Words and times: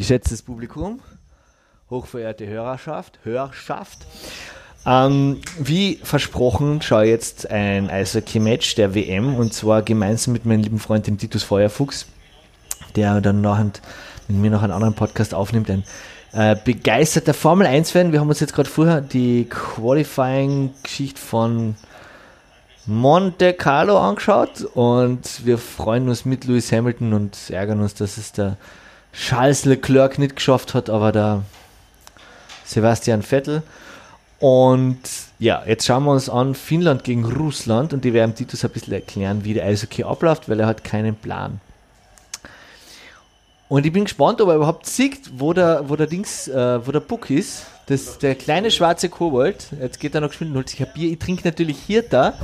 Geschätztes 0.00 0.40
Publikum, 0.40 1.00
hochverehrte 1.90 2.46
Hörerschaft, 2.46 3.18
Hörerschaft, 3.22 3.98
ähm, 4.86 5.42
wie 5.58 6.00
versprochen 6.02 6.80
schaue 6.80 7.04
ich 7.04 7.10
jetzt 7.10 7.50
ein 7.50 7.90
Eishockey-Match 7.90 8.76
der 8.76 8.94
WM 8.94 9.34
und 9.34 9.52
zwar 9.52 9.82
gemeinsam 9.82 10.32
mit 10.32 10.46
meinem 10.46 10.62
lieben 10.62 10.78
Freund, 10.78 11.06
dem 11.06 11.18
Titus 11.18 11.42
Feuerfuchs, 11.42 12.06
der 12.96 13.20
dann 13.20 13.42
nachher 13.42 13.72
mit 14.28 14.38
mir 14.38 14.50
noch 14.50 14.62
einen 14.62 14.72
anderen 14.72 14.94
Podcast 14.94 15.34
aufnimmt, 15.34 15.68
ein 15.68 15.84
äh, 16.32 16.56
begeisterter 16.56 17.34
Formel 17.34 17.66
1-Fan. 17.66 18.10
Wir 18.10 18.20
haben 18.20 18.28
uns 18.30 18.40
jetzt 18.40 18.54
gerade 18.54 18.70
vorher 18.70 19.02
die 19.02 19.50
Qualifying-Geschichte 19.50 21.20
von 21.20 21.76
Monte 22.86 23.52
Carlo 23.52 23.98
angeschaut 23.98 24.62
und 24.72 25.44
wir 25.44 25.58
freuen 25.58 26.08
uns 26.08 26.24
mit 26.24 26.46
Lewis 26.46 26.72
Hamilton 26.72 27.12
und 27.12 27.50
ärgern 27.50 27.82
uns, 27.82 27.92
dass 27.92 28.16
es 28.16 28.32
der 28.32 28.56
Charles 29.12 29.64
Leclerc 29.64 30.18
nicht 30.18 30.36
geschafft 30.36 30.74
hat, 30.74 30.88
aber 30.88 31.12
der 31.12 31.42
Sebastian 32.64 33.22
Vettel. 33.22 33.62
Und 34.38 35.00
ja, 35.38 35.62
jetzt 35.66 35.86
schauen 35.86 36.04
wir 36.04 36.12
uns 36.12 36.30
an 36.30 36.54
Finnland 36.54 37.04
gegen 37.04 37.24
Russland 37.24 37.92
und 37.92 38.04
die 38.04 38.14
werden 38.14 38.34
Titus 38.34 38.64
ein 38.64 38.70
bisschen 38.70 38.94
erklären, 38.94 39.44
wie 39.44 39.54
der 39.54 39.66
Eishockey 39.66 40.04
abläuft, 40.04 40.48
weil 40.48 40.60
er 40.60 40.66
hat 40.66 40.82
keinen 40.82 41.14
Plan. 41.14 41.60
Und 43.68 43.86
ich 43.86 43.92
bin 43.92 44.04
gespannt, 44.04 44.40
ob 44.40 44.48
er 44.48 44.56
überhaupt 44.56 44.86
sieht, 44.86 45.30
wo 45.38 45.52
der, 45.52 45.88
wo 45.88 45.94
der 45.94 46.06
Dings, 46.06 46.48
äh, 46.48 46.86
wo 46.86 46.90
der 46.90 47.00
Puck 47.00 47.30
ist. 47.30 47.66
Das, 47.90 48.18
der 48.18 48.36
kleine 48.36 48.70
schwarze 48.70 49.08
Kobold. 49.08 49.66
Jetzt 49.80 49.98
geht 49.98 50.14
er 50.14 50.20
noch 50.20 50.28
geschwind 50.28 50.52
und 50.52 50.58
holt 50.58 50.68
sich 50.68 50.80
ein 50.80 50.86
Bier. 50.94 51.10
Ich 51.10 51.18
trinke 51.18 51.42
natürlich 51.44 51.76
hier 51.76 52.02
da. 52.02 52.34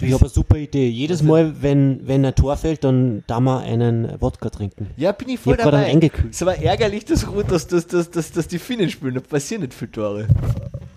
Ich 0.00 0.10
habe 0.14 0.22
eine 0.22 0.30
super 0.30 0.56
Idee. 0.56 0.88
Jedes 0.88 1.22
Mal, 1.22 1.60
wenn, 1.60 2.06
wenn 2.06 2.24
ein 2.24 2.34
Tor 2.34 2.56
fällt, 2.56 2.84
dann 2.84 3.22
da 3.26 3.38
wir 3.38 3.60
einen 3.60 4.18
Wodka 4.20 4.48
trinken. 4.48 4.88
Ja, 4.96 5.12
bin 5.12 5.28
ich 5.28 5.40
voll 5.40 5.56
Ich 5.56 5.62
dabei. 5.62 5.84
eingekühlt. 5.84 6.32
Es 6.32 6.44
war 6.46 6.56
ärgerlich, 6.56 7.04
dass, 7.04 7.26
dass, 7.48 7.66
dass, 7.66 7.86
dass, 7.86 8.10
dass, 8.10 8.32
dass 8.32 8.48
die 8.48 8.58
Finnen 8.58 8.88
spielen. 8.88 9.14
Da 9.14 9.20
passieren 9.20 9.60
nicht 9.60 9.74
viele 9.74 9.92
Tore. 9.92 10.26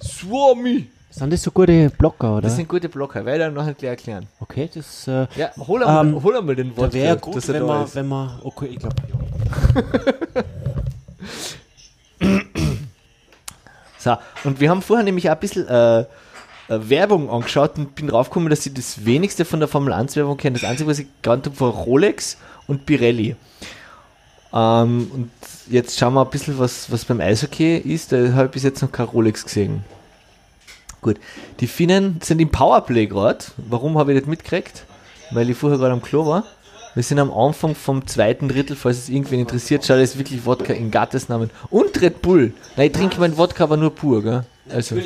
Swami! 0.02 0.88
Sind 1.10 1.34
das 1.34 1.44
so 1.44 1.52
gute 1.52 1.90
Blocker, 1.90 2.34
oder? 2.34 2.42
Das 2.44 2.56
sind 2.56 2.70
gute 2.70 2.88
Blocker. 2.88 3.26
Werde 3.26 3.48
ich 3.48 3.54
noch 3.54 3.66
gleich 3.78 3.90
erklären. 3.90 4.28
okay, 4.40 4.70
das 4.74 5.06
äh, 5.10 5.28
Ja, 5.36 5.52
hol 5.58 5.84
einmal, 5.84 6.06
Ähm, 6.08 6.24
hol 6.24 6.38
einmal 6.38 6.56
den 6.56 6.72
da 6.72 6.78
Wort. 6.78 6.94
wäre 6.94 7.18
gut, 7.18 7.46
wenn 7.50 7.66
man, 7.66 7.86
wenn 7.94 8.08
man, 8.08 8.40
okay, 8.44 8.68
ich 8.68 8.78
glaube, 8.78 8.96
ja. 9.10 10.44
So, 13.98 14.16
und 14.44 14.60
wir 14.60 14.70
haben 14.70 14.82
vorher 14.82 15.04
nämlich 15.04 15.30
auch 15.30 15.34
ein 15.34 15.40
bisschen 15.40 15.68
äh, 15.68 16.06
äh, 16.70 16.90
Werbung 16.90 17.30
angeschaut 17.30 17.78
und 17.78 17.96
bin 17.96 18.08
draufgekommen, 18.08 18.50
dass 18.50 18.66
ich 18.66 18.74
das 18.74 19.06
wenigste 19.06 19.46
von 19.46 19.60
der 19.60 19.70
Formel 19.70 19.94
1 19.94 20.16
Werbung 20.16 20.38
kenne. 20.38 20.60
Das 20.60 20.70
Einzige, 20.70 20.90
was 20.90 21.00
ich 21.00 21.08
gekannt 21.22 21.46
habe, 21.46 21.60
war 21.60 21.70
Rolex 21.70 22.38
und 22.68 22.86
Pirelli. 22.86 23.36
Ähm, 24.54 25.12
und 25.14 25.32
jetzt 25.70 25.98
schauen 25.98 26.14
wir 26.14 26.26
ein 26.26 26.30
bisschen, 26.30 26.60
was, 26.60 26.92
was 26.92 27.06
beim 27.06 27.22
Eishockey 27.22 27.78
ist. 27.78 28.12
Da 28.12 28.34
habe 28.34 28.46
ich 28.46 28.52
bis 28.52 28.64
jetzt 28.64 28.82
noch 28.82 28.92
kein 28.92 29.08
Rolex 29.08 29.46
gesehen. 29.46 29.84
Gut, 31.02 31.20
die 31.60 31.68
Finnen 31.68 32.20
sind 32.22 32.42
im 32.42 32.50
Powerplay 32.50 33.08
gerade. 33.08 33.46
Warum 33.58 33.98
habe 33.98 34.14
ich 34.14 34.20
das 34.20 34.28
mitgekriegt? 34.28 34.84
Weil 35.32 35.50
ich 35.50 35.58
vorher 35.58 35.78
gerade 35.78 35.94
am 35.94 36.02
Klo 36.02 36.26
war. 36.26 36.44
Wir 36.98 37.04
sind 37.04 37.20
am 37.20 37.32
Anfang 37.32 37.76
vom 37.76 38.08
zweiten 38.08 38.50
Drittel, 38.50 38.76
falls 38.76 38.98
es 38.98 39.10
irgendwen 39.10 39.42
interessiert, 39.42 39.86
schaut 39.86 40.00
es 40.00 40.18
wirklich 40.18 40.48
Wodka 40.48 40.74
in 40.74 40.90
Gottes 40.90 41.30
Namen. 41.30 41.52
Und 41.70 42.02
Red 42.02 42.24
Bull. 42.24 42.54
Nein, 42.76 42.88
ich 42.88 42.92
trinke 42.94 43.20
meinen 43.20 43.38
Wodka 43.38 43.66
aber 43.66 43.78
nur 43.78 43.94
pur, 43.94 44.24
gell? 44.24 44.46
Also, 44.68 44.96
ja. 44.96 45.04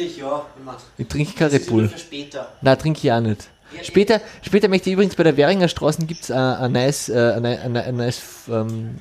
ich 0.98 1.08
trinke 1.10 1.34
kein 1.34 1.50
Red 1.50 1.68
Bull. 1.68 1.92
später. 1.98 2.48
Nein, 2.62 2.80
trinke 2.80 3.02
ich 3.04 3.12
auch 3.12 3.20
nicht. 3.20 3.50
Später, 3.84 4.22
später 4.42 4.70
möchte 4.70 4.90
ich 4.90 4.94
übrigens 4.94 5.16
bei 5.16 5.24
der 5.24 5.36
Währinger 5.36 5.68
Straße 5.68 6.06
gibt 6.06 6.24
es 6.24 6.32
ein 6.32 6.72
nice, 6.72 7.10
äh, 7.10 7.34
ein, 7.34 7.98
nice 7.98 8.22
ein 8.50 8.98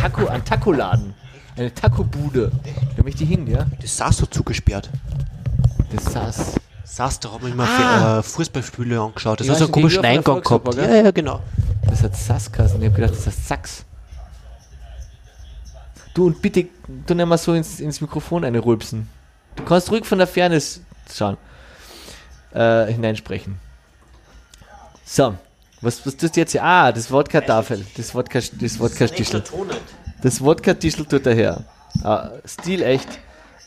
Taco, 0.00 0.28
ein 0.28 0.42
Taco-Laden. 0.46 1.12
Eine 1.58 1.74
Taco-Bude. 1.74 2.50
Da 2.96 3.02
möchte 3.02 3.24
ich 3.24 3.28
hin, 3.28 3.46
ja? 3.46 3.66
Das 3.82 3.98
saß 3.98 4.16
so 4.16 4.24
zugesperrt. 4.24 4.88
Das 5.94 6.10
saß. 6.10 6.54
Saß, 6.90 7.20
da 7.20 7.30
haben 7.32 7.42
wir 7.44 7.52
immer 7.52 7.68
Ah. 7.68 8.18
äh, 8.18 8.22
Fußballspiele 8.22 9.00
angeschaut. 9.00 9.40
Das 9.40 9.46
Ja, 9.46 9.52
hat 9.52 9.58
so 9.58 9.64
einen 9.66 9.72
komischen 9.72 10.04
Eingang 10.04 10.42
gehabt. 10.42 10.74
Ja, 10.74 10.94
ja, 10.96 11.10
genau. 11.10 11.40
Das 11.88 12.02
hat 12.02 12.16
Saskassen. 12.16 12.80
Ich 12.82 12.88
habe 12.88 13.00
gedacht, 13.00 13.14
das 13.18 13.26
heißt 13.26 13.46
Sachs. 13.48 13.84
Du 16.14 16.26
und 16.26 16.40
bitte, 16.42 16.66
du 17.06 17.14
nimm 17.14 17.28
mal 17.28 17.38
so 17.38 17.54
ins, 17.54 17.78
ins 17.80 18.00
Mikrofon 18.00 18.44
eine 18.44 18.64
rülpsen. 18.64 19.08
Du 19.56 19.64
kannst 19.64 19.90
ruhig 19.90 20.04
von 20.06 20.18
der 20.18 20.26
Ferne 20.26 20.56
s- 20.56 20.80
schauen. 21.14 21.36
Äh, 22.54 22.86
hineinsprechen. 22.86 23.58
So. 25.04 25.34
Was, 25.80 26.04
was 26.04 26.16
tust 26.16 26.34
du 26.34 26.40
jetzt 26.40 26.52
hier? 26.52 26.64
Ah, 26.64 26.90
das 26.90 27.10
Wodka-Tafel. 27.12 27.86
Das 27.96 28.12
Wodka, 28.14 28.40
das 28.60 28.80
Wodka-Stichel. 28.80 29.44
Das 30.22 30.40
Wodka-Tischel 30.40 31.04
tut 31.06 31.24
er 31.26 31.34
her. 31.34 31.64
Ah, 32.02 32.30
Stil 32.44 32.82
echt. 32.82 33.08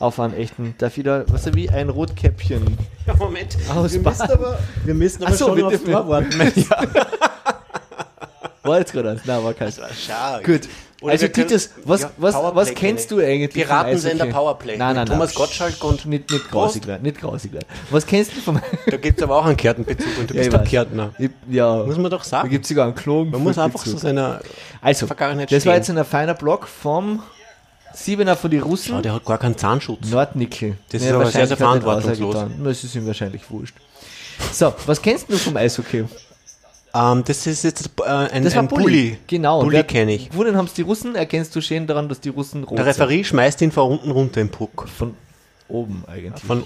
Auf 0.02 0.18
einen 0.18 0.34
echten. 0.34 0.74
Darf 0.78 0.94
da, 1.04 1.24
was 1.28 1.54
wie 1.54 1.70
ein 1.70 1.88
Rotkäppchen. 1.88 2.76
Ja, 3.06 3.14
Moment. 3.16 3.56
Aus 3.68 3.92
wir 3.94 4.00
müssen 4.00 4.22
aber, 4.22 4.58
wir 4.84 4.94
müssen 4.94 5.24
aber 5.24 5.34
so, 5.34 5.46
schon 5.46 5.54
bitte, 5.56 5.66
aufs 5.66 5.78
bitte. 5.78 5.90
Tor 5.92 6.08
warten. 6.08 6.38
War 8.62 8.78
jetzt 8.80 8.92
gerade 8.92 9.10
eins? 9.10 9.22
Nein, 9.24 9.42
war 9.44 9.54
kein. 9.54 9.72
Gut. 10.44 10.68
Oder 11.00 11.12
also 11.12 11.26
Titus, 11.28 11.70
was, 11.84 12.02
ja, 12.02 12.10
was, 12.16 12.34
was 12.34 12.74
kennst 12.74 13.10
du 13.10 13.18
eigentlich? 13.18 13.50
Piratensender? 13.52 14.26
Powerplay. 14.26 14.76
Nein, 14.76 14.94
nein, 14.94 15.04
nein. 15.04 15.06
Thomas 15.06 15.34
Gottschalk 15.34 15.82
und 15.82 16.06
nicht, 16.06 16.30
nicht 16.30 16.48
grausig 16.50 16.86
werden, 16.86 17.02
nicht 17.02 17.20
grausig 17.20 17.52
werden. 17.52 17.66
Was 17.90 18.06
kennst 18.06 18.36
du 18.36 18.40
vom 18.40 18.60
Da 18.86 18.96
gibt 18.98 19.18
es 19.18 19.22
aber 19.24 19.36
auch 19.36 19.44
einen 19.44 19.56
Kärtenbezug 19.56 20.06
und 20.20 20.30
du 20.30 20.34
Ja, 20.34 20.42
bist 20.42 20.52
weiß. 20.52 20.68
Kärtner. 20.68 21.10
Ich- 21.18 21.30
Ja, 21.50 21.82
Muss 21.84 21.98
man 21.98 22.08
doch 22.10 22.22
da 22.22 22.28
sagen. 22.28 22.50
gibt 22.50 22.64
es 22.64 22.68
sogar 22.68 22.84
einen 22.86 22.94
Klon. 22.94 23.30
Man 23.32 23.42
muss 23.42 23.58
einfach 23.58 23.82
zu 23.82 23.96
seiner 23.96 24.40
Also, 24.80 25.08
Vergangenheit 25.08 25.50
das 25.50 25.66
war 25.66 25.72
stehen. 25.74 25.96
jetzt 25.96 25.98
ein 25.98 26.04
feiner 26.04 26.34
Block 26.34 26.68
vom 26.68 27.20
Siebener 27.94 28.36
von 28.36 28.50
die 28.50 28.58
Russen. 28.58 28.94
Schau, 28.96 29.00
der 29.02 29.14
hat 29.14 29.24
gar 29.24 29.38
keinen 29.38 29.56
Zahnschutz. 29.56 30.08
Nordnickel. 30.10 30.76
Das 30.90 31.02
ist 31.02 31.10
aber 31.12 31.26
sehr, 31.26 31.46
sehr 31.46 31.56
er 31.56 31.56
verantwortungslos. 31.56 32.36
Das 32.64 32.84
ist 32.84 32.94
ihm 32.94 33.06
wahrscheinlich 33.06 33.50
wurscht. 33.50 33.76
So, 34.52 34.74
was 34.86 35.00
kennst 35.00 35.30
du 35.30 35.36
vom 35.36 35.56
Eishockey? 35.56 36.04
Ähm, 36.94 37.22
das 37.26 37.46
ist 37.46 37.64
jetzt 37.64 37.90
äh, 38.04 38.10
ein, 38.10 38.44
Das 38.44 38.56
ein 38.56 38.68
Bulli. 38.68 38.82
Bulli. 38.82 39.18
Genau. 39.26 39.62
Bulli 39.62 39.82
kenne 39.84 40.14
ich. 40.14 40.30
Gewonnen 40.30 40.56
haben 40.56 40.66
es 40.66 40.74
die 40.74 40.82
Russen. 40.82 41.14
Erkennst 41.14 41.54
du 41.56 41.60
schön 41.60 41.86
daran, 41.86 42.08
dass 42.08 42.20
die 42.20 42.28
Russen 42.28 42.64
rot 42.64 42.78
Der 42.78 42.86
Referee 42.86 43.24
schmeißt 43.24 43.62
ihn 43.62 43.72
von 43.72 43.92
unten 43.92 44.10
runter 44.10 44.40
im 44.40 44.50
Puck. 44.50 44.82
sind. 44.86 44.90
Von 44.96 45.14
oben 45.68 46.04
eigentlich. 46.06 46.42
Von 46.42 46.64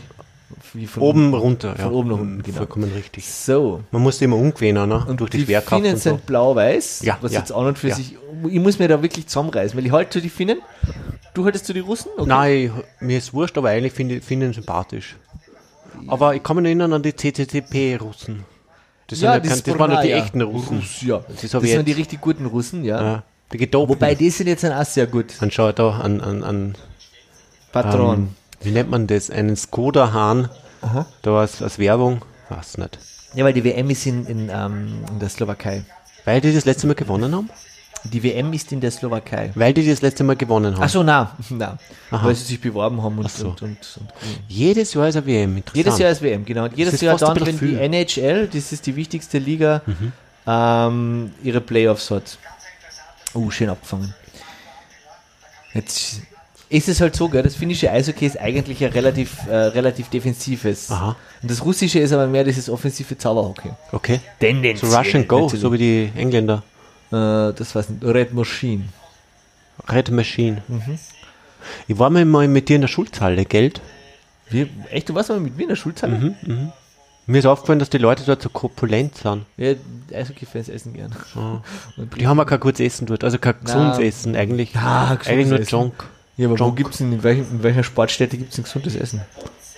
von 0.86 1.02
oben 1.02 1.34
runter. 1.34 1.74
Von 1.76 1.92
oben 1.92 2.08
nach 2.10 2.18
unten, 2.18 2.42
genau. 2.42 2.58
Vollkommen 2.58 2.92
richtig. 2.92 3.26
So. 3.28 3.82
Man 3.90 4.02
muss 4.02 4.20
immer 4.22 4.36
umgewähnen, 4.36 4.88
ne? 4.88 5.04
Und 5.06 5.20
durch 5.20 5.30
die, 5.30 5.38
die 5.38 5.44
Schwerkraft 5.46 5.82
Finnen 5.82 5.94
und 5.96 6.00
so. 6.02 6.10
sind 6.10 6.26
blau-weiß, 6.26 7.02
Ja, 7.02 7.18
was 7.20 7.32
ja, 7.32 7.40
jetzt 7.40 7.52
an 7.52 7.66
und 7.66 7.78
für 7.78 7.88
ja. 7.88 7.94
sich. 7.96 8.16
Ich 8.48 8.60
muss 8.60 8.78
mir 8.78 8.86
da 8.88 9.02
wirklich 9.02 9.26
zusammenreißen, 9.26 9.76
weil 9.76 9.86
ich 9.86 9.92
halte 9.92 10.20
die 10.20 10.28
Finnen. 10.28 10.58
Du 11.34 11.44
haltest 11.44 11.68
du 11.68 11.72
die 11.72 11.80
Russen? 11.80 12.10
Okay. 12.16 12.28
Nein, 12.28 12.72
mir 13.00 13.18
ist 13.18 13.34
wurscht, 13.34 13.58
aber 13.58 13.70
eigentlich 13.70 13.92
finde 13.92 14.16
ich 14.16 14.24
finde 14.24 14.46
ihn 14.46 14.52
sympathisch. 14.52 15.16
Aber 16.08 16.34
ich 16.34 16.42
kann 16.42 16.56
mich 16.56 16.64
erinnern 16.66 16.92
an 16.92 17.02
die 17.02 17.14
CCCP-Russen. 17.14 18.44
Das, 19.08 19.20
ja, 19.20 19.38
die 19.38 19.48
kein- 19.48 19.62
das 19.62 19.78
waren 19.78 19.90
ja 19.92 20.02
die 20.02 20.12
echten 20.12 20.40
Russen. 20.42 20.78
Russ, 20.78 21.02
ja. 21.02 21.18
Die 21.28 21.42
Das 21.42 21.50
Sowjets. 21.50 21.72
sind 21.74 21.88
die 21.88 21.92
richtig 21.92 22.20
guten 22.20 22.46
Russen, 22.46 22.84
ja. 22.84 23.02
Ja, 23.02 23.22
die. 23.52 23.72
Wobei 23.72 24.14
die 24.14 24.30
sind 24.30 24.46
jetzt 24.48 24.64
auch 24.64 24.84
sehr 24.84 25.06
gut. 25.06 25.34
Dann 25.40 25.50
schau 25.50 25.70
da 25.72 25.90
an, 26.00 26.20
an, 26.20 26.42
an 26.42 26.74
Patron. 27.72 28.14
ähm, 28.16 28.28
wie 28.60 28.70
nennt 28.70 28.90
man 28.90 29.06
das? 29.06 29.30
Einen 29.30 29.56
Skoda-Hahn. 29.56 30.48
Da 31.22 31.40
als, 31.40 31.62
als 31.62 31.78
Werbung. 31.78 32.22
Weiß 32.48 32.78
nicht. 32.78 32.98
ja, 33.34 33.44
weil 33.44 33.52
die 33.52 33.64
WM 33.64 33.90
ist 33.90 34.06
in, 34.06 34.24
in, 34.26 34.50
ähm, 34.52 35.04
in 35.10 35.18
der 35.18 35.28
Slowakei. 35.28 35.84
Weil 36.24 36.40
die 36.40 36.54
das 36.54 36.64
letzte 36.64 36.86
Mal 36.86 36.94
gewonnen 36.94 37.34
haben? 37.34 37.50
Die 38.04 38.22
WM 38.22 38.52
ist 38.52 38.70
in 38.70 38.80
der 38.80 38.90
Slowakei. 38.90 39.50
Weil 39.54 39.72
die 39.74 39.88
das 39.88 40.00
letzte 40.00 40.22
Mal 40.22 40.36
gewonnen 40.36 40.74
haben. 40.74 40.82
Achso, 40.82 41.02
na, 41.02 41.36
na. 41.50 41.78
Aha. 42.10 42.26
Weil 42.26 42.34
sie 42.36 42.44
sich 42.44 42.60
beworben 42.60 43.02
haben 43.02 43.18
und, 43.18 43.26
Ach 43.26 43.30
so. 43.30 43.48
und, 43.48 43.62
und, 43.62 43.78
und 44.00 44.12
Jedes 44.48 44.94
Jahr 44.94 45.08
ist 45.08 45.16
eine 45.16 45.26
WM. 45.26 45.56
Interessant. 45.56 45.76
Jedes 45.76 45.98
Jahr 45.98 46.10
ist 46.12 46.22
WM, 46.22 46.44
genau. 46.44 46.64
Und 46.64 46.76
jedes 46.76 46.94
ist 46.94 47.02
Jahr 47.02 47.16
dann, 47.16 47.34
wenn 47.36 47.44
bisschen 47.44 47.68
die 47.68 47.76
NHL, 47.76 48.48
das 48.52 48.72
ist 48.72 48.86
die 48.86 48.94
wichtigste 48.94 49.38
Liga, 49.38 49.82
ähm, 50.46 51.32
ihre 51.42 51.60
Playoffs 51.60 52.10
hat. 52.10 52.38
Uh, 53.34 53.50
schön 53.50 53.68
abgefangen. 53.68 54.14
Jetzt 55.74 56.20
ist 56.68 56.88
es 56.88 57.00
halt 57.00 57.14
so, 57.14 57.28
gell, 57.28 57.42
das 57.42 57.54
finnische 57.54 57.90
Eishockey 57.90 58.26
ist 58.26 58.38
eigentlich 58.40 58.84
ein 58.84 58.90
relativ, 58.92 59.46
äh, 59.48 59.54
relativ 59.54 60.08
defensives. 60.08 60.90
Aha. 60.90 61.16
Und 61.42 61.50
das 61.50 61.64
russische 61.64 62.00
ist 62.00 62.12
aber 62.12 62.26
mehr 62.26 62.44
dieses 62.44 62.68
offensive 62.68 63.16
Zauberhockey. 63.16 63.70
Okay. 63.92 64.20
Tendenziell. 64.40 64.90
So 64.90 64.96
Rush 64.96 65.14
and 65.14 65.28
Go, 65.28 65.42
natürlich. 65.42 65.60
so 65.60 65.72
wie 65.72 65.78
die 65.78 66.12
Engländer. 66.16 66.62
Äh, 67.10 67.52
das 67.52 67.74
weiß 67.74 67.90
nicht, 67.90 68.04
Red 68.04 68.34
Machine. 68.34 68.84
Red 69.88 70.10
Machine. 70.10 70.62
Mhm. 70.66 70.98
Ich 71.86 71.98
war 71.98 72.10
mal 72.10 72.24
mit 72.48 72.68
dir 72.68 72.76
in 72.76 72.82
der 72.82 72.88
Schulzhalle, 72.88 73.44
Geld. 73.44 73.80
Wie, 74.50 74.68
echt, 74.90 75.08
du 75.08 75.14
warst 75.14 75.28
mal 75.28 75.40
mit 75.40 75.56
mir 75.56 75.64
in 75.64 75.68
der 75.70 75.76
Schulzeit? 75.76 76.10
Mir 77.28 77.38
ist 77.38 77.46
aufgefallen, 77.46 77.80
dass 77.80 77.90
die 77.90 77.98
Leute 77.98 78.22
dort 78.24 78.42
so 78.42 78.48
korpulent 78.48 79.16
sind. 79.16 79.44
Ja, 79.56 79.74
Eishockey-Fans 80.12 80.68
essen 80.68 80.94
gern. 80.94 81.12
Und 81.96 82.20
Die 82.20 82.26
haben 82.26 82.38
ja 82.38 82.44
kein 82.44 82.60
gutes 82.60 82.78
Essen 82.80 83.06
dort, 83.06 83.24
also 83.24 83.38
kein 83.38 83.54
gesundes. 83.64 83.98
Essen 83.98 84.36
eigentlich. 84.36 84.74
Ja, 84.74 85.16
gesundes 85.16 85.26
eigentlich 85.26 85.48
nur 85.48 85.58
Essen. 85.58 85.70
Junk. 85.70 86.04
Ja, 86.36 86.48
aber 86.48 86.58
wo 86.58 86.64
Junk. 86.64 86.76
gibt's 86.76 86.98
denn, 86.98 87.12
in, 87.12 87.22
welchen, 87.22 87.50
in 87.50 87.62
welcher 87.62 87.82
Sportstätte 87.82 88.36
gibt 88.36 88.52
es 88.52 88.58
ein 88.58 88.64
gesundes 88.64 88.94
Essen? 88.94 89.22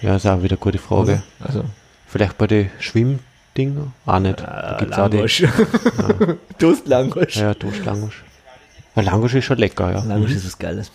Ja, 0.02 0.16
ist 0.16 0.26
auch 0.26 0.42
wieder 0.42 0.52
eine 0.54 0.58
gute 0.58 0.78
Frage. 0.78 1.22
Also, 1.40 1.64
Vielleicht 2.06 2.38
bei 2.38 2.46
den 2.46 2.70
Schwimmdinger? 2.78 3.92
Auch 4.06 4.18
nicht. 4.18 4.40
da 4.40 4.76
gibt's 4.78 4.98
auch 4.98 5.08
die. 5.08 5.16
Langosch. 5.18 5.44
Toast 6.58 6.86
Langosch. 6.86 7.36
Ja, 7.36 7.54
Toastlangosch. 7.54 8.24
Weil 8.94 9.04
Langosch 9.04 9.34
ist 9.34 9.44
schon 9.44 9.58
lecker, 9.58 9.92
ja. 9.92 10.02
Langosch 10.04 10.32
ist 10.32 10.46
was 10.46 10.58
Geiles. 10.58 10.90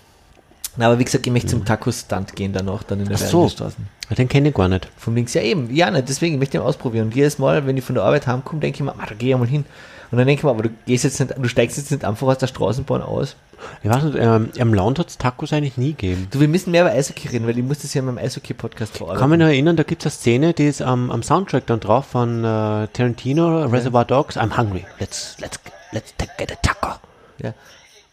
Na, 0.76 0.88
aber 0.88 0.98
wie 0.98 1.04
gesagt, 1.04 1.26
ich 1.26 1.32
möchte 1.32 1.50
zum 1.50 1.64
Taco-Stand 1.64 2.36
gehen 2.36 2.52
danach, 2.52 2.82
dann 2.84 3.00
in 3.00 3.08
der 3.08 3.18
Ach 3.18 3.22
so. 3.22 3.48
Straße. 3.48 3.76
Den 4.18 4.28
kenne 4.28 4.50
ich 4.50 4.56
gar 4.56 4.68
nicht. 4.68 4.90
Vom 4.98 5.14
links, 5.16 5.34
ja 5.36 5.42
eben, 5.42 5.74
ja, 5.74 5.92
nicht, 5.92 6.10
deswegen, 6.10 6.34
ich 6.34 6.40
möchte 6.40 6.58
ihn 6.58 6.64
ausprobieren. 6.64 7.06
Und 7.08 7.16
jedes 7.16 7.38
Mal, 7.38 7.66
wenn 7.68 7.78
ich 7.78 7.84
von 7.84 7.96
der 7.96 8.04
Arbeit 8.04 8.26
heimkomme, 8.26 8.60
denke 8.60 8.78
ich 8.78 8.84
mir, 8.84 8.92
ah, 8.92 9.06
da 9.08 9.14
gehe 9.14 9.36
ich 9.36 9.40
mal 9.40 9.48
hin. 9.48 9.66
Und 10.14 10.20
dann 10.20 10.28
denke 10.28 10.42
ich 10.42 10.44
mir, 10.44 10.52
aber 10.52 10.62
du 10.62 10.70
gehst 10.86 11.04
jetzt 11.06 11.20
nicht, 11.20 11.34
du 11.36 11.50
steigst 11.50 11.76
jetzt 11.78 11.90
nicht 11.90 12.06
einfach 12.06 12.28
aus 12.28 12.38
der 12.38 12.46
Straßenbahn 12.46 13.02
aus. 13.02 13.36
Ich 13.82 13.90
weiß 13.90 14.04
nicht, 14.04 14.18
ähm, 14.20 14.52
am 14.60 14.72
Land 14.76 15.00
hat 15.00 15.08
es 15.08 15.18
Tacos 15.18 15.52
eigentlich 15.54 15.76
nie 15.78 15.94
gegeben. 15.94 16.28
Du, 16.30 16.40
wir 16.40 16.48
müssen 16.48 16.70
mehr 16.70 16.84
über 16.84 16.92
Eishockey 16.92 17.30
reden, 17.30 17.48
weil 17.48 17.58
ich 17.58 17.64
muss 17.64 17.80
das 17.80 17.96
ja 17.96 18.00
in 18.02 18.06
meinem 18.06 18.20
Eishockey-Podcast 18.20 18.92
Ich 18.92 18.98
verarbeiten. 19.00 19.20
kann 19.22 19.30
mich 19.32 19.40
noch 19.40 19.48
erinnern, 19.48 19.76
da 19.76 19.82
gibt 19.82 20.04
es 20.04 20.06
eine 20.06 20.12
Szene, 20.12 20.54
die 20.54 20.68
ist 20.68 20.84
am, 20.84 21.10
am 21.10 21.24
Soundtrack 21.24 21.66
dann 21.66 21.80
drauf 21.80 22.06
von 22.06 22.44
äh, 22.44 22.88
Tarantino, 22.90 23.64
Reservoir 23.66 24.06
Dogs, 24.06 24.38
I'm 24.38 24.56
hungry. 24.56 24.86
Let's, 25.00 25.36
let's, 25.40 25.60
let's 25.92 26.14
take- 26.16 26.34
get 26.38 26.52
a 26.52 26.56
taco. 26.62 27.00
Ja. 27.42 27.56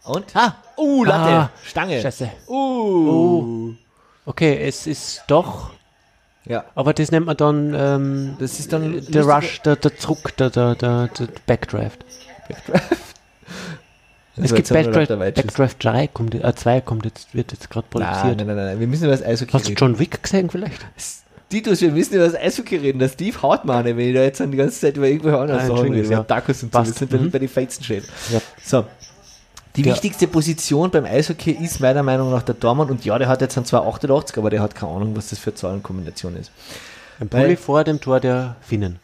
Und? 0.05 0.25
Ah, 0.35 0.55
uh, 0.79 1.05
Latte, 1.05 1.31
Ah, 1.35 1.51
Stange. 1.63 2.01
Scheiße. 2.01 2.31
Uh. 2.49 3.75
Okay, 4.25 4.57
es 4.63 4.87
ist 4.87 5.23
doch, 5.27 5.71
Ja. 6.51 6.65
aber 6.75 6.93
das 6.93 7.11
nennt 7.13 7.27
man 7.27 7.37
dann 7.37 7.75
ähm, 7.75 8.37
Das 8.39 8.59
ist 8.59 8.73
dann 8.73 8.83
der 8.83 8.91
lustiger- 9.01 9.23
Rush, 9.37 9.61
der, 9.63 9.77
der 9.77 9.91
Druck, 9.93 10.37
der, 10.37 10.51
der, 10.51 10.75
der, 10.75 11.09
der 11.09 11.29
Backdraft. 11.47 12.05
Es 14.37 14.43
Also 14.43 14.55
gibt 14.57 14.69
Backdraft, 14.71 15.11
der. 15.11 15.17
Backdraft 15.17 15.85
3, 15.85 16.07
kommt, 16.09 16.35
äh, 16.35 16.55
2 16.55 16.81
kommt 16.81 17.05
jetzt, 17.05 17.35
wird 17.35 17.53
jetzt 17.53 17.69
gerade 17.71 17.87
Nein, 17.95 18.03
produziert. 18.13 18.39
nein, 18.39 18.47
nein, 18.47 18.57
nein, 18.57 18.81
wir 18.81 18.87
müssen 18.87 19.05
über 19.05 19.13
das 19.17 19.23
Eishockey 19.25 19.53
Hast 19.53 19.69
du. 19.69 19.73
John 19.73 19.99
Wick 19.99 20.23
gesehen 20.23 20.49
vielleicht? 20.51 20.87
Titus, 21.51 21.81
wir 21.81 21.91
müssen 21.91 22.15
über 22.15 22.25
das 22.25 22.35
Eishockey 22.37 22.77
reden. 22.77 23.01
Der 23.01 23.09
Steve 23.09 23.43
haut 23.43 23.69
eine, 23.69 23.97
wenn 23.97 24.09
ich 24.09 24.15
da 24.15 24.23
jetzt 24.23 24.39
dann 24.41 24.51
die 24.53 24.57
ganze 24.57 24.81
Zeit 24.81 24.97
über 24.97 25.09
irgendwelche 25.09 25.39
anderen 25.39 25.61
Ah, 25.61 25.67
Sachen 25.67 25.93
rede. 25.93 26.09
ja. 26.09 26.23
Tacos 26.23 26.63
und 26.63 26.73
so. 26.73 26.79
Das 26.79 26.95
sind 26.95 27.13
dann 27.13 27.25
Mhm. 27.25 27.31
bei 27.33 27.39
den 27.41 27.49
Feizen. 27.49 27.85
Ja. 28.33 28.41
So. 28.63 28.85
Die 29.77 29.83
Ja. 29.83 29.93
wichtigste 29.95 30.27
Position 30.27 30.91
beim 30.91 31.05
Eishockey 31.05 31.53
ist 31.53 31.79
meiner 31.81 32.03
Meinung 32.03 32.31
nach 32.31 32.43
der 32.43 32.59
Tormann. 32.59 32.91
Und 32.91 33.05
ja, 33.05 33.17
der 33.19 33.29
hat 33.29 33.41
jetzt 33.41 33.57
einen 33.57 33.67
288, 33.67 34.37
aber 34.39 34.51
der 34.51 34.61
hat 34.63 34.75
keine 34.75 34.93
Ahnung, 34.93 35.17
was 35.17 35.29
das 35.31 35.39
für 35.39 35.51
eine 35.51 35.57
Zahlenkombination 35.57 36.37
ist. 36.37 36.51
Ein 37.21 37.29
Pulli 37.29 37.57
vor 37.57 37.85
dem 37.85 38.01
Tor 38.01 38.19
der 38.19 38.57
Finnen. 38.63 38.99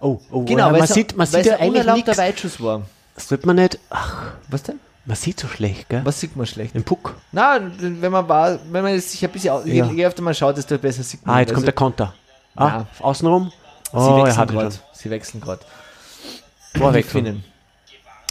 Oh, 0.00 0.20
oh, 0.30 0.42
Genau, 0.44 0.64
oh, 0.64 0.66
weil 0.66 0.72
man 0.72 0.80
ein- 0.82 0.86
sieht, 0.88 1.16
man 1.16 1.26
sieht 1.26 1.46
ja 1.46 1.54
ein 1.54 1.60
eigentlich 1.74 1.86
nichts. 1.94 2.18
Weitschuss 2.18 2.60
war. 2.62 2.82
Das 3.14 3.28
sollte 3.28 3.46
man 3.46 3.56
nicht, 3.56 3.78
ach, 3.90 4.32
Was 4.48 4.64
denn? 4.64 4.78
man 5.06 5.16
sieht 5.16 5.40
so 5.40 5.48
schlecht, 5.48 5.88
gell? 5.88 6.02
Was 6.04 6.20
sieht 6.20 6.36
man 6.36 6.46
schlecht? 6.46 6.74
Im 6.74 6.84
Puck. 6.84 7.14
Na, 7.32 7.58
wenn 7.78 8.12
man 8.12 8.28
war, 8.28 8.58
wenn 8.70 8.82
man 8.82 9.00
sich 9.00 9.24
ein 9.24 9.30
bisschen, 9.30 9.50
au- 9.52 9.62
je, 9.64 9.76
Ja. 9.78 9.86
je 9.86 10.04
öfter 10.06 10.20
man 10.22 10.34
schaut, 10.34 10.56
desto 10.58 10.76
besser 10.76 11.02
sieht 11.02 11.24
man. 11.24 11.36
Ah, 11.36 11.40
jetzt 11.40 11.48
Also, 11.50 11.54
kommt 11.54 11.66
der 11.68 11.74
Konter. 11.74 12.14
Ah, 12.56 12.66
Ja. 12.66 12.86
außenrum. 13.00 13.50
Sie 13.92 13.96
Oh, 13.98 14.18
er 14.18 14.26
wechseln 14.26 14.46
gerade. 14.48 14.74
Sie 14.92 15.10
wechseln 15.10 15.40
gerade. 15.40 15.60
Torwechsel. 16.74 17.36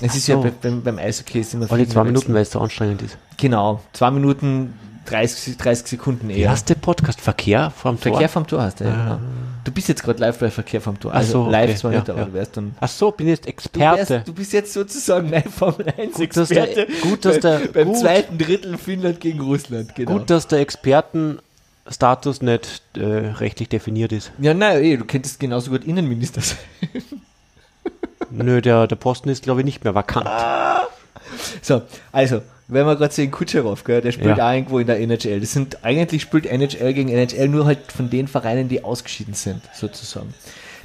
Es 0.01 0.16
ist 0.16 0.25
so. 0.25 0.34
ja 0.34 0.38
bei, 0.40 0.51
beim, 0.51 0.81
beim 0.84 0.98
Eishockey 1.00 1.40
ist 1.40 1.54
immer 1.54 1.72
Alle 1.72 1.88
zwei. 1.88 2.04
Minuten, 2.04 2.34
weil 2.34 2.42
es 2.42 2.51
so 2.51 2.60
anstrengend 2.60 3.01
ist. 3.01 3.18
Genau, 3.38 3.81
zwei 3.94 4.12
Minuten 4.12 4.74
30, 5.06 5.57
30 5.57 5.88
Sekunden 5.88 6.30
Wie 6.30 6.34
eher. 6.40 6.51
heißt 6.51 6.69
der 6.69 6.75
Podcast? 6.75 7.19
Verkehr 7.19 7.72
vom 7.72 8.00
Tor? 8.00 8.12
Verkehr 8.13 8.30
vom 8.30 8.48
Tor 8.48 8.62
hast 8.62 8.80
du, 8.80 8.86
ja, 8.86 8.92
genau. 9.04 9.19
Du 9.66 9.72
bist 9.72 9.88
jetzt 9.90 10.01
gerade 10.04 10.19
live 10.19 10.38
bei 10.40 10.50
Verkehr 10.50 10.80
vom 10.81 10.98
Tor. 11.00 11.13
Also 11.13 11.44
so, 11.45 11.50
live 11.50 11.69
okay, 11.72 11.78
zwar 11.80 11.92
ja, 11.92 12.00
nicht, 12.00 12.10
aber 12.10 12.19
ja. 12.19 12.25
du 12.25 12.34
wärst 12.34 12.57
dann. 12.57 12.75
Ach 12.80 12.88
so, 12.90 13.12
bin 13.12 13.28
jetzt 13.28 13.45
Du, 13.45 13.50
Experte. 13.50 14.10
wärst, 14.13 14.28
du 14.28 14.34
bist 14.34 14.54
jetzt 14.54 14.74
sozusagen 14.74 15.30
mein 15.30 15.44
Formel 15.44 15.88
1 15.98 16.16
Gut, 16.16 16.36
dass 16.38 16.50
der- 16.50 16.63
Experte. 16.63 16.92
gut, 17.01 17.25
dass 17.25 17.39
der- 17.39 17.60
beim 17.74 17.88
gut. 17.89 17.98
zweiten 17.98 18.38
Drittel 18.38 18.78
Finnland 18.78 19.19
gegen 19.19 19.42
Russland, 19.42 19.94
genau. 19.96 20.13
Gut, 20.19 20.30
dass 20.30 20.48
der 20.48 20.60
Expertenstatus 20.60 22.42
nicht 22.42 22.81
äh, 22.96 23.04
rechtlich 23.04 23.69
definiert 23.69 24.12
ist. 24.12 24.31
Ja, 24.39 24.54
nein, 24.54 24.84
eh, 24.84 24.98
du 24.98 25.06
könntest 25.06 25.39
genauso 25.39 25.72
gut 25.72 25.84
Innenminister 25.86 26.42
sein. 26.42 26.57
Nö, 28.35 28.62
der, 28.62 28.88
der 28.88 28.95
Posten 28.95 29.30
ist, 29.30 29.44
glaube 29.44 29.62
ich, 29.62 29.65
nicht 29.65 29.83
mehr 29.83 29.94
vakant. 29.95 30.27
So, 31.62 31.81
also, 32.12 32.41
wenn 32.68 32.85
wir 32.85 32.95
gerade 32.95 33.13
sehen, 33.13 33.31
Kutscherow, 33.31 33.81
gell, 33.83 34.01
der 34.01 34.12
spielt 34.12 34.38
Ja. 34.38 34.47
auch 34.50 34.53
irgendwo 34.53 34.80
in 34.80 34.88
der 34.88 35.00
NHL. 35.00 35.39
Das 35.39 35.51
sind, 35.51 35.83
eigentlich 35.83 36.21
spielt 36.21 36.45
NHL 36.45 36.94
gegen 36.94 37.09
NHL 37.09 37.47
nur 37.47 37.65
halt 37.65 37.91
von 37.91 38.09
den 38.09 38.27
Vereinen, 38.27 38.69
die 38.69 38.83
ausgeschieden 38.83 39.33
sind, 39.33 39.62
sozusagen. 39.74 40.33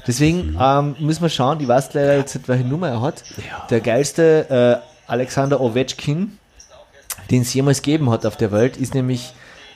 Deswegen 0.07 0.57
ähm, 0.61 0.97
müssen 1.01 1.23
wir 1.23 1.29
schauen, 1.29 1.61
ich 1.61 1.69
weiß 1.69 1.93
leider 1.95 2.17
jetzt 2.17 2.35
nicht, 2.35 2.49
welche 2.49 2.65
Nummer 2.65 2.89
er 2.89 3.03
hat. 3.03 3.23
Ja. 3.37 3.67
Der 3.69 3.81
geilste 3.81 4.81
äh, 4.81 5.11
Alexander 5.11 5.61
Ovechkin, 5.61 6.39
den 7.31 7.43
es 7.43 7.53
jemals 7.53 7.83
gegeben 7.83 8.11
hat 8.11 8.25
auf 8.25 8.37
der 8.37 8.53
Welt, 8.53 8.77
ist 8.77 8.95
nämlich 8.95 9.33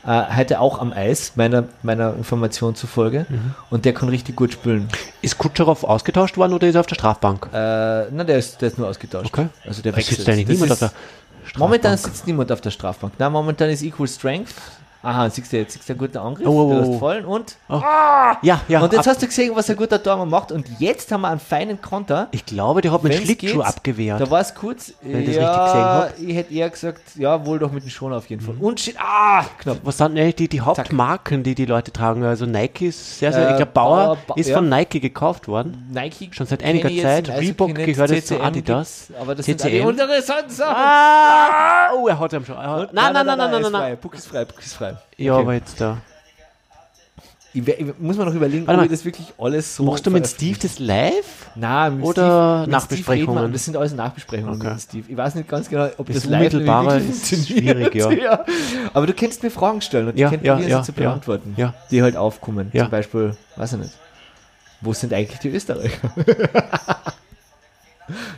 äh, 0.06 0.36
heute 0.36 0.60
auch 0.60 0.80
am 0.80 0.92
Eis, 0.92 1.32
meiner, 1.36 1.64
meiner 1.82 2.14
Information 2.14 2.74
zufolge. 2.74 3.26
Mhm. 3.28 3.54
Und 3.70 3.84
der 3.84 3.94
kann 3.94 4.08
richtig 4.08 4.36
gut 4.36 4.52
spielen. 4.52 4.88
Ist 5.20 5.38
Kutscherow 5.38 5.84
ausgetauscht 5.84 6.36
worden 6.36 6.54
oder 6.54 6.68
ist 6.68 6.74
er 6.74 6.80
auf 6.80 6.86
der 6.86 6.96
Strafbank? 6.96 7.48
Äh, 7.52 8.06
na, 8.10 8.24
der 8.24 8.38
ist, 8.38 8.60
der 8.60 8.68
ist 8.68 8.78
nur 8.78 8.88
ausgetauscht. 8.88 9.26
Okay. 9.32 9.48
Also 9.66 9.82
der 9.82 9.94
wechselt. 9.96 10.18
sitzt 10.18 10.28
eigentlich 10.28 10.48
niemand 10.48 10.72
auf 10.72 10.78
der 10.78 10.90
Strafbank. 11.44 11.58
Momentan 11.58 11.96
sitzt 11.96 12.26
niemand 12.26 12.52
auf 12.52 12.60
der 12.60 12.70
Strafbank. 12.70 13.12
Na, 13.18 13.30
momentan 13.30 13.70
ist 13.70 13.82
Equal 13.82 14.08
Strength. 14.08 14.54
Aha, 15.04 15.28
siehst 15.30 15.52
du 15.52 15.56
jetzt, 15.56 15.72
siehst 15.72 15.88
du 15.88 15.92
einen 15.94 15.98
guten 15.98 16.18
Angriff, 16.18 16.46
Oh, 16.46 16.50
oh, 16.50 16.70
du 16.70 16.76
oh. 16.78 16.92
hast 16.92 16.98
vollen 17.00 17.24
und, 17.24 17.56
Ja, 17.68 18.60
ja. 18.68 18.80
und 18.80 18.92
jetzt 18.92 19.00
ab, 19.00 19.06
hast 19.14 19.22
du 19.22 19.26
gesehen, 19.26 19.50
was 19.54 19.68
ein 19.68 19.76
guter 19.76 20.00
Tormann 20.00 20.28
macht 20.30 20.52
und 20.52 20.64
jetzt 20.78 21.10
haben 21.10 21.22
wir 21.22 21.28
einen 21.28 21.40
feinen 21.40 21.80
Konter. 21.82 22.28
ich 22.30 22.46
glaube, 22.46 22.82
der 22.82 22.92
hat 22.92 23.02
mit 23.02 23.14
Schlittschuh 23.14 23.62
abgewehrt. 23.62 24.20
Da 24.20 24.30
war 24.30 24.40
es 24.40 24.54
kurz, 24.54 24.92
Wenn 25.02 25.20
ich 25.22 25.26
das 25.26 25.36
ja, 25.36 25.50
richtig 25.50 25.72
gesehen 25.72 25.84
hab. 25.84 26.18
ich 26.30 26.36
hätte 26.36 26.54
eher 26.54 26.70
gesagt, 26.70 27.00
ja, 27.16 27.44
wohl 27.44 27.58
doch 27.58 27.72
mit 27.72 27.82
dem 27.82 27.90
Schoner 27.90 28.16
auf 28.18 28.26
jeden 28.30 28.42
Fall. 28.44 28.54
Und 28.60 28.78
shit, 28.78 28.94
ah, 29.00 29.44
knapp. 29.58 29.78
Was 29.82 29.98
sind 29.98 30.16
eigentlich 30.16 30.36
die, 30.36 30.48
die 30.48 30.60
Hauptmarken, 30.60 31.42
die 31.42 31.54
die 31.56 31.66
Leute 31.66 31.90
tragen? 31.92 32.22
Also 32.24 32.46
Nike 32.46 32.86
ist 32.86 33.18
sehr, 33.18 33.32
sehr, 33.32 33.48
Äh, 33.48 33.50
ich 33.50 33.56
glaube, 33.56 33.72
Bauer, 33.72 34.04
Bauer, 34.06 34.18
Ba- 34.28 34.34
ist 34.36 34.48
ja. 34.50 34.56
von 34.56 34.68
Nike 34.68 35.00
gekauft 35.00 35.48
worden. 35.48 35.90
Nike 35.92 36.30
Schon 36.32 36.46
seit 36.46 36.62
einiger 36.62 36.88
Zeit. 37.02 37.28
Reebok 37.28 37.74
gehört 37.74 38.10
jetzt 38.12 38.28
zu 38.28 38.40
Adidas. 38.40 39.08
Aber 39.20 39.34
das 39.34 39.46
sind 39.46 39.60
CCM. 39.60 39.82
alle 39.82 39.90
interessanten 40.02 40.50
Sachen. 40.50 40.76
Ah! 40.76 41.90
Oh, 41.96 42.06
er 42.06 42.18
hat 42.20 42.32
ihn 42.32 42.44
schon. 42.44 42.56
Ah, 42.56 42.86
Nein, 42.92 43.12
nein, 43.12 43.26
nein, 43.26 43.38
nein, 43.38 43.50
nein, 43.50 43.62
ist 43.62 43.70
nein. 43.72 43.98
Puck 43.98 44.14
ist 44.14 44.26
frei, 44.28 44.44
Puck 44.44 44.60
ist 44.64 44.74
frei. 44.74 44.91
Ja, 45.16 45.34
Okay. 45.34 45.42
aber 45.42 45.54
jetzt 45.54 45.80
da. 45.80 45.98
Ich, 47.54 47.68
ich, 47.68 47.98
muss 47.98 48.16
man 48.16 48.26
noch 48.28 48.34
überlegen, 48.34 48.66
Warte 48.66 48.72
ob 48.72 48.76
mal. 48.78 48.84
ich 48.86 48.90
das 48.98 49.04
wirklich 49.04 49.26
alles 49.38 49.76
so. 49.76 49.82
Machst 49.84 50.06
du 50.06 50.10
mit. 50.10 50.26
Steve 50.26 50.58
das 50.62 50.78
live? 50.78 51.50
Nein, 51.54 51.96
mit 51.98 52.06
Oder 52.06 52.22
Steve, 52.22 52.60
mit 52.62 52.70
Nachbesprechungen? 52.70 53.38
Steve 53.42 53.52
das 53.52 53.64
sind 53.66 53.76
alles 53.76 53.92
Nachbesprechungen 53.94 54.54
Okay. 54.58 54.70
mit 54.72 54.80
Steve. 54.80 55.04
Ich 55.08 55.16
weiß 55.18 55.34
nicht 55.34 55.48
ganz 55.50 55.68
genau, 55.68 55.88
ob 55.98 56.06
Das 56.06 56.16
das, 56.16 56.24
live 56.24 56.40
Unmittelbare 56.54 56.98
ist 56.98 57.46
schwierig, 57.46 57.94
ja. 58.22 58.44
Aber 58.94 59.06
du 59.06 59.12
kannst 59.12 59.42
mir 59.42 59.50
Fragen 59.50 59.82
stellen 59.82 60.08
und 60.08 60.18
Ja, 60.18 60.28
ich 60.28 60.34
kann 60.36 60.44
ja, 60.44 60.52
probieren, 60.54 60.70
ja, 60.70 60.82
sie 60.82 60.92
zu 60.94 60.98
ja. 60.98 61.08
beantworten, 61.10 61.52
Ja. 61.58 61.74
die 61.90 62.02
halt 62.02 62.16
aufkommen. 62.16 62.70
Ja. 62.72 62.84
Zum 62.84 62.90
Beispiel, 62.90 63.36
weiß 63.56 63.74
ich 63.74 63.78
nicht, 63.80 63.92
wo 64.80 64.94
sind 64.94 65.12
eigentlich 65.12 65.38
die 65.40 65.50
Österreicher? 65.50 66.10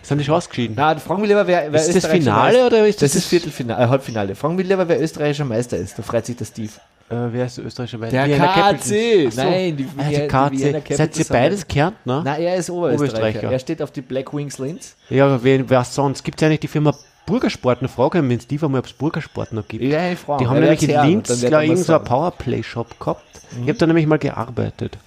Sind 0.02 0.18
die 0.18 0.24
schon 0.24 0.34
ausgeschieden? 0.34 0.74
Na, 0.76 0.94
fragen 0.96 1.22
wir 1.22 1.28
lieber, 1.28 1.46
wer, 1.46 1.72
wer 1.72 1.80
ist 1.80 1.88
das 1.88 1.96
österreichischer 1.96 2.30
Finale 2.32 2.52
Meister- 2.52 2.66
oder 2.66 2.86
ist 2.86 3.02
Das 3.02 3.12
das, 3.12 3.22
ist 3.22 3.28
Viertelfinale, 3.28 3.84
äh, 3.84 3.88
Halbfinale. 3.88 4.34
Fragen 4.34 4.58
wir 4.58 4.64
lieber, 4.64 4.86
wer 4.88 5.00
österreichischer 5.02 5.44
Meister 5.44 5.76
ist. 5.76 5.98
Da 5.98 6.02
freut 6.02 6.26
sich 6.26 6.36
der 6.36 6.44
Steve. 6.44 6.70
Äh, 7.10 7.14
wer 7.32 7.46
ist 7.46 7.58
der 7.58 7.64
österreichische 7.66 7.98
Meister? 7.98 8.26
Der 8.26 8.38
KC. 8.38 9.30
So. 9.30 9.42
Nein, 9.42 9.76
die, 9.76 9.86
Ah, 9.96 10.48
die 10.50 10.56
die 10.56 10.72
KC. 10.72 10.94
Seid 10.96 11.16
ihr 11.18 11.24
haben- 11.24 11.32
beides 11.32 11.66
Kärntner? 11.68 12.22
Nein, 12.24 12.42
er 12.42 12.56
ist 12.56 12.70
Oberösterreicher. 12.70 13.16
Oberösterreicher. 13.18 13.52
Er 13.52 13.58
steht 13.58 13.82
auf 13.82 13.90
die 13.90 14.00
Black 14.02 14.32
Wings 14.34 14.58
Linz. 14.58 14.96
Ja, 15.10 15.42
wer, 15.42 15.68
wer 15.68 15.84
sonst? 15.84 16.22
Gibt 16.24 16.38
es 16.38 16.42
ja 16.42 16.48
nicht 16.48 16.62
die 16.62 16.68
Firma 16.68 16.94
Burgersport? 17.26 17.80
Eine 17.80 17.88
Frage, 17.88 18.22
wenn 18.26 18.36
es 18.38 18.46
die 18.46 18.58
einmal, 18.62 18.78
ob 18.80 18.86
es 18.86 18.92
Burgersport 18.92 19.52
noch 19.52 19.66
gibt. 19.66 19.82
Ja, 19.84 20.10
ich 20.12 20.18
frage. 20.18 20.44
Die 20.44 20.48
haben 20.48 20.56
Er 20.56 20.60
nämlich 20.62 20.82
in 20.88 21.00
Linz, 21.08 21.40
glaube 21.40 21.64
ich, 21.66 21.78
so 21.82 21.94
einen. 21.94 22.04
Powerplay-Shop 22.04 22.98
gehabt. 23.00 23.22
Ich 23.52 23.68
habe 23.68 23.74
da 23.74 23.86
nämlich 23.86 24.06
mal 24.06 24.18
gearbeitet. 24.18 24.98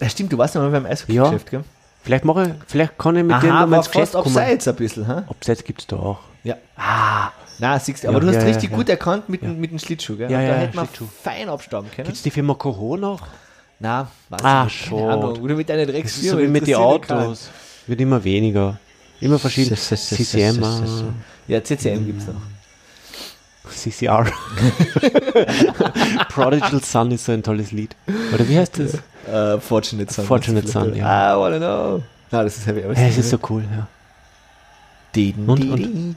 Ja, 0.00 0.08
stimmt, 0.08 0.32
du 0.32 0.38
warst 0.38 0.54
ja 0.54 0.60
mal 0.60 0.70
beim 0.70 0.86
Eishockey-Geschäft, 0.86 1.50
gell? 1.50 1.64
Vielleicht 2.04 2.24
mache 2.24 2.44
ich, 2.48 2.70
vielleicht 2.70 2.98
kann 2.98 3.16
ich 3.16 3.24
mit 3.24 3.42
denen 3.42 3.52
Aha, 3.52 3.60
noch 3.62 3.66
mal 3.68 3.70
war 3.72 3.78
ins 3.78 3.90
Geschäft 3.90 4.12
kommen. 4.12 4.26
abseits 4.26 4.68
ein 4.68 4.76
bisschen, 4.76 5.06
hä? 5.06 5.22
Abseits 5.28 5.64
gibt 5.64 5.80
es 5.80 5.86
da 5.86 5.96
auch. 5.96 6.18
Ja. 6.44 6.56
Ah. 6.76 7.30
Na, 7.58 7.78
siehst 7.78 8.04
du, 8.04 8.08
aber 8.08 8.18
Ja, 8.18 8.20
du 8.20 8.26
hast 8.28 8.34
ja, 8.34 8.42
richtig 8.42 8.70
ja, 8.70 8.76
gut 8.76 8.88
erkannt 8.88 9.28
mit, 9.28 9.42
dem- 9.42 9.58
mit 9.58 9.70
dem 9.70 9.78
Schlittschuh, 9.78 10.16
gell? 10.16 10.30
Ja, 10.30 10.38
Und 10.38 10.44
ja, 10.44 10.50
da 10.54 10.60
hätte 10.60 10.76
man 10.76 10.88
fein 11.22 11.48
abstauben 11.48 11.90
können. 11.90 12.06
Gibt 12.06 12.16
es 12.16 12.22
die 12.22 12.30
Firma 12.30 12.54
Coho 12.54 12.96
noch? 12.96 13.20
Na, 13.80 14.08
weiß 14.28 14.40
Ah, 14.44 14.64
ich 14.68 14.90
nicht. 14.90 14.92
Oder 15.02 15.54
mit 15.54 15.70
ist 15.70 15.88
Drecksfirma. 15.88 16.38
so 16.38 16.42
wie 16.44 16.48
mit 16.48 16.66
den 16.66 16.74
Autos. 16.76 17.50
Wird 17.86 18.00
immer 18.00 18.22
weniger. 18.22 18.78
Immer 19.20 19.38
verschieden. 19.38 19.74
CCM, 19.76 20.62
ah, 20.64 20.82
Ja, 21.48 21.62
CCM 21.62 22.04
gibt's 22.06 22.26
noch. 22.26 22.34
CCR. 23.70 24.24
Prodigal 26.28 26.82
Son 26.82 27.10
ist 27.10 27.24
so 27.24 27.32
ein 27.32 27.42
tolles 27.42 27.72
Lied. 27.72 27.96
Oder 28.34 28.48
wie 28.48 28.58
heißt 28.58 28.78
das? 28.78 28.94
Äh, 29.26 29.60
Fortunate 29.60 30.12
Son. 30.12 30.24
Fortunate 30.24 30.66
Son, 30.66 30.94
ja. 30.94 31.34
I 31.34 31.38
wanna 31.38 31.58
know. 31.58 32.02
Na, 32.30 32.42
das 32.42 32.58
ist 32.58 32.66
Heavy 32.66 32.80
Ja, 32.80 32.90
es 32.90 33.18
ist 33.18 33.30
so 33.30 33.38
cool, 33.48 33.62
ja. 33.70 33.86
Und, 35.16 35.48
Und- 35.48 35.70
und- 35.70 36.16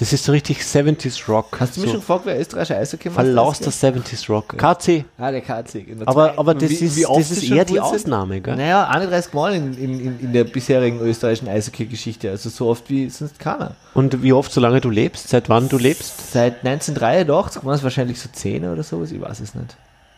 Das 0.00 0.12
ist 0.12 0.24
so 0.24 0.32
richtig 0.32 0.60
70s 0.62 1.28
Rock. 1.28 1.58
Hast 1.60 1.76
du 1.76 1.80
mich 1.80 1.88
so 1.90 1.94
schon 1.94 2.00
gefragt, 2.00 2.22
wer 2.24 2.40
österreichischer 2.40 2.78
Eishockey 2.78 3.10
verlauster 3.10 3.70
70s 3.70 4.28
Rock. 4.30 4.56
KC. 4.56 5.04
Ah, 5.18 5.30
der 5.30 5.42
KC. 5.42 5.84
der 5.98 6.08
Aber, 6.08 6.38
aber 6.38 6.54
das 6.54 6.70
Wie- 6.70 6.74
ist, 6.76 6.96
wie 6.96 7.02
das 7.02 7.30
ist 7.30 7.42
eher 7.50 7.64
die? 7.64 7.78
Ausnahme, 7.80 8.40
gell? 8.40 8.56
Naja, 8.56 8.88
31 8.88 9.34
Mal 9.34 9.54
in, 9.54 9.74
in, 9.74 10.00
in, 10.00 10.20
in 10.20 10.32
der 10.32 10.44
bisherigen 10.44 10.98
österreichischen 11.00 11.48
Eishockey-Geschichte. 11.48 12.30
Also 12.30 12.48
so 12.48 12.68
oft 12.68 12.88
wie 12.88 13.08
sonst 13.10 13.38
keiner. 13.38 13.74
Und 13.94 14.22
wie 14.22 14.32
oft, 14.32 14.50
solange 14.52 14.80
du 14.80 14.88
lebst? 14.90 15.28
Seit 15.28 15.48
wann 15.48 15.68
du 15.68 15.76
lebst? 15.78 16.32
Seit 16.32 16.64
1983 16.64 17.64
waren 17.64 17.74
es 17.74 17.82
wahrscheinlich 17.82 18.18
so 18.18 18.28
10 18.32 18.66
oder 18.66 18.82
sowas, 18.82 19.12
ich 19.12 19.20
weiß 19.20 19.40
es 19.40 19.54
nicht. 19.54 19.76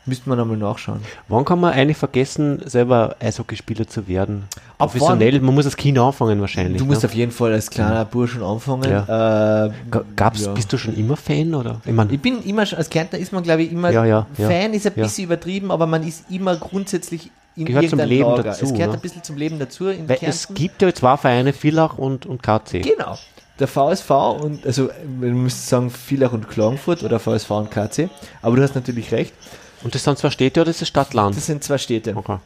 Müsste 0.08 0.28
man 0.28 0.40
einmal 0.40 0.56
nachschauen. 0.56 1.00
Wann 1.28 1.44
kann 1.44 1.60
man 1.60 1.72
eigentlich 1.74 1.96
vergessen, 1.98 2.60
selber 2.64 3.14
Eishockeyspieler 3.20 3.86
zu 3.86 4.08
werden? 4.08 4.44
Ab 4.78 4.90
Professionell, 4.92 5.38
man 5.40 5.54
muss 5.54 5.66
als 5.66 5.76
Kind 5.76 5.98
anfangen 5.98 6.40
wahrscheinlich. 6.40 6.78
Du 6.78 6.86
musst 6.86 7.02
ne? 7.02 7.08
auf 7.08 7.14
jeden 7.14 7.30
Fall 7.30 7.52
als 7.52 7.68
kleiner 7.68 8.04
Burschen 8.04 8.42
anfangen. 8.42 8.90
Ja. 8.90 9.66
Äh, 9.66 9.70
Ga- 9.90 10.04
Gab's, 10.16 10.44
ja. 10.46 10.52
bist 10.52 10.72
du 10.72 10.78
schon 10.78 10.96
immer 10.96 11.16
Fan 11.16 11.54
oder? 11.54 11.80
Ich 11.84 11.92
mein, 11.92 12.10
Ich 12.12 12.20
bin 12.20 12.42
immer 12.42 12.64
schon, 12.64 12.78
als 12.78 12.88
Kärntner 12.88 13.18
ist 13.18 13.32
man, 13.32 13.42
glaube 13.42 13.62
ich, 13.62 13.70
immer 13.72 13.90
Ja, 13.90 14.04
ja, 14.04 14.26
ja. 14.38 14.48
Fan, 14.48 14.72
ist 14.72 14.86
ein 14.86 14.92
Ja. 14.96 15.02
bisschen 15.04 15.24
übertrieben, 15.24 15.70
aber 15.70 15.86
man 15.86 16.06
ist 16.06 16.24
immer 16.30 16.56
grundsätzlich 16.56 17.30
in 17.56 17.66
Gehört 17.66 17.90
zum 17.90 17.98
Leben 17.98 18.30
Lager. 18.30 18.42
dazu, 18.44 18.64
Es 18.64 18.72
gehört 18.72 18.90
ne? 18.92 18.96
ein 18.98 19.00
bisschen 19.00 19.22
zum 19.24 19.36
Leben 19.36 19.58
dazu 19.58 19.86
weil 19.86 19.96
Kärnten. 20.06 20.26
es 20.26 20.48
gibt 20.54 20.80
ja 20.80 20.94
zwei 20.94 21.16
Vereine, 21.16 21.52
Villach 21.52 21.98
und, 21.98 22.24
und 22.24 22.42
KC. 22.42 22.80
Genau. 22.82 23.18
Der 23.58 23.66
VSV 23.66 24.10
und, 24.40 24.64
also, 24.64 24.88
man 25.20 25.32
müsste 25.42 25.60
sagen, 25.68 25.90
Villach 25.90 26.32
und 26.32 26.48
Klagenfurt 26.48 27.02
oder 27.02 27.18
VSV 27.18 27.50
und 27.50 27.70
KC. 27.72 28.08
Aber 28.40 28.54
du 28.54 28.62
hast 28.62 28.76
natürlich 28.76 29.10
recht. 29.10 29.34
Und 29.82 29.94
das 29.94 30.02
sind 30.04 30.18
zwei 30.18 30.30
Städte 30.30 30.60
oder 30.60 30.70
ist 30.70 30.80
das 30.80 30.88
Stadtland? 30.88 31.36
Das 31.36 31.46
sind 31.46 31.62
zwei 31.62 31.78
Städte. 31.78 32.16
Okay. 32.16 32.38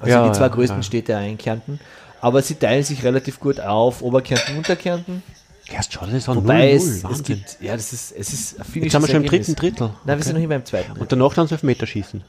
Also 0.00 0.10
Ja, 0.10 0.26
die 0.26 0.32
zwei 0.32 0.42
ja, 0.44 0.48
größten 0.48 0.78
ja. 0.78 0.82
Städte 0.82 1.12
in 1.12 1.38
Kärnten. 1.38 1.80
Aber 2.20 2.40
sie 2.42 2.54
teilen 2.54 2.84
sich 2.84 3.02
relativ 3.04 3.40
gut 3.40 3.60
auf, 3.60 4.02
Oberkärnten, 4.02 4.56
Unterkärnten. 4.56 5.22
Erst 5.68 5.92
schon, 5.92 6.08
das 6.08 6.18
ist 6.18 6.28
ein 6.28 6.36
Wobei 6.36 6.72
0-0, 6.72 6.76
es, 6.76 6.84
es 6.86 7.04
Wahnsinn. 7.04 7.24
gibt, 7.24 7.56
ja, 7.60 7.74
das 7.74 7.92
ist, 7.92 8.12
es 8.12 8.32
ist 8.32 8.60
ein 8.60 8.66
Jetzt 8.82 8.92
sind 8.92 9.02
wir 9.02 9.08
schon 9.08 9.22
im 9.22 9.26
dritten 9.28 9.54
Drittel. 9.54 9.90
Nein, 10.04 10.18
wir 10.18 10.24
sind 10.24 10.36
noch 10.36 10.42
immer 10.42 10.56
im 10.56 10.64
zweiten. 10.64 10.92
Und 10.98 11.10
danach 11.12 11.34
dann 11.34 11.48
Elfmeterschießen. 11.48 12.22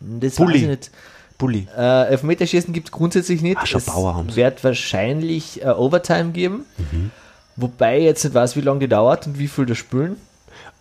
Das 0.00 0.34
Bulli. 0.36 0.54
weiß 0.54 0.62
ich 0.62 0.68
nicht. 0.68 0.90
Bulli. 1.38 1.66
Äh, 1.76 2.08
Elfmeterschießen 2.08 2.72
gibt 2.74 2.88
es 2.88 2.92
grundsätzlich 2.92 3.42
nicht. 3.42 3.56
Ah, 3.58 3.66
schon 3.66 3.78
es 3.78 3.86
Bauer 3.86 4.14
haben's. 4.14 4.36
wird 4.36 4.62
wahrscheinlich 4.64 5.62
äh, 5.62 5.68
Overtime 5.68 6.32
geben. 6.32 6.64
Mhm. 6.92 7.10
Wobei 7.56 7.98
ich 7.98 8.04
jetzt 8.04 8.24
nicht 8.24 8.34
weiß, 8.34 8.56
wie 8.56 8.60
lange 8.60 8.80
die 8.80 8.88
dauert 8.88 9.26
und 9.26 9.38
wie 9.38 9.48
viel 9.48 9.66
das 9.66 9.78
spülen. 9.78 10.16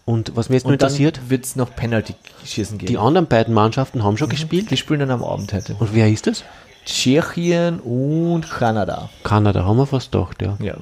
Und 0.09 0.35
was 0.35 0.49
mich 0.49 0.55
jetzt 0.55 0.65
dann 0.65 0.73
interessiert, 0.73 1.29
wird 1.29 1.45
es 1.45 1.55
noch 1.55 1.75
Penalty-Schießen 1.75 2.79
geben. 2.79 2.89
die 2.89 2.97
anderen 2.97 3.27
beiden 3.27 3.53
Mannschaften 3.53 4.03
haben 4.03 4.17
schon 4.17 4.29
gespielt. 4.29 4.71
Die 4.71 4.77
spielen 4.77 5.01
dann 5.01 5.11
am 5.11 5.23
Abend 5.23 5.53
heute. 5.53 5.75
Und 5.77 5.93
wer 5.93 6.09
ist 6.09 6.25
das? 6.25 6.43
Tschechien 6.83 7.79
und 7.79 8.49
Kanada. 8.49 9.11
Kanada, 9.23 9.65
haben 9.65 9.77
wir 9.77 9.85
fast 9.85 10.11
gedacht, 10.11 10.41
ja. 10.41 10.57
Ja. 10.59 10.73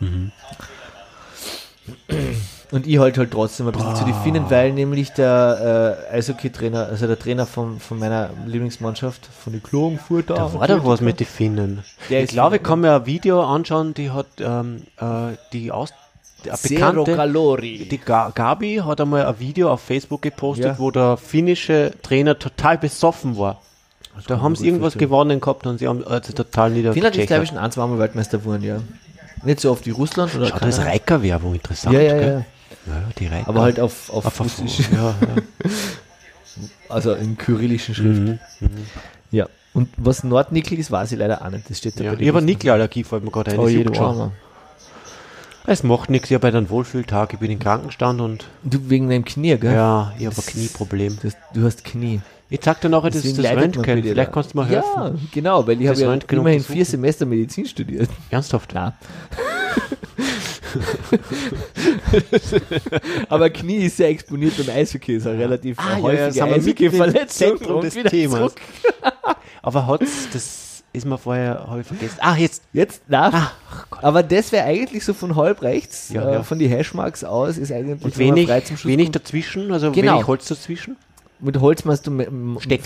Und 2.72 2.88
ich 2.88 3.00
halte 3.00 3.20
halt 3.20 3.32
trotzdem 3.32 3.68
ein 3.68 3.74
bisschen 3.74 3.98
zu 3.98 4.06
die 4.06 4.14
Finnen, 4.14 4.50
weil 4.50 4.72
nämlich 4.72 5.12
der 5.12 6.08
äh, 6.10 6.16
Eishockey-Trainer, 6.16 6.86
also 6.86 7.06
der 7.06 7.20
Trainer 7.20 7.46
von, 7.46 7.82
von 7.82 8.00
meiner 8.00 8.30
Lieblingsmannschaft, 8.46 9.26
von 9.26 9.52
den 9.52 9.62
Klagenfurter. 9.62 10.36
Da 10.36 10.54
war 10.54 10.68
doch 10.70 10.86
was 10.86 11.02
mit 11.02 11.20
den 11.20 11.28
Finnen. 11.28 11.84
Der 12.10 12.24
ich 12.24 12.30
glaube, 12.30 12.56
ich 12.58 12.64
kann 12.64 12.80
mir 12.80 12.96
ein 12.96 13.06
Video 13.06 13.44
anschauen, 13.44 13.94
die 13.94 14.10
hat 14.10 14.28
ähm, 14.40 14.84
äh, 15.02 15.36
die 15.52 15.74
aus 15.74 15.92
eine 16.46 16.58
Zero 16.58 17.04
bekannte, 17.04 17.16
Kalori. 17.16 17.88
die 17.90 17.98
Ga 17.98 18.32
Gabi 18.34 18.82
hat 18.84 19.02
einmal 19.02 19.26
ein 19.26 19.40
Video 19.40 19.72
auf 19.72 19.82
Facebook 19.82 20.22
gepostet, 20.22 20.66
Ja. 20.66 20.80
wo 20.80 20.92
der 20.92 21.18
finnische 21.18 21.94
Trainer 22.04 22.38
total 22.38 22.78
besoffen 22.78 23.38
war. 23.38 23.62
Da 24.16 24.36
kann 24.36 24.42
haben 24.42 24.56
sie 24.56 24.66
irgendwas 24.66 24.94
vorstellen. 24.94 25.10
gewonnen 25.10 25.40
gehabt 25.42 25.68
und 25.68 25.78
sie 25.78 25.88
haben 25.88 26.06
also 26.06 26.34
total 26.34 26.72
Finnland 26.72 27.16
ist, 27.16 27.28
glaube 27.28 27.44
ich, 27.44 27.54
ein, 27.54 27.72
zweimal 27.72 28.00
Weltmeister 28.00 28.40
geworden, 28.40 28.64
ja. 28.64 28.80
Nicht 29.44 29.60
so 29.60 29.72
oft 29.72 29.86
wie 29.86 29.92
Russland 29.92 30.34
oder 30.36 30.48
Schau, 30.48 30.58
das 30.58 30.70
ist 30.70 30.76
Kanada. 30.78 30.92
Reiker-Werbung, 30.92 31.54
interessant. 31.54 31.94
Ja, 31.94 32.02
ja, 32.02 32.16
ja. 32.16 32.28
ja. 32.28 32.44
die 33.20 33.28
Reiker. 33.28 33.48
Aber 33.48 33.62
halt 33.62 33.80
auf, 33.80 34.10
auf, 34.10 34.26
auf, 34.26 34.40
Russisch, 34.40 34.90
ja, 34.92 35.14
also 36.90 37.14
in 37.14 37.38
kyrillischen 37.38 37.94
Schrift. 37.94 38.20
Mhm. 38.20 38.40
Ja. 39.32 39.48
Und 39.74 39.90
was 39.98 40.24
Nordnickel 40.24 40.80
ist, 40.80 40.90
weiß 40.90 41.12
ich 41.12 41.20
leider 41.20 41.46
auch 41.46 41.50
nicht. 41.52 41.70
Das 41.70 41.78
steht 41.78 42.00
da 42.00 42.04
ja. 42.04 42.14
bei 42.14 42.20
Ich 42.20 42.28
habe 42.28 42.40
Listen. 42.40 42.46
Nickelallergie, 42.46 43.04
fällt 43.04 43.24
mir 43.24 43.30
gerade 43.30 43.52
ein. 43.52 43.60
Oh, 43.60 43.64
das 43.64 43.72
je, 43.72 43.78
juckt 43.80 43.90
du 43.90 43.94
schon. 43.94 44.06
Armer. 44.06 44.32
Es 45.70 45.84
macht 45.84 46.10
nichts, 46.10 46.32
ich 46.32 46.36
habe 46.36 46.48
einen 46.48 46.70
Wohlfühltag, 46.70 47.34
ich 47.34 47.40
bin 47.40 47.52
im 47.52 47.60
Krankenstand 47.60 48.22
und 48.22 48.46
Du 48.64 48.90
wegen 48.90 49.10
deinem 49.10 49.26
Knie, 49.26 49.58
gell? 49.58 49.74
ja, 49.74 50.14
ich 50.18 50.26
habe 50.26 50.38
ein 50.38 50.46
Knieproblem. 50.46 51.18
Das, 51.22 51.34
du 51.54 51.66
hast 51.66 51.84
Knie. 51.84 52.22
Ich 52.50 52.62
zeig 52.62 52.80
dir 52.80 52.88
nachher 52.88 53.10
das, 53.10 53.24
Deswegen 53.24 53.44
das 53.44 53.52
Röntgen, 53.52 53.84
vielleicht 54.02 54.32
kannst 54.32 54.54
du 54.54 54.60
mir 54.60 54.66
helfen. 54.66 54.88
Ja, 54.96 55.14
genau, 55.34 55.68
weil 55.68 55.82
ich 55.82 55.90
habe 55.90 56.00
ja 56.00 56.10
Röntgen 56.10 56.40
immerhin 56.40 56.64
vier 56.64 56.86
Semester 56.86 57.26
Medizin 57.26 57.66
studiert. 57.66 58.10
Ernsthaft? 58.30 58.70
Klar. 58.70 58.98
Aber 63.28 63.50
Knie 63.50 63.88
ist 63.88 63.98
sehr 63.98 64.08
exponiert 64.08 64.54
beim 64.58 64.74
Eishockey, 64.74 65.18
ist 65.18 65.28
eine 65.28 65.38
relativ 65.40 65.78
Ah, 65.80 65.98
ja, 66.00 66.30
ja, 66.30 66.46
häufige 66.46 66.86
im 66.86 66.94
Eishockey-Verletzung. 67.02 67.58
Zentrum 67.58 67.82
des 67.82 67.94
Themas. 67.94 68.56
Aber 69.62 69.86
hat's, 69.88 70.30
das 70.32 70.67
ist 70.98 71.06
mir 71.06 71.18
vorher, 71.18 71.66
habe 71.68 71.82
ich 71.82 71.88
vergessen. 71.88 72.18
Ah, 72.20 72.36
jetzt. 72.36 72.64
Jetzt, 72.74 73.02
na, 73.08 73.30
Ach 73.34 73.54
Gott. 73.90 74.04
aber 74.04 74.24
das 74.24 74.52
wäre 74.52 74.66
eigentlich 74.66 75.06
so 75.06 75.14
von 75.14 75.36
halb 75.36 75.62
rechts, 75.62 76.10
Ja, 76.10 76.28
äh, 76.30 76.34
ja. 76.34 76.44
von 76.44 76.60
die 76.60 76.68
Hashmarks 76.68 77.24
aus, 77.24 77.58
ist 77.58 77.72
eigentlich 77.72 78.04
Und 78.04 78.18
wenig, 78.18 78.48
frei 78.48 78.62
zum 78.62 78.78
Schuss 78.78 78.90
wenig 78.92 79.12
dazwischen, 79.12 79.72
also 79.72 79.92
Genau. 79.92 80.14
wenig 80.16 80.28
Holz 80.28 80.48
dazwischen. 80.48 80.98
Mit 81.40 81.60
Holz 81.62 81.86
meinst 81.86 82.08
du 82.08 82.12
m- 82.20 82.58
Stecken. 82.60 82.84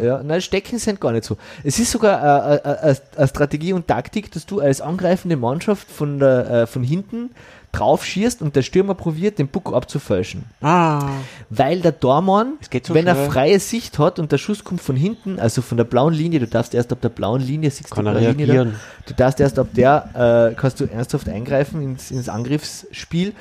Ja. 0.00 0.22
Nein, 0.22 0.40
Stecken 0.40 0.78
sind 0.78 1.00
gar 1.00 1.10
nicht 1.10 1.24
so. 1.24 1.36
Es 1.64 1.78
ist 1.80 1.90
sogar 1.90 2.52
äh, 2.52 2.56
äh, 2.88 2.90
äh, 2.92 2.96
eine 3.16 3.26
Strategie 3.28 3.72
und 3.72 3.88
Taktik, 3.88 4.30
dass 4.30 4.46
du 4.46 4.60
als 4.60 4.80
angreifende 4.80 5.36
Mannschaft 5.36 5.90
von, 5.90 6.20
der, 6.20 6.50
äh, 6.50 6.66
von 6.68 6.84
hinten 6.84 7.30
drauf 7.72 8.04
schießt 8.04 8.42
und 8.42 8.56
der 8.56 8.62
Stürmer 8.62 8.94
probiert, 8.94 9.38
den 9.38 9.48
Puck 9.48 9.72
abzufälschen. 9.72 10.44
Ah. 10.60 11.10
Weil 11.50 11.80
der 11.80 11.92
Dormann, 11.92 12.54
so 12.82 12.94
wenn 12.94 13.06
er 13.06 13.14
schnell. 13.14 13.30
freie 13.30 13.60
Sicht 13.60 13.98
hat 13.98 14.18
und 14.18 14.32
der 14.32 14.38
Schuss 14.38 14.64
kommt 14.64 14.80
von 14.80 14.96
hinten, 14.96 15.38
also 15.38 15.62
von 15.62 15.76
der 15.76 15.84
blauen 15.84 16.14
Linie, 16.14 16.40
du 16.40 16.46
darfst 16.46 16.74
erst 16.74 16.92
ab 16.92 17.00
der 17.00 17.08
blauen 17.10 17.40
Linie, 17.40 17.70
siehst 17.70 17.90
Kann 17.90 18.04
du 18.04 18.10
er 18.10 18.32
Linie. 18.32 18.64
Da, 18.64 18.70
du 19.06 19.14
darfst 19.14 19.40
erst 19.40 19.58
ab 19.58 19.68
der, 19.72 20.50
äh, 20.52 20.54
kannst 20.54 20.80
du 20.80 20.84
ernsthaft 20.84 21.28
eingreifen 21.28 21.82
ins, 21.82 22.10
ins 22.10 22.28
Angriffsspiel. 22.28 23.34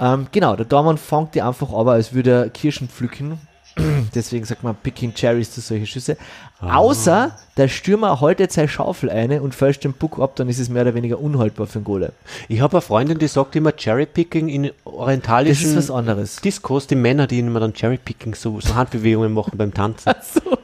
Ähm, 0.00 0.26
genau, 0.32 0.56
der 0.56 0.66
Dormann 0.66 0.98
fängt 0.98 1.34
die 1.34 1.42
einfach 1.42 1.72
aber, 1.72 1.92
als 1.92 2.12
würde 2.12 2.30
er 2.30 2.50
Kirschen 2.50 2.88
pflücken. 2.88 3.38
Deswegen 4.14 4.44
sagt 4.44 4.62
man 4.62 4.74
Picking 4.76 5.14
Cherries 5.14 5.52
zu 5.52 5.60
solche 5.60 5.86
Schüsse. 5.86 6.16
Ah. 6.60 6.76
Außer 6.76 7.36
der 7.56 7.68
Stürmer 7.68 8.20
haltet 8.20 8.52
seine 8.52 8.68
Schaufel 8.68 9.10
eine 9.10 9.42
und 9.42 9.54
fälscht 9.54 9.84
den 9.84 9.94
Puck 9.94 10.18
ab, 10.18 10.36
dann 10.36 10.48
ist 10.48 10.58
es 10.58 10.68
mehr 10.68 10.82
oder 10.82 10.94
weniger 10.94 11.20
unhaltbar 11.20 11.66
für 11.66 11.80
den 11.80 11.84
Goalie. 11.84 12.12
Ich 12.48 12.60
habe 12.60 12.76
eine 12.76 12.82
Freundin, 12.82 13.18
die 13.18 13.28
sagt 13.28 13.56
immer 13.56 13.72
Cherrypicking 13.72 14.48
in 14.48 14.62
Das 14.64 14.72
orientalischen 14.84 15.70
ist 15.70 15.76
was 15.76 15.90
anderes. 15.90 16.36
Discos, 16.36 16.86
die 16.86 16.96
Männer, 16.96 17.26
die 17.26 17.38
immer 17.38 17.60
dann 17.60 17.74
Cherrypicking, 17.74 18.34
so, 18.34 18.60
so 18.60 18.74
Handbewegungen 18.74 19.32
machen 19.32 19.56
beim 19.56 19.72
Tanzen. 19.72 20.12
So. 20.22 20.58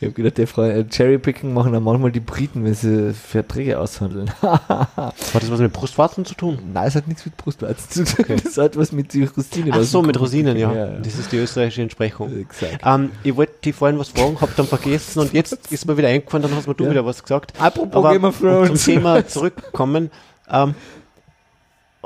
Ich 0.00 0.06
habe 0.06 0.12
gedacht, 0.12 0.38
der 0.38 0.46
Frau, 0.46 0.62
äh, 0.62 0.84
Cherrypicking 0.88 1.52
machen 1.52 1.72
dann 1.72 1.82
manchmal 1.82 2.12
die 2.12 2.20
Briten, 2.20 2.64
wenn 2.64 2.74
sie 2.74 3.12
Verträge 3.14 3.78
aushandeln. 3.78 4.30
Hat 4.42 5.14
das 5.32 5.50
was 5.50 5.60
mit 5.60 5.72
Brustwarzen 5.72 6.24
zu 6.24 6.34
tun? 6.34 6.58
Nein, 6.72 6.86
es 6.88 6.94
hat 6.94 7.08
nichts 7.08 7.24
mit 7.24 7.36
Brustwarzen 7.36 8.04
zu 8.06 8.22
tun. 8.22 8.36
Das 8.42 8.56
hat 8.58 8.76
was 8.76 8.92
mit 8.92 9.14
Rosinen. 9.14 9.72
Ach 9.72 9.82
so, 9.82 10.02
mit. 10.02 10.18
Rosinen, 10.18 10.56
ja. 10.56 10.72
ja, 10.72 10.86
ja. 10.92 10.98
Das 10.98 11.18
ist 11.18 11.32
die 11.32 11.38
österreichische 11.38 11.82
Entsprechung. 11.82 12.36
Exakt. 12.38 12.78
Ähm, 12.84 13.10
ich 13.22 13.34
wollte 13.36 13.52
dich 13.64 13.74
vorhin 13.74 13.98
was 13.98 14.08
fragen, 14.10 14.40
habe 14.40 14.52
dann 14.56 14.66
vergessen 14.66 15.20
und 15.20 15.32
jetzt 15.32 15.58
ist 15.70 15.86
mir 15.86 15.96
wieder 15.96 16.08
eingefallen, 16.08 16.42
dann 16.42 16.54
hast 16.56 16.66
mir 16.66 16.74
du 16.74 16.84
Ja. 16.84 16.90
wieder 16.90 17.06
was 17.06 17.22
gesagt. 17.22 17.52
Apropos 17.60 17.94
Aber 17.96 18.12
Game 18.12 18.24
of 18.24 18.38
Thrones. 18.38 18.84
zum 18.84 18.94
Thema 18.94 19.26
zurückkommen, 19.26 20.10
ähm, 20.50 20.74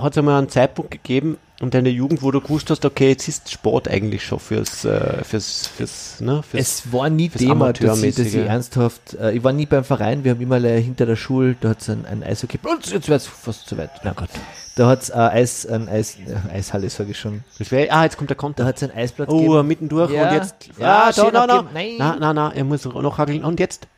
hat 0.01 0.13
es 0.13 0.19
einmal 0.19 0.39
einen 0.39 0.49
Zeitpunkt 0.49 0.91
gegeben 0.91 1.39
in 1.61 1.71
deiner 1.71 1.89
Jugend, 1.89 2.23
wo 2.23 2.31
du 2.31 2.41
gewusst 2.41 2.71
hast, 2.71 2.85
okay, 2.85 3.09
jetzt 3.11 3.27
ist 3.27 3.51
Sport 3.51 3.89
eigentlich 3.89 4.25
schon 4.25 4.39
fürs, 4.39 4.85
äh, 4.85 5.25
fürs, 5.25 5.67
fürs, 5.67 6.21
ne, 6.21 6.43
fürs 6.43 6.63
Es 6.85 6.93
war 6.93 7.11
nie 7.11 7.29
Thema, 7.29 7.73
dass 7.73 8.03
ich, 8.03 8.15
dass 8.15 8.27
ich 8.27 8.37
ernsthaft, 8.37 9.15
äh, 9.15 9.33
ich 9.33 9.43
war 9.43 9.53
nie 9.53 9.67
beim 9.67 9.83
Verein, 9.83 10.23
wir 10.23 10.33
haben 10.33 10.41
immer 10.41 10.61
hinter 10.61 11.05
der 11.07 11.17
Schule, 11.17 11.57
da 11.61 11.71
hat 11.71 11.81
es 11.81 11.89
ein, 11.91 12.07
ein 12.07 12.23
Eishockey, 12.23 12.59
und 12.63 12.87
jetzt 12.93 13.09
wird 13.09 13.21
es 13.21 13.27
fast 13.27 13.67
zu 13.69 13.77
weit. 13.77 13.91
Na 14.05 14.13
Gott. 14.13 14.29
Da 14.77 14.87
hat 14.87 15.03
es 15.03 15.13
Eis, 15.13 15.67
ein 15.67 15.89
Eis, 15.89 16.17
äh, 16.17 16.55
Eishalle, 16.55 16.89
sage 16.91 17.11
ich 17.11 17.19
schon. 17.19 17.43
wär, 17.59 17.93
ah, 17.93 18.05
jetzt 18.05 18.17
kommt 18.17 18.31
der 18.31 18.37
Da 18.37 18.41
Konter. 18.41 18.65
hat 18.65 18.77
es 18.77 18.85
ein 18.85 18.95
Eisplatz 18.97 19.29
Oh, 19.29 19.39
gegeben. 19.41 19.67
mittendurch 19.67 20.13
Ja. 20.13 20.29
und 20.29 20.35
jetzt. 20.37 20.55
Ja, 20.79 21.09
ah, 21.09 21.13
da, 21.13 21.31
na, 21.33 21.43
abgeben. 21.43 21.69
Nein. 21.75 21.95
na, 21.99 22.17
na, 22.21 22.33
na, 22.33 22.53
er 22.55 22.63
muss 22.63 22.85
noch 22.85 23.19
hageln. 23.19 23.43
Und 23.45 23.59
jetzt? 23.59 23.89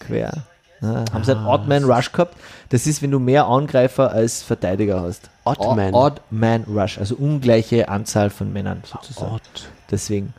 quer. 0.00 0.44
Ja, 0.82 1.04
haben 1.12 1.24
sie 1.24 1.36
einen 1.36 1.46
Odd-Man 1.46 1.84
Rush 1.84 2.12
gehabt. 2.12 2.36
Das 2.70 2.86
ist, 2.86 3.02
wenn 3.02 3.12
du 3.12 3.20
mehr 3.20 3.46
Angreifer 3.46 4.10
als 4.10 4.42
Verteidiger 4.42 5.00
hast. 5.00 5.30
Odd-Man. 5.44 5.94
Odd-Man 5.94 6.64
Rush, 6.64 6.98
also 6.98 7.14
ungleiche 7.14 7.88
Anzahl 7.88 8.30
von 8.30 8.52
Männern 8.52 8.82
sozusagen. 8.84 9.36
Odd. 9.36 9.42
Deswegen. 9.90 10.34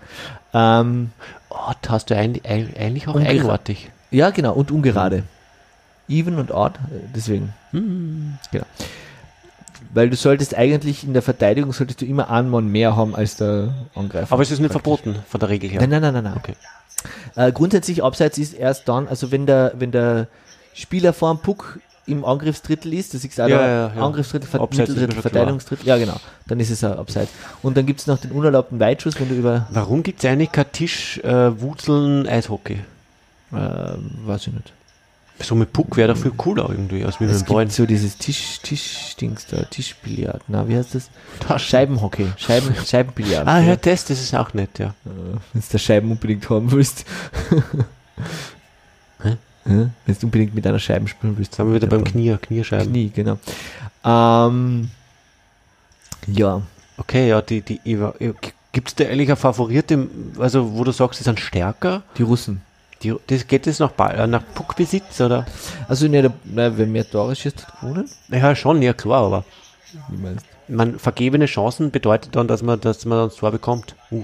Ähm, 0.54 1.12
Odd 1.50 1.90
hast 1.90 2.10
du 2.10 2.18
eigentlich, 2.18 2.46
eigentlich 2.46 3.08
auch 3.08 3.16
eigenartig. 3.16 3.90
ja, 4.12 4.32
genau, 4.32 4.54
und 4.54 4.70
ungerade. 4.72 5.24
Even 6.10 6.38
und 6.38 6.52
odd, 6.52 6.78
äh, 6.92 7.00
deswegen. 7.16 7.54
Hm. 7.72 8.38
Genau. 8.52 8.66
Weil 9.94 10.10
du 10.10 10.16
solltest 10.16 10.56
eigentlich 10.56 11.04
in 11.04 11.14
der 11.14 11.22
Verteidigung 11.22 11.72
solltest 11.72 12.02
du 12.02 12.06
immer 12.06 12.30
einen 12.30 12.50
Mann 12.50 12.68
mehr 12.68 12.96
haben 12.96 13.16
als 13.16 13.38
der 13.38 13.74
Angreifer. 13.96 14.34
Aber 14.34 14.42
es 14.42 14.52
ist 14.52 14.60
nicht 14.60 14.72
verboten 14.72 15.16
von 15.28 15.40
der 15.40 15.50
Regel 15.50 15.70
her. 15.70 15.80
Nein, 15.80 15.90
nein, 15.90 16.02
nein, 16.02 16.14
nein. 16.16 16.24
nein. 16.24 16.34
Okay. 16.38 16.56
Äh, 17.36 17.52
grundsätzlich 17.52 18.04
abseits 18.04 18.38
ist 18.38 18.54
erst 18.54 18.88
dann, 18.88 19.08
also 19.08 19.32
wenn 19.32 19.46
der, 19.46 19.74
wenn 19.78 19.92
der 19.92 20.28
Spieler 20.74 21.14
vor 21.14 21.34
dem 21.34 21.40
Puck 21.42 21.80
im 22.06 22.26
Angriffsdrittel 22.26 22.94
ist, 22.94 23.14
das 23.14 23.24
ist 23.24 23.40
auch 23.40 23.48
Ja, 23.48 23.62
ja, 23.62 23.94
ja. 23.96 24.06
Angriffsdrittel, 24.06 24.48
Ver 24.48 24.62
Mitteldrittel. 24.62 25.22
Verteidigungsdrittel, 25.22 25.88
ja 25.88 25.98
genau, 25.98 26.18
dann 26.48 26.60
ist 26.60 26.70
es 26.70 26.84
ein 26.84 26.94
Abseits. 26.94 27.32
Und 27.62 27.78
dann 27.78 27.86
gibt 27.86 28.02
es 28.02 28.08
noch 28.08 28.18
den 28.18 28.32
unerlaubten 28.32 28.80
Weitschuss, 28.80 29.20
wenn 29.20 29.30
du 29.30 29.36
über, 29.36 29.68
Warum 29.72 30.04
gibt 30.04 30.24
es 30.24 30.30
eigentlich 30.30 30.52
kein 30.52 30.72
Tisch, 30.72 31.20
äh, 31.24 31.52
Eishockey? 32.28 32.80
äh, 33.54 33.58
weiß 34.26 34.48
ich 34.48 34.54
nicht. 34.54 34.74
So 35.44 35.56
mit 35.56 35.74
Puck 35.74 35.98
wäre 35.98 36.14
doch 36.14 36.22
viel 36.22 36.32
cooler 36.32 36.70
irgendwie, 36.70 37.04
als 37.04 37.20
mit 37.20 37.30
Es 37.30 37.44
dem 37.44 37.54
Ball. 37.54 37.70
so 37.70 37.86
dieses 37.86 38.18
Tisch, 38.18 38.60
Tischdings 38.64 39.46
da, 39.48 39.64
Tischbillard. 39.64 40.42
Na, 40.48 40.68
wie 40.68 40.76
heißt 40.78 40.96
das? 40.96 41.10
Scheibenhockey. 41.62 42.28
Scheiben, 42.38 42.74
Scheibenbillard. 42.86 43.48
Ah, 43.48 43.60
ja, 43.60 43.76
das, 43.76 44.06
das 44.06 44.20
ist 44.22 44.34
auch 44.36 44.54
nett, 44.54 44.80
ja. 44.80 44.94
Wenn 45.04 45.64
du 45.72 45.78
Scheiben 45.80 46.12
unbedingt 46.12 46.50
haben 46.50 46.72
willst. 46.72 47.06
Hä? 49.22 49.36
Wenn 49.66 49.92
du 50.20 50.26
unbedingt 50.26 50.54
mit 50.56 50.68
einer 50.68 50.80
Scheibe 50.80 51.08
spielen 51.08 51.38
willst. 51.38 51.56
Sind 51.56 51.68
wir 51.68 51.76
wieder 51.76 51.88
beim 51.88 52.02
Ja, 52.06 52.06
Knie, 52.12 52.38
Kniescheiben. 52.42 52.88
Knie, 52.92 53.12
genau. 53.14 53.38
Ähm, 54.04 54.90
ja, 56.28 56.62
Okay, 56.96 57.28
ja, 57.28 57.42
die, 57.42 57.62
die, 57.62 57.80
gibt 58.72 58.88
es 58.90 58.94
da 58.96 59.06
ehrlich 59.06 59.30
ein 59.32 59.36
Favorit, 59.36 59.90
im- 59.90 60.10
also 60.38 60.74
wo 60.74 60.84
du 60.84 60.92
sagst, 60.92 61.20
die 61.20 61.24
sind 61.24 61.40
stärker? 61.40 62.04
die 62.18 62.22
Russen. 62.24 62.62
Die, 63.04 63.16
das, 63.28 63.48
geht 63.48 63.68
das 63.68 63.80
nach, 63.80 63.92
Ball, 63.92 64.18
äh, 64.20 64.28
nach 64.28 64.44
Puckbesitz, 64.56 65.20
oder? 65.22 65.46
Also, 65.88 66.08
ne, 66.08 66.32
na, 66.46 66.78
wer 66.78 66.88
mehr 66.88 67.10
Tore 67.10 67.36
schießt, 67.36 67.68
hat 67.68 67.82
gewonnen. 67.82 68.10
Ja, 68.30 68.56
schon, 68.56 68.82
ja 68.82 68.94
klar, 68.94 69.26
aber 69.26 69.44
Wie 70.10 70.18
meinst 70.18 70.46
man, 70.68 71.00
vergebene 71.00 71.46
Chancen 71.46 71.92
bedeutet 71.92 72.36
dann, 72.36 72.48
dass 72.48 72.62
man, 72.62 72.80
dass 72.80 73.06
man 73.06 73.30
das 73.30 73.36
Tor 73.36 73.52
bekommt. 73.52 73.96
Uh. 74.12 74.24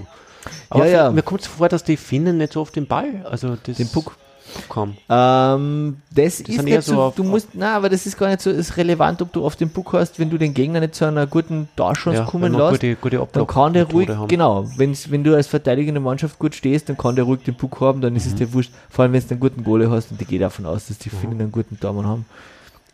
Aber 0.70 0.86
Ja, 0.86 1.04
ja. 1.04 1.10
mir 1.10 1.22
kommt 1.22 1.42
es 1.42 1.46
vor, 1.46 1.68
dass 1.68 1.84
die 1.84 1.96
Finnen 1.96 2.38
nicht 2.38 2.52
so 2.52 2.62
oft 2.62 2.74
den 2.76 2.86
Ball, 2.86 3.26
also 3.28 3.56
das 3.62 3.76
Den 3.76 3.88
Puck. 3.88 4.16
Haben. 4.74 4.96
Ähm, 5.08 5.96
das, 6.14 6.40
ist 6.40 6.46
sind 6.46 6.66
eher 6.68 6.76
nicht 6.78 6.86
so 6.86 6.94
so, 6.94 7.00
auf- 7.02 7.14
du 7.14 7.24
musst, 7.24 7.48
na, 7.54 7.76
aber 7.76 7.88
das 7.88 8.06
ist 8.06 8.16
gar 8.18 8.28
nicht 8.28 8.40
so 8.40 8.50
ist 8.50 8.76
relevant, 8.76 9.20
ob 9.22 9.32
du 9.32 9.44
auf 9.44 9.56
den 9.56 9.70
Puck 9.70 9.92
hast, 9.92 10.18
wenn 10.18 10.30
du 10.30 10.38
den 10.38 10.54
Gegner 10.54 10.80
nicht 10.80 10.94
zu 10.94 11.04
einer 11.06 11.26
guten 11.26 11.68
Torchance 11.76 12.20
Ja, 12.20 12.26
kommen 12.26 12.52
lässt. 12.52 12.70
gute, 12.80 12.96
gute 12.96 13.28
Dann 13.32 13.46
kann 13.46 13.72
der 13.72 13.90
ruhig, 13.90 14.08
haben. 14.08 14.28
genau, 14.28 14.66
wenn's, 14.76 15.10
wenn 15.10 15.24
du 15.24 15.34
als 15.34 15.46
verteidigende 15.46 16.00
Mannschaft 16.00 16.38
gut 16.38 16.54
stehst, 16.54 16.88
dann 16.88 16.96
kann 16.96 17.16
der 17.16 17.24
ruhig 17.24 17.42
den 17.42 17.54
Puck 17.56 17.80
haben, 17.80 18.00
dann 18.00 18.14
ist 18.16 18.26
Mhm. 18.26 18.32
es 18.32 18.38
dir 18.38 18.52
wurscht. 18.52 18.72
Vor 18.88 19.02
allem, 19.04 19.12
wenn 19.12 19.22
du 19.22 19.30
einen 19.30 19.40
guten 19.40 19.64
Goalie 19.64 19.90
hast 19.90 20.10
und 20.12 20.20
ich 20.22 20.28
gehe 20.28 20.38
davon 20.38 20.66
aus, 20.66 20.86
dass 20.88 20.98
die 20.98 21.10
Finnen 21.10 21.40
einen 21.40 21.52
guten 21.52 21.78
Tormann 21.80 22.06
haben. 22.06 22.26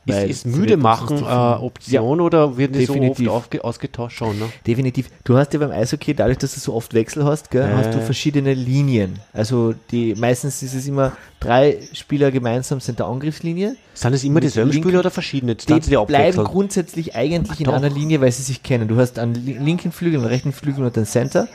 Ist, 0.06 0.44
ist 0.44 0.46
müde 0.46 0.70
wird 0.70 0.80
machen 0.82 1.18
äh, 1.18 1.24
Option 1.24 2.20
oder 2.20 2.56
werden 2.56 2.72
die 2.72 2.84
so 2.84 2.94
definitiv. 2.94 3.28
oft 3.28 3.44
aufge 3.44 3.64
ausgetauscht 3.64 4.18
schon? 4.18 4.38
Ne? 4.38 4.46
Definitiv. 4.66 5.08
Du 5.24 5.36
hast 5.36 5.52
ja 5.52 5.58
beim 5.58 5.70
Eishockey, 5.72 6.14
dadurch, 6.14 6.38
dass 6.38 6.54
du 6.54 6.60
so 6.60 6.74
oft 6.74 6.94
Wechsel 6.94 7.24
hast, 7.24 7.50
gell, 7.50 7.68
hast 7.74 7.92
du 7.92 7.98
Äh. 7.98 8.02
verschiedene 8.02 8.54
Linien. 8.54 9.18
Also 9.32 9.74
die 9.90 10.14
meistens 10.14 10.62
ist 10.62 10.74
es 10.74 10.86
immer 10.86 11.12
drei 11.40 11.78
Spieler 11.92 12.30
gemeinsam 12.30 12.80
sind 12.80 12.98
der 12.98 13.06
Angriffslinie. 13.06 13.76
Sind 13.94 14.12
es 14.14 14.22
immer 14.24 14.40
dieselben 14.40 14.72
Spieler 14.72 15.00
oder 15.00 15.10
verschiedene? 15.10 15.54
Die 15.56 15.80
die 15.80 15.96
bleiben 16.06 16.44
grundsätzlich 16.44 17.14
eigentlich 17.16 17.58
in 17.60 17.66
doch. 17.66 17.74
einer 17.74 17.90
Linie, 17.90 18.20
weil 18.20 18.30
sie 18.32 18.42
sich 18.42 18.62
kennen. 18.62 18.88
Du 18.88 18.96
hast 18.98 19.18
einen 19.18 19.34
li- 19.34 19.58
linken 19.58 19.90
Flügel, 19.92 20.20
einen 20.20 20.28
rechten 20.28 20.52
Flügel 20.52 20.84
und 20.84 20.96
einen 20.96 21.06
Center 21.06 21.48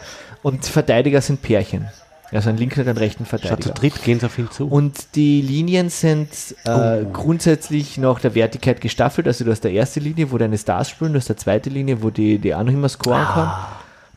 und 0.43 0.65
Verteidiger 0.65 1.21
sind 1.21 1.41
Pärchen. 1.41 1.87
Also 2.31 2.49
einen 2.49 2.57
linken 2.57 2.79
und 2.81 2.87
einen 2.87 2.97
rechten 2.97 3.25
Statt 3.25 3.41
zu 3.41 3.47
Verteidiger. 3.47 3.73
dritt 3.73 4.03
gehen 4.03 4.19
sie 4.19 4.25
auf 4.25 4.37
ihn 4.39 4.49
zu. 4.51 4.67
Und 4.67 5.15
die 5.15 5.41
Linien 5.41 5.89
sind 5.89 6.29
äh, 6.65 6.69
Oh. 7.03 7.05
grundsätzlich 7.11 7.97
nach 7.97 8.19
der 8.21 8.35
Wertigkeit 8.35 8.79
gestaffelt. 8.79 9.27
Also 9.27 9.43
du 9.43 9.51
hast 9.51 9.63
die 9.65 9.73
erste 9.73 9.99
Linie, 9.99 10.31
wo 10.31 10.37
deine 10.37 10.57
Stars 10.57 10.89
spielen, 10.89 11.11
du 11.13 11.19
hast 11.19 11.27
die 11.29 11.35
zweite 11.35 11.69
Linie, 11.69 12.01
wo 12.01 12.09
die, 12.09 12.37
die 12.39 12.55
auch 12.55 12.63
noch 12.63 12.71
immer 12.71 12.87
scoren 12.89 13.21
Ah. 13.27 13.33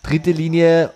kann. 0.02 0.10
Dritte 0.10 0.30
Linie 0.32 0.90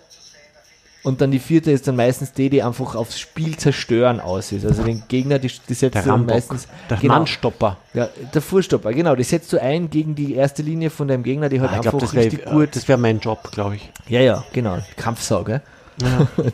und 1.03 1.21
dann 1.21 1.31
die 1.31 1.39
vierte 1.39 1.71
ist 1.71 1.87
dann 1.87 1.95
meistens 1.95 2.33
die, 2.33 2.49
die 2.49 2.61
einfach 2.61 2.93
aufs 2.93 3.17
Spiel 3.19 3.55
zerstören 3.57 4.19
aus 4.19 4.51
ist. 4.51 4.65
Also 4.65 4.83
den 4.83 5.01
Gegner, 5.07 5.39
die, 5.39 5.49
die 5.67 5.73
setzt 5.73 5.95
der 5.95 6.03
du 6.03 6.17
meistens. 6.17 6.67
der 6.89 6.97
genau, 6.97 7.15
Mannstopper. 7.15 7.77
ja, 7.93 8.09
der 8.33 8.41
Vorstopper, 8.41 8.91
genau. 8.93 9.15
Die 9.15 9.23
setzt 9.23 9.51
du 9.53 9.61
ein 9.61 9.89
gegen 9.89 10.13
die 10.15 10.35
erste 10.35 10.61
Linie 10.61 10.89
von 10.89 11.07
deinem 11.07 11.23
Gegner, 11.23 11.47
die 11.49 11.59
halt 11.61 11.71
Ah, 11.71 11.75
einfach 11.75 11.91
glaube, 11.91 12.05
das 12.05 12.13
wäre 12.13 12.25
richtig 12.25 12.45
gut. 12.45 12.75
das 12.75 12.87
wär 12.87 12.97
mein 12.97 13.19
Job, 13.19 13.49
glaube 13.51 13.77
ich. 13.77 13.89
Ja, 14.09 14.19
ja, 14.19 14.43
genau. 14.53 14.77
Kampfsau, 14.97 15.43
gell? 15.45 15.61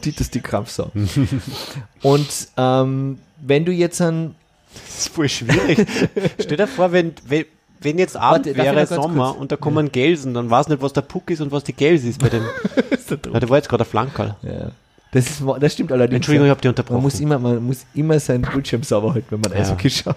Titus 0.01 0.29
die 0.31 0.41
Kampfsau. 0.41 0.91
Und 2.01 2.47
ähm, 2.57 3.19
wenn 3.41 3.65
du 3.65 3.71
jetzt 3.71 4.01
an 4.01 4.35
Das 4.73 4.99
ist 4.99 5.09
voll 5.09 5.29
schwierig. 5.29 5.87
Stell 6.39 6.57
dir 6.57 6.67
vor, 6.67 6.91
wenn, 6.91 7.13
wenn, 7.27 7.45
wenn 7.79 7.97
jetzt 7.99 8.17
Abend 8.17 8.47
Warte, 8.47 8.57
wäre, 8.57 8.87
Sommer 8.87 9.29
kurz? 9.29 9.39
und 9.41 9.51
da 9.51 9.57
kommen 9.57 9.91
Gelsen, 9.91 10.33
dann 10.33 10.49
weiß 10.49 10.69
nicht, 10.69 10.81
was 10.81 10.93
der 10.93 11.01
Puck 11.01 11.29
ist 11.29 11.41
und 11.41 11.51
was 11.51 11.63
die 11.63 11.73
Gels 11.73 12.03
ist 12.03 12.19
bei 12.19 12.29
dem. 12.29 12.43
ja, 13.09 13.39
der 13.39 13.49
war 13.49 13.57
jetzt 13.57 13.69
gerade 13.69 13.83
ein 13.83 13.89
Flankerl. 13.89 14.35
Ja. 14.41 14.71
Das, 15.11 15.29
ist, 15.29 15.43
das 15.59 15.73
stimmt 15.73 15.91
allerdings. 15.91 16.17
Entschuldigung, 16.17 16.45
ich 16.45 16.49
ja. 16.49 16.51
habe 16.51 16.61
dich 16.61 16.69
unterbrochen. 16.69 16.95
man 16.95 17.03
muss, 17.03 17.19
immer, 17.19 17.39
man 17.39 17.63
muss 17.63 17.85
immer 17.93 18.19
seinen 18.19 18.41
Bildschirm 18.41 18.83
sauber 18.83 19.13
halten, 19.13 19.27
wenn 19.29 19.39
man 19.39 19.53
Ja. 19.53 19.59
Eishockey 19.59 19.89
schaut. 19.89 20.15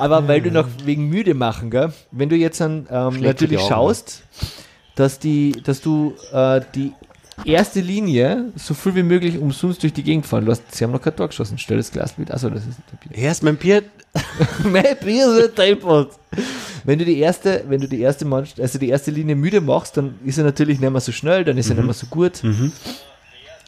Aber 0.00 0.26
weil 0.28 0.40
du 0.40 0.50
noch 0.50 0.66
wegen 0.84 1.08
müde 1.08 1.34
machen, 1.34 1.70
gell? 1.70 1.92
wenn 2.10 2.28
du 2.28 2.36
jetzt 2.36 2.60
dann 2.60 2.86
ähm, 2.90 3.20
natürlich 3.20 3.58
Augen, 3.58 3.68
schaust, 3.68 4.22
dass, 4.94 5.18
die, 5.18 5.52
dass 5.64 5.80
du 5.80 6.14
äh, 6.32 6.60
die 6.74 6.92
erste 7.44 7.80
Linie 7.80 8.46
so 8.56 8.74
viel 8.74 8.94
wie 8.94 9.02
möglich 9.02 9.38
umsonst 9.38 9.82
durch 9.82 9.92
die 9.92 10.02
Gegend 10.02 10.26
fahren 10.26 10.46
lässt. 10.46 10.74
Sie 10.74 10.84
haben 10.84 10.92
noch 10.92 11.02
kein 11.02 11.16
Tor 11.16 11.28
geschossen. 11.28 11.58
Stell 11.58 11.76
das 11.76 11.90
Glas 11.90 12.18
mit. 12.18 12.30
Achso, 12.30 12.50
das 12.50 12.66
ist 12.66 12.78
ein 12.78 13.08
Bier. 13.08 13.18
Erst 13.18 13.42
mein 13.42 13.56
Bier. 13.56 13.82
mein 14.64 14.96
Bier 15.02 15.26
ist 15.26 15.50
ein 15.50 15.54
deppert. 15.54 16.12
Wenn 16.84 16.98
du 16.98 17.04
die 17.04 17.18
erste, 17.18 17.64
wenn 17.68 17.80
du 17.80 17.88
die 17.88 18.00
erste 18.00 18.24
Mannschaft, 18.24 18.60
also 18.60 18.78
die 18.78 18.88
erste 18.88 19.10
Linie 19.10 19.36
müde 19.36 19.60
machst, 19.60 19.96
dann 19.96 20.18
ist 20.24 20.38
er 20.38 20.44
natürlich 20.44 20.80
nicht 20.80 20.90
mehr 20.90 21.00
so 21.00 21.12
schnell, 21.12 21.44
dann 21.44 21.58
ist 21.58 21.68
er 21.70 21.76
nicht 21.76 21.84
mehr 21.84 21.94
so 21.94 22.06
gut. 22.06 22.42
Mhm. 22.42 22.72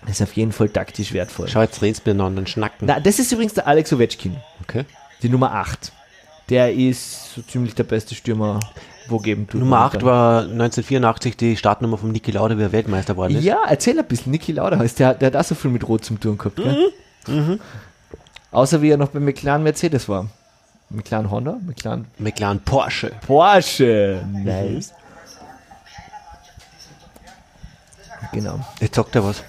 Das 0.03 0.17
ist 0.17 0.23
auf 0.23 0.33
jeden 0.33 0.53
Fall 0.53 0.69
taktisch 0.69 1.13
wertvoll. 1.13 1.49
Schau, 1.49 1.63
jetzt 1.63 1.81
redest 1.81 2.05
du 2.05 2.11
miteinander 2.11 2.41
und 2.41 2.49
schnacken. 2.49 2.87
Na, 2.87 2.99
das 2.99 3.19
ist 3.19 3.31
übrigens 3.31 3.55
der 3.55 3.67
Alex 3.69 3.93
Ovechkin, 3.93 4.37
Okay. 4.63 4.85
die 5.23 5.29
Nummer 5.29 5.53
8. 5.53 5.93
Der 6.53 6.71
ist 6.71 7.35
so 7.35 7.41
ziemlich 7.41 7.75
der 7.75 7.85
beste 7.85 8.15
Stürmer, 8.15 8.61
wo 9.09 9.17
geben 9.17 9.49
tut. 9.49 9.59
Nummer 9.59 9.79
8 9.79 9.95
momentan. 9.95 10.07
war 10.07 10.41
1984 10.43 11.35
die 11.35 11.57
Startnummer 11.57 11.97
von 11.97 12.13
Niki 12.13 12.31
Lauda, 12.31 12.59
wie 12.59 12.63
er 12.63 12.73
Weltmeister 12.73 13.15
geworden 13.15 13.37
ist. 13.37 13.45
Ja, 13.45 13.61
erzähl 13.67 13.99
ein 13.99 14.05
bisschen. 14.05 14.33
Niki 14.33 14.53
Lauda 14.53 14.79
heißt, 14.79 14.99
der, 14.99 15.15
der 15.15 15.29
hat 15.29 15.37
auch 15.37 15.45
so 15.45 15.55
viel 15.55 15.71
mit 15.71 15.89
Rot 15.89 16.05
zum 16.05 16.21
tun 16.21 16.37
gehabt. 16.37 16.57
Gell? 16.57 16.93
Mhm. 17.27 17.59
Außer 18.51 18.83
wie 18.83 18.91
er 18.91 18.99
noch 18.99 19.09
bei 19.09 19.19
McLaren 19.19 19.63
Mercedes 19.63 20.11
war. 20.11 20.29
McLaren 20.91 21.31
Honda? 21.31 21.57
McLaren 21.67 22.05
McLaren 22.19 22.61
Porsche. 22.61 23.13
Porsche. 23.27 24.23
Nice. 24.31 24.93
Genau. 28.35 28.61
Jetzt 28.79 28.97
sagt 28.97 29.15
er 29.15 29.25
was. 29.25 29.43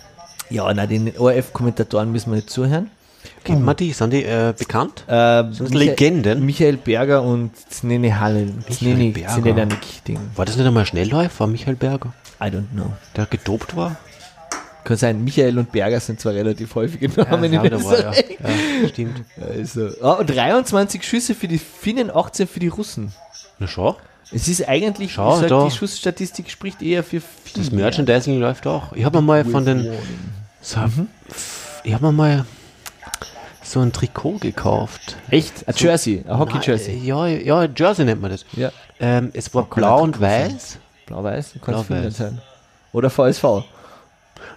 Ja, 0.49 0.73
na, 0.73 0.85
den 0.85 1.17
ORF-Kommentatoren 1.17 2.13
müssen 2.13 2.31
wir 2.31 2.37
nicht 2.37 2.49
zuhören. 2.49 2.89
Kennt 3.43 3.63
man 3.63 3.75
die? 3.75 3.91
Sind 3.91 4.13
die 4.13 4.23
äh, 4.23 4.53
bekannt? 4.57 5.03
Äh, 5.07 5.11
das 5.43 5.69
Legenden? 5.69 6.45
Michael 6.45 6.77
Berger 6.77 7.21
und 7.23 7.51
Znene 7.69 8.19
Halle. 8.19 8.47
Znene, 8.69 9.11
Ding. 9.11 10.19
War 10.35 10.45
das 10.45 10.55
nicht 10.55 10.65
einmal 10.65 10.83
ein 10.83 10.87
Schnellläufer, 10.87 11.47
Michael 11.47 11.75
Berger? 11.75 12.13
I 12.39 12.45
don't 12.45 12.69
know. 12.73 12.93
Der 13.15 13.25
gedopt 13.25 13.75
war? 13.75 13.97
Kann 14.83 14.97
sein, 14.97 15.23
Michael 15.23 15.57
und 15.59 15.71
Berger 15.71 15.99
sind 15.99 16.19
zwar 16.19 16.33
relativ 16.33 16.75
häufige 16.75 17.07
Namen 17.09 17.53
ja, 17.53 17.63
in 17.63 17.71
da 17.71 17.83
war, 17.83 17.99
ja. 17.99 18.09
Österreich. 18.11 18.37
ja, 18.81 18.89
stimmt. 18.89 19.21
Also, 19.39 19.89
ah, 20.01 20.13
und 20.13 20.29
23 20.29 21.03
Schüsse 21.03 21.35
für 21.35 21.47
die 21.47 21.57
Finnen, 21.57 22.11
18 22.13 22.47
für 22.47 22.59
die 22.59 22.67
Russen. 22.67 23.13
Na 23.59 23.67
schau, 23.67 23.95
Es 24.31 24.47
ist 24.49 24.67
eigentlich, 24.67 25.13
Schau, 25.13 25.39
sag, 25.39 25.47
da. 25.47 25.65
die 25.65 25.71
Schussstatistik 25.71 26.49
spricht 26.49 26.81
eher 26.81 27.03
für 27.03 27.21
viel. 27.21 27.63
das 27.63 27.71
Merchandising 27.71 28.39
läuft 28.39 28.67
auch. 28.67 28.91
Ich 28.93 29.05
habe 29.05 29.21
mal 29.21 29.45
von 29.45 29.63
den, 29.63 29.89
so, 30.61 30.79
ich 31.85 31.93
habe 31.93 32.11
mal 32.11 32.45
so 33.73 33.81
ein 33.81 33.91
Trikot 33.91 34.37
gekauft. 34.39 35.17
Echt? 35.29 35.67
Ein 35.67 35.73
Jersey, 35.75 36.23
ein 36.27 36.37
Hockey-Jersey. 36.37 36.97
Ja, 36.99 37.27
ja, 37.27 37.65
Jersey 37.65 38.05
nennt 38.05 38.21
man 38.21 38.31
das. 38.31 38.45
Ja. 38.53 38.71
Ähm, 38.99 39.31
es 39.33 39.53
war 39.53 39.63
blau 39.63 40.01
und 40.01 40.17
sein. 40.17 40.53
weiß. 40.53 40.77
Blau-Weiß, 41.05 41.55
kann 41.61 41.75
es. 41.75 41.87
Finnland 41.87 42.13
sein. 42.13 42.41
Oder 42.93 43.09
VSV. 43.09 43.43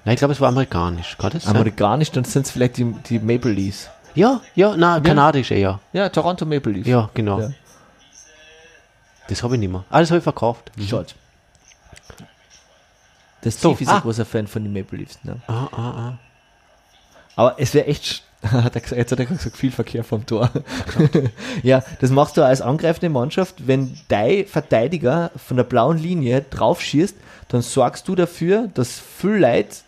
Nein, 0.05 0.14
ich 0.14 0.18
glaube, 0.18 0.33
es 0.33 0.40
war 0.40 0.48
amerikanisch. 0.48 1.16
Kann 1.18 1.33
das 1.33 1.44
sein? 1.44 1.57
Amerikanisch, 1.57 2.11
dann 2.12 2.24
sind 2.24 2.46
es 2.46 2.52
vielleicht 2.52 2.76
die, 2.76 2.85
die 3.09 3.18
Maple 3.18 3.50
Leafs. 3.50 3.88
ja, 4.14 4.40
ja, 4.55 4.76
na, 4.76 5.00
kanadisch 5.00 5.50
eher. 5.50 5.81
Ja, 5.92 6.09
Toronto 6.09 6.44
Maple 6.44 6.72
Leafs. 6.72 6.88
Ja, 6.88 7.11
genau. 7.14 7.40
Ja. 7.40 7.50
Das 9.29 9.42
habe 9.42 9.55
ich 9.55 9.61
nicht 9.61 9.72
mehr. 9.72 9.85
Ah, 9.90 10.00
das 10.00 10.11
habe 10.11 10.18
ich 10.18 10.24
verkauft. 10.24 10.70
Schaut. 10.88 11.14
Der 13.42 13.50
So, 13.50 13.74
Steve 13.74 13.83
ist 13.83 13.88
ah. 13.88 13.96
ein 13.96 14.02
großer 14.02 14.24
Fan 14.24 14.46
von 14.46 14.62
den 14.62 14.72
Maple 14.72 14.98
Leafs. 14.98 15.18
Ne? 15.24 15.40
Ah, 15.48 15.68
ah, 15.72 15.79
ah. 15.79 16.18
Aber 17.35 17.57
es 17.59 17.74
wäre 17.74 17.87
echt, 17.87 18.22
hat 18.42 18.75
er 18.75 18.81
gesagt, 18.81 18.99
jetzt 18.99 19.12
hat 19.12 19.18
er 19.18 19.27
gesagt, 19.27 19.57
viel 19.57 19.70
Verkehr 19.70 20.05
vom 20.05 20.25
Tor. 20.27 20.51
ja, 21.62 21.83
das 22.01 22.11
machst 22.11 22.37
du 22.37 22.42
als 22.42 22.61
angreifende 22.61 23.09
Mannschaft, 23.09 23.66
wenn 23.66 23.96
dein 24.09 24.46
Verteidiger 24.46 25.31
von 25.37 25.57
der 25.57 25.64
blauen 25.64 25.99
Linie 25.99 26.44
drauf 26.51 26.81
schießt, 26.81 27.16
dann 27.49 27.62
sorgst 27.62 28.07
du 28.09 28.14
dafür, 28.14 28.68
dass 28.75 28.99
viel 28.99 29.37
Leid, 29.37 29.83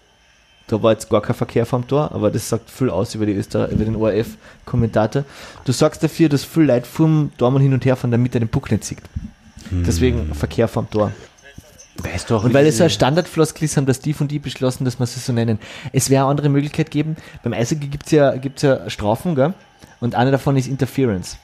da 0.67 0.83
war 0.83 0.93
jetzt 0.93 1.09
gar 1.09 1.23
kein 1.23 1.37
Verkehr 1.37 1.67
vom 1.67 1.87
Tor, 1.87 2.13
aber 2.13 2.31
das 2.31 2.49
sagt 2.49 2.71
viel 2.71 2.91
aus 2.91 3.15
über, 3.15 3.27
die 3.27 3.35
Öster 3.35 3.69
über 3.69 3.85
den 3.85 3.97
ORF-Kommentator, 3.97 5.25
du 5.65 5.73
sorgst 5.73 6.03
dafür, 6.03 6.29
dass 6.29 6.45
viel 6.45 6.65
Leid 6.65 6.87
vom 6.87 7.31
Tormann 7.39 7.63
hin 7.63 7.73
und 7.73 7.85
her 7.85 7.97
von 7.97 8.11
der 8.11 8.19
Mitte 8.19 8.39
den 8.39 8.49
Puck 8.49 8.71
nicht 8.71 8.85
sieht. 8.85 9.03
Deswegen 9.71 10.35
Verkehr 10.35 10.69
vom 10.69 10.89
Tor. 10.91 11.13
Weißt 12.03 12.31
du 12.31 12.37
auch, 12.37 12.45
Und 12.45 12.55
weil 12.55 12.65
es 12.67 12.75
so 12.77 12.85
diese- 12.85 12.85
ein 12.85 12.91
Standardfloskel 12.91 13.65
ist, 13.65 13.77
haben 13.77 13.87
das 13.87 14.01
die 14.01 14.13
von 14.13 14.29
die 14.29 14.39
beschlossen, 14.39 14.85
dass 14.85 14.99
man 14.99 15.07
sie 15.07 15.19
so 15.21 15.33
nennen. 15.33 15.59
Es 15.93 16.11
wäre 16.11 16.23
eine 16.25 16.31
andere 16.31 16.49
Möglichkeit 16.49 16.91
geben. 16.91 17.17
Beim 17.43 17.53
Eishockey 17.53 17.89
gibt 17.89 18.07
es 18.07 18.13
ja, 18.13 18.37
gibt's 18.37 18.63
ja 18.63 18.89
Strafen, 18.89 19.35
gell? 19.35 19.55
Und 20.01 20.15
eine 20.15 20.31
davon 20.31 20.57
ist 20.57 20.69
Interference. 20.69 21.39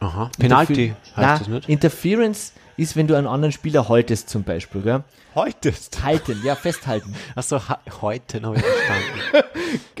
Aha. 0.00 0.30
Penalty 0.38 0.72
Interfe- 0.72 1.16
heißt 1.16 1.16
Na, 1.16 1.38
das 1.38 1.48
nicht? 1.48 1.68
Interference 1.68 2.52
ist, 2.78 2.96
wenn 2.96 3.08
du 3.08 3.14
einen 3.16 3.26
anderen 3.26 3.52
Spieler 3.52 3.88
haltest 3.88 4.30
zum 4.30 4.44
Beispiel. 4.44 4.80
Gell? 4.80 5.02
Haltest. 5.34 6.02
Halten, 6.02 6.40
ja, 6.44 6.54
festhalten. 6.54 7.14
Achso, 7.34 7.60
heute 8.00 8.40
habe 8.42 8.56
ich 8.56 8.62
verstanden. 8.62 9.50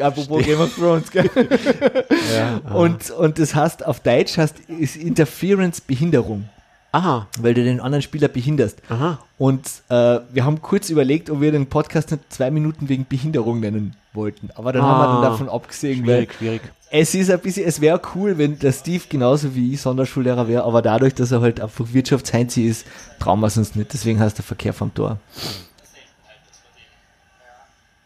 Apropos 0.00 0.44
Game 0.44 0.60
of 0.60 0.74
Thrones, 0.76 1.10
gell? 1.10 1.28
ja, 2.34 2.60
Und, 2.72 3.10
und 3.10 3.38
das 3.38 3.54
heißt, 3.54 3.84
auf 3.84 4.00
Deutsch 4.00 4.38
heißt 4.38 4.60
ist 4.68 4.96
Interference 4.96 5.80
Behinderung, 5.80 6.48
aha, 6.92 7.26
weil 7.40 7.54
du 7.54 7.62
den 7.64 7.80
anderen 7.80 8.02
Spieler 8.02 8.28
behinderst. 8.28 8.80
aha. 8.88 9.18
Und 9.38 9.66
äh, 9.88 10.20
wir 10.32 10.44
haben 10.44 10.60
kurz 10.62 10.90
überlegt, 10.90 11.30
ob 11.30 11.40
wir 11.40 11.52
den 11.52 11.66
Podcast 11.66 12.10
nicht 12.10 12.32
zwei 12.32 12.50
Minuten 12.50 12.88
wegen 12.88 13.06
Behinderung 13.06 13.60
nennen 13.60 13.94
wollten. 14.12 14.50
Aber 14.54 14.72
dann 14.72 14.82
haben 14.82 14.98
wir 15.00 15.08
Ah, 15.08 15.12
dann 15.20 15.30
davon 15.30 15.48
abgesehen, 15.48 16.00
weil 16.06 16.22
Schwierig, 16.22 16.34
schwierig. 16.34 16.62
es 16.90 17.14
ist 17.14 17.30
ein 17.30 17.38
bisschen, 17.40 17.66
es 17.66 17.80
wäre 17.80 18.00
cool, 18.14 18.38
wenn 18.38 18.58
der 18.58 18.72
Steve 18.72 19.04
genauso 19.08 19.54
wie 19.54 19.74
ich 19.74 19.80
Sonderschullehrer 19.80 20.48
wäre, 20.48 20.64
aber 20.64 20.82
dadurch, 20.82 21.14
dass 21.14 21.30
er 21.30 21.40
halt 21.40 21.60
einfach 21.60 21.84
Wirtschaftsheinzi 21.92 22.62
ist, 22.62 22.86
trauen 23.20 23.40
wir 23.40 23.46
es 23.48 23.56
uns 23.56 23.74
nicht. 23.76 23.92
Deswegen 23.92 24.18
heißt 24.18 24.38
der 24.38 24.44
Verkehr 24.44 24.72
vom 24.72 24.92
Tor. 24.94 25.18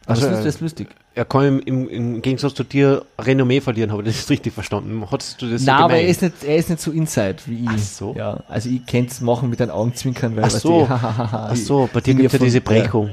Also, 0.06 0.28
das 0.28 0.44
äh, 0.44 0.48
ist 0.48 0.60
lustig. 0.60 0.88
Er 1.14 1.26
kann 1.26 1.60
im, 1.60 1.88
im, 1.88 2.22
Gegensatz 2.22 2.54
zu 2.54 2.64
dir 2.64 3.04
Renommee 3.18 3.60
verlieren, 3.60 3.92
habe 3.92 4.02
ich 4.02 4.16
das 4.16 4.30
richtig 4.30 4.54
verstanden. 4.54 5.06
Hattest 5.10 5.42
du 5.42 5.50
das 5.50 5.60
so 5.62 5.70
Nein, 5.70 5.82
aber 5.82 5.94
er 5.96 6.08
ist, 6.08 6.22
nicht, 6.22 6.42
er 6.42 6.56
ist 6.56 6.70
nicht 6.70 6.80
so 6.80 6.90
inside 6.90 7.36
wie 7.46 7.64
ich. 7.64 7.68
Ach 7.68 7.78
so. 7.78 8.14
Ja, 8.16 8.42
also 8.48 8.70
ich 8.70 8.86
kann 8.86 9.04
es 9.04 9.20
machen 9.20 9.50
mit 9.50 9.60
einem 9.60 9.72
Augenzwinkern, 9.72 10.34
weil 10.36 10.44
Ach 10.44 10.50
so. 10.50 10.88
hahaha, 10.88 11.48
Ach 11.52 11.56
so, 11.56 11.88
bei 11.92 11.98
ich 11.98 12.04
dir 12.04 12.14
gibt 12.14 12.26
es 12.26 12.32
ja 12.32 12.38
diese 12.38 12.60
Prägung. 12.62 13.10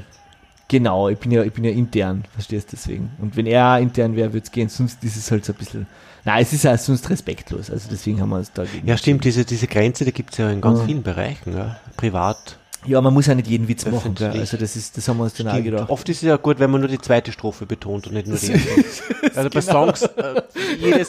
Genau, 0.68 1.08
ich 1.08 1.18
bin 1.18 1.32
ja, 1.32 1.42
ich 1.42 1.52
bin 1.52 1.64
ja 1.64 1.72
intern, 1.72 2.24
verstehst 2.32 2.72
du 2.72 2.76
deswegen. 2.76 3.10
Und 3.18 3.36
wenn 3.36 3.46
er 3.46 3.80
intern 3.80 4.14
wäre, 4.14 4.32
würde 4.32 4.44
es 4.44 4.52
gehen, 4.52 4.68
sonst 4.68 5.02
ist 5.02 5.16
es 5.16 5.30
halt 5.30 5.44
so 5.44 5.52
ein 5.52 5.58
bisschen. 5.58 5.86
Nein, 6.24 6.42
es 6.42 6.52
ist 6.52 6.62
ja 6.62 6.78
sonst 6.78 7.10
respektlos. 7.10 7.70
Also 7.70 7.88
deswegen 7.90 8.20
haben 8.20 8.28
wir 8.28 8.36
uns 8.36 8.52
dagegen. 8.52 8.86
Ja, 8.86 8.96
stimmt, 8.96 9.24
diese, 9.24 9.44
diese 9.44 9.66
Grenze, 9.66 10.04
die 10.04 10.12
gibt 10.12 10.30
es 10.30 10.38
ja 10.38 10.48
in 10.48 10.60
ganz 10.60 10.78
Ja. 10.78 10.84
vielen 10.86 11.02
Bereichen. 11.02 11.56
Ja. 11.56 11.76
Privat. 11.96 12.59
Ja, 12.86 13.00
man 13.00 13.12
muss 13.12 13.26
ja 13.26 13.34
nicht 13.34 13.46
jeden 13.48 13.68
Witz 13.68 13.84
machen. 13.86 14.14
Gell? 14.14 14.30
Also 14.30 14.56
das 14.56 14.74
ist, 14.74 14.96
das 14.96 15.06
haben 15.08 15.18
wir 15.18 15.24
uns 15.24 15.34
dann 15.34 15.48
auch 15.48 15.62
gedacht. 15.62 15.90
Oft 15.90 16.08
ist 16.08 16.18
es 16.18 16.22
ja 16.22 16.36
gut, 16.36 16.58
wenn 16.58 16.70
man 16.70 16.80
nur 16.80 16.88
die 16.88 16.98
zweite 16.98 17.30
Strophe 17.30 17.66
betont 17.66 18.06
und 18.06 18.14
nicht 18.14 18.26
nur 18.26 18.38
die 18.38 18.52
erste. 18.52 19.36
Also 19.36 19.50
bei 19.50 19.60
Songs, 19.60 20.02
äh, 20.02 20.42
jede 20.78 21.06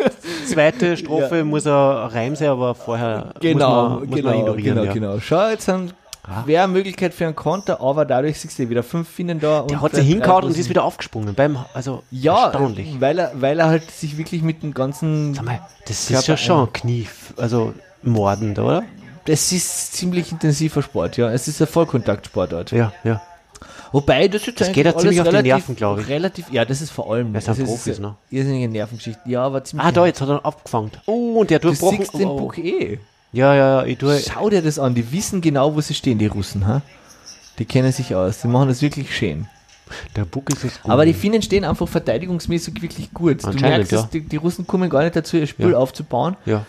zweite 0.47 0.97
Strophe 0.97 1.43
muss 1.45 1.65
ein 1.65 1.71
Reim 1.73 2.35
sein, 2.35 2.49
aber 2.49 2.75
vorher 2.75 3.33
Genau, 3.39 3.89
muss 3.89 3.99
man, 4.01 4.09
muss 4.09 4.15
genau, 4.17 4.29
man 4.29 4.39
ignorieren. 4.39 4.75
genau, 4.75 4.83
ja. 4.85 4.93
genau. 4.93 5.19
Schau, 5.19 5.49
jetzt 5.49 5.67
haben 5.67 5.91
Ah. 6.23 6.43
wäre 6.45 6.65
eine 6.65 6.71
Möglichkeit 6.73 7.15
für 7.15 7.25
einen 7.25 7.35
Konter, 7.35 7.81
aber 7.81 8.05
dadurch 8.05 8.39
siehst 8.39 8.59
du 8.59 8.69
wieder 8.69 8.83
fünf 8.83 9.09
Finnen 9.09 9.39
da. 9.39 9.63
Der 9.63 9.81
hat 9.81 9.93
drei 9.93 10.03
hingehauen 10.03 10.43
und 10.43 10.55
ist 10.55 10.69
wieder 10.69 10.83
aufgesprungen. 10.83 11.33
Beim, 11.33 11.57
also 11.73 12.03
Ja, 12.11 12.43
erstaunlich. 12.45 12.95
weil 13.01 13.17
er, 13.17 13.31
weil 13.33 13.59
er 13.59 13.65
halt 13.65 13.89
sich 13.89 14.19
wirklich 14.19 14.43
mit 14.43 14.61
dem 14.61 14.75
ganzen. 14.75 15.33
Sag 15.33 15.45
mal, 15.45 15.61
das 15.87 16.05
Körper 16.07 16.19
ist 16.19 16.27
ja 16.27 16.37
schon 16.37 16.67
ein 16.67 16.73
Knief, 16.73 17.33
also 17.37 17.73
mordend, 18.03 18.59
oder? 18.59 18.83
Das 19.25 19.51
ist 19.51 19.93
ziemlich 19.93 20.31
intensiver 20.31 20.81
Sport, 20.81 21.17
ja. 21.17 21.31
Es 21.31 21.47
ist 21.47 21.61
ein 21.61 21.67
Vollkontaktsportart. 21.67 22.71
Ja, 22.71 22.91
ja. 23.03 23.21
Wobei, 23.91 24.27
das 24.27 24.47
ist 24.47 24.59
Das 24.59 24.71
geht 24.71 24.85
ja 24.85 24.97
ziemlich 24.97 25.19
auf 25.19 25.27
die 25.27 25.35
relativ, 25.35 25.53
Nerven, 25.53 25.75
glaub 25.75 25.99
ich. 25.99 26.07
Relativ, 26.07 26.51
ja, 26.51 26.63
das 26.63 26.81
ist 26.81 26.91
vor 26.91 27.11
allem. 27.11 27.33
Das 27.33 27.45
sind 27.45 27.59
das 27.59 27.65
Profis, 27.65 27.93
ist 27.93 27.99
ne? 27.99 28.15
Irrsinnige 28.29 28.69
Nervengeschichte. 28.69 29.21
Ja, 29.25 29.43
aber 29.43 29.63
ziemlich. 29.63 29.85
Ah, 29.85 29.91
da, 29.91 30.05
jetzt 30.05 30.21
hat 30.21 30.29
er 30.29 30.45
abgefangen. 30.45 30.91
Oh, 31.05 31.39
und 31.39 31.49
der 31.49 31.59
du 31.59 31.67
durchbrochen. 31.67 31.97
siehst 31.97 32.13
den 32.13 32.27
oh. 32.27 32.37
Buch 32.37 32.57
eh. 32.57 32.99
Ja, 33.33 33.53
ja, 33.53 33.81
ja, 33.81 33.85
ich 33.85 33.97
tue. 33.97 34.19
Schau 34.19 34.49
dir 34.49 34.61
das 34.61 34.79
an. 34.79 34.95
Die 34.95 35.11
wissen 35.11 35.41
genau, 35.41 35.75
wo 35.75 35.81
sie 35.81 35.93
stehen, 35.93 36.19
die 36.19 36.27
Russen, 36.27 36.67
ha? 36.67 36.81
Die 37.59 37.65
kennen 37.65 37.91
sich 37.91 38.15
aus. 38.15 38.41
Die 38.41 38.47
machen 38.47 38.69
das 38.69 38.81
wirklich 38.81 39.15
schön. 39.15 39.47
Der 40.15 40.23
Buck 40.23 40.49
ist 40.49 40.63
es 40.63 40.81
gut. 40.81 40.91
Aber 40.91 41.05
die 41.05 41.13
Finnen 41.13 41.41
stehen 41.41 41.65
einfach 41.65 41.87
verteidigungsmäßig 41.87 42.81
wirklich 42.81 43.13
gut. 43.13 43.43
Du 43.43 43.51
merkst, 43.51 43.91
ja. 43.91 44.09
die, 44.11 44.21
die 44.21 44.37
Russen 44.37 44.65
kommen 44.65 44.89
gar 44.89 45.03
nicht 45.03 45.15
dazu, 45.17 45.35
ihr 45.37 45.47
Spiel 45.47 45.71
Ja. 45.71 45.77
aufzubauen. 45.77 46.37
Ja. 46.45 46.65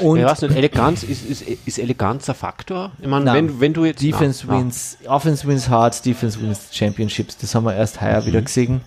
Und 0.00 0.18
ich 0.18 0.24
weiß 0.24 0.42
nicht, 0.42 0.56
Eleganz, 0.56 1.02
ist, 1.02 1.24
ist, 1.24 1.42
ist 1.42 1.78
Eleganz 1.78 2.28
ein 2.28 2.34
Faktor? 2.34 2.92
Ich 2.98 3.06
meine, 3.06 3.26
Nein. 3.26 3.48
wenn, 3.48 3.60
wenn 3.60 3.72
du 3.74 3.84
jetzt. 3.84 4.02
Defense 4.02 4.46
Nein, 4.46 4.64
wins, 4.64 4.96
Offense 5.06 5.46
wins 5.46 5.68
Hearts, 5.68 6.00
Defense 6.00 6.40
wins 6.40 6.68
Championships. 6.72 7.36
Das 7.36 7.54
haben 7.54 7.64
wir 7.64 7.74
erst 7.74 8.00
heuer 8.00 8.20
Mhm. 8.22 8.26
wieder 8.26 8.42
gesehen. 8.42 8.80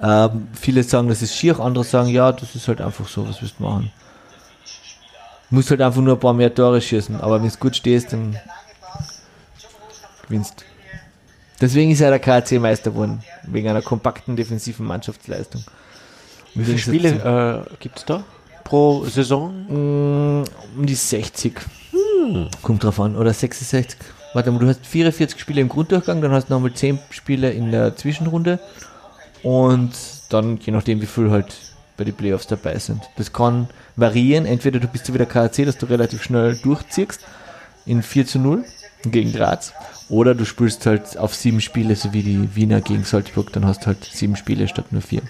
Ähm, 0.00 0.48
viele 0.54 0.82
sagen, 0.84 1.08
das 1.08 1.22
ist 1.22 1.34
schier, 1.34 1.58
andere 1.60 1.84
sagen, 1.84 2.08
ja, 2.08 2.32
das 2.32 2.54
ist 2.54 2.68
halt 2.68 2.80
einfach 2.80 3.08
so, 3.08 3.28
was 3.28 3.42
willst 3.42 3.56
du 3.58 3.64
machen? 3.64 3.90
Musst 5.50 5.70
halt 5.70 5.80
einfach 5.80 6.00
nur 6.00 6.14
ein 6.14 6.20
paar 6.20 6.34
mehr 6.34 6.54
Tore 6.54 6.80
schießen, 6.80 7.20
aber 7.20 7.42
wenn 7.42 7.48
du 7.48 7.56
gut 7.56 7.74
stehst, 7.74 8.12
dann 8.12 8.38
gewinnst. 10.22 10.64
Deswegen 11.60 11.90
ist 11.90 12.00
er 12.00 12.10
der 12.16 12.20
KC 12.20 12.60
Meister 12.60 12.90
geworden, 12.92 13.22
wegen 13.42 13.68
einer 13.68 13.82
kompakten 13.82 14.36
defensiven 14.36 14.86
Mannschaftsleistung. 14.86 15.64
Wie 16.54 16.64
viele 16.64 16.78
Spiele 16.78 17.64
äh, 17.68 17.76
gibt 17.80 17.98
es 17.98 18.04
da 18.04 18.22
pro 18.68 19.04
Saison? 19.06 19.50
Mm, 19.68 20.44
Um 20.76 20.86
die 20.86 20.94
60. 20.94 21.54
Kommt 22.62 22.84
drauf 22.84 23.00
an. 23.00 23.16
Oder 23.16 23.32
66. 23.32 23.98
Warte 24.34 24.50
mal, 24.50 24.58
du 24.58 24.68
hast 24.68 24.86
44 24.86 25.40
Spiele 25.40 25.62
im 25.62 25.68
Grunddurchgang, 25.68 26.20
dann 26.20 26.32
hast 26.32 26.48
du 26.48 26.52
nochmal 26.54 26.74
10 26.74 26.98
Spiele 27.10 27.50
in 27.50 27.70
der 27.72 27.96
Zwischenrunde. 27.96 28.58
Und 29.42 29.92
dann, 30.28 30.58
je 30.58 30.72
nachdem, 30.72 31.00
wie 31.00 31.06
viel 31.06 31.30
halt 31.30 31.54
bei 31.96 32.04
den 32.04 32.14
Playoffs 32.14 32.46
dabei 32.46 32.78
sind. 32.78 33.02
Das 33.16 33.32
kann 33.32 33.68
variieren. 33.96 34.44
Entweder 34.44 34.78
du 34.78 34.86
bist 34.86 35.08
ja 35.08 35.14
wieder 35.14 35.26
KAC, 35.26 35.64
dass 35.64 35.78
du 35.78 35.86
relativ 35.86 36.22
schnell 36.22 36.56
durchziehst 36.56 37.20
in 37.86 38.02
4 38.02 38.26
zu 38.26 38.38
0 38.38 38.64
gegen 39.04 39.32
Graz. 39.32 39.72
Oder 40.10 40.34
du 40.34 40.44
spielst 40.44 40.84
halt 40.86 41.16
auf 41.16 41.34
sieben 41.34 41.60
Spiele, 41.60 41.96
so 41.96 42.12
wie 42.12 42.22
die 42.22 42.54
Wiener 42.54 42.80
gegen 42.80 43.04
Salzburg, 43.04 43.52
dann 43.52 43.66
hast 43.66 43.82
du 43.82 43.86
halt 43.86 44.04
sieben 44.04 44.36
Spiele 44.36 44.68
statt 44.68 44.86
nur 44.92 45.02
vier. 45.02 45.22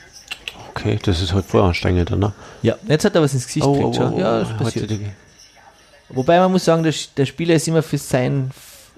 Okay, 0.79 0.99
das 1.03 1.21
ist 1.23 1.33
halt 1.33 1.45
voll 1.45 1.63
anstrengend, 1.63 2.11
oder? 2.13 2.33
Ja, 2.63 2.77
jetzt 2.87 3.05
hat 3.05 3.15
er 3.15 3.23
was 3.23 3.35
ins 3.35 3.47
Gesicht 3.47 3.67
Oh, 3.67 3.73
gekriegt. 3.91 3.99
oh, 4.01 4.13
oh, 4.15 4.19
ja, 4.19 4.39
das 4.41 4.49
heute 4.51 4.65
passiert. 4.65 4.91
die- 4.91 5.07
Wobei 6.11 6.39
man 6.39 6.51
muss 6.53 6.65
sagen, 6.65 6.83
der, 6.83 6.95
der 7.17 7.27
Spieler 7.27 7.55
ist 7.55 7.69
immer 7.69 7.83
für 7.83 7.99
sein 7.99 8.51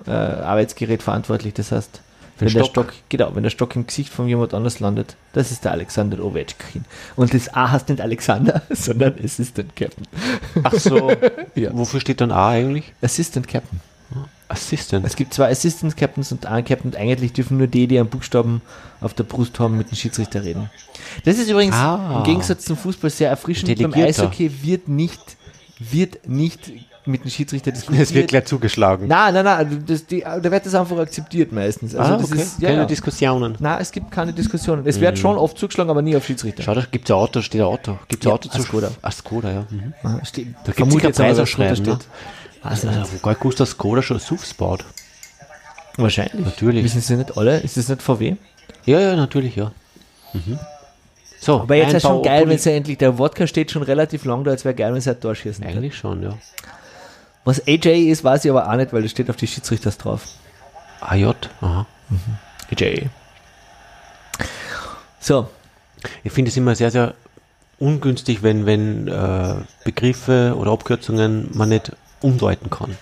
äh, 0.06 0.10
Arbeitsgerät 0.10 1.02
verantwortlich. 1.02 1.54
Das 1.54 1.72
heißt, 1.72 2.00
wenn 2.38 2.48
Den 2.48 2.54
der 2.58 2.64
Stock. 2.64 2.92
Stock, 2.92 2.94
genau, 3.08 3.34
wenn 3.34 3.42
der 3.42 3.50
Stock 3.50 3.74
im 3.76 3.86
Gesicht 3.86 4.12
von 4.12 4.28
jemand 4.28 4.54
anders 4.54 4.78
landet, 4.80 5.16
das 5.32 5.50
ist 5.50 5.64
der 5.64 5.72
Alexander 5.72 6.24
Ovechkin. 6.24 6.84
Und 7.16 7.34
das 7.34 7.52
A 7.52 7.70
heißt 7.72 7.88
nicht 7.88 8.00
Alexander, 8.00 8.62
sondern 8.70 9.14
Assistant 9.22 9.74
Captain. 9.76 10.06
Ach 10.62 10.72
so. 10.74 11.10
Ja. 11.56 11.70
Wofür 11.72 12.00
steht 12.00 12.20
dann 12.20 12.30
A 12.30 12.48
eigentlich? 12.50 12.92
Assistant 13.02 13.48
Captain. 13.48 13.80
Assistant. 14.50 15.06
Es 15.06 15.16
gibt 15.16 15.32
zwei 15.34 15.50
Assistant 15.50 15.96
Captains 15.96 16.32
und 16.32 16.46
einen 16.46 16.64
Captain. 16.64 16.94
Eigentlich 16.94 17.32
dürfen 17.32 17.56
nur 17.58 17.66
die, 17.66 17.86
die 17.86 17.98
einen 17.98 18.08
Buchstaben 18.08 18.60
auf 19.00 19.14
der 19.14 19.24
Brust 19.24 19.58
haben, 19.60 19.76
mit 19.78 19.90
dem 19.90 19.96
Schiedsrichter 19.96 20.42
reden. 20.42 20.70
Das 21.24 21.38
ist 21.38 21.48
übrigens 21.50 21.74
Ah. 21.76 22.16
im 22.18 22.24
Gegensatz 22.24 22.64
zum 22.64 22.76
Fußball 22.76 23.10
sehr 23.10 23.30
erfrischend. 23.30 23.76
Beim. 23.80 23.94
Eishockey 23.94 24.50
wird 24.62 24.88
nicht, 24.88 25.20
wird 25.78 26.28
nicht 26.28 26.70
mit 27.06 27.24
dem 27.24 27.30
Schiedsrichter 27.30 27.72
diskutiert. 27.72 28.02
Es 28.08 28.12
wird 28.14 28.28
gleich 28.28 28.44
zugeschlagen. 28.44 29.08
Nein, 29.08 29.32
nein, 29.32 29.44
nein, 29.44 29.84
das, 29.86 30.04
die, 30.06 30.20
da 30.20 30.42
wird 30.50 30.66
das 30.66 30.74
einfach 30.74 30.98
akzeptiert 30.98 31.50
meistens. 31.50 31.94
Also 31.94 32.12
ah, 32.12 32.16
das 32.18 32.30
okay. 32.30 32.42
ist, 32.42 32.60
ja, 32.60 32.68
Keine 32.68 32.82
ja. 32.82 32.86
Diskussionen. 32.86 33.56
Nein, 33.58 33.78
es 33.80 33.90
gibt 33.90 34.10
keine 34.10 34.32
Diskussionen. 34.34 34.86
Es 34.86 35.00
wird 35.00 35.18
schon 35.18 35.38
oft 35.38 35.56
zugeschlagen, 35.56 35.90
aber 35.90 36.02
nie 36.02 36.14
auf 36.14 36.26
Schiedsrichter. 36.26 36.62
Schau, 36.62 36.74
da 36.74 36.84
gibt 36.90 37.08
es 37.08 37.10
ein 37.14 37.18
Auto, 37.20 37.40
steht 37.40 37.62
ein 37.62 37.66
Auto. 37.66 37.98
Gibt 38.08 38.22
es 38.22 38.26
ein 38.26 38.30
Ja, 38.30 38.34
Auto 38.34 38.48
ein 38.52 38.60
Skoda. 38.62 38.90
Ah, 39.00 39.10
Skoda, 39.10 39.50
ja. 39.50 39.66
Mhm. 39.70 39.94
Ah, 40.02 40.20
steht- 40.24 40.48
Da 40.48 40.52
gibt 40.52 40.68
es 40.68 40.74
vermute 40.76 40.96
sicher 40.98 41.08
jetzt 41.08 41.20
aber, 41.20 41.28
Preise 41.28 41.40
dass 41.40 41.50
drunter 41.50 41.74
schreiben, 41.76 41.88
ne? 41.90 41.98
Also, 42.62 42.88
also, 42.88 43.16
gewusst, 43.40 43.60
dass 43.60 43.70
Skoda 43.70 44.02
schon 44.02 44.20
baut. 44.58 44.84
Wahrscheinlich. 45.96 46.44
Natürlich. 46.44 46.84
Wissen 46.84 47.00
sie 47.00 47.16
nicht 47.16 47.36
alle? 47.36 47.58
Ist 47.60 47.76
das 47.76 47.88
nicht 47.88 48.02
VW? 48.02 48.36
Ja, 48.86 49.00
ja, 49.00 49.16
natürlich, 49.16 49.56
ja. 49.56 49.72
Mhm. 50.32 50.58
So, 51.40 51.60
Aber 51.62 51.74
jetzt 51.74 51.94
ist 51.94 52.04
Einbau- 52.04 52.08
schon 52.16 52.22
geil, 52.22 52.48
wenn 52.48 52.56
es 52.56 52.64
ja 52.66 52.72
endlich, 52.72 52.98
der 52.98 53.16
Wodka 53.18 53.46
steht 53.46 53.70
schon 53.70 53.82
relativ 53.82 54.24
lang 54.24 54.44
da, 54.44 54.50
als 54.50 54.64
wäre 54.64 54.74
geil, 54.74 54.92
wenn 54.92 55.00
sie 55.00 55.10
ein 55.10 55.20
Tor 55.20 55.34
schießen. 55.34 55.64
kann. 55.64 55.72
Eigentlich 55.74 55.96
schon, 55.96 56.22
ja. 56.22 56.36
Was 57.44 57.66
AJ 57.66 58.10
ist, 58.10 58.22
weiß 58.24 58.44
ich 58.44 58.50
aber 58.50 58.68
auch 58.70 58.76
nicht, 58.76 58.92
weil 58.92 59.02
das 59.02 59.10
steht 59.10 59.30
auf 59.30 59.36
die 59.36 59.46
Schiedsrichters 59.46 59.96
drauf. 59.96 60.26
AJ, 61.00 61.32
aha. 61.62 61.86
AJ. 62.70 63.06
So, 65.18 65.48
Ich 66.22 66.32
finde 66.32 66.50
es 66.50 66.56
immer 66.56 66.74
sehr, 66.74 66.90
sehr 66.90 67.14
ungünstig, 67.78 68.42
wenn, 68.42 68.66
wenn 68.66 69.08
äh, 69.08 69.54
Begriffe 69.84 70.54
oder 70.58 70.72
Abkürzungen 70.72 71.48
man 71.54 71.70
nicht 71.70 71.92
umdeuten 72.22 72.70
kann. 72.70 72.96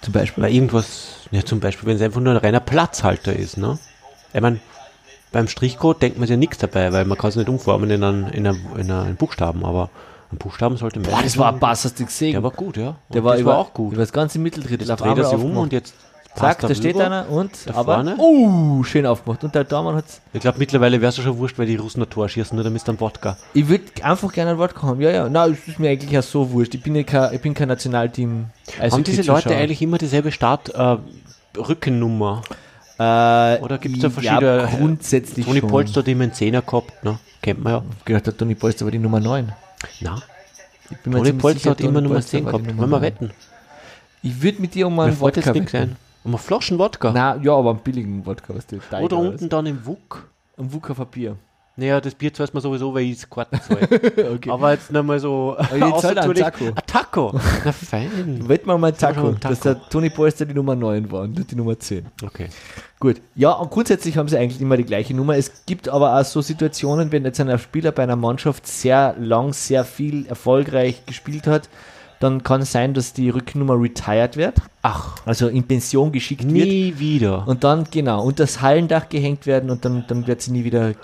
zum 0.00 0.12
Beispiel. 0.12 0.44
Weil 0.44 0.54
irgendwas, 0.54 1.28
ja 1.30 1.44
zum 1.44 1.60
Beispiel, 1.60 1.88
wenn 1.88 1.96
es 1.96 2.02
einfach 2.02 2.20
nur 2.20 2.32
ein 2.32 2.38
reiner 2.38 2.60
Platzhalter 2.60 3.34
ist, 3.34 3.56
ne? 3.56 3.78
Ich 4.32 4.40
meine, 4.40 4.60
beim 5.32 5.48
Strichcode 5.48 6.00
denkt 6.00 6.18
man 6.18 6.26
sich 6.26 6.34
ja 6.34 6.38
nichts 6.38 6.58
dabei, 6.58 6.92
weil 6.92 7.04
man 7.04 7.18
kann 7.18 7.30
es 7.30 7.36
nicht 7.36 7.48
umformen 7.48 7.90
in 7.90 8.02
einen, 8.02 8.28
in, 8.28 8.46
einen, 8.46 8.66
in 8.76 8.90
einen 8.90 9.16
Buchstaben, 9.16 9.64
aber 9.64 9.90
ein 10.32 10.38
Buchstaben 10.38 10.76
sollte 10.76 11.00
Boah, 11.00 11.22
das 11.22 11.38
war 11.38 11.52
ein 11.52 11.58
Bass, 11.58 11.84
hast 11.84 11.98
du 11.98 12.04
gesehen. 12.04 12.32
Der 12.32 12.42
war 12.42 12.50
gut, 12.50 12.76
ja. 12.76 12.96
Der 13.12 13.20
Und 13.20 13.24
war, 13.24 13.32
das 13.32 13.40
über, 13.40 13.52
war 13.52 13.58
auch 13.58 13.72
gut. 13.72 13.92
Über 13.92 14.02
das 14.02 14.12
ganze 14.12 14.38
Mitteldrittel 14.38 14.86
Jetzt 14.86 15.00
dreht 15.00 15.16
er 15.16 15.24
sich 15.24 15.38
um 15.38 15.56
und 15.56 15.72
jetzt 15.72 15.94
Zack, 16.38 16.62
er 16.62 16.68
da 16.68 16.74
steht 16.74 17.00
einer 17.00 17.28
und 17.30 17.50
Da 17.66 17.74
aber 17.74 17.94
vorne. 17.94 18.16
uh, 18.18 18.82
schön 18.84 19.06
aufgemacht. 19.06 19.42
Und 19.44 19.54
der 19.54 19.64
Daumen 19.64 19.94
hat's. 19.96 20.20
Ich 20.32 20.40
glaube, 20.40 20.58
mittlerweile 20.58 21.00
wäre 21.00 21.10
es 21.10 21.16
ja 21.16 21.22
schon 21.24 21.38
wurscht, 21.38 21.58
weil 21.58 21.66
die 21.66 21.76
Russen 21.76 22.02
ein 22.02 22.08
Tor 22.10 22.28
schießen, 22.28 22.54
nur 22.54 22.64
damit 22.64 22.86
dann 22.86 22.98
Wodka. 23.00 23.36
Ich 23.54 23.68
würde 23.68 23.84
einfach 24.02 24.32
gerne 24.32 24.52
ein 24.52 24.58
Wort 24.58 24.80
haben. 24.82 25.00
Ja, 25.00 25.10
ja. 25.10 25.28
Na, 25.28 25.46
es 25.46 25.66
ist 25.66 25.78
mir 25.78 25.90
eigentlich 25.90 26.16
auch 26.18 26.22
so 26.22 26.50
wurscht. 26.52 26.74
Ich 26.74 26.82
bin 26.82 26.94
ja 26.94 27.02
kein, 27.02 27.34
ich 27.34 27.40
bin 27.40 27.54
kein 27.54 27.68
Nationalteam. 27.68 28.46
Haben 28.80 29.04
diese 29.04 29.22
Leute 29.22 29.54
eigentlich 29.54 29.82
immer 29.82 29.98
dieselbe 29.98 30.32
Start 30.32 30.68
äh, 30.74 30.96
Rückennummer? 31.56 32.42
äh, 32.98 33.02
Oder 33.60 33.78
gibt's 33.78 34.00
da 34.00 34.08
Ja, 34.08 34.10
verschiedene- 34.12 34.68
grundsätzlich 34.78 35.46
Toni 35.46 35.60
schon. 35.60 35.68
Polster 35.70 36.00
hat 36.00 36.08
immer 36.08 36.24
einen 36.24 36.32
Zehner 36.32 36.62
gehabt, 36.62 37.04
ne? 37.04 37.18
Kennt 37.42 37.62
man 37.62 37.72
ja. 37.72 37.82
Gedacht, 38.04 38.26
der 38.26 38.36
Toni 38.36 38.54
Polster 38.54 38.84
war 38.84 38.90
die 38.92 38.98
Nummer 38.98 39.20
9. 39.20 39.52
Na, 40.00 40.20
Toni 41.04 41.32
Polster 41.34 41.58
sicher, 41.60 41.70
hat 41.70 41.80
immer 41.80 42.00
Nummer 42.00 42.16
Polster 42.16 42.30
10 42.38 42.44
war 42.46 42.52
die 42.54 42.58
gehabt. 42.64 42.78
Wollen 42.78 42.90
wir 42.90 42.96
9. 42.98 43.02
wetten? 43.02 43.30
Ich 44.22 44.42
würde 44.42 44.60
mit 44.60 44.74
dir 44.74 44.86
um 44.88 44.98
einen 44.98 45.18
Wodka 45.20 45.54
wetten. 45.54 45.96
Ein. 46.28 46.34
Eine 46.34 46.38
Flaschen 46.38 46.78
Wodka. 46.78 47.12
Nein, 47.12 47.42
ja, 47.42 47.52
aber 47.54 47.70
einen 47.70 47.80
billigen 47.80 48.24
Wodka, 48.26 48.54
was 48.54 48.66
du 48.66 48.78
Oder 49.00 49.16
unten 49.18 49.48
dann 49.48 49.66
im 49.66 49.84
Wuk. 49.86 50.28
Ein 50.56 50.72
Wodka 50.72 50.94
Papier. 50.94 51.36
Naja, 51.76 52.00
das 52.00 52.12
Bier 52.16 52.34
zahlt 52.34 52.52
man 52.54 52.60
sowieso, 52.60 52.92
weil 52.92 53.04
ich 53.04 53.18
es 53.18 53.30
Karten 53.30 53.56
zahle. 53.60 53.86
Okay. 54.34 54.50
Aber 54.50 54.72
jetzt 54.72 54.90
nochmal 54.90 55.20
so. 55.20 55.56
jetzt 55.56 55.70
halt 55.70 55.82
ein 55.84 55.92
außertourlich- 55.92 56.40
Taco. 56.42 56.64
Ein 56.66 56.82
Taco. 56.88 57.40
Na 57.64 57.70
fein. 57.70 58.48
Wetten 58.48 58.66
wir 58.66 58.76
mal 58.78 58.92
Taco, 58.92 59.22
mal 59.22 59.34
Taco. 59.36 59.48
dass 59.54 59.60
der 59.60 59.88
Toni 59.88 60.10
Polster 60.10 60.44
die 60.44 60.54
Nummer 60.54 60.74
9 60.74 61.08
war 61.12 61.22
und 61.22 61.38
nicht 61.38 61.52
die 61.52 61.54
Nummer 61.54 61.78
10. 61.78 62.06
Okay. 62.24 62.48
Gut. 62.98 63.20
Ja, 63.36 63.52
und 63.52 63.70
grundsätzlich 63.70 64.16
haben 64.16 64.26
sie 64.26 64.36
eigentlich 64.36 64.60
immer 64.60 64.76
die 64.76 64.84
gleiche 64.84 65.14
Nummer. 65.14 65.36
Es 65.36 65.64
gibt 65.66 65.88
aber 65.88 66.18
auch 66.18 66.24
so 66.24 66.40
Situationen, 66.40 67.12
wenn 67.12 67.24
jetzt 67.24 67.40
ein 67.40 67.56
Spieler 67.60 67.92
bei 67.92 68.02
einer 68.02 68.16
Mannschaft 68.16 68.66
sehr 68.66 69.14
lang, 69.16 69.52
sehr 69.52 69.84
viel 69.84 70.26
erfolgreich 70.26 71.06
gespielt 71.06 71.46
hat, 71.46 71.68
dann 72.20 72.42
kann 72.42 72.62
es 72.62 72.72
sein, 72.72 72.94
dass 72.94 73.12
die 73.12 73.30
Rückennummer 73.30 73.80
retired 73.80 74.36
wird, 74.36 74.56
Ach, 74.82 75.16
also 75.24 75.48
in 75.48 75.64
Pension 75.64 76.10
geschickt 76.12 76.42
wird. 76.42 76.52
nie 76.52 76.94
wieder. 76.98 77.46
Und 77.46 77.62
dann, 77.64 77.84
genau, 77.90 78.22
unter 78.24 78.44
das 78.44 78.60
Hallendach 78.60 79.08
gehängt 79.08 79.46
werden 79.46 79.70
und 79.70 79.84
dann, 79.84 80.04
dann 80.08 80.26
wird 80.26 80.42
sie 80.42 80.50
nie 80.50 80.64
wieder 80.64 80.94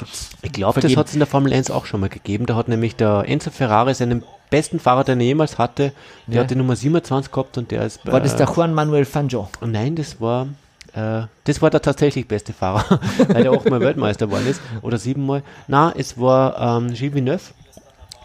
Ich 0.43 0.53
glaube, 0.53 0.81
das 0.81 0.97
hat 0.97 1.07
es 1.09 1.13
in 1.15 1.21
der 1.21 1.27
Formel 1.29 1.53
1 1.53 1.71
auch 1.71 1.87
schon 1.87 2.01
mal 2.01 2.09
gegeben. 2.09 2.47
Da 2.47 2.57
hat 2.57 2.69
nämlich 2.69 2.97
der 2.97 3.25
Enzo 3.29 3.51
Ferrari 3.51 3.95
seinen 3.95 4.23
besten 4.51 4.79
Fahrer, 4.79 5.05
den 5.05 5.21
er 5.21 5.27
jemals 5.27 5.59
hatte, 5.59 5.93
der 6.27 6.35
Ja. 6.37 6.41
hat 6.43 6.51
die 6.51 6.57
Nummer 6.57 6.77
27 6.77 7.31
gehabt 7.33 7.59
und 7.59 7.71
der 7.71 7.85
ist 7.87 8.03
bei. 8.05 8.13
War 8.13 8.21
das 8.21 8.37
der 8.37 8.47
Juan 8.47 8.75
Manuel 8.75 9.05
Fangio? 9.05 9.49
Nein, 9.65 9.97
das 9.97 10.21
war. 10.21 10.49
Äh, 10.95 11.23
das 11.45 11.61
war 11.61 11.71
der 11.71 11.83
tatsächlich 11.83 12.29
beste 12.29 12.53
Fahrer, 12.53 13.01
weil 13.29 13.45
er 13.45 13.53
auch 13.53 13.65
mal 13.65 13.81
Weltmeister 13.81 14.27
geworden 14.27 14.47
ist. 14.47 14.61
Oder 14.83 14.99
siebenmal. 14.99 15.43
Na, 15.67 15.93
es 15.97 16.19
war 16.21 16.79
ähm, 16.79 16.93
Gilles 16.95 17.15
Villeneuve, 17.15 17.41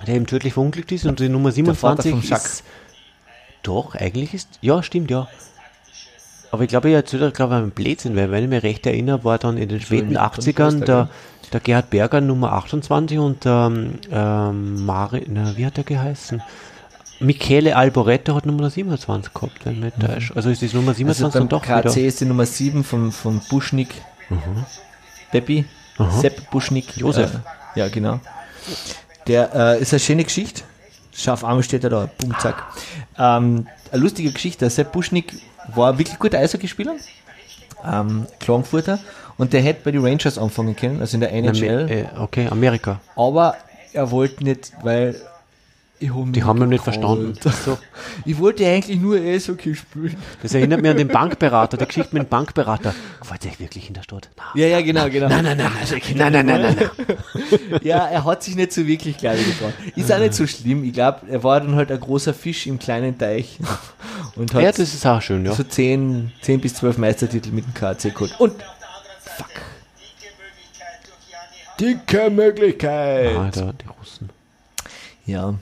der 0.05 0.15
eben 0.15 0.25
tödlich 0.25 0.53
verunglückt 0.53 0.91
ist 0.91 1.05
und 1.05 1.19
die 1.19 1.29
Nummer 1.29 1.51
Vater 1.51 2.03
27 2.03 2.11
vom 2.11 2.21
Jacques. 2.21 2.53
ist. 2.53 2.63
Doch, 3.63 3.95
eigentlich 3.95 4.33
ist. 4.33 4.47
Ja, 4.61 4.81
stimmt, 4.83 5.11
ja. 5.11 5.27
Aber 6.51 6.63
ich 6.63 6.69
glaube, 6.69 6.89
ich 6.89 6.95
erzähle 6.95 7.31
glaube 7.31 7.53
ich, 7.55 7.57
einen 7.61 7.71
Blödsinn, 7.71 8.15
weil 8.15 8.31
wenn 8.31 8.43
ich 8.43 8.49
mich 8.49 8.63
recht 8.63 8.85
erinnere, 8.85 9.23
war 9.23 9.37
dann 9.37 9.57
in 9.57 9.69
den 9.69 9.81
späten 9.81 10.09
nicht 10.09 10.17
von 10.19 10.29
80ern 10.31 10.53
Förster, 10.53 10.79
der, 10.85 11.09
der 11.53 11.59
Gerhard 11.59 11.89
Berger 11.89 12.21
Nummer 12.21 12.53
28 12.53 13.19
und 13.19 13.45
ähm, 13.45 13.99
ähm, 14.11 14.85
Mari, 14.85 15.25
na, 15.27 15.55
wie 15.57 15.65
hat 15.65 15.77
er 15.77 15.83
geheißen? 15.83 16.41
Michele 17.19 17.75
Alboreto 17.75 18.33
hat 18.35 18.45
Nummer 18.45 18.69
27 18.69 19.33
gehabt, 19.33 19.65
wenn 19.65 19.73
ich 19.73 19.79
mich 19.79 19.97
nicht 19.97 20.07
täusche. 20.09 20.35
Also 20.35 20.49
ist 20.49 20.61
das 20.61 20.73
Nummer 20.73 20.93
27 20.93 21.25
Also 21.25 21.39
dann 21.39 21.49
doch 21.49 21.61
KC 21.61 21.95
wieder. 21.97 22.07
ist 22.07 22.21
die 22.21 22.25
Nummer 22.25 22.45
7 22.45 22.83
vom, 22.83 23.11
vom 23.11 23.41
Buschnick. 23.49 23.89
Peppi. 25.31 25.65
Sepp 26.21 26.49
Buschnick. 26.49 26.95
Josef. 26.95 27.33
Äh, 27.75 27.79
ja, 27.79 27.89
genau. 27.89 28.21
Der 29.29 29.53
äh, 29.53 29.81
ist 29.81 29.93
eine 29.93 29.99
schöne 29.99 30.23
Geschichte. 30.23 30.63
Scharf 31.13 31.43
Arme 31.43 31.61
steht 31.61 31.83
er 31.83 31.91
da. 31.91 32.09
Boom, 32.17 32.35
zack. 32.39 32.63
Ähm, 33.17 33.67
eine 33.91 34.01
lustige 34.01 34.31
Geschichte. 34.31 34.61
Der 34.61 34.71
Sepp 34.71 34.91
Buschnick 34.91 35.33
war 35.75 35.93
ein 35.93 35.99
wirklich 35.99 36.17
guter 36.17 36.39
Eishockeyspieler. 36.39 36.95
Ähm, 37.85 38.25
Klagenfurter. 38.39 38.99
Und 39.37 39.53
der 39.53 39.61
hätte 39.61 39.81
bei 39.83 39.91
den 39.91 40.03
Rangers 40.03 40.37
anfangen 40.39 40.75
können, 40.75 40.99
also 40.99 41.15
in 41.15 41.21
der 41.21 41.31
NHL. 41.31 41.89
Äh, 41.89 42.19
okay, 42.19 42.47
Amerika. 42.49 42.99
Aber 43.15 43.55
er 43.93 44.09
wollte 44.09 44.43
nicht, 44.43 44.73
weil 44.81 45.15
Die 46.01 46.09
haben 46.43 46.61
ihn 46.61 46.69
nicht 46.69 46.83
gekrallt. 46.83 46.83
verstanden. 46.83 47.33
So. 47.65 47.77
Ich 48.25 48.37
wollte 48.39 48.65
eigentlich 48.65 48.99
nur 48.99 49.17
Eishockey 49.17 49.75
spielen. 49.75 50.15
Das 50.41 50.53
erinnert 50.53 50.81
mich 50.81 50.91
an 50.91 50.97
den 50.97 51.09
Bankberater, 51.09 51.75
die 51.75 51.85
Geschichte 51.85 52.13
mit 52.13 52.23
dem 52.23 52.29
Bankberater. 52.29 52.93
Gefällt 53.19 53.45
euch 53.45 53.59
wirklich 53.59 53.87
in 53.89 53.95
der 53.95 54.03
Stadt? 54.03 54.29
Ja, 54.55 54.67
ja, 54.67 54.81
genau, 54.81 55.09
genau. 55.09 55.27
Nein, 55.27 55.43
nein, 55.43 55.57
nein, 55.57 55.71
nein, 55.89 56.01
nein, 56.15 56.45
nein, 56.45 56.45
nein, 56.45 56.75
nein. 56.77 57.79
Ja, 57.83 58.05
er 58.07 58.23
hat 58.23 58.43
sich 58.43 58.55
nicht 58.55 58.71
so 58.71 58.87
wirklich, 58.87 59.15
ich, 59.17 59.21
getraut. 59.21 59.73
Ist 59.95 60.11
auch 60.11 60.19
nicht 60.19 60.33
so 60.33 60.47
schlimm. 60.47 60.83
Ich 60.85 60.93
glaube, 60.93 61.19
er 61.29 61.43
war 61.43 61.59
dann 61.59 61.75
halt 61.75 61.91
ein 61.91 61.99
großer 61.99 62.33
Fisch 62.33 62.65
im 62.67 62.79
kleinen 62.79 63.17
Teich 63.17 63.59
und 64.35 64.53
hat 64.53 64.61
Ja, 64.63 64.69
das 64.71 64.79
ist 64.93 65.05
auch 65.05 65.21
schön, 65.21 65.45
ja. 65.45 65.53
so 65.53 65.63
10, 65.63 66.31
10 66.41 66.61
bis 66.61 66.75
12 66.75 66.97
Meistertitel 66.97 67.51
mit 67.51 67.65
dem 67.65 67.73
KC 67.73 68.13
geholt. 68.13 68.33
Und 68.39 68.53
fuck. 69.35 69.47
Dicke 71.79 72.29
Möglichkeit. 72.29 73.35
Alter, 73.35 73.73
die 73.73 73.87
Russen. 73.99 74.29
Ja. 75.25 75.55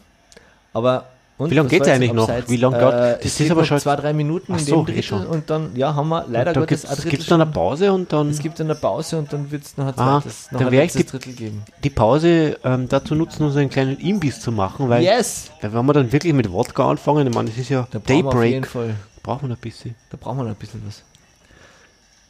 Aber 0.78 1.06
und, 1.40 1.52
Wie 1.52 1.56
lang 1.56 1.66
was 1.66 1.70
geht's 1.70 1.82
war 1.82 1.88
jetzt 1.90 1.96
eigentlich 1.98 2.14
noch? 2.14 2.24
abseits? 2.24 2.50
Wie 2.50 2.58
lang 2.58 2.74
äh, 2.74 2.78
geht- 2.80 2.84
das 2.94 3.20
es 3.20 3.26
ist 3.26 3.38
geht 3.38 3.52
aber 3.52 3.62
noch 3.62 3.68
schon- 3.68 3.80
zwei, 3.80 3.96
drei 3.96 4.12
Minuten 4.14 4.54
Ach 4.56 4.60
in 4.60 4.66
so, 4.66 4.76
dem 4.78 4.82
eh 4.82 4.86
Drittel 4.86 5.04
schon. 5.04 5.28
und 5.28 5.50
dann, 5.52 5.76
ja, 5.76 5.94
haben 5.94 6.10
wir 6.10 6.26
leider 6.28 6.52
Da 6.54 6.60
Gottes 6.62 6.82
Drittel 6.82 7.12
gibt's 7.12 7.26
dann 7.28 7.42
eine 7.42 7.52
Pause 7.52 7.94
und 7.94 8.12
dann 8.12 8.30
Es 8.32 8.40
gibt 8.40 8.60
eine 8.60 8.74
Pause 8.74 9.20
und 9.20 9.32
dann 9.32 9.52
wird 9.52 9.64
es 9.64 9.78
noch 9.78 9.86
ein 9.86 9.94
Ah, 9.98 10.20
zweites, 10.22 10.52
noch 10.52 10.60
dann 10.62 10.74
ein 10.74 10.88
die- 10.88 11.06
Drittel 11.06 11.34
geben. 11.34 11.64
die 11.84 11.90
Pause 11.92 12.58
ähm, 12.64 12.90
dazu 12.90 13.14
nutzen, 13.14 13.44
uns 13.44 13.56
einen 13.56 13.70
kleinen 13.70 13.98
Imbiss 14.00 14.40
zu 14.42 14.52
machen, 14.52 14.90
weil, 14.90 15.04
Yes! 15.04 15.52
weil 15.62 15.74
wenn 15.74 15.86
wir 15.86 15.94
dann 15.94 16.12
wirklich 16.12 16.34
mit 16.34 16.52
Wodka 16.52 16.90
anfangen, 16.90 17.28
ich 17.28 17.34
meine, 17.36 17.50
das 17.50 17.60
ist 17.60 17.70
ja 17.70 17.88
Da 17.92 18.00
wir 18.00 18.00
auf 18.00 18.10
jeden 18.10 18.30
Daybreak, 18.32 18.68
Fall, 18.68 18.96
braucht 19.22 19.44
man 19.44 19.52
ein 19.52 19.58
bisschen. 19.58 19.94
da 20.10 20.18
brauchen 20.20 20.38
wir 20.40 20.44
noch 20.46 20.52
ein 20.52 20.56
bisschen 20.56 20.82
was. 20.88 21.04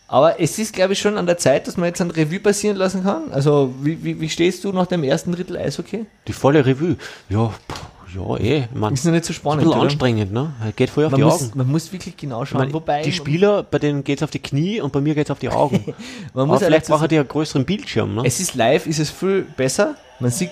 Aber 0.09 0.39
es 0.39 0.57
ist, 0.57 0.73
glaube 0.73 0.93
ich, 0.93 0.99
schon 0.99 1.17
an 1.17 1.25
der 1.25 1.37
Zeit, 1.37 1.67
dass 1.67 1.75
man 1.75 1.87
jetzt 1.87 1.99
ein 2.01 2.11
Revue 2.11 2.39
passieren 2.39 2.77
lassen 2.77 3.03
kann. 3.03 3.23
Also, 3.31 3.73
wie, 3.81 4.01
wie, 4.03 4.21
wie 4.21 4.29
stehst 4.29 4.63
du 4.63 4.71
nach 4.71 4.87
dem 4.87 5.03
ersten 5.03 5.33
Drittel 5.33 5.57
Eishockey? 5.57 6.05
Die 6.27 6.33
volle 6.33 6.65
Revue. 6.65 6.95
Ja, 7.29 7.47
pff, 7.49 7.86
ja, 8.15 8.37
eh. 8.37 8.63
Man, 8.73 8.93
Ist 8.93 9.05
noch 9.05 9.11
nicht 9.11 9.25
so 9.25 9.31
ein 9.31 9.35
spannend, 9.35 9.59
bisschen 9.63 9.73
oder? 9.73 9.81
anstrengend, 9.83 10.31
ne? 10.33 10.51
Geht 10.75 10.89
voll 10.89 11.05
auf 11.05 11.11
Man 11.11 11.19
die 11.19 11.25
muss, 11.25 11.41
Augen. 11.49 11.51
man 11.57 11.67
muss 11.67 11.91
wirklich 11.91 12.15
genau 12.17 12.45
schauen. 12.45 12.59
meine, 12.59 12.73
Wobei, 12.73 13.01
die 13.03 13.11
Spieler, 13.11 13.63
bei 13.63 13.79
denen 13.79 14.03
geht's 14.03 14.23
auf 14.23 14.31
die 14.31 14.39
Knie 14.39 14.79
und 14.81 14.91
bei 14.93 15.01
mir 15.01 15.13
geht's 15.15 15.29
auf 15.31 15.39
die 15.39 15.49
Augen. 15.49 15.83
man 16.33 16.43
Aber 16.43 16.45
muss 16.45 16.63
vielleicht 16.63 16.87
braucht 16.87 17.11
ihr 17.11 17.19
einen 17.19 17.27
größeren 17.27 17.65
Bildschirm, 17.65 18.15
ne? 18.15 18.21
Es 18.25 18.39
ist 18.39 18.55
live, 18.55 18.87
ist 18.87 18.99
es 18.99 19.09
viel 19.09 19.41
besser. 19.55 19.95
Man 20.19 20.31
sieht 20.31 20.49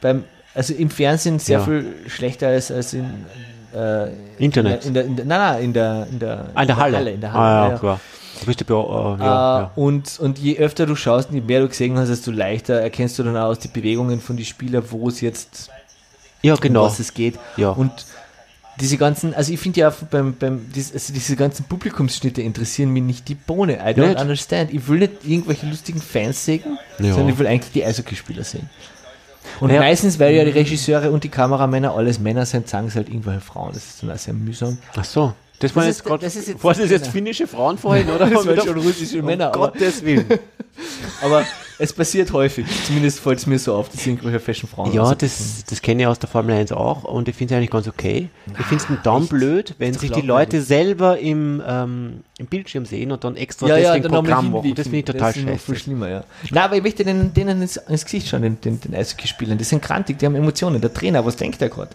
beim, 0.00 0.24
also 0.54 0.74
im 0.74 0.90
Fernsehen 0.90 1.38
sehr 1.38 1.58
Ja. 1.58 1.64
viel 1.64 1.94
schlechter 2.08 2.48
als, 2.48 2.70
als 2.70 2.94
in 2.94 3.04
äh, 3.74 4.08
Internet. 4.38 4.84
In 4.86 4.94
der, 4.94 5.04
in 5.04 5.16
der, 5.16 5.24
nein, 5.26 5.38
nein, 5.38 5.62
in 5.64 5.72
der, 5.72 6.06
in 6.10 6.18
der, 6.18 6.46
Ah, 6.54 6.60
in 6.62 6.66
der 6.66 6.76
Halle. 6.76 7.10
in 7.12 7.20
der 7.20 7.32
Halle 7.32 7.42
ah, 7.44 7.64
ja, 7.66 7.70
ja, 7.72 7.78
klar. 7.78 8.00
Du 8.40 8.46
bist 8.46 8.60
ja, 8.60 8.66
bei- 8.66 8.74
Äh, 8.74 9.18
ja, 9.24 9.58
ja. 9.60 9.70
Und, 9.76 10.18
und 10.18 10.38
je 10.38 10.56
öfter 10.58 10.86
du 10.86 10.96
schaust, 10.96 11.30
je 11.30 11.42
mehr 11.42 11.60
du 11.60 11.68
gesehen 11.68 11.98
hast, 11.98 12.08
desto 12.08 12.30
leichter 12.30 12.74
erkennst 12.80 13.18
du 13.18 13.22
dann 13.22 13.36
auch 13.36 13.48
aus 13.48 13.58
die 13.58 13.68
Bewegungen 13.68 14.20
von 14.20 14.36
den 14.36 14.46
Spielern, 14.46 14.82
wo 14.88 15.08
es 15.08 15.20
jetzt 15.20 15.70
ja, 16.42 16.54
um 16.54 16.60
genau. 16.60 16.84
was 16.84 16.98
es 16.98 17.14
geht. 17.14 17.38
Ja. 17.56 17.70
Und 17.70 17.92
diese 18.80 18.96
ganzen, 18.96 19.34
also 19.34 19.52
ich 19.52 19.60
finde 19.60 19.80
ja 19.80 19.92
beim, 20.10 20.34
beim 20.34 20.66
also 20.74 21.12
diese 21.12 21.36
ganzen 21.36 21.64
Publikumsschnitte 21.66 22.40
interessieren 22.40 22.90
mich 22.90 23.02
nicht 23.02 23.28
die 23.28 23.34
Bohne. 23.34 23.74
I 23.76 23.92
don't 23.92 24.08
Nicht? 24.08 24.20
understand. 24.20 24.72
Ich 24.72 24.88
will 24.88 25.00
nicht 25.00 25.12
irgendwelche 25.24 25.66
lustigen 25.66 26.00
Fans 26.00 26.44
sehen, 26.44 26.78
Ja. 26.98 27.12
sondern 27.12 27.28
ich 27.30 27.38
will 27.38 27.46
eigentlich 27.46 27.72
die 27.72 27.84
Eishockeyspieler 27.84 28.44
sehen. 28.44 28.70
Und 29.60 29.68
Naja. 29.68 29.80
meistens, 29.80 30.18
weil 30.18 30.34
ja 30.34 30.44
die 30.44 30.50
Regisseure 30.50 31.10
und 31.10 31.24
die 31.24 31.28
Kameramänner 31.28 31.94
alles 31.94 32.18
Männer 32.18 32.46
sind, 32.46 32.68
sagen 32.68 32.88
sie 32.88 32.96
halt 32.96 33.08
irgendwelche 33.08 33.40
Frauen. 33.40 33.72
Das 33.74 33.84
ist 33.84 34.02
dann 34.02 34.10
auch 34.10 34.16
sehr 34.18 34.34
mühsam. 34.34 34.78
Ach 34.96 35.04
so. 35.04 35.34
Das 35.60 35.72
Das 35.72 35.84
jetzt 35.86 35.96
ist- 35.98 36.04
gerade. 36.04 36.24
das 36.24 36.36
ist 36.36 36.48
jetzt- 36.48 36.64
Was 36.64 36.78
ist 36.78 36.90
jetzt 36.90 37.08
finnische 37.08 37.46
Frauen 37.46 37.78
vorhin, 37.78 38.08
oder? 38.14 38.28
Das 38.28 38.44
waren 38.46 38.60
schon 38.60 38.78
russische 38.78 39.20
um 39.20 39.26
Männer, 39.26 39.54
aber- 39.54 39.68
Gottes 39.68 40.04
Willen. 40.04 40.26
Aber 41.22 41.44
es 41.78 41.92
passiert 41.92 42.32
häufig. 42.32 42.64
Zumindest 42.86 43.20
fällt 43.20 43.38
es 43.38 43.46
mir 43.46 43.58
so 43.58 43.74
auf, 43.74 43.90
dass 43.90 44.06
irgendwelche 44.06 44.40
Fashion 44.40 44.68
Frauen 44.70 44.92
Ja, 44.94 45.14
das, 45.14 45.62
das 45.68 45.82
kenne 45.82 46.02
ich 46.02 46.06
aus 46.06 46.18
der 46.18 46.28
Formel 46.30 46.54
1 46.54 46.72
auch 46.72 47.04
und 47.04 47.28
ich 47.28 47.36
finde 47.36 47.52
es 47.54 47.58
eigentlich 47.58 47.70
ganz 47.70 47.86
okay. 47.86 48.30
ich 48.58 48.64
finde 48.66 48.84
es 48.88 49.02
dann 49.02 49.20
echt? 49.22 49.30
blöd, 49.30 49.74
wenn 49.76 49.92
sich 49.92 50.10
die. 50.10 50.22
Leute 50.22 50.62
selber 50.62 51.18
im, 51.18 51.62
ähm, 51.66 52.20
im 52.38 52.46
Bildschirm 52.46 52.86
sehen 52.86 53.12
und 53.12 53.22
dann 53.24 53.36
extra 53.36 53.66
ja, 53.68 53.76
ja, 53.76 53.82
deswegen 53.88 54.04
dann 54.04 54.12
nochmal 54.12 54.32
Programm 54.32 54.52
machen. 54.52 54.74
Das 54.74 54.84
finde 54.84 54.98
ich 55.00 55.04
total 55.04 55.32
Das 55.34 55.42
ist 55.56 55.64
viel 55.66 55.76
schlimmer, 55.76 56.08
ja. 56.08 56.24
Nein, 56.50 56.64
aber 56.64 56.76
ich 56.76 56.82
möchte 56.82 57.04
denen, 57.04 57.34
denen 57.34 57.60
ins, 57.60 57.76
ins 57.76 58.04
Gesicht 58.06 58.28
schauen, 58.28 58.42
den, 58.42 58.60
den, 58.62 58.80
den 58.80 58.94
Eishockeyspielern. 58.94 59.58
Die 59.58 59.64
sind 59.64 59.82
krantig, 59.82 60.18
die 60.18 60.24
haben 60.24 60.36
Emotionen. 60.36 60.80
Der 60.80 60.94
Trainer, 60.94 61.26
was 61.26 61.36
denkt 61.36 61.60
der 61.60 61.68
gerade? 61.68 61.90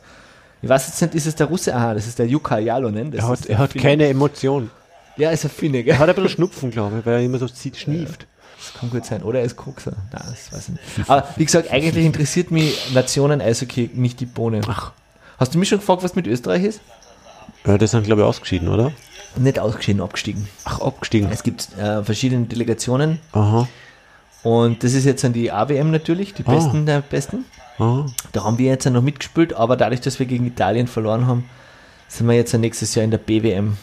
Weiß 0.69 0.87
jetzt 0.87 1.01
nicht, 1.01 1.15
ist 1.15 1.27
es 1.27 1.35
der 1.35 1.47
Russe? 1.47 1.75
Aha, 1.75 1.93
das 1.93 2.07
ist 2.07 2.19
der 2.19 2.27
Jukka 2.27 2.57
Jalonen. 2.59 3.11
Das 3.11 3.23
Er 3.23 3.27
hat, 3.29 3.45
er 3.45 3.57
hat 3.57 3.73
keine 3.75 4.07
Emotion. 4.07 4.63
Finne. 4.63 4.71
Ja, 5.17 5.31
ist 5.31 5.45
ein 5.45 5.49
Finne, 5.51 5.85
Er 5.85 5.97
hat 5.99 6.09
ein 6.09 6.15
bisschen 6.15 6.29
Schnupfen, 6.29 6.71
glaube 6.71 6.99
ich, 6.99 7.05
weil 7.05 7.13
er 7.15 7.21
immer 7.21 7.37
so 7.37 7.47
zieht, 7.47 7.77
schnieft. 7.77 8.27
Das 8.57 8.73
kann 8.79 8.89
gut 8.89 9.05
sein. 9.05 9.21
Oder 9.23 9.39
er 9.39 9.45
ist 9.45 9.55
Kokser. 9.55 9.93
Nein, 10.11 10.23
das 10.29 10.51
weiß 10.51 10.69
ich 10.69 10.97
nicht. 10.97 11.09
Aber 11.09 11.27
wie 11.35 11.45
gesagt, 11.45 11.71
eigentlich 11.71 12.05
interessiert 12.05 12.51
mich 12.51 12.93
Nationen-Eishockey 12.93 13.91
nicht 13.93 14.19
die 14.19 14.25
Bohne. 14.25 14.61
Ach. 14.67 14.91
Hast 15.37 15.53
du 15.53 15.59
mich 15.59 15.69
schon 15.69 15.79
gefragt, 15.79 16.03
was 16.03 16.15
mit 16.15 16.27
Österreich 16.27 16.63
ist? 16.63 16.81
Ja, 17.65 17.77
das 17.77 17.91
sind, 17.91 18.05
glaube 18.05 18.21
ich, 18.21 18.27
ausgeschieden, 18.27 18.67
oder? 18.67 18.91
Nicht 19.37 19.59
ausgeschieden, 19.59 20.01
abgestiegen. 20.01 20.47
Ach, 20.63 20.79
abgestiegen. 20.81 21.29
Es 21.31 21.43
gibt 21.43 21.77
äh, 21.77 22.03
verschiedene 22.03 22.45
Delegationen 22.45 23.19
Aha. 23.33 23.67
Und 24.45 24.83
das 24.83 24.93
ist 24.93 25.03
jetzt 25.05 25.23
dann 25.25 25.33
die 25.33 25.51
AWM 25.51 25.91
natürlich, 25.91 26.33
die 26.33 26.45
Ah. 26.45 26.53
Besten 26.53 26.85
der 26.85 27.01
Besten. 27.01 27.43
aha. 27.77 28.05
Da 28.31 28.43
haben 28.45 28.57
wir 28.57 28.67
jetzt 28.67 28.85
noch 28.85 29.01
mitgespielt, 29.01 29.53
aber 29.53 29.75
dadurch, 29.75 29.99
dass 30.01 30.19
wir 30.19 30.25
gegen 30.25 30.45
Italien 30.45 30.87
verloren 30.87 31.27
haben, 31.27 31.49
sind 32.07 32.27
wir 32.27 32.35
jetzt 32.35 32.53
nächstes 32.53 32.95
Jahr 32.95 33.03
in 33.03 33.11
der 33.11 33.17
BWM. 33.17 33.75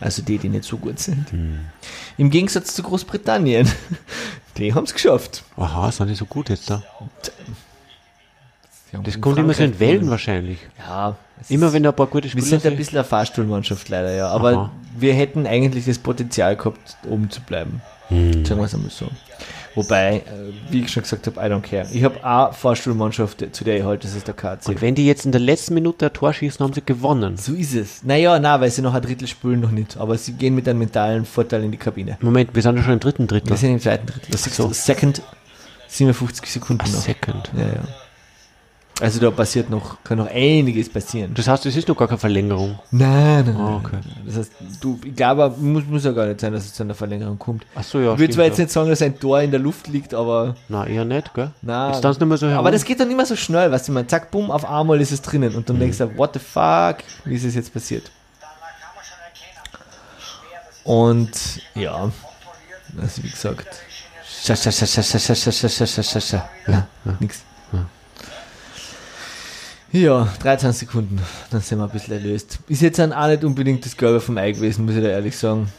Also 0.00 0.22
die, 0.22 0.38
die 0.38 0.48
nicht 0.48 0.64
so 0.64 0.76
gut 0.76 0.98
sind. 0.98 1.30
Hm. 1.32 1.60
Im 2.18 2.28
Gegensatz 2.30 2.74
zu 2.74 2.82
Großbritannien. 2.82 3.68
Die 4.56 4.72
haben 4.72 4.84
es 4.84 4.92
geschafft. 4.94 5.42
Aha, 5.56 5.90
sind 5.90 6.06
die 6.08 6.14
so 6.14 6.26
gut 6.26 6.48
jetzt 6.48 6.70
da? 6.70 6.80
Haben 8.94 9.04
Das 9.04 9.20
kommt 9.20 9.38
immer 9.38 9.54
so 9.54 9.62
in 9.62 9.78
Wellen 9.80 10.10
wahrscheinlich. 10.10 10.58
Ja. 10.78 11.16
Immer 11.48 11.72
wenn 11.72 11.82
da 11.82 11.90
ein 11.90 11.96
paar 11.96 12.06
gute 12.06 12.24
wir 12.24 12.30
Spieler 12.30 12.46
sind 12.46 12.56
ein 12.58 12.60
sind. 12.62 12.76
bisschen 12.76 12.98
eine 12.98 13.04
Fahrstuhlmannschaft 13.04 13.88
leider, 13.88 14.14
ja. 14.14 14.28
Aber 14.28 14.50
Aha. 14.52 14.70
wir 14.98 15.14
hätten 15.14 15.46
eigentlich 15.46 15.84
das 15.84 15.98
Potenzial 15.98 16.56
gehabt, 16.56 16.96
oben 17.08 17.30
zu 17.30 17.40
bleiben. 17.42 17.82
Hm. 18.08 18.44
Sagen 18.44 18.60
wir 18.60 18.66
es 18.66 18.74
einmal 18.74 18.90
so. 18.90 19.06
Wobei, 19.74 20.18
äh, 20.18 20.22
wie 20.70 20.82
ich 20.82 20.92
schon 20.92 21.02
gesagt 21.02 21.26
habe, 21.26 21.40
I 21.40 21.50
don't 21.50 21.62
care. 21.62 21.86
Ich 21.92 22.04
habe 22.04 22.22
eine 22.24 22.52
Vorstuhlmannschaft, 22.52 23.44
zu 23.52 23.64
der 23.64 23.78
ich 23.78 23.82
halte, 23.84 24.06
das 24.06 24.14
ist 24.16 24.28
der 24.28 24.34
KC. 24.34 24.68
Und 24.68 24.80
wenn 24.82 24.94
die 24.94 25.04
jetzt 25.04 25.26
in 25.26 25.32
der 25.32 25.40
letzten 25.40 25.74
Minute 25.74 26.06
ein 26.06 26.12
Tor 26.12 26.32
schießen, 26.32 26.62
haben 26.64 26.72
sie 26.72 26.84
gewonnen. 26.84 27.36
So 27.36 27.52
ist 27.54 27.74
es. 27.74 28.04
Naja, 28.04 28.38
na, 28.38 28.60
weil 28.60 28.70
sie 28.70 28.82
noch 28.82 28.94
ein 28.94 29.02
Drittel 29.02 29.26
spielen 29.26 29.60
noch 29.60 29.72
nicht. 29.72 29.96
Aber 29.96 30.16
sie 30.16 30.34
gehen 30.34 30.54
mit 30.54 30.68
einem 30.68 30.78
mentalen 30.78 31.24
Vorteil 31.24 31.64
in 31.64 31.72
die 31.72 31.76
Kabine. 31.78 32.16
Moment, 32.20 32.54
wir 32.54 32.62
sind 32.62 32.76
ja 32.76 32.82
schon 32.84 32.92
im 32.92 33.00
dritten 33.00 33.26
Drittel. 33.26 33.50
Wir 33.50 33.56
sind 33.56 33.70
im 33.72 33.80
zweiten 33.80 34.06
Drittel. 34.06 34.30
Das 34.30 34.46
ist 34.46 34.54
so. 34.54 34.70
Second 34.72 35.22
57 35.88 36.50
Sekunden 36.50 36.90
noch. 36.92 37.00
second. 37.00 37.50
Ja, 37.56 37.62
ja. 37.66 37.82
Also 39.00 39.18
da 39.18 39.30
passiert 39.32 39.70
noch, 39.70 39.96
kann 40.04 40.18
noch 40.18 40.30
einiges 40.30 40.88
passieren. 40.88 41.34
Das 41.34 41.48
heißt, 41.48 41.66
es 41.66 41.74
ist 41.74 41.88
noch 41.88 41.96
gar 41.96 42.06
keine 42.06 42.18
Verlängerung. 42.18 42.78
Nein, 42.92 43.44
nein, 43.44 43.56
nein. 43.56 43.74
okay. 43.74 43.98
Das 44.24 44.36
heißt, 44.36 44.52
du, 44.80 45.00
ich 45.04 45.16
glaube, 45.16 45.52
muss, 45.58 45.84
muss 45.86 46.04
ja 46.04 46.12
gar 46.12 46.26
nicht 46.26 46.40
sein, 46.40 46.52
dass 46.52 46.64
es 46.64 46.74
zu 46.74 46.84
einer 46.84 46.94
Verlängerung 46.94 47.36
kommt. 47.36 47.66
Ach 47.74 47.82
so, 47.82 47.98
ja. 47.98 48.12
ich 48.12 48.20
würde 48.20 48.32
zwar 48.32 48.44
jetzt 48.44 48.54
stimmt, 48.54 48.66
nicht 48.66 48.72
sagen, 48.72 48.90
dass 48.90 49.02
ein 49.02 49.18
Tor 49.18 49.40
in 49.40 49.50
der 49.50 49.58
Luft 49.58 49.88
liegt, 49.88 50.14
aber 50.14 50.44
ja. 50.44 50.54
Na, 50.68 50.86
eher 50.86 51.04
nicht, 51.04 51.34
gell? 51.34 51.50
na. 51.60 51.92
Jetzt 51.92 52.04
nicht 52.04 52.24
mehr 52.24 52.38
so 52.38 52.46
herum. 52.46 52.60
aber 52.60 52.70
das 52.70 52.84
geht 52.84 53.00
dann 53.00 53.10
immer 53.10 53.26
so 53.26 53.34
schnell, 53.34 53.72
weißt 53.72 53.88
du, 53.88 53.92
man 53.92 54.08
zack, 54.08 54.30
bumm, 54.30 54.52
auf 54.52 54.64
einmal 54.64 55.00
ist 55.00 55.10
es 55.10 55.22
drinnen 55.22 55.56
und 55.56 55.68
dann 55.68 55.80
denkst 55.80 55.98
du, 55.98 56.16
what 56.16 56.32
the 56.34 56.38
fuck, 56.38 56.98
wie 57.24 57.34
ist 57.34 57.44
es 57.44 57.56
jetzt 57.56 57.74
passiert? 57.74 58.12
Und 60.84 61.32
ja, 61.74 62.12
also 63.00 63.22
wie 63.24 63.30
gesagt, 63.30 63.66
scha, 64.44 64.54
scha, 64.54 64.70
scha, 64.70 64.86
scha, 64.86 65.02
scha, 65.02 65.18
scha, 65.18 65.34
scha, 65.34 65.52
scha, 65.52 65.68
scha, 65.68 65.86
scha, 65.86 66.02
scha, 66.02 66.20
scha. 66.20 66.48
Ja, 66.68 66.86
nix. 67.18 67.42
Ja, 69.94 70.26
13 70.42 70.72
Sekunden, 70.72 71.20
dann 71.50 71.60
sind 71.60 71.78
wir 71.78 71.84
ein 71.84 71.90
bisschen 71.90 72.14
erlöst. 72.14 72.58
Ist 72.66 72.82
jetzt 72.82 72.98
dann 72.98 73.12
auch 73.12 73.28
nicht 73.28 73.44
unbedingt 73.44 73.84
das 73.86 73.96
Gelbe 73.96 74.20
vom 74.20 74.36
Ei 74.38 74.50
gewesen, 74.50 74.86
muss 74.86 74.96
ich 74.96 75.02
da 75.02 75.08
ehrlich 75.08 75.36
sagen. 75.38 75.72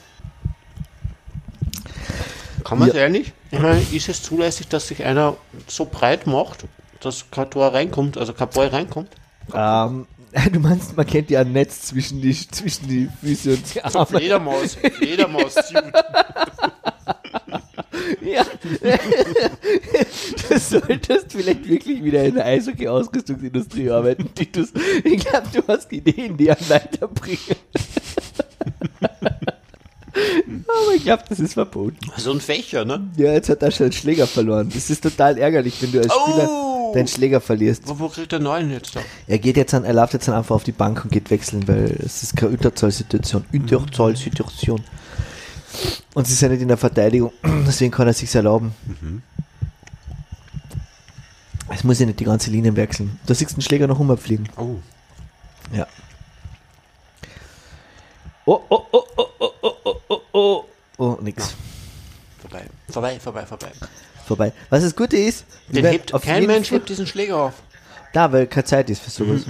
Kann 2.64 2.80
man 2.80 2.88
Ja. 2.88 2.94
es 2.94 3.00
ehrlich? 3.00 3.34
Ich 3.52 3.60
meine, 3.60 3.82
ist 3.82 4.08
es 4.08 4.24
zulässig, 4.24 4.70
dass 4.70 4.88
sich 4.88 5.04
einer 5.04 5.36
so 5.68 5.84
breit 5.84 6.28
macht, 6.28 6.64
dass 7.02 7.30
kein 7.30 7.50
Tor 7.50 7.74
reinkommt, 7.74 8.18
also 8.18 8.32
kein 8.32 8.48
Ball 8.52 8.70
reinkommt? 8.70 9.10
Ähm, 9.54 10.08
du 10.54 10.60
meinst, 10.62 10.96
man 10.96 11.06
kennt 11.06 11.30
ja 11.30 11.42
ein 11.42 11.52
Netz 11.52 11.82
zwischen 11.82 12.22
die, 12.22 12.34
zwischen 12.50 12.88
die 12.88 13.10
Füße 13.22 13.52
und 13.56 13.76
die 13.76 13.84
Arme. 13.84 14.06
Fledermaus, 14.06 14.76
Fledermaus, 14.76 15.56
Ja. 18.22 18.46
du 20.50 20.60
solltest 20.60 21.32
vielleicht 21.32 21.68
wirklich 21.68 22.04
wieder 22.04 22.24
in 22.24 22.36
der 22.36 22.46
Eishockey-Ausrüstungsindustrie 22.46 23.90
arbeiten, 23.90 24.30
Titus. 24.34 24.70
Ich 25.04 25.26
glaube, 25.26 25.48
du 25.54 25.62
hast 25.68 25.92
Ideen, 25.92 26.38
die 26.38 26.50
einen 26.52 26.70
weiterbringen. 26.70 27.56
Aber 30.14 30.94
ich 30.96 31.04
glaube, 31.04 31.24
das 31.28 31.40
ist 31.40 31.54
verboten. 31.54 31.98
So 32.18 32.32
ein 32.32 32.40
Fächer, 32.40 32.86
ne? 32.86 33.10
Ja, 33.18 33.34
jetzt 33.34 33.50
hat 33.50 33.62
er 33.62 33.72
schon 33.72 33.86
einen 33.86 33.94
Schläger 33.94 34.28
verloren. 34.28 34.70
Das 34.74 34.90
ist 34.90 35.04
total 35.04 35.38
ärgerlich, 35.38 35.82
wenn 35.82 35.92
du 35.92 36.00
als 36.00 36.14
Spieler 36.14 36.48
Oh! 36.50 36.94
deinen 36.94 37.08
Schläger 37.08 37.42
verlierst. 37.42 37.84
Wo, 37.86 38.00
wo 38.00 38.08
kriegt 38.08 38.32
der 38.32 38.40
neuen 38.40 38.72
jetzt 38.72 38.96
da? 38.96 39.02
Er 39.28 39.40
geht 39.40 39.58
jetzt 39.58 39.74
an, 39.74 39.84
er 39.84 39.94
läuft 39.94 40.14
jetzt 40.14 40.30
einfach 40.30 40.56
auf 40.56 40.64
die 40.64 40.72
Bank 40.72 41.04
und 41.04 41.12
geht 41.12 41.30
wechseln, 41.30 41.68
weil 41.68 41.98
es 42.04 42.24
ist 42.24 42.38
keine 42.38 42.52
Unterzahlsituation. 42.52 43.44
Unterzahlsituation. 43.52 44.82
Und 46.14 46.28
sie 46.28 46.34
ist 46.34 46.42
ja 46.42 46.50
nicht 46.50 46.62
in 46.62 46.68
der 46.68 46.78
Verteidigung, 46.78 47.32
deswegen 47.68 47.92
kann 47.92 48.08
er 48.08 48.14
sich 48.14 48.34
erlauben. 48.34 48.74
Es 51.70 51.84
muss 51.84 52.00
ja 52.00 52.06
nicht 52.06 52.20
die 52.20 52.26
ganze 52.26 52.52
Linie 52.52 52.76
wechseln. 52.76 53.20
Da 53.26 53.34
siehst 53.34 53.52
du 53.52 53.56
den 53.56 53.62
Schläger 53.62 53.88
noch 53.88 54.00
umfliegen. 54.00 54.48
Oh. 54.58 54.76
Ja. 55.74 55.88
Oh, 58.46 58.62
oh, 58.70 58.82
oh, 58.92 59.04
oh, 59.18 59.28
oh, 59.40 59.52
oh, 59.62 59.82
oh, 59.84 60.02
oh, 60.10 60.22
oh. 60.34 60.66
Oh, 60.98 61.18
nix. 61.22 61.56
Vorbei, 62.40 62.66
vorbei, 62.90 63.20
vorbei, 63.20 63.46
vorbei. 63.46 63.72
Vorbei. 64.26 64.54
Was 64.70 64.84
das 64.84 64.96
Gute 64.96 65.18
ist, 65.18 65.46
Den 65.68 65.86
hebt, 65.86 66.14
auf 66.14 66.24
kein 66.24 66.46
Mensch 66.46 66.72
hebt 66.72 66.88
diesen 66.90 67.08
Schläger 67.08 67.38
auf. 67.38 67.54
Da, 68.14 68.32
weil 68.32 68.48
keine 68.48 68.66
Zeit 68.66 68.90
ist 68.90 69.02
für 69.02 69.10
sowas. 69.10 69.46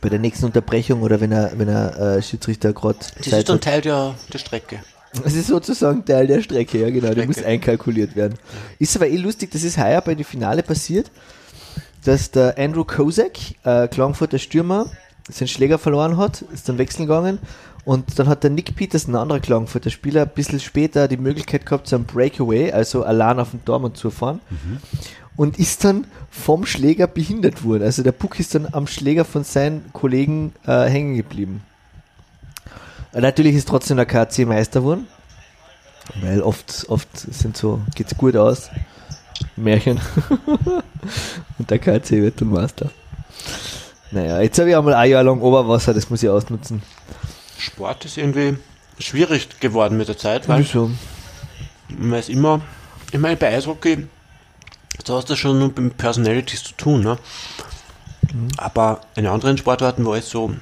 Bei 0.00 0.08
der 0.08 0.18
nächsten 0.18 0.44
Unterbrechung 0.46 1.02
oder 1.02 1.20
wenn 1.20 1.32
er, 1.32 1.52
wenn 1.56 1.68
er 1.68 2.16
äh, 2.16 2.22
Schiedsrichter 2.22 2.72
gerade 2.72 2.98
Das 3.16 3.26
ist 3.26 3.48
dann 3.48 3.60
Teil 3.60 3.80
der, 3.80 4.14
der 4.32 4.38
Strecke. 4.38 4.80
Das 5.24 5.34
ist 5.34 5.46
sozusagen 5.46 6.04
Teil 6.04 6.26
der 6.26 6.42
Strecke, 6.42 6.78
ja 6.78 6.90
genau, 6.90 7.08
die 7.08 7.12
Strecke. 7.12 7.26
muss 7.28 7.42
einkalkuliert 7.42 8.14
werden. 8.14 8.34
Ist 8.78 8.94
aber 8.96 9.08
eh 9.08 9.16
lustig, 9.16 9.50
das 9.50 9.64
ist 9.64 9.78
heuer 9.78 10.00
bei 10.02 10.14
dem 10.14 10.24
Finale 10.24 10.62
passiert, 10.62 11.10
dass 12.04 12.30
der 12.30 12.58
Andrew 12.58 12.84
Kozak, 12.84 13.38
äh, 13.64 13.88
Klagenfurter 13.88 14.38
Stürmer, 14.38 14.86
seinen 15.30 15.48
Schläger 15.48 15.78
verloren 15.78 16.16
hat, 16.16 16.42
ist 16.52 16.68
dann 16.68 16.78
wechseln 16.78 17.06
gegangen 17.06 17.38
und 17.84 18.18
dann 18.18 18.28
hat 18.28 18.44
der 18.44 18.50
Nick 18.50 18.76
Peterson, 18.76 19.14
ein 19.14 19.20
anderer 19.20 19.40
Klagenfurter 19.40 19.90
Spieler, 19.90 20.22
ein 20.22 20.28
bisschen 20.34 20.60
später 20.60 21.08
die 21.08 21.16
Möglichkeit 21.16 21.64
gehabt, 21.66 21.88
so 21.88 21.96
ein 21.96 22.04
Breakaway, 22.04 22.70
also 22.72 23.02
allein 23.02 23.40
auf 23.40 23.50
den 23.50 23.64
Tormann 23.64 23.94
zu 23.94 24.10
fahren 24.10 24.40
und 25.38 25.56
ist 25.56 25.84
dann 25.84 26.04
vom 26.30 26.66
Schläger 26.66 27.06
behindert 27.06 27.62
worden. 27.64 27.84
Also 27.84 28.02
der 28.02 28.10
Puck 28.10 28.40
ist 28.40 28.56
dann 28.56 28.66
am 28.72 28.88
Schläger 28.88 29.24
von 29.24 29.44
seinen 29.44 29.90
Kollegen 29.92 30.52
äh, 30.66 30.86
hängen 30.86 31.16
geblieben. 31.16 31.62
Natürlich 33.12 33.54
ist 33.54 33.68
trotzdem 33.68 33.96
der 33.96 34.04
KC 34.04 34.40
Meister 34.46 34.80
geworden. 34.80 35.06
Weil 36.20 36.42
oft, 36.42 36.86
oft 36.88 37.08
sind 37.16 37.56
so, 37.56 37.80
geht's 37.94 38.16
gut 38.16 38.36
aus. 38.36 38.68
Märchen. 39.54 40.00
Und 41.58 41.70
der 41.70 41.78
KC 41.78 42.10
wird 42.10 42.40
dann 42.40 42.50
Meister. 42.50 42.90
Naja, 44.10 44.40
jetzt 44.40 44.58
habe 44.58 44.70
ich 44.70 44.76
einmal 44.76 44.94
ein 44.94 45.10
Jahr 45.10 45.22
lang 45.22 45.40
Oberwasser, 45.40 45.94
das 45.94 46.10
muss 46.10 46.22
ich 46.22 46.28
ausnutzen. 46.28 46.82
Sport 47.58 48.04
ist 48.06 48.18
irgendwie 48.18 48.56
schwierig 48.98 49.60
geworden 49.60 49.98
mit 49.98 50.08
der 50.08 50.18
Zeit, 50.18 50.48
weil 50.48 50.60
Wieso? 50.60 50.90
man 51.96 52.18
ist 52.18 52.28
immer, 52.28 52.60
ich 53.12 53.20
meine, 53.20 53.36
bei 53.36 53.54
Eishockey, 53.54 54.08
da 55.04 55.14
hast 55.14 55.30
du 55.30 55.36
schon 55.36 55.58
nur 55.58 55.72
mit 55.76 55.96
Personalities 55.96 56.64
zu 56.64 56.72
tun, 56.74 57.02
ne? 57.02 57.18
Aber 58.56 59.00
in 59.14 59.26
anderen 59.26 59.56
Sportarten, 59.56 60.04
wo 60.04 60.14
es 60.14 60.28
so, 60.28 60.52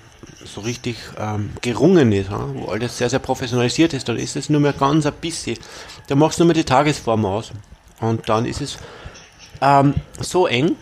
so 0.45 0.61
richtig 0.61 0.97
ähm, 1.19 1.51
gerungen 1.61 2.13
ist, 2.13 2.31
ja, 2.31 2.41
wo 2.55 2.67
alles 2.67 2.97
sehr, 2.99 3.11
sehr 3.11 3.19
professionalisiert 3.19 3.93
ist, 3.93 4.09
dann 4.09 4.17
ist 4.17 4.37
es 4.37 4.49
nur 4.49 4.61
mehr 4.61 4.73
ganz 4.73 5.07
ein 5.07 5.13
bisschen. 5.15 5.59
Da 6.07 6.15
machst 6.15 6.39
du 6.39 6.45
nur 6.45 6.49
mehr 6.49 6.63
die 6.63 6.65
Tagesform 6.65 7.25
aus. 7.25 7.51
Und 8.01 8.29
dann 8.29 8.45
ist 8.45 8.61
es 8.61 8.79
ähm, 9.61 9.95
so 10.21 10.47
eng, 10.47 10.77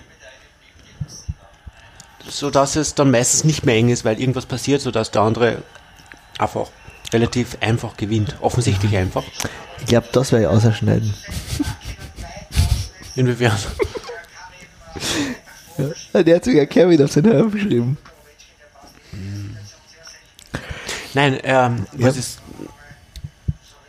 so 2.29 2.51
dass 2.51 2.77
es 2.77 2.95
dann 2.95 3.11
meistens 3.11 3.45
nicht 3.45 3.65
mehr 3.65 3.77
eng 3.77 3.89
ist, 3.89 4.05
weil 4.05 4.21
irgendwas 4.21 4.47
passiert, 4.47 4.81
so 4.81 4.91
dass 4.91 5.11
der 5.11 5.23
andere 5.23 5.63
einfach 6.39 6.69
relativ 7.13 7.57
einfach 7.61 7.97
gewinnt. 7.97 8.37
Offensichtlich 8.41 8.97
einfach. 8.97 9.23
Ich 9.81 9.87
glaube, 9.87 10.09
das 10.13 10.33
werde 10.33 10.45
ich 10.45 10.51
ausschneiden. 10.51 11.15
Inwiefern? 13.17 13.57
Der 16.15 16.37
hat 16.37 16.45
sogar 16.45 16.67
Kevin 16.67 17.03
auf 17.03 17.13
seinen 17.13 17.33
Hörn 17.33 17.51
geschrieben. 17.51 17.99
Nein, 21.15 21.39
ähm, 21.43 21.87
Ja. 21.97 22.07
was 22.07 22.17
ist. 22.17 22.39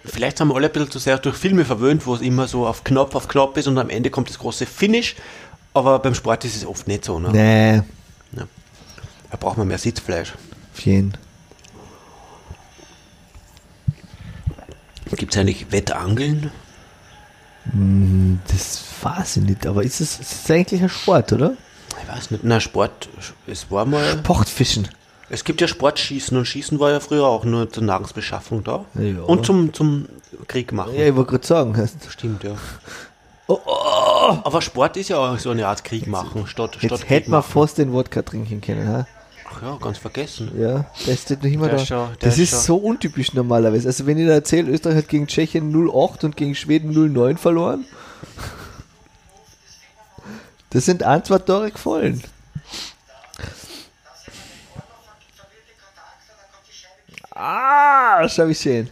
Vielleicht 0.04 0.40
haben 0.40 0.50
wir 0.50 0.56
alle 0.56 0.68
ein 0.68 0.72
bisschen 0.74 0.92
zu 0.92 1.00
sehr 1.00 1.18
durch 1.18 1.36
Filme 1.36 1.66
verwöhnt, 1.66 2.06
wo 2.06 2.14
es 2.14 2.22
immer 2.22 2.48
so 2.48 2.68
auf 2.68 2.84
Knopf 2.84 3.16
auf 3.16 3.28
Knopf 3.28 3.58
ist 3.58 3.68
und 3.68 3.78
am 3.80 3.90
Ende 3.90 4.10
kommt 4.12 4.30
das 4.30 4.38
große 4.38 4.66
Finish. 4.68 5.16
Aber 5.74 6.00
beim 6.00 6.14
Sport 6.16 6.46
ist 6.46 6.56
es 6.56 6.66
oft 6.66 6.88
nicht 6.88 7.04
so. 7.06 7.20
Ne? 7.20 7.84
Nee, 8.32 8.42
Da 9.32 9.38
braucht 9.38 9.58
man 9.58 9.68
mehr 9.68 9.78
Sitzfleisch. 9.80 10.34
auf 10.74 10.80
jeden. 10.86 11.18
Gibt 15.16 15.34
es 15.34 15.40
eigentlich 15.40 15.72
Wettangeln? 15.72 16.52
Das 18.48 18.84
weiß 19.02 19.38
ich 19.38 19.44
nicht, 19.44 19.66
aber 19.66 19.84
ist 19.84 20.00
es, 20.02 20.20
ist 20.20 20.52
eigentlich 20.52 20.82
ein 20.82 20.90
Sport, 20.90 21.34
oder? 21.34 21.54
Ich 22.02 22.08
weiß 22.16 22.32
nicht. 22.32 22.44
Na, 22.44 22.60
Sport, 22.60 23.10
es 23.48 23.70
war 23.72 23.86
mal. 23.86 24.04
Sportfischen. 24.20 24.88
Es 25.30 25.44
gibt 25.44 25.60
ja 25.60 25.68
Sportschießen 25.68 26.38
und 26.38 26.46
Schießen 26.46 26.80
war 26.80 26.92
ja 26.92 27.00
früher 27.00 27.26
auch 27.26 27.44
nur 27.46 27.70
zur 27.72 27.84
Nahrungsbeschaffung 27.84 28.64
da. 28.64 28.86
Ja. 28.94 29.22
Und 29.24 29.46
zum, 29.46 29.74
zum 29.74 30.08
Krieg 30.48 30.72
machen. 30.72 30.94
Ja, 30.96 31.08
ich 31.08 31.16
wollte 31.16 31.32
gerade 31.32 31.48
sagen, 31.48 31.76
hast, 31.78 31.96
Stimmt, 32.12 32.44
ja. 32.44 32.56
Oh, 33.48 33.58
Aber 34.44 34.62
Sport 34.62 34.98
ist 34.98 35.10
ja 35.10 35.18
auch 35.18 35.38
so 35.40 35.52
eine 35.52 35.68
Art 35.68 35.84
Krieg 35.84 36.08
machen, 36.08 36.48
statt, 36.48 36.76
statt 36.78 36.84
jetzt 36.84 37.02
Krieg 37.02 37.10
hätte 37.10 37.32
man 37.32 37.40
machen. 37.40 37.52
fast 37.52 37.78
den 37.78 37.94
Wodka 37.94 38.22
trinken 38.22 38.62
können, 38.62 38.88
ha? 38.88 39.08
Ach 39.48 39.62
ja, 39.62 39.78
ganz 39.78 39.98
vergessen. 40.00 40.52
Ja, 40.60 40.86
der 41.06 41.16
steht 41.16 41.44
noch 41.44 41.50
immer 41.52 41.68
Der 41.68 41.76
da. 41.78 41.82
ist 41.82 41.88
schon- 41.88 42.10
das 42.20 42.38
ist 42.38 42.54
ist 42.54 42.64
so 42.66 42.78
untypisch 42.78 43.34
normalerweise. 43.34 43.88
Also 43.88 44.06
wenn 44.06 44.18
ich 44.18 44.28
da 44.28 44.34
erzähle, 44.34 44.72
Österreich 44.72 44.98
hat 44.98 45.08
gegen 45.08 45.28
Tschechien 45.28 45.72
0,8 45.72 46.24
und 46.26 46.36
gegen 46.38 46.56
Schweden 46.56 46.92
0,9 46.94 47.38
verloren. 47.38 47.86
Das 50.72 50.84
sind 50.84 51.04
ein, 51.04 51.24
zwei 51.24 51.38
Tore 51.38 51.72
gefallen. 51.72 52.22
Ah, 57.34 58.28
schau 58.30 58.48
wie 58.48 58.56
schön. 58.56 58.90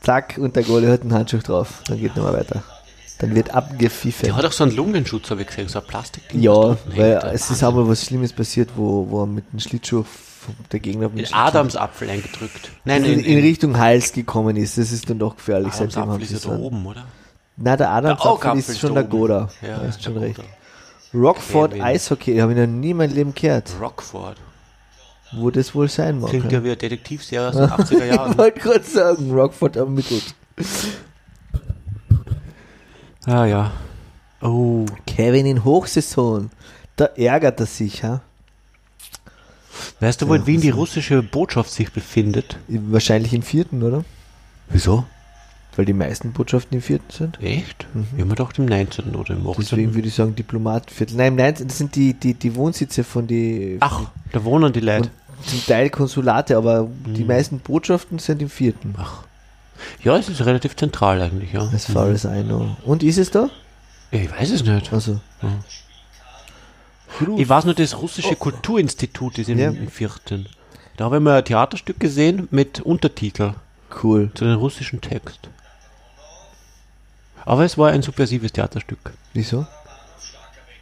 Zack, 0.00 0.36
und 0.38 0.56
der 0.56 0.62
Goalie 0.62 0.90
hat 0.90 1.02
einen 1.02 1.12
Handschuh 1.14 1.38
drauf. 1.38 1.82
Dann 1.86 1.98
geht 1.98 2.16
nochmal 2.16 2.34
weiter. 2.34 2.62
Dann 3.22 3.36
wird 3.36 3.54
abgepfiffen. 3.54 4.26
Der 4.26 4.36
hat 4.36 4.44
auch 4.44 4.52
so 4.52 4.64
einen 4.64 4.74
Lungenschutz, 4.74 5.30
habe 5.30 5.42
ich 5.42 5.46
gesehen, 5.46 5.68
so 5.68 5.78
ein 5.78 5.86
Plastik. 5.86 6.24
Ja, 6.32 6.76
weil 6.86 7.30
es 7.32 7.50
ist 7.50 7.62
aber 7.62 7.88
was 7.88 8.04
Schlimmes 8.04 8.32
passiert, 8.32 8.70
wo, 8.76 9.06
wo 9.08 9.22
er 9.22 9.26
mit 9.26 9.44
dem 9.52 9.60
Schlittschuh 9.60 10.04
der 10.72 10.80
Gegner 10.80 11.08
den 11.08 11.18
in 11.18 11.26
Schlittschuh 11.26 11.38
Adamsapfel 11.40 12.10
eingedrückt. 12.10 12.72
Nein, 12.84 13.04
in, 13.04 13.20
in 13.20 13.38
Richtung 13.38 13.78
Hals 13.78 14.12
gekommen 14.12 14.56
ist. 14.56 14.76
Das 14.76 14.90
ist 14.90 15.08
dann 15.08 15.20
doch 15.20 15.36
gefährlich. 15.36 15.72
Adamsapfel 15.72 16.20
ist 16.22 16.32
ja 16.44 16.50
da 16.50 16.58
oben, 16.58 16.84
oder? 16.84 17.04
Na, 17.56 17.76
der 17.76 17.90
Adamsapfel 17.90 18.30
Augapfel 18.32 18.58
ist 18.74 18.80
schon 18.80 18.94
da 18.94 19.02
der. 19.02 19.10
Goda. 19.10 19.48
Ja, 19.62 19.78
du 19.78 19.86
hast 19.86 20.02
schon 20.02 20.16
recht. 20.16 20.40
Rockford 21.14 21.70
Kevin. 21.72 21.84
Eishockey, 21.84 22.38
habe 22.38 22.52
ich 22.52 22.58
noch 22.58 22.66
nie 22.66 22.90
in 22.90 22.96
meinem 22.96 23.14
Leben 23.14 23.34
gehört. 23.34 23.70
Rockford. 23.80 24.36
Wo 25.34 25.50
das 25.50 25.74
wohl 25.76 25.88
sein 25.88 26.18
mag. 26.18 26.30
Klingt 26.30 26.50
ja. 26.50 26.62
wie 26.64 26.68
eine 26.68 26.76
Detektivserie 26.76 27.48
aus 27.48 27.54
den 27.54 27.66
80er 28.00 28.04
Ich 28.04 28.14
Jahren. 28.14 28.36
wollte 28.36 28.58
gerade 28.60 28.84
sagen, 28.84 29.30
Rockford 29.32 29.76
ermittelt. 29.76 30.34
Ah 33.26 33.44
ja. 33.44 33.70
Oh. 34.40 34.84
Kevin 35.06 35.46
in 35.46 35.64
Hochsaison. 35.64 36.50
Da 36.96 37.06
ärgert 37.06 37.60
er 37.60 37.66
sich, 37.66 38.02
ha? 38.04 38.20
Weißt 40.00 40.20
du, 40.20 40.28
wo 40.28 40.34
in 40.34 40.46
Wien 40.46 40.60
die 40.60 40.70
russische 40.70 41.22
Botschaft 41.22 41.70
sich 41.70 41.92
befindet? 41.92 42.58
Wahrscheinlich 42.68 43.32
im 43.32 43.42
vierten, 43.42 43.82
oder? 43.82 44.04
Wieso? 44.68 45.04
Weil 45.76 45.86
die 45.86 45.94
meisten 45.94 46.32
Botschaften 46.32 46.76
im 46.76 46.82
vierten 46.82 47.10
sind. 47.10 47.40
Echt? 47.40 47.86
Ich 47.94 48.12
habe 48.12 48.24
mir 48.24 48.26
gedacht 48.34 48.58
im 48.58 48.66
19. 48.66 49.14
oder 49.16 49.30
im 49.34 49.46
18. 49.48 49.62
Deswegen 49.64 49.94
würde 49.94 50.08
ich 50.08 50.14
sagen 50.14 50.34
Diplomatenviertel. 50.36 51.16
Nein, 51.16 51.36
nein, 51.36 51.54
das 51.66 51.78
sind 51.78 51.94
die, 51.96 52.12
die, 52.14 52.34
die 52.34 52.54
Wohnsitze 52.54 53.04
von 53.04 53.26
die 53.26 53.78
Ach, 53.80 54.02
da 54.32 54.44
wohnen 54.44 54.72
die 54.72 54.80
Leute. 54.80 55.08
zum 55.46 55.64
Teil 55.64 55.88
Konsulate, 55.88 56.56
aber 56.58 56.82
Mhm. 56.84 57.14
die 57.14 57.24
meisten 57.24 57.58
Botschaften 57.60 58.18
sind 58.18 58.42
im 58.42 58.50
vierten. 58.50 58.94
Ach. 58.98 59.22
Ja, 60.02 60.16
es 60.16 60.28
ist 60.28 60.44
relativ 60.44 60.76
zentral 60.76 61.20
eigentlich, 61.22 61.52
ja. 61.52 61.62
As 61.62 61.88
I 62.24 62.42
know. 62.42 62.76
Und 62.84 63.02
ist 63.02 63.18
es 63.18 63.30
da? 63.30 63.50
Ja, 64.10 64.20
ich 64.20 64.30
weiß 64.30 64.50
es 64.50 64.64
nicht. 64.64 64.92
Also. 64.92 65.20
Ich 67.36 67.48
weiß 67.48 67.64
nur, 67.66 67.74
das 67.74 67.96
russische 67.98 68.36
Kulturinstitut 68.36 69.38
ist 69.38 69.48
im, 69.48 69.58
Ja. 69.58 69.68
im 69.70 69.88
vierten. 69.88 70.46
Da 70.96 71.04
habe 71.06 71.16
ich 71.16 71.22
mal 71.22 71.38
ein 71.38 71.44
Theaterstück 71.44 72.00
gesehen 72.00 72.48
mit 72.50 72.80
Untertitel 72.80 73.54
Cool. 74.02 74.30
zu 74.34 74.44
dem 74.44 74.56
russischen 74.58 75.00
Text. 75.00 75.40
Aber 77.44 77.64
es 77.64 77.76
war 77.76 77.90
ein 77.90 78.02
subversives 78.02 78.52
Theaterstück. 78.52 79.12
Wieso? 79.32 79.66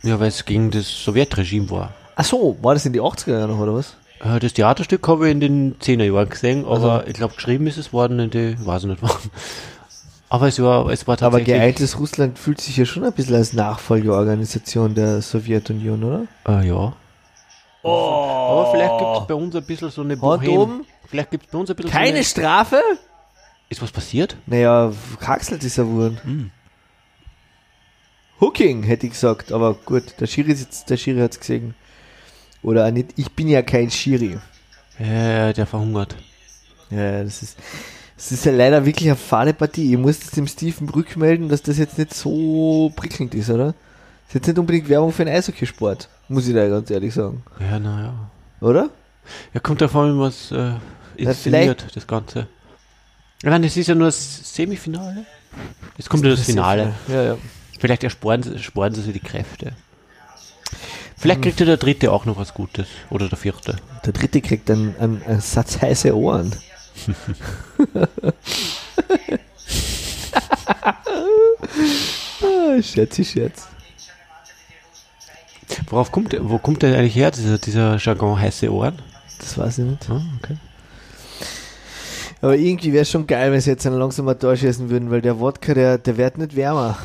Ja, 0.02 0.18
weil 0.20 0.28
es 0.28 0.44
gegen 0.44 0.70
das 0.70 0.86
Sowjetregime 0.88 1.70
war. 1.70 1.94
Ach 2.16 2.24
so, 2.24 2.56
war 2.62 2.74
das 2.74 2.86
in 2.86 2.92
die 2.92 3.00
80er 3.00 3.32
Jahre 3.32 3.48
noch, 3.48 3.58
oder 3.58 3.74
was? 3.74 3.94
Äh, 4.22 4.38
Das 4.38 4.52
Theaterstück 4.52 5.06
habe 5.08 5.26
ich 5.28 5.32
in 5.32 5.40
den 5.40 5.78
10er 5.78 6.04
Jahren 6.04 6.28
gesehen, 6.28 6.64
aber 6.64 6.92
Also- 6.92 7.06
ich 7.08 7.14
glaube, 7.14 7.34
geschrieben 7.34 7.66
ist 7.66 7.78
es 7.78 7.92
worden 7.92 8.18
in 8.18 8.30
die, 8.30 8.56
weiß 8.64 8.82
ich 8.84 8.88
nicht 8.90 9.02
wann. 9.02 9.10
Aber 10.32 10.46
es 10.46 10.62
war, 10.62 10.88
es 10.90 11.08
war 11.08 11.14
Aber 11.14 11.30
tatsächlich. 11.38 11.56
geeintes 11.56 11.98
Russland 11.98 12.38
fühlt 12.38 12.60
sich 12.60 12.76
ja 12.76 12.84
schon 12.84 13.02
ein 13.02 13.12
bisschen 13.12 13.34
als 13.34 13.52
Nachfolgeorganisation 13.52 14.94
der 14.94 15.22
Sowjetunion, 15.22 16.04
oder? 16.04 16.26
Äh, 16.46 16.68
ja. 16.68 16.92
Aber 17.82 18.68
vielleicht 18.70 18.96
gibt 18.98 19.10
es 19.22 19.26
bei 19.26 19.34
uns 19.34 19.56
ein 19.56 19.64
bisschen 19.64 19.90
so 19.90 20.02
eine 20.02 20.14
Oh. 20.14 20.36
Bohem. 20.38 20.48
oben. 20.48 20.86
Vielleicht 21.08 21.32
gibt 21.32 21.46
es 21.46 21.50
bei 21.50 21.58
uns 21.58 21.70
ein 21.70 21.74
bisschen 21.74 21.90
Keine 21.90 22.08
so 22.10 22.14
eine, 22.14 22.24
Strafe? 22.24 22.80
Ist 23.70 23.82
was 23.82 23.90
passiert? 23.90 24.36
Naja, 24.46 24.92
Kaxelt 25.18 25.64
ist 25.64 25.78
er 25.78 25.84
geworden. 25.84 26.20
Hm. 26.22 26.50
Hooking, 28.40 28.84
hätte 28.84 29.06
ich 29.06 29.12
gesagt, 29.14 29.50
aber 29.50 29.74
gut, 29.74 30.14
der 30.20 30.26
Schiri, 30.28 30.52
ist 30.52 30.60
jetzt, 30.60 30.90
der 30.90 30.96
Schiri 30.96 31.18
hat 31.20 31.32
es 31.32 31.40
gesehen. 31.40 31.74
Oder 32.62 32.86
auch 32.86 32.90
nicht, 32.90 33.10
ich 33.16 33.30
bin 33.32 33.48
ja 33.48 33.62
kein 33.62 33.90
Schiri. 33.90 34.38
Ja, 34.98 35.52
der 35.52 35.66
verhungert. 35.66 36.14
Ja, 36.90 37.22
das 37.22 37.42
ist, 37.42 37.58
das 38.16 38.32
ist 38.32 38.44
ja 38.44 38.52
leider 38.52 38.84
wirklich 38.84 39.08
eine 39.08 39.16
fade 39.16 39.54
Partie. 39.54 39.92
Ich 39.92 39.98
muss 39.98 40.20
das 40.20 40.30
dem 40.30 40.46
Steven 40.46 40.88
rückmelden, 40.88 41.48
dass 41.48 41.62
das 41.62 41.78
jetzt 41.78 41.98
nicht 41.98 42.12
so 42.12 42.92
prickelnd 42.94 43.34
ist, 43.34 43.48
oder? 43.48 43.66
Das 43.66 44.28
ist 44.28 44.34
jetzt 44.34 44.46
nicht 44.48 44.58
unbedingt 44.58 44.88
Werbung 44.88 45.12
für 45.12 45.22
einen 45.22 45.34
Eishockeysport, 45.34 46.08
muss 46.28 46.46
ich 46.46 46.54
da 46.54 46.68
ganz 46.68 46.90
ehrlich 46.90 47.14
sagen. 47.14 47.42
Ja, 47.58 47.78
naja. 47.78 48.12
Oder? 48.60 48.90
Ja, 49.54 49.60
kommt 49.60 49.80
davon, 49.80 50.20
was 50.20 50.52
äh, 50.52 50.72
inszeniert, 51.16 51.86
das 51.94 52.06
Ganze. 52.06 52.46
Nein, 53.42 53.62
das 53.62 53.76
ist 53.76 53.86
ja 53.86 53.94
nur 53.94 54.08
das 54.08 54.54
Semifinale. 54.54 55.24
Jetzt 55.96 56.10
kommt 56.10 56.24
ja 56.24 56.30
das 56.30 56.40
Finale. 56.40 56.94
Ja, 57.08 57.22
ja. 57.22 57.36
Vielleicht 57.78 58.04
ersporen 58.04 58.42
sie, 58.42 58.58
sparen 58.58 58.94
sie 58.94 59.00
sich 59.00 59.14
die 59.14 59.20
Kräfte. 59.20 59.72
Vielleicht 61.20 61.42
kriegt 61.42 61.60
ja 61.60 61.66
der 61.66 61.76
dritte 61.76 62.10
auch 62.12 62.24
noch 62.24 62.38
was 62.38 62.54
Gutes. 62.54 62.88
Oder 63.10 63.28
der 63.28 63.36
vierte. 63.36 63.76
Der 64.06 64.14
dritte 64.14 64.40
kriegt 64.40 64.70
dann 64.70 64.94
einen, 64.98 65.22
einen 65.24 65.42
Satz 65.42 65.82
heiße 65.82 66.16
Ohren. 66.16 66.50
ah, 72.42 72.82
Scherzi, 72.82 73.22
Scherz. 73.22 73.68
Worauf 75.90 76.10
kommt 76.10 76.32
der, 76.32 76.48
wo 76.48 76.56
kommt 76.56 76.82
der 76.82 76.96
eigentlich 76.96 77.16
her, 77.16 77.30
dieser, 77.30 77.58
dieser 77.58 77.98
Jargon 77.98 78.40
heiße 78.40 78.72
Ohren? 78.72 79.02
Das 79.40 79.58
weiß 79.58 79.76
ich 79.80 79.84
nicht. 79.84 80.08
Ah, 80.08 80.22
okay. 80.42 80.56
Aber 82.40 82.56
irgendwie 82.56 82.94
wäre 82.94 83.02
es 83.02 83.10
schon 83.10 83.26
geil, 83.26 83.52
wenn 83.52 83.60
sie 83.60 83.68
jetzt 83.68 83.86
einen 83.86 83.98
langsamer 83.98 84.38
Tor 84.38 84.56
schießen 84.56 84.88
würden, 84.88 85.10
weil 85.10 85.20
der 85.20 85.38
Wodka, 85.38 85.74
der, 85.74 85.98
der 85.98 86.16
wird 86.16 86.38
nicht 86.38 86.56
wärmer. 86.56 86.96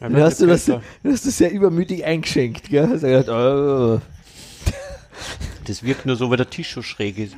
Dann 0.00 0.16
hast 0.16 0.40
du 0.40 0.46
das, 0.46 0.64
du 0.64 0.80
hast 1.04 1.26
das 1.26 1.36
sehr 1.36 1.52
übermütig 1.52 2.04
eingeschenkt, 2.04 2.70
gell? 2.70 2.88
Hast 2.88 3.02
gedacht, 3.02 3.28
oh. 3.28 4.00
Das 5.66 5.82
wirkt 5.82 6.06
nur 6.06 6.16
so, 6.16 6.30
weil 6.30 6.38
der 6.38 6.48
Tisch 6.48 6.74
so 6.74 6.82
schräg 6.82 7.18
ist. 7.18 7.36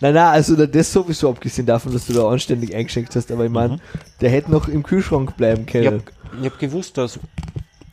Nein, 0.00 0.14
nein, 0.14 0.16
also 0.16 0.54
das 0.66 0.92
sowieso 0.92 1.30
abgesehen 1.30 1.66
davon, 1.66 1.92
dass 1.92 2.06
du 2.06 2.12
da 2.12 2.28
anständig 2.28 2.74
eingeschenkt 2.74 3.14
hast, 3.16 3.30
aber 3.32 3.44
ich 3.44 3.50
meine, 3.50 3.78
der 4.20 4.30
hätte 4.30 4.50
noch 4.50 4.68
im 4.68 4.82
Kühlschrank 4.82 5.36
bleiben 5.36 5.62
Ich 5.62 5.72
können. 5.72 6.02
habe 6.32 6.44
hab 6.44 6.58
gewusst, 6.58 6.98
dass 6.98 7.18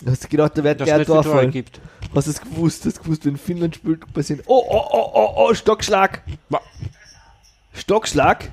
Hast 0.05 0.23
du 0.23 0.27
gedacht, 0.27 0.57
da 0.57 0.63
wird 0.63 0.81
der 0.81 1.05
Torfall? 1.05 1.49
gibt. 1.49 1.79
Hast 2.13 2.27
du 2.27 2.31
es 2.31 2.41
gewusst? 2.41 2.86
Hast 2.86 2.97
du 2.97 3.03
gewusst, 3.03 3.25
wenn 3.25 3.38
Finnland 3.38 3.75
spielt, 3.75 4.11
passiert. 4.13 4.41
Oh, 4.45 4.63
oh, 4.67 4.83
oh, 4.91 5.11
oh, 5.13 5.33
oh, 5.49 5.53
Stockschlag! 5.53 6.21
Stockschlag? 7.73 8.51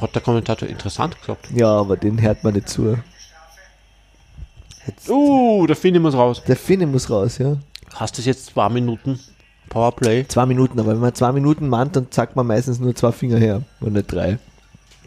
Hat 0.00 0.14
der 0.14 0.22
Kommentator 0.22 0.68
interessant 0.68 1.18
gesagt. 1.20 1.50
Ja, 1.54 1.68
aber 1.68 1.96
den 1.96 2.20
hört 2.22 2.44
man 2.44 2.54
nicht 2.54 2.68
zu. 2.68 2.98
Jetzt, 4.88 5.08
Uh, 5.08 5.66
der 5.66 5.76
Finne 5.76 6.00
muss 6.00 6.14
raus. 6.14 6.42
der 6.46 6.56
Finne 6.56 6.86
muss 6.86 7.08
raus, 7.10 7.38
ja. 7.38 7.56
Hast 7.94 8.18
du 8.18 8.22
jetzt 8.22 8.46
zwei 8.46 8.68
Minuten 8.68 9.18
Powerplay? 9.68 10.26
Zwei 10.28 10.46
Minuten, 10.46 10.80
aber 10.80 10.92
wenn 10.92 10.98
man 11.00 11.14
zwei 11.14 11.30
Minuten 11.32 11.68
mahnt, 11.68 11.94
dann 11.94 12.06
sagt 12.10 12.34
man 12.36 12.46
meistens 12.46 12.80
nur 12.80 12.94
zwei 12.94 13.12
Finger 13.12 13.38
her 13.38 13.62
und 13.80 13.92
nicht 13.92 14.10
drei. 14.12 14.38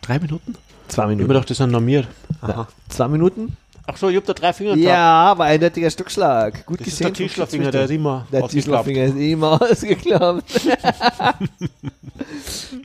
Drei 0.01 0.19
Minuten? 0.19 0.55
Zwei 0.87 0.93
Ich 0.93 0.97
hab 0.97 1.05
mir 1.05 1.09
Minuten. 1.15 1.27
gedacht, 1.29 1.49
das 1.49 1.57
sind 1.57 1.71
normiert. 1.71 2.07
Na, 2.41 2.67
zwei 2.89 3.07
Minuten? 3.07 3.57
Ach 3.87 3.97
so, 3.97 4.09
ich 4.09 4.17
hab 4.17 4.25
da 4.25 4.33
drei 4.33 4.53
Finger 4.53 4.75
gehabt. 4.75 4.85
Ja, 4.87 5.31
aber 5.31 5.45
eindeutiger 5.45 5.89
Stockschlag. 5.89 6.65
Gut 6.65 6.79
Das 6.79 6.87
ist 6.87 6.97
gesehen. 6.99 7.07
der 7.07 7.13
Tischlerfinger, 7.13 7.71
der 7.71 7.83
ist 7.85 7.89
immer 7.91 8.27
Der 8.31 8.43
ausgeklappt. 8.43 8.85
Tischlerfinger 8.87 9.03
ist 9.05 9.15
immer 9.31 9.61
ausgeklappt. 9.71 10.51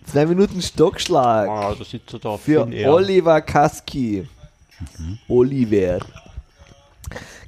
Zwei 0.07 0.27
Minuten 0.27 0.63
Stockschlag. 0.63 1.49
Ah, 1.49 1.75
da 1.79 1.85
sitzt 1.85 2.13
er 2.15 2.19
da. 2.21 2.37
Für. 2.37 2.67
Oliver 2.89 3.41
Kaski. 3.43 4.27
Oliver. 5.29 5.99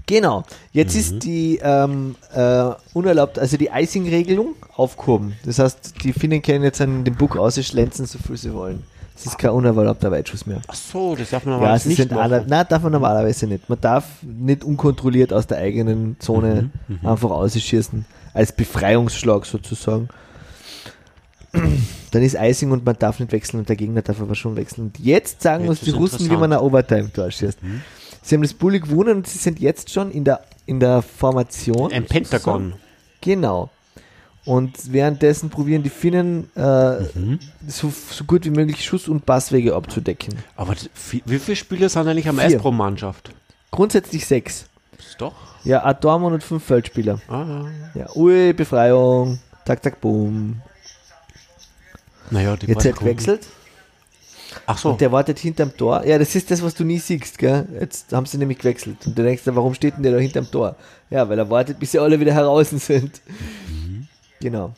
Genau. 0.07 0.45
Jetzt 0.73 0.95
ist 0.97 1.23
die 1.25 1.59
ähm, 1.63 2.17
äh, 2.35 2.71
unerlaubt, 2.95 3.39
also 3.39 3.57
die 3.59 3.69
Icing-Regelung 3.73 4.55
aufgehoben. 4.75 5.35
Das 5.45 5.59
heißt, 5.59 6.03
die 6.03 6.13
Finnen 6.15 6.41
können 6.41 6.65
jetzt 6.65 6.81
an 6.81 7.05
den 7.05 7.15
Bug 7.15 7.37
ausschlänzen, 7.37 8.07
so 8.07 8.19
viel 8.19 8.37
sie 8.39 8.55
wollen. 8.55 8.83
Es 9.15 9.27
ist 9.27 9.37
kein 9.37 9.51
unerlaubter 9.51 10.11
Weitschuss 10.13 10.47
mehr. 10.47 10.61
Ach 10.69 10.75
so, 10.75 11.17
das 11.17 11.31
darf 11.31 11.45
man 11.45 11.55
Ja, 11.55 11.59
normalerweise 11.59 11.89
sie 11.91 12.03
nicht 12.03 12.11
machen. 12.13 12.45
nein, 12.47 12.67
darf 12.69 12.83
man 12.85 12.93
normalerweise 12.93 13.47
nicht. 13.49 13.69
Man 13.69 13.81
darf 13.81 14.05
nicht 14.23 14.63
unkontrolliert 14.65 15.33
aus 15.33 15.47
der 15.49 15.59
eigenen 15.59 16.17
Zone 16.21 16.71
Mhm, 16.87 17.07
einfach 17.07 17.31
ausschießen. 17.31 18.05
Als 18.33 18.53
Befreiungsschlag 18.53 19.45
sozusagen. 19.45 20.09
Dann 21.53 22.23
ist 22.23 22.37
Icing 22.39 22.71
und 22.71 22.85
man 22.87 22.97
darf 22.99 23.19
nicht 23.21 23.33
wechseln 23.33 23.59
und 23.61 23.69
der 23.69 23.77
Gegner 23.77 24.03
darf 24.03 24.21
aber 24.21 24.35
schon 24.35 24.55
wechseln. 24.57 24.87
Und 24.87 24.99
jetzt 24.99 25.43
sagen 25.43 25.65
Jetzt 25.65 25.71
uns 25.71 25.81
die 25.81 25.91
Russen, 25.91 26.31
wie. 26.31 26.35
Mhm. 26.35 26.41
man 26.41 26.53
ein 26.53 26.59
Overtime-Tor 26.61 27.31
schießt. 27.31 27.59
Sie 28.23 28.35
haben 28.35 28.43
das 28.43 28.55
Bulli 28.55 28.81
gewonnen 28.81 29.19
und 29.19 29.27
sie 29.27 29.39
sind 29.39 29.59
jetzt 29.61 29.91
schon 29.91 30.11
in 30.11 30.25
der, 30.25 30.43
in 30.67 30.81
der 30.81 31.03
Formation. 31.03 31.93
Ein 31.93 32.05
Pentagon. 32.07 32.75
Genau. 33.21 33.71
Und 34.45 34.93
währenddessen 34.93 35.51
probieren 35.51 35.83
die 35.83 35.91
Finnen 35.91 36.51
äh, 36.57 37.01
Mhm. 37.15 37.39
so, 37.67 37.93
so 38.11 38.25
gut 38.25 38.45
wie 38.47 38.51
möglich 38.51 38.83
Schuss- 38.85 39.09
und 39.09 39.27
Passwege 39.27 39.75
abzudecken. 39.75 40.35
Aber 40.57 40.75
wie 41.27 41.39
viele 41.39 41.57
Spieler 41.57 41.89
sind 41.89 42.09
eigentlich 42.09 42.29
am. 42.29 42.39
Eis 42.39 42.57
pro 42.57 42.71
Mannschaft? 42.71 43.31
Grundsätzlich 43.71 44.25
sechs. 44.27 44.67
Ist 44.99 45.21
doch. 45.21 45.35
Ja, 45.65 45.85
ein 45.85 45.97
Dortmund 46.01 46.35
und 46.35 46.43
fünf 46.43 46.65
Feldspieler. 46.65 47.21
Ah, 47.29 47.67
Ja, 47.95 48.07
ui, 48.17 48.53
Befreiung. 48.55 49.39
Tak, 49.67 49.83
tak, 49.83 50.01
boom. 50.01 50.63
naja, 52.31 52.57
die 52.57 52.67
Jetzt 52.67 52.87
hat 52.87 52.97
gewechselt. 52.99 53.47
Ach 54.67 54.79
so. 54.79 54.91
Und 54.91 55.01
der 55.01 55.13
wartet 55.13 55.39
hinterm 55.39 55.77
Tor. 55.77 56.05
Ja, 56.05 56.19
das 56.19 56.35
ist 56.35 56.51
das, 56.51 56.63
was 56.63 56.75
du 56.75 56.85
nie 56.85 56.99
siehst, 56.99 57.39
gell? 57.39 57.67
Jetzt 57.81 58.13
haben 58.13 58.27
sie 58.27 58.39
nämlich 58.39 58.59
gewechselt. 58.59 58.97
Und 59.07 59.19
du 59.19 59.23
denkst 59.23 59.45
dir, 59.45 59.55
warum 59.57 59.75
steht 59.75 59.97
denn 59.97 60.03
der 60.03 60.13
da 60.13 60.19
hinterm 60.19 60.51
Tor? 60.51 60.77
Ja, 61.11 61.29
weil 61.29 61.39
er 61.39 61.49
wartet, 61.49 61.79
bis 61.79 61.93
sie 61.93 61.99
alle 61.99 62.19
wieder 62.19 62.33
heraus 62.33 62.71
sind. 62.71 63.21
Genau. 64.41 64.75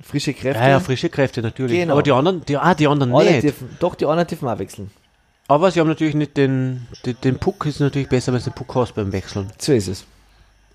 Frische 0.00 0.32
Kräfte. 0.32 0.62
ja, 0.62 0.68
ja, 0.68 0.80
frische 0.80 1.08
Kräfte 1.08 1.42
natürlich. 1.42 1.78
Genau. 1.78 1.94
Aber 1.94 2.02
die 2.02 2.12
anderen, 2.12 2.44
die, 2.44 2.56
ah, 2.56 2.74
die 2.74 2.86
anderen 2.86 3.14
alle 3.14 3.30
nicht. 3.32 3.42
dürfen, 3.42 3.76
doch, 3.80 3.94
die 3.94 4.06
anderen 4.06 4.28
dürfen 4.28 4.48
auch 4.48 4.58
wechseln. 4.58 4.90
Aber 5.48 5.70
sie 5.70 5.80
haben 5.80 5.88
natürlich 5.88 6.14
nicht 6.14 6.36
den, 6.36 6.86
den, 7.06 7.16
den 7.24 7.38
Puck, 7.38 7.66
ist 7.66 7.80
natürlich 7.80 8.08
besser, 8.08 8.32
wenn 8.32 8.38
du 8.38 8.50
den 8.50 8.54
Puck 8.54 8.74
hast 8.74 8.94
beim 8.94 9.12
Wechseln. 9.12 9.50
So 9.58 9.72
ist 9.72 9.88
es. 9.88 10.04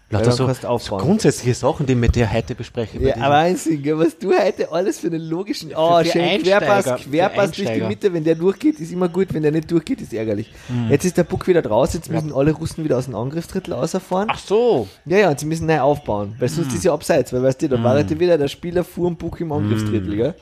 Lauter 0.10 0.32
so, 0.32 0.78
so 0.78 0.98
grundsätzliche 0.98 1.56
Sachen, 1.56 1.88
die 1.88 2.00
wir 2.00 2.10
dir 2.10 2.32
heute 2.32 2.54
besprechen. 2.54 3.02
Ja, 3.02 3.18
Wahnsinn, 3.18 3.82
was 3.98 4.18
du 4.18 4.32
heute 4.38 4.72
alles 4.72 5.00
für 5.00 5.08
einen 5.08 5.22
logischen. 5.22 5.72
Oh, 5.76 5.98
für 6.00 6.06
schön 6.06 6.22
Einsteiger, 6.22 6.60
Querpass, 6.60 7.02
für 7.02 7.10
Querpass 7.10 7.52
durch 7.52 7.72
die. 7.72 7.82
Mitte, 7.82 8.14
wenn 8.14 8.24
der 8.24 8.36
durchgeht, 8.36 8.80
ist 8.80 8.92
immer 8.92 9.10
gut, 9.10 9.34
wenn 9.34 9.42
der 9.42 9.52
nicht 9.52 9.72
durchgeht, 9.72 10.02
ist 10.02 10.14
ärgerlich. 10.14 10.52
Jetzt 10.90 11.06
ist 11.06 11.18
der 11.18 11.24
Puck 11.24 11.48
wieder 11.48 11.62
draus, 11.64 11.94
jetzt 11.94 12.12
müssen 12.12 12.32
alle 12.32 12.52
Russen 12.52 12.84
wieder 12.84 12.98
aus 12.98 13.06
dem 13.06 13.16
Angriffsdrittel 13.16 13.74
rausfahren. 13.74 14.28
Ach 14.32 14.38
so. 14.38 14.88
Ja, 15.06 15.18
ja, 15.18 15.30
und 15.32 15.40
sie 15.40 15.48
müssen 15.48 15.66
neu 15.66 15.80
aufbauen, 15.80 16.36
weil 16.38 16.50
sonst 16.50 16.74
ist 16.74 16.84
ja 16.84 16.94
abseits, 16.94 17.34
weil 17.34 17.42
weißt 17.42 17.62
du, 17.64 17.70
dann 17.70 17.84
war 17.84 17.96
halt 17.96 18.20
wieder 18.20 18.38
der 18.38 18.48
Spieler 18.50 18.84
vor 18.84 19.08
dem 19.08 19.18
Puck 19.18 19.42
im 19.42 19.52
Angriffsdrittel, 19.52 20.16
gell? 20.16 20.36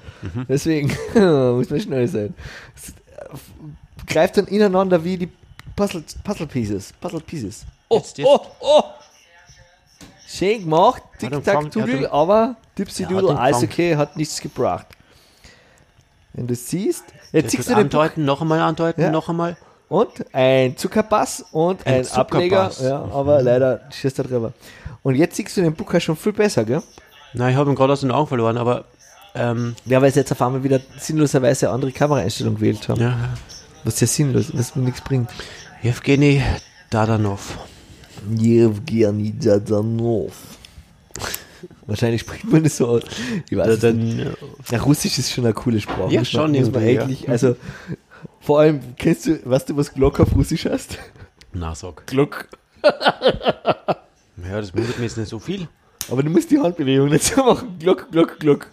Deswegen 0.50 0.92
muss 1.14 1.70
man 1.70 1.80
schnell 1.80 2.08
sein. 2.08 2.34
Es, 2.76 2.90
äh, 2.90 2.94
Greift 4.08 4.36
dann 4.36 4.48
ineinander 4.48 5.02
wie 5.04 5.18
die 5.18 5.30
Puzzle, 5.76 6.04
Puzzle 6.24 6.48
Pieces. 6.48 6.92
Puzzle 7.00 7.22
Pieces. 7.22 7.66
Oh, 7.88 7.98
Jetzt, 7.98 8.18
jetzt. 8.18 8.28
oh, 8.28 8.40
oh! 8.60 8.84
Schön 10.34 10.62
gemacht, 10.62 11.02
Ja, 11.20 11.30
dann 11.30 11.44
Tic-Tac, 11.44 11.54
fang- 11.56 11.64
ja, 11.66 11.70
Doodle, 11.86 12.02
dann- 12.04 12.12
aber 12.12 12.56
Dipsy 12.78 13.04
Ja, 13.04 13.10
okay, 13.58 13.96
hat 13.98 14.16
nichts 14.18 14.40
gebracht. 14.40 14.88
Wenn 16.34 16.48
du 16.48 16.56
siehst, 16.56 17.04
jetzt 17.34 17.52
siehst 17.52 17.70
du 17.70 17.76
den 17.76 17.90
Puck 17.90 18.00
andeuten, 18.02 18.26
noch 18.26 18.42
einmal 18.42 18.60
andeuten, 18.62 19.02
Ja. 19.02 19.12
noch 19.12 19.28
einmal. 19.30 19.58
und 19.90 20.10
ein 20.34 20.78
Zuckerpass 20.78 21.44
und 21.52 21.86
ein, 21.86 21.96
Ein 22.06 22.08
Ableger, 22.14 22.70
Zuckerpass. 22.70 22.82
ja, 22.82 23.04
aber 23.14 23.42
leider 23.42 23.82
schießt 23.92 24.20
er 24.20 24.24
drüber. 24.26 24.54
Und 25.04 25.16
jetzt 25.16 25.36
siehst 25.36 25.58
du 25.58 25.62
den 25.62 25.76
Puck 25.76 26.02
schon 26.02 26.16
viel 26.16 26.32
besser, 26.32 26.64
gell? 26.64 26.82
Nein, 27.34 27.52
ich 27.52 27.58
habe 27.58 27.70
ihn 27.70 27.76
gerade 27.76 27.92
aus 27.92 28.00
den 28.02 28.12
Augen 28.12 28.28
verloren, 28.28 28.58
aber 28.58 28.86
ähm, 29.36 29.76
Ja, 29.86 30.02
weil 30.02 30.12
sie 30.14 30.20
jetzt 30.22 30.32
auf 30.32 30.42
einmal 30.42 30.64
wieder 30.64 30.80
sinnloserweise 30.98 31.68
eine 31.68 31.76
andere 31.76 31.92
Kameraeinstellung 31.92 32.56
gewählt 32.56 32.88
haben. 32.88 33.02
ja. 33.02 33.18
Was 33.84 34.00
ja 34.00 34.08
sinnlos, 34.08 34.52
was 34.54 34.76
mir 34.76 34.84
nichts 34.84 35.02
bringt. 35.02 35.30
Evgeny 35.84 36.42
Dadanov. 36.90 37.58
Evgeny 38.40 39.34
Dadanov. 39.38 40.34
Wahrscheinlich 41.86 42.22
spricht 42.22 42.46
man 42.46 42.64
das 42.64 42.78
so 42.78 42.88
aus. 42.88 43.04
Ich 43.50 43.58
weiß 43.58 43.82
nicht. 43.94 44.28
Ja, 44.70 44.82
Russisch 44.82 45.18
ist 45.20 45.32
schon 45.32 45.46
eine 45.46 45.54
coole 45.54 45.80
Sprache. 45.80 46.12
Ja, 46.14 46.26
schon 46.26 46.52
muss 46.52 46.72
man 46.72 46.82
irgendwie, 46.84 46.94
ja. 46.94 47.02
eigentlich, 47.04 47.30
also 47.30 47.56
vor 48.40 48.62
allem, 48.62 48.80
kennst 48.98 49.28
du, 49.28 49.40
weißt 49.46 49.70
du, 49.70 49.78
was 49.78 49.94
Glock 49.94 50.20
auf 50.20 50.36
Russisch 50.36 50.66
heißt? 50.66 50.98
Na, 51.54 51.76
sag. 51.76 52.08
Glock. 52.08 52.48
Ja, 52.84 54.60
das 54.60 54.74
wundert 54.74 54.98
mich 54.98 55.10
jetzt 55.10 55.18
nicht 55.18 55.30
so 55.30 55.40
viel. 55.40 55.68
Aber 56.10 56.24
du 56.24 56.30
musst 56.30 56.50
die 56.50 56.60
Handbewegung 56.60 57.10
nicht 57.10 57.24
so 57.24 57.44
machen. 57.44 57.78
Glock, 57.80 58.12
Glock, 58.12 58.40
Glock. 58.40 58.68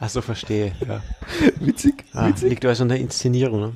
Ach 0.00 0.08
so, 0.08 0.20
verstehe. 0.20 0.72
Ja. 0.86 1.02
Witzig, 1.60 2.04
Ah, 2.12 2.28
witzig. 2.28 2.50
liegt 2.50 2.64
also 2.64 2.82
an 2.82 2.88
der 2.88 2.98
Inszenierung. 2.98 3.60
Ne? 3.60 3.72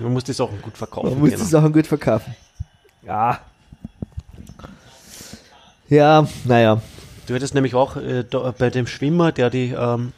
Man 0.00 0.12
muss 0.12 0.24
die 0.24 0.32
Sachen 0.32 0.60
gut 0.60 0.76
verkaufen. 0.76 1.10
Man 1.10 1.20
muss 1.20 1.30
genau. 1.30 1.42
die 1.42 1.48
Sachen 1.48 1.72
gut 1.72 1.86
verkaufen. 1.86 2.34
Ja. 3.06 3.40
Ja, 5.88 6.26
naja. 6.44 6.80
Du 7.26 7.34
hättest 7.34 7.54
nämlich 7.54 7.74
auch 7.74 7.96
äh, 7.96 8.24
da, 8.28 8.54
bei 8.56 8.70
dem 8.70 8.86
Schwimmer, 8.86 9.32
der 9.32 9.50
die 9.50 9.74
ähm, 9.78 10.12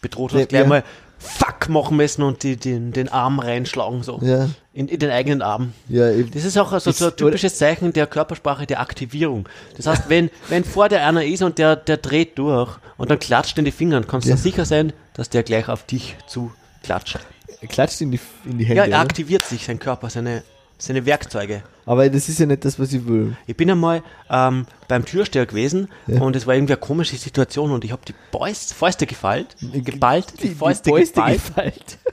bedroht 0.00 0.32
hat, 0.32 0.40
Ja, 0.40 0.46
gleich 0.46 0.62
ja. 0.62 0.68
mal 0.68 0.84
Fuck 1.18 1.70
machen 1.70 1.96
müssen 1.96 2.22
und 2.22 2.42
die, 2.42 2.56
den, 2.56 2.92
den 2.92 3.08
Arm 3.08 3.38
reinschlagen, 3.38 4.02
so. 4.02 4.20
Ja, 4.22 4.48
In, 4.74 4.86
in 4.88 4.98
den 4.98 5.10
eigenen 5.10 5.40
Arm. 5.42 5.72
ja, 5.88 6.10
eben. 6.10 6.30
Das 6.30 6.44
ist 6.44 6.58
auch 6.58 6.72
also 6.72 6.90
so 6.92 7.06
ein 7.06 7.16
typisches 7.16 7.56
Zeichen 7.56 7.92
der 7.94 8.06
Körpersprache 8.06 8.66
der 8.66 8.80
Aktivierung. 8.80 9.48
Das 9.76 9.86
heißt, 9.86 10.04
wenn, 10.08 10.30
wenn 10.50 10.62
vor 10.64 10.88
dir 10.90 11.02
einer 11.02 11.24
ist 11.24 11.42
und 11.42 11.56
der, 11.58 11.74
der 11.76 11.96
dreht 11.96 12.38
durch 12.38 12.70
und 12.98 13.10
dann 13.10 13.18
klatscht 13.18 13.56
in 13.58 13.64
die 13.64 13.70
Finger, 13.70 14.02
kannst 14.02 14.26
du 14.26 14.30
Ja. 14.30 14.36
sicher 14.36 14.66
sein, 14.66 14.92
dass 15.14 15.30
der 15.30 15.42
gleich 15.42 15.68
auf 15.68 15.84
dich 15.86 16.16
zu 16.26 16.52
klatscht. 16.82 17.18
Er 17.62 17.68
klatscht 17.68 18.02
in 18.02 18.10
die, 18.12 18.20
in 18.44 18.58
die 18.58 18.64
Ja, 18.64 18.68
Hände. 18.68 18.82
er 18.82 18.88
oder? 18.88 18.98
aktiviert 19.00 19.42
sich, 19.42 19.64
sein 19.64 19.78
Körper, 19.78 20.10
seine, 20.10 20.42
seine 20.78 21.06
Werkzeuge. 21.06 21.62
Aber 21.86 22.08
das 22.10 22.28
ist 22.28 22.38
ja 22.40 22.46
nicht 22.46 22.64
das, 22.64 22.78
was 22.78 22.92
ich 22.92 23.06
will. 23.06 23.36
Ich 23.46 23.56
bin 23.56 23.70
einmal 23.70 24.02
ähm, 24.30 24.66
beim 24.88 25.04
Türsteher 25.04 25.46
gewesen 25.46 25.88
Ja. 26.06 26.20
und 26.20 26.36
es 26.36 26.46
war 26.46 26.54
irgendwie 26.54 26.74
eine 26.74 26.80
komische 26.80 27.16
Situation 27.16 27.70
und 27.70 27.84
ich 27.84 27.92
habe 27.92 28.02
die 28.06 28.14
Fäust, 28.32 28.74
Fäuste 28.74 29.06
gefallt, 29.06 29.56
geballt, 29.60 30.34
die, 30.42 30.48
Fäuste 30.48 30.90
Fäuste 30.90 31.14
geballt 31.20 31.44
gefaltet. 31.46 31.98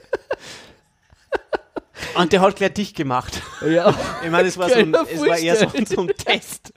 und 2.16 2.32
der 2.32 2.40
hat 2.40 2.56
gleich 2.56 2.72
dicht 2.74 2.96
gemacht. 2.96 3.40
Ja, 3.68 3.94
Ich 4.24 4.30
meine, 4.30 4.48
es 4.48 4.56
war, 4.58 4.68
so 4.68 4.76
ein, 4.76 4.94
es 5.12 5.20
war 5.20 5.38
eher 5.38 5.56
so, 5.56 5.66
so 5.84 6.00
ein 6.02 6.08
Test. 6.16 6.72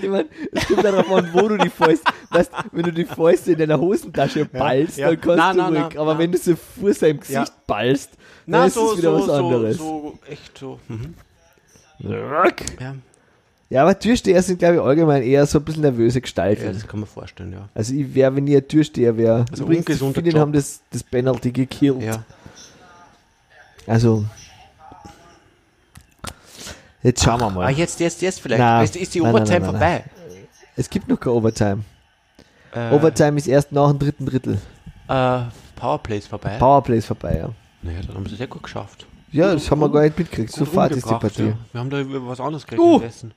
ich 0.00 0.08
meine, 0.08 0.26
es 0.52 0.66
kommt 0.66 0.84
darauf 0.84 1.10
an, 1.10 1.28
wo 1.32 1.48
du 1.48 1.58
die 1.58 1.70
Fäuste, 1.70 2.10
weißt, 2.30 2.50
wenn 2.72 2.84
du 2.84 2.92
die 2.92 3.04
Fäuste 3.04 3.52
in 3.52 3.58
deiner 3.58 3.78
Hosentasche 3.78 4.44
ballst, 4.46 4.98
ja. 4.98 5.08
dann 5.08 5.20
kannst 5.20 5.36
Nein, 5.38 5.56
du 5.56 5.62
nein, 5.62 5.72
ruhig. 5.74 5.82
nein, 5.94 5.98
aber 5.98 6.18
wenn 6.18 6.32
du 6.32 6.38
so 6.38 6.54
vor 6.80 6.92
seinem 6.94 7.20
Gesicht 7.20 7.38
Ja. 7.48 7.54
ballst, 7.66 8.10
Na, 8.46 8.66
ist 8.66 8.74
so, 8.74 8.92
es 8.92 8.98
wieder 8.98 9.12
so, 9.12 9.18
was 9.18 9.26
so, 9.26 9.32
anderes. 9.32 9.76
so, 9.78 10.18
echt 10.28 10.58
so. 10.58 10.80
Mhm. 10.88 11.14
Ja. 11.98 12.94
Ja, 13.70 13.82
aber 13.82 13.98
Türsteher 13.98 14.42
sind, 14.42 14.58
glaube 14.58 14.74
ich, 14.74 14.80
allgemein 14.82 15.22
eher 15.22 15.46
so 15.46 15.58
ein 15.58 15.64
bisschen 15.64 15.82
nervöse 15.82 16.20
Gestalten. 16.20 16.64
ja, 16.64 16.72
das 16.72 16.86
kann 16.86 17.00
man 17.00 17.08
vorstellen, 17.08 17.52
ja. 17.52 17.68
also 17.74 17.94
ich 17.94 18.14
wäre, 18.14 18.36
wenn 18.36 18.46
ich 18.46 18.56
ein 18.56 18.68
Türsteher 18.68 19.16
wäre. 19.16 19.46
Also 19.50 19.64
Übrigens, 19.64 19.86
viele 19.86 20.28
Job. 20.30 20.40
haben 20.40 20.52
das, 20.52 20.82
das 20.90 21.02
Penalty 21.02 21.52
gekillt. 21.52 22.02
ja. 22.02 22.22
Also. 23.86 24.24
Jetzt 27.02 27.24
schauen 27.24 27.40
wir 27.40 27.50
mal. 27.50 27.66
Ah, 27.66 27.70
jetzt, 27.70 27.98
jetzt, 27.98 28.22
jetzt 28.22 28.40
vielleicht. 28.40 28.60
Na, 28.60 28.82
ist, 28.82 28.94
ist 28.94 29.14
die 29.14 29.20
nein, 29.20 29.32
nein, 29.32 29.42
Overtime 29.42 29.60
nein, 29.60 29.70
vorbei? 29.70 30.04
Es 30.76 30.88
gibt 30.90 31.08
noch 31.08 31.18
keine 31.18 31.34
Overtime. 31.34 31.84
Äh, 32.74 32.94
Overtime 32.94 33.38
ist 33.38 33.48
erst 33.48 33.72
nach 33.72 33.90
dem 33.90 33.98
dritten 33.98 34.26
Drittel. 34.26 34.58
äh, 35.08 35.40
Powerplay 35.76 36.18
ist 36.18 36.28
vorbei. 36.28 36.56
Powerplay 36.58 36.98
ist 36.98 37.06
vorbei, 37.06 37.38
ja. 37.38 37.48
Naja, 37.82 38.00
dann 38.06 38.16
haben 38.16 38.26
sie 38.26 38.32
es 38.32 38.38
sehr 38.38 38.46
gut 38.46 38.62
geschafft. 38.62 39.06
Ja, 39.30 39.52
das 39.54 39.70
haben 39.70 39.80
wir 39.80 39.88
gar 39.90 40.02
nicht 40.02 40.18
mitgekriegt. 40.18 40.52
So 40.52 40.64
Gut 40.64 40.74
fad 40.74 40.90
ist 40.92 41.08
die 41.08 41.14
Partie. 41.14 41.42
Ja. 41.48 41.52
Wir 41.72 41.80
haben 41.80 41.90
da 41.90 42.00
über 42.00 42.26
was 42.28 42.40
anderes 42.40 42.66
geredet. 42.66 42.84
Uh. 42.84 42.90
währenddessen. 43.00 43.34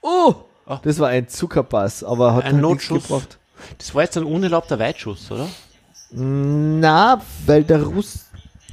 Oh! 0.00 0.34
Ah. 0.66 0.78
Das 0.82 0.98
war 0.98 1.08
ein 1.08 1.28
Zuckerpass, 1.28 2.02
aber 2.04 2.34
hat 2.34 2.44
Ein 2.44 2.54
halt 2.56 2.64
nichts 2.64 2.88
Notschuss. 2.90 3.08
gebracht. 3.08 3.38
Das 3.78 3.94
war 3.94 4.02
jetzt 4.02 4.16
ein 4.16 4.24
unerlaubter 4.24 4.78
Weitschuss, 4.78 5.30
oder? 5.30 5.46
Na, 6.10 7.20
weil 7.46 7.64
der 7.64 7.82
Russ 7.82 8.26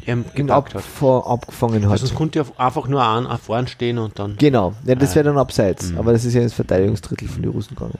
ihn 0.06 0.24
gepackt 0.36 0.76
hat. 0.76 0.84
abfa- 0.84 1.26
abgefangen 1.28 1.86
hat. 1.86 1.92
Also 1.92 2.06
es 2.06 2.14
konnte 2.16 2.40
ja 2.40 2.46
einfach 2.58 2.88
nur 2.88 3.04
an, 3.04 3.28
vorn 3.40 3.68
stehen 3.68 3.98
und 3.98 4.20
dann. 4.20 4.36
Genau, 4.38 4.74
ja, 4.86 4.96
das 4.96 5.12
Ah. 5.12 5.16
wäre 5.16 5.26
dann 5.26 5.38
abseits. 5.38 5.90
Mhm. 5.92 5.98
Aber 5.98 6.12
das 6.14 6.26
ist 6.26 6.34
ja 6.34 6.42
ins 6.42 6.54
Verteidigungsdrittel 6.54 7.28
von 7.28 7.42
den 7.42 7.52
Russen 7.52 7.76
gegangen. 7.76 7.98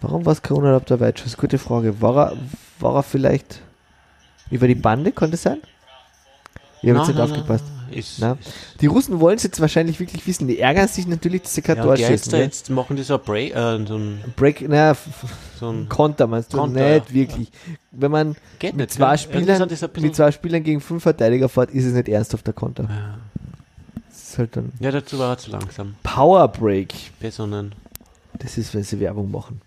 Warum 0.00 0.24
war 0.26 0.32
es 0.32 0.42
kein 0.42 0.56
unerlaubter 0.56 1.00
Weitschuss? 1.00 1.36
Gute 1.36 1.58
Frage. 1.58 2.00
War 2.00 2.30
er, 2.32 2.36
war 2.80 2.96
er 2.96 3.02
vielleicht 3.02 3.60
über 4.50 4.68
die 4.68 4.74
Bande? 4.74 5.12
Konnte 5.12 5.34
es 5.34 5.42
sein? 5.42 5.58
Jetzt 6.82 6.96
Nein, 6.96 7.06
nicht 7.08 7.20
aufgepasst. 7.20 7.64
Ist, 7.90 8.18
Na? 8.20 8.36
Die 8.80 8.86
Russen 8.86 9.18
wollen 9.20 9.36
es 9.36 9.42
jetzt 9.42 9.60
wahrscheinlich 9.60 9.98
wirklich 9.98 10.26
wissen. 10.26 10.46
Die 10.46 10.58
ärgern 10.58 10.88
sich 10.88 11.06
natürlich, 11.06 11.42
dass 11.42 11.54
sie 11.54 11.62
kein 11.62 11.76
ja, 11.78 11.82
Tor 11.82 11.96
schießen. 11.96 12.32
ne? 12.32 12.44
jetzt 12.44 12.70
machen 12.70 12.96
die 12.96 13.02
so 13.02 13.14
ein 13.14 13.20
Break, 13.24 13.54
äh, 13.54 13.86
so 13.86 13.96
ein, 13.96 14.22
Break, 14.36 14.68
naja, 14.68 14.96
so 15.58 15.70
ein 15.70 15.88
Konter 15.88 16.26
meinst 16.26 16.52
du? 16.52 16.58
Konter, 16.58 16.94
nicht 16.94 17.08
ja. 17.08 17.14
wirklich. 17.14 17.50
Wenn 17.90 18.10
man 18.10 18.36
geht 18.58 18.74
mit 18.74 18.90
nicht. 18.90 18.92
zwei? 18.92 19.16
Spielern, 19.16 19.68
mit 20.00 20.14
zwei 20.14 20.30
Spielern 20.32 20.62
gegen 20.62 20.80
fünf 20.80 21.02
Verteidiger 21.02 21.48
fährt, 21.48 21.70
ist 21.70 21.86
es 21.86 21.94
nicht 21.94 22.08
ernsthaft 22.08 22.46
der 22.46 22.54
Konter. 22.54 22.84
Ja. 22.84 23.18
Das 24.08 24.28
ist 24.28 24.38
halt 24.38 24.56
dann 24.56 24.72
ja, 24.80 24.90
dazu 24.90 25.18
war 25.18 25.30
er 25.30 25.38
zu 25.38 25.50
langsam. 25.50 25.94
Power 26.02 26.46
Break. 26.48 26.94
Besonnen. 27.18 27.74
Das 28.38 28.58
ist, 28.58 28.74
wenn 28.74 28.84
sie 28.84 29.00
Werbung 29.00 29.30
machen. 29.30 29.62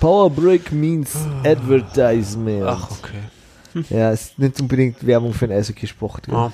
Power 0.00 0.30
Break 0.30 0.72
means 0.72 1.14
Advertisement. 1.44 2.62
Ach, 2.66 2.90
okay. 2.90 3.84
Ja, 3.90 4.10
es 4.12 4.22
ist 4.28 4.38
nicht 4.38 4.60
unbedingt 4.60 5.06
Werbung 5.06 5.32
für 5.32 5.46
einen 5.46 5.58
Eishockey-Sport. 5.58 6.28
Ah, 6.30 6.50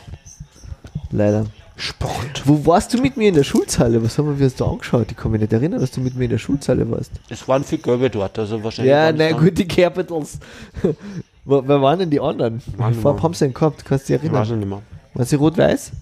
Leider. 1.10 1.46
Sport. 1.76 2.42
Wo 2.44 2.64
warst 2.66 2.92
du 2.94 3.00
mit 3.00 3.16
mir 3.16 3.28
in 3.28 3.34
der 3.34 3.44
Schulzhalle? 3.44 4.02
Was 4.04 4.16
haben 4.18 4.38
wir 4.38 4.44
uns 4.44 4.54
da 4.54 4.66
angeschaut? 4.66 5.06
Ich 5.10 5.16
kann 5.16 5.30
mich 5.32 5.40
nicht 5.40 5.52
erinnern, 5.52 5.80
dass 5.80 5.90
du 5.90 6.00
mit 6.00 6.14
mir 6.14 6.24
in 6.24 6.30
der 6.30 6.38
Schulzhalle 6.38 6.88
warst. 6.90 7.10
Es 7.28 7.46
waren 7.48 7.64
viel 7.64 7.78
Gelbe 7.78 8.08
dort, 8.10 8.38
also 8.38 8.62
wahrscheinlich. 8.62 8.90
Ja, 8.90 9.10
dann- 9.12 9.36
gut, 9.38 9.56
die 9.58 9.66
Capitals. 9.66 10.38
Wer 11.44 11.82
waren 11.82 11.98
denn 11.98 12.10
die 12.10 12.20
anderen? 12.20 12.62
Wie 12.76 12.94
Farbe 12.94 13.22
haben 13.22 13.34
sie 13.34 13.46
denn 13.46 13.54
gehabt? 13.54 13.84
Kannst 13.84 14.08
du 14.08 14.12
dich 14.12 14.22
Ich 14.22 14.30
weiß 14.32 14.50
erinnern? 14.50 14.58
nicht 14.60 14.68
mehr. 14.68 14.82
Waren 15.14 15.26
sie 15.26 15.36
rot-weiß? 15.36 15.92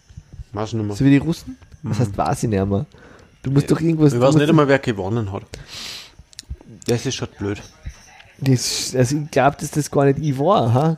Weiß 0.52 0.72
nicht 0.74 0.84
mehr. 0.86 0.96
So 0.96 1.04
wie 1.04 1.10
die 1.10 1.16
Russen? 1.18 1.56
Was 1.82 1.98
heißt, 2.00 2.16
weiß 2.18 2.42
ich 2.42 2.48
nicht 2.50 2.66
mehr. 2.66 2.84
Du 3.42 3.50
musst 3.50 3.70
doch 3.70 3.80
irgendwas... 3.80 4.12
Ich 4.12 4.18
du 4.18 4.24
weiß 4.26 4.34
nicht 4.34 4.50
einmal, 4.50 4.68
wer 4.68 4.78
gewonnen 4.78 5.32
hat. 5.32 5.42
Das 6.86 7.06
ist 7.06 7.14
schon 7.14 7.28
blöd. 7.38 7.60
Das, 8.38 8.94
also 8.96 9.16
ich 9.18 9.30
glaube, 9.30 9.56
dass 9.60 9.70
das 9.70 9.90
gar 9.90 10.06
nicht 10.06 10.18
ich 10.20 10.38
war. 10.38 10.72
Ha? 10.72 10.94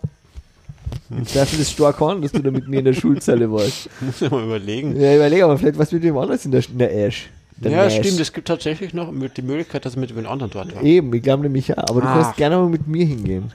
Ich 1.22 1.32
darf 1.32 1.56
das 1.56 1.70
stark 1.70 2.00
an, 2.00 2.22
dass 2.22 2.32
du 2.32 2.40
da 2.40 2.50
mit 2.50 2.68
mir 2.68 2.78
in 2.78 2.84
der 2.84 2.92
Schulzelle 2.94 3.50
warst. 3.50 3.88
Muss 4.00 4.22
ich 4.22 4.30
mal 4.30 4.44
überlegen. 4.44 4.98
Ja, 5.00 5.14
überleg 5.16 5.42
aber 5.42 5.58
vielleicht 5.58 5.78
was 5.78 5.90
mit 5.92 6.04
dem 6.04 6.16
anders 6.16 6.44
in 6.44 6.52
der, 6.52 6.62
in 6.68 6.78
der 6.78 6.94
Ash. 7.06 7.28
Der 7.56 7.70
Ja, 7.72 7.84
Nash. 7.84 7.96
stimmt. 7.96 8.20
Es 8.20 8.32
gibt 8.32 8.48
tatsächlich 8.48 8.94
noch 8.94 9.12
die 9.36 9.42
Möglichkeit, 9.42 9.84
dass 9.84 9.94
er 9.94 10.00
mit 10.00 10.10
dem 10.10 10.26
anderen 10.26 10.50
dort 10.52 10.74
war. 10.74 10.82
Eben, 10.82 11.12
ich 11.14 11.22
glaube 11.22 11.42
nämlich 11.42 11.68
ja. 11.68 11.78
Aber 11.78 12.00
du 12.00 12.06
Ah. 12.06 12.14
kannst 12.22 12.36
gerne 12.36 12.56
mal 12.56 12.68
mit 12.68 12.86
mir 12.86 13.04
hingehen. 13.04 13.52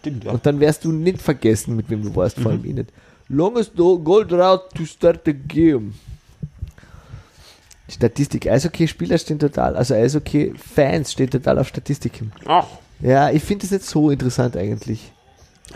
Stimmt, 0.00 0.24
ja. 0.24 0.32
Und 0.32 0.44
dann 0.46 0.60
wirst 0.60 0.84
du 0.84 0.92
nicht 0.92 1.20
vergessen, 1.20 1.76
mit 1.76 1.88
wem 1.90 2.02
du 2.02 2.14
warst, 2.16 2.38
Mhm. 2.38 2.42
vor 2.42 2.52
allem 2.52 2.64
ich 2.64 2.74
nicht. 2.74 2.90
Longest 3.28 3.72
gold 3.76 4.32
route 4.32 4.64
to 4.76 4.84
start 4.84 5.20
the 5.24 5.32
game. 5.34 5.94
Statistik. 7.88 8.46
Eishockey-Spieler 8.50 9.18
stehen 9.18 9.38
total, 9.38 9.76
also 9.76 9.94
Eishockey-Fans 9.94 11.12
stehen 11.12 11.30
total 11.30 11.58
auf 11.58 11.68
Statistiken. 11.68 12.32
Ach, 12.46 12.66
Ja, 13.00 13.30
ich 13.30 13.42
finde 13.42 13.62
das 13.62 13.72
nicht 13.72 13.84
so 13.84 14.10
interessant 14.10 14.56
eigentlich. 14.56 15.12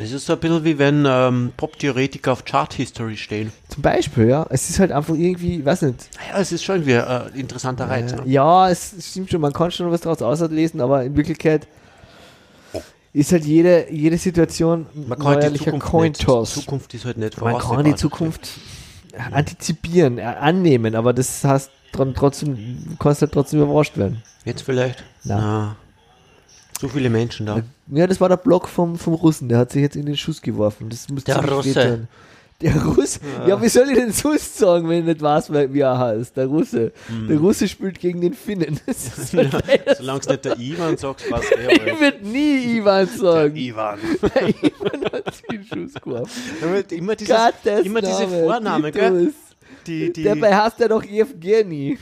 Es 0.01 0.13
ist 0.13 0.27
so 0.27 0.35
ein 0.35 0.39
bisschen 0.39 0.65
wie 0.65 0.79
wenn 0.79 1.05
ähm, 1.07 1.53
Pop-Theoretiker 1.57 2.33
auf 2.33 2.45
Chart-History 2.45 3.17
stehen. 3.17 3.53
Zum 3.69 3.83
Beispiel, 3.83 4.29
ja. 4.29 4.47
Es 4.51 4.71
ist 4.71 4.79
halt 4.79 4.93
einfach 4.93 5.15
irgendwie, 5.15 5.65
weiß 5.65 5.83
nicht. 5.83 6.09
Ja, 6.31 6.39
es 6.41 6.53
ist 6.53 6.63
schon 6.63 6.87
wieder 6.87 7.27
ein 7.27 7.35
äh, 7.35 7.41
interessanter 7.41 7.89
Reiz. 7.89 8.13
ne? 8.13 8.23
Ja, 8.27 8.69
es 8.71 8.95
stimmt 9.01 9.31
schon, 9.31 9.41
man 9.41 9.53
kann 9.53 9.71
schon 9.71 9.91
was 9.91 10.03
daraus 10.03 10.23
auslesen, 10.23 10.81
aber 10.81 11.05
in 11.05 11.17
Wirklichkeit 11.17 11.67
ist 13.13 13.33
halt 13.33 13.45
jede, 13.45 13.91
jede 13.91 14.19
Situation 14.19 14.87
Man 14.95 15.19
kann 15.19 15.27
halt 15.37 15.55
die 15.55 15.59
Zukunft, 15.59 15.75
nicht, 15.75 15.91
Cointoss. 15.91 16.55
Zukunft 16.55 16.95
ist 16.95 17.05
halt 17.05 17.17
nicht 17.17 17.41
Man 17.41 17.59
kann 17.59 17.85
die 17.85 17.95
Zukunft 17.97 18.49
antizipieren, 19.33 20.19
äh, 20.19 20.23
annehmen, 20.23 20.95
aber 20.95 21.13
das 21.13 21.43
heißt 21.43 21.71
trotzdem, 21.93 22.97
halt 23.01 23.33
trotzdem 23.33 23.63
überrascht 23.63 23.97
werden. 23.97 24.23
Jetzt 24.45 24.63
vielleicht? 24.63 25.05
Na. 25.25 25.37
Na. 25.39 25.77
So 26.81 26.89
viele 26.89 27.11
Menschen 27.11 27.47
da. 27.47 27.63
Ja, 27.89 28.07
das 28.07 28.21
war 28.21 28.29
der 28.29 28.37
Block 28.37 28.69
vom, 28.69 28.97
vom 28.97 29.15
Russen, 29.15 29.49
der 29.49 29.59
hat 29.59 29.73
sich 29.73 29.83
jetzt 29.83 29.97
in 29.97 30.07
den 30.07 30.17
Schuss 30.17 30.41
geworfen. 30.41 30.89
Das 30.89 31.09
muss 31.09 31.25
Der 31.25 31.45
Russe. 31.45 32.07
Der 32.61 32.75
Russe? 32.83 33.21
Ja. 33.47 33.63
wie 33.63 33.69
soll 33.69 33.89
ich 33.91 33.97
denn 33.97 34.11
sonst 34.11 34.59
sagen, 34.59 34.89
wenn 34.89 35.01
ich 35.01 35.05
nicht 35.05 35.23
weiß, 35.23 35.53
wie 35.53 35.79
er 35.81 35.97
heißt? 35.97 36.37
Der 36.37 36.47
Russe. 36.47 36.93
Hm. 37.07 37.29
Der 37.29 37.39
Russe 37.39 37.69
spielt 37.69 38.01
gegen 38.01 38.21
den 38.21 38.35
Finnen. 38.35 38.81
Das 38.87 39.31
Solange 39.31 40.21
es 40.21 40.29
nicht 40.29 40.45
der 40.45 40.59
Ivan 40.59 40.97
sagst, 40.97 41.31
was 41.31 41.45
Ich 41.87 42.01
würde 42.01 42.27
nie 42.27 42.79
Ivan 42.79 43.07
sagen. 43.07 43.55
Ivan. 43.55 43.99
Der 44.35 44.49
Ivan 44.49 45.05
hat 45.13 45.35
sich 45.35 45.45
in 45.51 45.63
den 45.63 45.89
Schuss 45.89 46.03
geworfen. 46.03 46.31
Immer, 46.91 47.15
dieses, 47.15 47.39
immer 47.85 48.01
diese 48.01 48.23
Name, 48.25 48.43
Vornamen, 48.45 48.93
gell? 48.93 49.33
Die, 49.89 50.13
die, 50.13 50.23
Dabei 50.25 50.55
heißt 50.55 50.81
er 50.81 50.89
doch 50.89 51.03
Evgeny. 51.03 51.99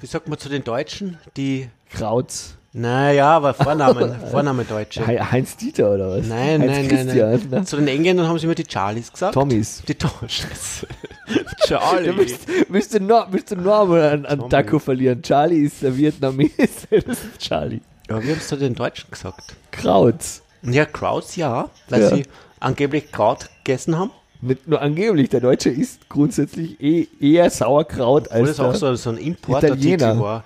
wie 0.00 0.06
sagt 0.06 0.28
man 0.28 0.38
zu 0.38 0.48
den 0.48 0.62
Deutschen? 0.62 1.18
Die, 1.36 1.68
Krautz. 1.90 2.54
naja, 2.72 3.30
aber 3.36 3.54
Vornamen, 3.54 4.14
Vorname 4.30 4.64
Deutsche. 4.64 5.06
He- 5.06 5.18
Heinz 5.20 5.56
Dieter 5.56 5.92
oder 5.94 6.10
was? 6.18 6.26
Nein, 6.26 6.60
Heinz 6.60 6.72
nein, 6.72 6.86
nein, 6.86 6.88
Christian, 6.88 7.30
nein. 7.30 7.48
Ne? 7.50 7.64
Zu 7.64 7.76
den 7.76 7.88
Engländern 7.88 8.28
haben 8.28 8.38
sie 8.38 8.44
immer 8.46 8.54
die 8.54 8.64
Charlies 8.68 9.10
gesagt. 9.12 9.34
Tommys. 9.34 9.82
Die 9.88 9.94
To- 9.94 10.08
Scheiße. 10.26 10.86
Charlie. 11.66 12.08
Du 12.08 12.12
müsst, 12.14 12.46
müsst, 12.68 12.94
du 12.94 13.00
noch, 13.00 13.28
müsst 13.30 13.50
du 13.50 13.56
noch 13.56 13.86
mal 13.86 14.02
an, 14.12 14.26
an. 14.26 14.50
Taco 14.50 14.78
verlieren. 14.78 15.22
Charlie 15.22 15.62
ist 15.64 15.82
der 15.82 15.96
Vietnames. 15.96 16.50
Das 16.90 17.18
ist 17.24 17.38
Charlie. 17.38 17.80
ja, 18.10 18.22
wie 18.22 18.30
haben 18.30 18.38
es 18.38 18.48
zu 18.48 18.56
den 18.56 18.74
Deutschen 18.74 19.10
gesagt? 19.10 19.54
Krautz. 19.70 20.42
Ja, 20.62 20.84
Krauts 20.84 21.36
ja, 21.36 21.70
weil 21.88 22.00
Ja. 22.02 22.08
sie 22.16 22.22
angeblich 22.60 23.10
Kraut 23.12 23.48
gegessen 23.64 23.98
haben. 23.98 24.10
Nicht 24.44 24.68
nur 24.68 24.80
angeblich, 24.80 25.30
der 25.30 25.40
Deutsche 25.40 25.70
isst 25.70 26.08
grundsätzlich 26.08 26.80
eh, 26.80 27.08
eher 27.20 27.48
Sauerkraut 27.50 28.28
Obwohl 28.28 28.48
als 28.48 28.56
das 28.56 28.60
auch 28.60 28.70
der, 28.72 28.78
so, 28.78 28.94
so 28.96 29.10
ein 29.10 29.16
Importartikel 29.16 30.20
war. 30.20 30.44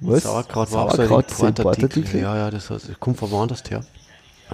was? 0.00 0.24
Sauerkraut 0.24 0.72
war 0.72 0.84
auch 0.84 0.90
so 0.90 0.96
Sauerkraut 0.98 1.40
ein 1.40 1.48
Importartikel. 1.48 2.20
Ja, 2.20 2.36
ja, 2.36 2.50
das, 2.50 2.68
das 2.68 2.82
kommt 3.00 3.18
von 3.18 3.30
woanders 3.30 3.62
her. 3.70 3.82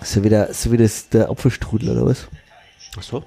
So 0.03 0.23
wie, 0.23 0.29
der, 0.29 0.53
so 0.55 0.71
wie 0.71 0.77
das, 0.77 1.09
der 1.09 1.31
Apfelstrudel 1.31 1.91
oder 1.91 2.07
was? 2.07 2.29
Ach 2.99 3.03
so. 3.03 3.23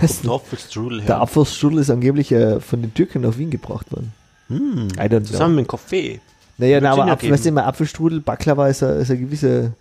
Was? 0.00 0.20
Kommt 0.22 0.34
Apfelstrudel 0.34 0.98
Der 0.98 1.06
her. 1.16 1.20
Apfelstrudel 1.20 1.80
ist 1.80 1.90
angeblich 1.90 2.30
äh, 2.32 2.60
von 2.60 2.82
den 2.82 2.94
Türken 2.94 3.22
nach 3.22 3.36
Wien 3.36 3.50
gebracht 3.50 3.90
worden. 3.92 4.12
Hm. 4.48 4.88
I 4.94 5.00
don't 5.00 5.08
know. 5.08 5.20
Zusammen 5.20 5.56
mit 5.56 5.68
Kaffee. 5.68 6.20
Naja, 6.58 6.80
na, 6.80 6.92
aber 6.92 7.06
Apfel, 7.08 7.30
weißt 7.30 7.44
du 7.44 7.48
immer, 7.50 7.66
Apfelstrudel, 7.66 8.20
Baklava 8.20 8.68
ist 8.68 8.82
eine, 8.82 8.94
ist 8.94 9.10
eine 9.10 9.20
gewisse, 9.20 9.72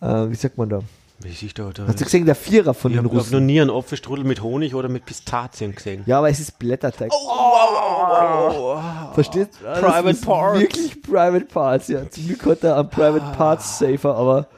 äh, 0.00 0.06
wie 0.06 0.34
sagt 0.34 0.58
man 0.58 0.68
da? 0.68 0.82
Wie 1.20 1.48
da, 1.54 1.70
da 1.70 1.86
Hast 1.86 2.00
du 2.00 2.04
gesehen, 2.04 2.26
der 2.26 2.34
Vierer 2.34 2.74
von 2.74 2.90
ich 2.90 2.96
den 2.98 3.04
habe 3.04 3.14
noch 3.14 3.22
Russen? 3.22 3.46
nie 3.46 3.60
einen 3.60 3.70
Apfelstrudel 3.70 4.24
mit 4.24 4.42
Honig 4.42 4.74
oder 4.74 4.88
mit 4.88 5.06
Pistazien 5.06 5.74
gesehen. 5.74 6.02
Ja, 6.06 6.18
aber 6.18 6.28
es 6.28 6.40
ist 6.40 6.58
Blätterteig. 6.58 7.10
Oh, 7.14 8.78
Versteht? 9.14 9.50
Ah, 9.64 9.74
das 9.74 9.80
Private 9.80 10.10
ist 10.10 10.24
Parts. 10.24 10.60
Wirklich 10.60 11.02
Private 11.02 11.44
Parts, 11.46 11.88
ja. 11.88 12.10
Zum 12.10 12.26
Glück 12.26 12.44
hat 12.46 12.64
er 12.64 12.78
einen 12.78 12.90
Private 12.90 13.36
Parts 13.36 13.78
Safer, 13.78 14.14
aber 14.16 14.48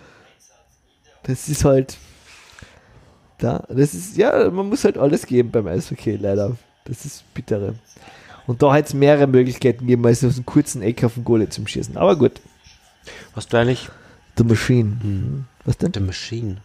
das 1.24 1.48
ist 1.48 1.64
halt, 1.64 1.98
da, 3.38 3.64
das 3.68 3.94
ist, 3.94 4.16
ja, 4.16 4.50
man 4.50 4.68
muss 4.68 4.84
halt 4.84 4.96
alles 4.96 5.26
geben 5.26 5.50
beim 5.50 5.66
Eishockey, 5.66 6.16
leider. 6.16 6.56
Das 6.84 7.04
ist 7.04 7.22
bittere. 7.34 7.74
Und 8.46 8.62
da 8.62 8.72
hat 8.72 8.86
es 8.86 8.94
mehrere 8.94 9.26
Möglichkeiten 9.26 9.80
gegeben, 9.80 10.06
als 10.06 10.24
aus 10.24 10.36
einem 10.36 10.46
kurzen 10.46 10.80
Eck 10.82 11.04
auf 11.04 11.14
den 11.14 11.24
Goalie 11.24 11.48
zum 11.48 11.66
Schießen. 11.66 11.96
Aber 11.96 12.16
gut, 12.16 12.40
Was 13.34 13.46
du 13.46 13.56
eigentlich? 13.58 13.88
The 14.38 14.44
Machine. 14.44 14.96
Hm. 15.02 15.44
Was 15.66 15.76
denn? 15.78 15.92
The 15.92 16.00
Machine. 16.00 16.56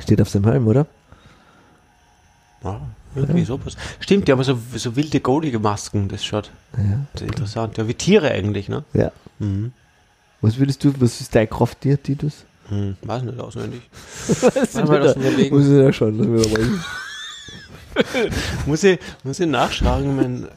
Steht 0.00 0.20
auf 0.20 0.28
seinem 0.28 0.44
Helm, 0.46 0.66
oder? 0.66 0.86
Ja, 2.62 2.80
irgendwie 3.14 3.44
sowas. 3.44 3.76
Stimmt, 4.00 4.28
die 4.28 4.32
haben 4.32 4.42
so, 4.42 4.58
so 4.76 4.94
wilde 4.96 5.20
Goalie-Masken, 5.20 6.08
das 6.08 6.24
schaut 6.24 6.50
Ja. 6.76 7.06
das 7.12 7.22
ist 7.22 7.28
interessant. 7.28 7.78
Ja, 7.78 7.88
wie 7.88 7.94
Tiere 7.94 8.30
eigentlich, 8.30 8.68
ne? 8.68 8.84
ja. 8.92 9.10
Mhm. 9.38 9.72
Was 10.42 10.58
würdest 10.58 10.82
du, 10.84 10.92
was 10.98 11.20
ist 11.20 11.34
deine 11.34 11.46
Kraft 11.46 11.84
dir, 11.84 12.02
Titus? 12.02 12.44
Hm, 12.68 12.96
weiß 13.02 13.22
nicht 13.24 13.38
auswendig. 13.38 13.82
Was 14.54 14.74
Mal 14.74 15.00
das 15.00 15.16
überlegen. 15.16 15.54
Muss 15.56 15.66
ich 15.66 15.72
ja 15.72 15.92
schon, 15.92 16.16
lass 16.18 16.26
mich 16.28 16.52
mal. 16.52 16.68
Muss 18.66 18.84
ich, 18.84 18.98
muss 19.24 19.40
ich 19.40 19.46
nachschauen, 19.48 20.16
mein, 20.16 20.48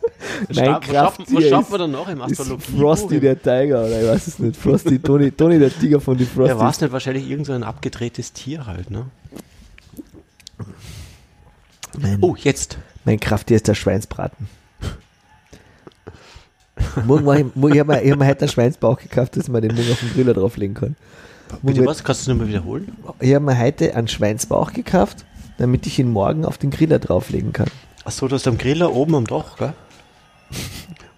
was, 0.48 0.58
Mein 0.58 0.66
scha- 0.70 0.82
was, 0.88 1.50
schaffen, 1.50 1.72
wir 1.72 1.78
dann 1.78 1.92
noch 1.92 2.08
im 2.10 2.22
Astrologie? 2.22 2.64
Frosty 2.78 3.20
der 3.20 3.42
Tiger, 3.42 3.86
oder 3.86 4.02
ich 4.02 4.08
weiß 4.08 4.28
es 4.28 4.40
nicht. 4.40 4.56
Frosty, 4.58 5.00
Tony, 5.00 5.32
Tony 5.32 5.60
der 5.60 5.72
Tiger 5.72 6.00
von 6.02 6.18
den 6.18 6.28
Frosty. 6.28 6.50
Ja, 6.54 6.60
war 6.60 6.70
es 6.70 6.80
nicht 6.82 6.92
wahrscheinlich 6.92 7.30
irgend 7.30 7.46
so 7.48 7.54
ein 7.54 7.64
abgedrehtes 7.64 8.34
Tier 8.34 8.66
halt, 8.66 8.90
ne? 8.92 9.06
Mein, 12.00 12.18
Oh, 12.22 12.36
jetzt. 12.38 12.78
mein 13.06 13.20
Krafttier 13.20 13.56
ist 13.58 13.68
der 13.68 13.76
Schweinsbraten. 13.76 14.48
morgen 17.06 17.26
war 17.26 17.38
ich, 17.38 17.46
ich 17.46 17.80
habe 17.80 17.94
mir, 17.94 18.12
hab 18.12 18.18
mir 18.20 18.26
heute 18.28 18.42
einen 18.42 18.50
Schweinsbauch 18.50 19.00
gekauft, 19.00 19.38
dass 19.38 19.48
man 19.48 19.62
den 19.62 19.76
morgen 19.76 19.92
auf 19.92 20.00
den 20.00 20.14
Griller 20.14 20.34
drauflegen 20.34 20.74
kann. 20.74 20.96
Bitte 21.62 21.82
Morgen- 21.82 21.86
was? 21.92 22.04
Kannst 22.04 22.22
du 22.22 22.32
es 22.32 22.36
nochmal 22.36 22.48
wiederholen? 22.48 22.92
Ich 23.20 23.34
habe 23.36 23.46
mir 23.46 23.60
heute 23.60 23.96
einen 23.96 24.08
Schweinsbauch 24.08 24.74
gekauft, 24.74 25.24
damit 25.60 25.86
ich 25.86 26.00
ihn 26.00 26.10
morgen 26.10 26.46
auf 26.46 26.58
den 26.58 26.72
Griller 26.72 26.98
drauflegen 26.98 27.54
kann. 27.54 27.68
Achso, 28.06 28.28
du 28.28 28.36
hast 28.36 28.48
am 28.48 28.58
Griller 28.58 28.92
oben 28.94 29.14
am 29.16 29.28
Dach, 29.28 29.56
gell? 29.58 29.74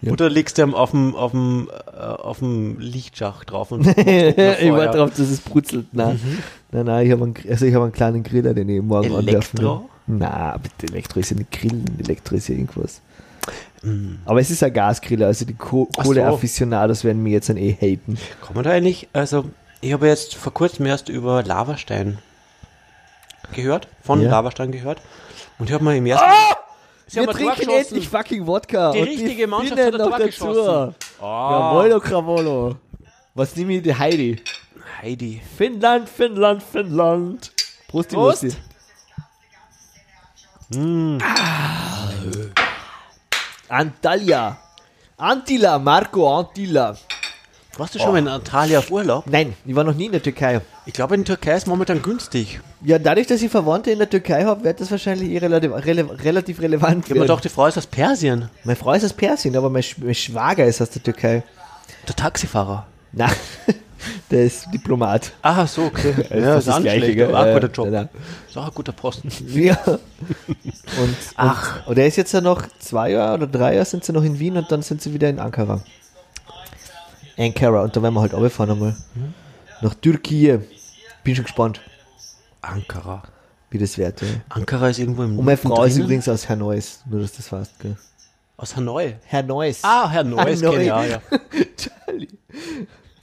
Ja. 0.02 0.12
Oder 0.12 0.28
legst 0.28 0.58
du 0.58 0.62
ihn 0.62 0.74
auf 0.74 0.90
dem, 0.90 1.14
auf 1.14 1.30
dem, 1.32 1.68
äh, 1.92 1.98
auf 1.98 2.38
dem 2.38 2.78
Lichtschacht 2.78 3.50
drauf 3.50 3.72
und 3.72 3.86
ich 3.98 4.72
war 4.72 4.88
drauf, 4.88 5.10
dass 5.10 5.20
es 5.20 5.40
brutzelt. 5.40 5.86
Nein, 5.92 6.20
nein, 6.70 6.86
nein 6.86 7.06
ich 7.06 7.12
habe 7.12 7.24
einen, 7.24 7.34
also 7.48 7.64
ich 7.66 7.74
hab 7.74 7.82
einen 7.82 7.92
kleinen 7.92 8.22
Griller, 8.22 8.54
den 8.54 8.68
ich 8.68 8.82
morgen 8.82 9.14
anwerfen 9.14 9.58
will. 9.58 9.66
Elektro? 9.66 9.90
Na, 10.06 10.56
bitte, 10.58 10.92
Elektro 10.92 11.20
ist 11.20 11.30
ja 11.30 11.36
nicht 11.36 11.50
Grillen, 11.50 11.98
Elektro 11.98 12.36
ist 12.36 12.48
ja 12.48 12.54
irgendwas. 12.54 13.00
Mm. 13.82 14.16
Aber 14.24 14.40
es 14.40 14.50
ist 14.50 14.62
ein 14.62 14.72
Gasgriller, 14.72 15.26
also 15.26 15.44
die 15.44 15.54
Co 15.54 15.88
Ach 15.92 16.04
so. 16.04 16.10
Kohleafficionados 16.10 17.02
werden 17.02 17.22
mir 17.22 17.32
jetzt 17.32 17.50
ein 17.50 17.56
eh 17.56 17.72
haten. 17.72 18.18
Kann 18.44 18.54
man 18.54 18.64
da 18.64 18.70
eigentlich, 18.70 19.08
also 19.12 19.46
ich 19.80 19.92
habe 19.92 20.06
jetzt 20.06 20.34
vor 20.34 20.52
kurzem 20.52 20.86
erst 20.86 21.08
über 21.08 21.42
Lavastein 21.42 22.18
gehört, 23.52 23.88
von 24.02 24.20
Ja. 24.20 24.30
Lavastein 24.30 24.72
gehört 24.72 25.00
und 25.58 25.68
ich 25.68 25.74
habe 25.74 25.82
mal 25.84 25.96
im 25.96 26.06
ersten... 26.06 26.26
Sie 27.08 27.20
Wir 27.20 27.28
trinken 27.28 27.70
endlich 27.70 28.08
fucking 28.08 28.46
Wodka. 28.46 28.90
Die 28.92 28.98
und 28.98 29.06
richtige 29.06 29.46
Mannschaft 29.46 29.80
Finnen 29.80 29.92
hat 29.94 30.00
ein 30.00 30.10
Tor 30.10 30.26
geschossen. 30.26 30.94
Jawollo, 31.20 32.00
Krawollo. 32.00 32.76
Was 33.34 33.54
nehme 33.54 33.74
ich 33.74 33.82
die 33.82 33.94
Heidi? 33.94 34.42
Heidi. 35.00 35.40
Finnland, 35.56 36.08
Finnland, 36.08 36.62
Finnland. 36.62 37.52
Prost, 37.86 38.10
die 38.10 38.16
Prost. 38.16 38.42
Musti. 38.44 38.58
Ah. 41.22 42.08
Antalya. 43.68 44.58
Antila, 45.16 45.78
Marco 45.78 46.38
Antila. 46.38 46.96
Warst 47.78 47.94
du 47.94 47.98
schon 47.98 48.12
mal 48.12 48.18
in 48.18 48.28
Antalya 48.28 48.78
auf 48.78 48.90
Urlaub? 48.90 49.24
Nein, 49.26 49.54
ich 49.66 49.74
war 49.74 49.84
noch 49.84 49.94
nie 49.94 50.06
in 50.06 50.12
der 50.12 50.22
Türkei. 50.22 50.60
Ich 50.86 50.94
glaube, 50.94 51.14
in 51.14 51.24
der 51.24 51.36
Türkei 51.36 51.56
ist 51.56 51.66
momentan 51.66 52.00
günstig. 52.00 52.60
Ja, 52.82 52.98
dadurch, 52.98 53.26
dass 53.26 53.42
ich 53.42 53.50
Verwandte 53.50 53.90
in 53.90 53.98
der 53.98 54.08
Türkei 54.08 54.44
habe, 54.44 54.64
wird 54.64 54.80
das 54.80 54.90
wahrscheinlich 54.90 55.30
eh 55.30 55.38
relativ, 55.38 55.72
relativ 56.24 56.60
relevant 56.60 57.04
Ich 57.04 57.10
habe 57.10 57.20
gedacht, 57.20 57.44
die 57.44 57.48
Frau 57.50 57.66
ist 57.66 57.76
aus 57.76 57.86
Persien. 57.86 58.48
Meine 58.64 58.76
Frau 58.76 58.92
ist 58.94 59.04
aus 59.04 59.12
Persien, 59.12 59.56
aber 59.56 59.68
mein, 59.68 59.82
Sch 59.82 59.96
mein 59.98 60.14
Schwager 60.14 60.64
ist 60.64 60.80
aus 60.80 60.88
der 60.90 61.02
Türkei. 61.02 61.42
Der 62.08 62.16
Taxifahrer. 62.16 62.86
Na, 63.12 63.28
der 64.30 64.44
ist 64.44 64.68
Diplomat. 64.72 65.32
Ah, 65.42 65.66
so, 65.66 65.82
okay. 65.84 66.14
das 66.30 66.58
ist 66.60 66.68
das 66.68 66.80
Gleiche, 66.82 67.14
gell? 67.14 67.34
Ah, 67.34 67.46
Äh, 67.48 67.54
guter 67.54 67.70
Job. 67.70 67.88
nein, 67.90 68.08
Ist 68.48 68.56
auch 68.56 68.68
ein 68.68 68.74
guter 68.74 68.92
Posten. 68.92 69.28
Ja. 69.52 69.76
Und, 69.86 71.16
Ach. 71.36 71.86
Und 71.86 71.98
er 71.98 72.06
ist 72.06 72.16
jetzt 72.16 72.32
ja 72.32 72.40
noch 72.40 72.62
zwei 72.78 73.10
Jahre 73.10 73.34
oder 73.34 73.46
drei 73.46 73.74
Jahre 73.74 73.84
sind 73.84 74.02
sie 74.04 74.12
noch 74.12 74.22
in 74.24 74.38
Wien 74.38 74.56
und 74.56 74.70
dann 74.72 74.80
sind 74.82 75.02
sie 75.02 75.12
wieder 75.12 75.28
in 75.28 75.38
Ankara. 75.38 75.82
Ankara. 77.38 77.82
Und 77.82 77.96
da 77.96 78.02
werden 78.02 78.14
wir 78.14 78.20
halt 78.20 78.34
runterfahren 78.34 78.70
einmal. 78.72 78.96
Nach 79.82 79.94
Türkei. 79.94 80.60
Bin 81.24 81.34
schon 81.34 81.44
gespannt, 81.44 81.80
Ankara. 82.62 83.22
wie 83.70 83.78
das 83.78 83.98
wird. 83.98 84.22
Ja. 84.22 84.28
Ankara 84.48 84.88
ist 84.88 84.98
irgendwo 84.98 85.24
im 85.24 85.38
Und 85.38 85.44
meine 85.44 85.56
Frau 85.56 85.84
ist 85.84 85.96
übrigens 85.98 86.28
aus 86.28 86.48
Hannois. 86.48 87.00
Nur, 87.08 87.20
dass 87.20 87.32
das 87.32 87.50
weißt, 87.50 87.80
gell? 87.80 87.96
Aus 88.56 88.74
Hanoi. 88.74 89.16
Hannois. 89.30 89.74
Ah, 89.82 90.08
Herr 90.08 90.24
Neues, 90.24 90.62
Hanoi. 90.62 90.78
genau, 90.84 91.02
ja. 91.02 91.20
Charlie. 92.06 92.28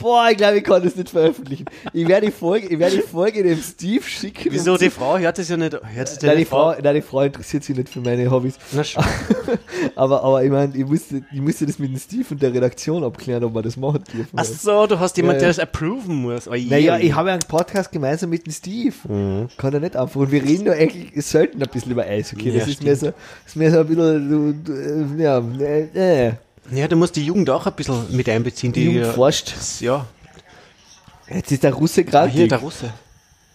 Boah, 0.03 0.27
ich 0.29 0.35
glaube, 0.35 0.57
ich 0.57 0.65
kann 0.65 0.83
das 0.83 0.97
nicht 0.97 1.09
veröffentlichen. 1.09 1.63
Ich 1.93 2.05
werde 2.05 2.25
die 2.25 2.31
Folge, 2.33 2.67
ich 2.67 2.77
werde 2.77 2.97
die 2.97 3.01
Folge 3.01 3.41
dem 3.41 3.57
Steve 3.61 4.03
schicken. 4.03 4.51
Wieso, 4.51 4.75
die 4.75 4.89
Frau 4.89 5.17
hört 5.17 5.39
es 5.39 5.47
ja 5.47 5.55
nicht. 5.55 5.79
Hört 5.81 6.09
es 6.09 6.21
Nein, 6.21 6.39
die 6.39 6.43
Frau, 6.43 6.75
nein, 6.77 6.95
die 6.95 7.01
Frau 7.01 7.21
interessiert 7.21 7.63
sich 7.63 7.73
nicht 7.73 7.87
für 7.87 8.01
meine 8.01 8.29
Hobbys. 8.29 8.55
Na 8.73 8.83
schon. 8.83 9.01
aber, 9.95 10.21
aber 10.21 10.43
ich 10.43 10.51
meine, 10.51 10.75
ich 10.75 10.85
musste, 10.85 11.23
ich 11.31 11.39
musste 11.39 11.65
das 11.65 11.79
mit 11.79 11.89
dem 11.89 11.97
Steve 11.97 12.25
und 12.31 12.41
der 12.41 12.53
Redaktion 12.53 13.01
abklären, 13.05 13.45
ob 13.45 13.55
wir 13.55 13.61
das 13.61 13.77
machen 13.77 14.03
dürfen. 14.13 14.31
Ach 14.35 14.43
so, 14.43 14.87
du 14.87 14.99
hast 14.99 15.15
jemand, 15.15 15.35
Ja, 15.35 15.39
der 15.39 15.47
das 15.47 15.59
approven 15.59 16.15
muss. 16.15 16.49
Oh, 16.49 16.51
Naja, 16.53 16.97
ich 16.97 17.15
habe 17.15 17.29
ja 17.29 17.35
einen 17.35 17.47
Podcast 17.47 17.89
gemeinsam 17.89 18.29
mit 18.29 18.45
dem 18.45 18.51
Steve. 18.51 18.95
Mhm. 19.07 19.47
Kann 19.57 19.73
er 19.73 19.79
nicht 19.79 19.95
einfach. 19.95 20.19
Und 20.19 20.33
wir 20.33 20.43
reden 20.43 20.65
ja 20.65 20.73
eigentlich 20.73 21.25
selten 21.25 21.63
ein 21.63 21.69
bisschen 21.69 21.93
über 21.93 22.03
Eishockey. 22.03 22.49
Ja, 22.49 22.59
das 22.59 22.67
ist 22.67 22.83
mir, 22.83 22.97
so, 22.97 23.05
das 23.05 23.15
ist 23.47 23.55
mir 23.55 23.71
so 23.71 23.79
ein 23.79 23.87
bisschen, 23.87 25.17
äh, 25.17 25.23
ja, 25.23 25.39
äh, 25.61 26.27
äh. 26.27 26.33
Ja, 26.71 26.87
du 26.87 26.95
musst 26.95 27.15
die 27.15 27.25
Jugend 27.25 27.49
auch 27.49 27.65
ein 27.65 27.73
bisschen 27.73 28.15
mit 28.15 28.27
einbeziehen. 28.29 28.71
Die 28.73 28.85
Die, 28.85 28.91
Jugend 28.91 29.13
forscht. 29.13 29.53
Ja, 29.81 30.05
Jetzt 31.29 31.51
ist 31.51 31.63
der 31.63 31.73
Russe 31.73 32.01
ah, 32.01 32.03
gerade. 32.03 32.31
hier 32.31 32.47
der 32.47 32.59
Russe. 32.59 32.91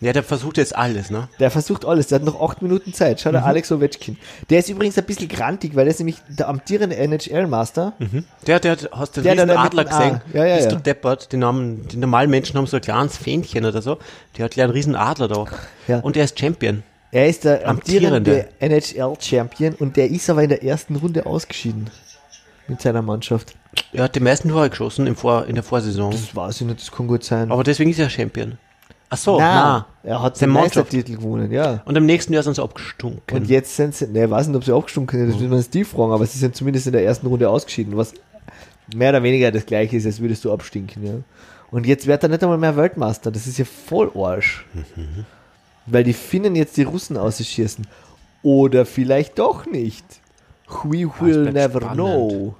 Ja, 0.00 0.12
der 0.12 0.22
versucht 0.22 0.59
jetzt 0.59 0.76
alles, 0.76 1.11
ne? 1.11 1.28
Der 1.40 1.50
versucht 1.50 1.84
alles, 1.84 2.06
der 2.06 2.20
hat 2.20 2.24
noch 2.24 2.40
acht 2.40 2.62
Minuten 2.62 2.92
Zeit. 2.92 3.16
Mhm. 3.18 3.20
Schau, 3.20 3.32
der 3.32 3.44
Alex 3.44 3.72
Ovechkin. 3.72 4.16
Der 4.48 4.61
ist 4.61 4.68
übrigens 4.68 4.96
ein 4.96 5.04
bisschen 5.04 5.28
grantig, 5.28 5.74
weil 5.74 5.86
der 5.86 5.92
ist 5.92 5.98
nämlich 5.98 6.18
der 6.28 6.48
amtierende 6.48 6.96
NHL-Master. 6.96 7.94
Der, 8.46 8.61
der, 8.61 8.76
hast 8.92 9.16
du 9.16 9.20
den 9.22 9.36
Der, 9.36 9.46
der 9.46 9.56
da 9.56 9.62
Adler 9.64 9.84
gesehen? 9.84 10.20
Ja, 10.32 10.46
ja, 10.46 10.56
Bist 10.56 10.70
ja. 10.70 10.76
du 10.76 10.82
deppert? 10.82 11.32
Die, 11.32 11.36
Namen, 11.36 11.88
die 11.88 11.96
normalen 11.96 12.30
Menschen 12.30 12.56
haben 12.56 12.66
so 12.68 12.76
ein 12.76 12.82
kleines 12.82 13.16
Fähnchen 13.16 13.64
oder 13.64 13.82
so. 13.82 13.98
Der 14.36 14.44
hat 14.44 14.52
gleich 14.52 14.64
einen 14.64 14.72
riesen 14.72 14.94
Adler 14.94 15.26
da. 15.26 15.46
Ja. 15.88 15.98
Und 15.98 16.14
der 16.14 16.24
ist 16.24 16.38
Champion. 16.38 16.84
Er 17.11 17.28
ist 17.28 17.42
der 17.42 17.66
amtierende 17.66 18.18
Amtierende. 18.18 18.48
NHL-Champion 18.61 19.74
und 19.74 19.96
der 19.96 20.11
ist 20.11 20.30
aber 20.30 20.44
in 20.44 20.50
der 20.50 20.62
ersten 20.62 20.94
Runde 20.94 21.26
ausgeschieden. 21.26 21.90
Mit 22.68 22.82
seiner 22.82 23.02
Mannschaft. 23.02 23.54
Er 23.92 24.04
hat 24.04 24.14
die 24.14 24.20
meisten 24.20 24.50
Tore 24.50 24.68
geschossen 24.68 25.06
im 25.06 25.16
Vor, 25.16 25.46
in 25.46 25.54
der 25.54 25.64
Vorsaison. 25.64 26.10
Das 26.10 26.36
weiß 26.36 26.60
ich 26.60 26.66
nicht, 26.66 26.80
das 26.80 26.92
kann 26.92 27.06
gut 27.06 27.24
sein. 27.24 27.50
Aber 27.50 27.64
deswegen 27.64 27.90
ist 27.90 27.98
er 27.98 28.10
Champion. 28.10 28.58
Ach 29.10 29.16
so, 29.16 29.38
Na, 29.38 29.86
er 30.02 30.22
hat 30.22 30.38
den. 30.38 30.50
Meistertitel 30.50 31.16
gewonnen, 31.16 31.50
ja. 31.50 31.80
Und 31.86 31.96
im 31.96 32.04
nächsten 32.04 32.34
Jahr 32.34 32.42
sind 32.42 32.56
sie 32.56 32.62
abgestunken. 32.62 33.36
Und 33.38 33.48
jetzt 33.48 33.74
sind 33.74 33.94
sie, 33.94 34.06
ne, 34.06 34.24
ich 34.24 34.30
weiß 34.30 34.48
nicht, 34.48 34.56
ob 34.56 34.64
sie 34.64 34.74
abgestunken 34.74 35.18
sind, 35.18 35.30
das 35.30 35.40
müssen 35.40 35.50
wir 35.50 35.62
Steve 35.62 35.86
fragen, 35.86 36.12
aber 36.12 36.26
sie 36.26 36.38
sind 36.38 36.54
zumindest 36.54 36.86
in 36.86 36.92
der 36.92 37.04
ersten 37.04 37.26
Runde 37.26 37.48
ausgeschieden, 37.48 37.96
was 37.96 38.12
mehr 38.94 39.10
oder 39.10 39.22
weniger 39.22 39.50
das 39.50 39.64
gleiche 39.64 39.96
ist, 39.96 40.04
als 40.04 40.20
würdest 40.20 40.44
du 40.44 40.52
abstinken, 40.52 41.06
ja. 41.06 41.12
Und 41.70 41.86
jetzt 41.86 42.06
wird 42.06 42.22
er 42.22 42.28
nicht 42.28 42.42
einmal 42.42 42.58
mehr 42.58 42.76
Weltmeister, 42.76 43.30
das 43.30 43.46
ist 43.46 43.58
ja 43.58 43.64
voll 43.64 44.10
Arsch. 44.14 44.66
Weil 45.86 46.04
die 46.04 46.12
Finnen 46.12 46.54
jetzt 46.54 46.76
die 46.76 46.82
Russen 46.82 47.16
ausschießen. 47.16 47.86
Oder 48.42 48.84
vielleicht 48.86 49.38
doch 49.38 49.66
nicht. 49.66 50.04
We 50.84 51.08
will 51.20 51.42
bleibt 51.50 51.54
never 51.54 51.80
spannend. 51.80 51.94
know. 51.96 52.54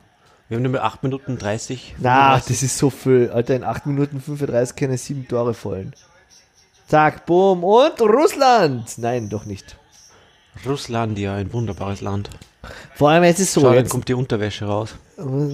Wir 0.48 0.56
haben 0.56 0.62
nur 0.62 0.72
mit 0.72 0.80
8 0.80 1.02
Minuten 1.02 1.36
30. 1.36 1.96
Na, 1.98 2.38
35. 2.38 2.48
das 2.48 2.62
ist 2.62 2.78
so 2.78 2.88
viel. 2.90 3.30
Alter, 3.30 3.54
in 3.56 3.64
8 3.64 3.86
Minuten 3.86 4.20
35 4.20 4.76
können 4.76 4.96
sieben 4.96 5.28
Tore 5.28 5.52
fallen. 5.54 5.92
Zack, 6.86 7.26
boom 7.26 7.64
und 7.64 8.00
Russland. 8.00 8.96
Nein, 8.96 9.28
doch 9.28 9.44
nicht. 9.44 9.76
Russland, 10.66 11.18
ja, 11.18 11.34
ein 11.34 11.52
wunderbares 11.52 12.00
Land. 12.00 12.30
Vor 12.94 13.11
allem 13.11 13.24
jetzt 13.24 13.40
ist 13.40 13.52
so, 13.52 13.61
Schau, 13.61 13.72
jetzt, 13.74 13.90
kommt 13.90 14.09
die 14.09 14.14
Unterwäsche 14.14 14.64
raus. 14.64 14.94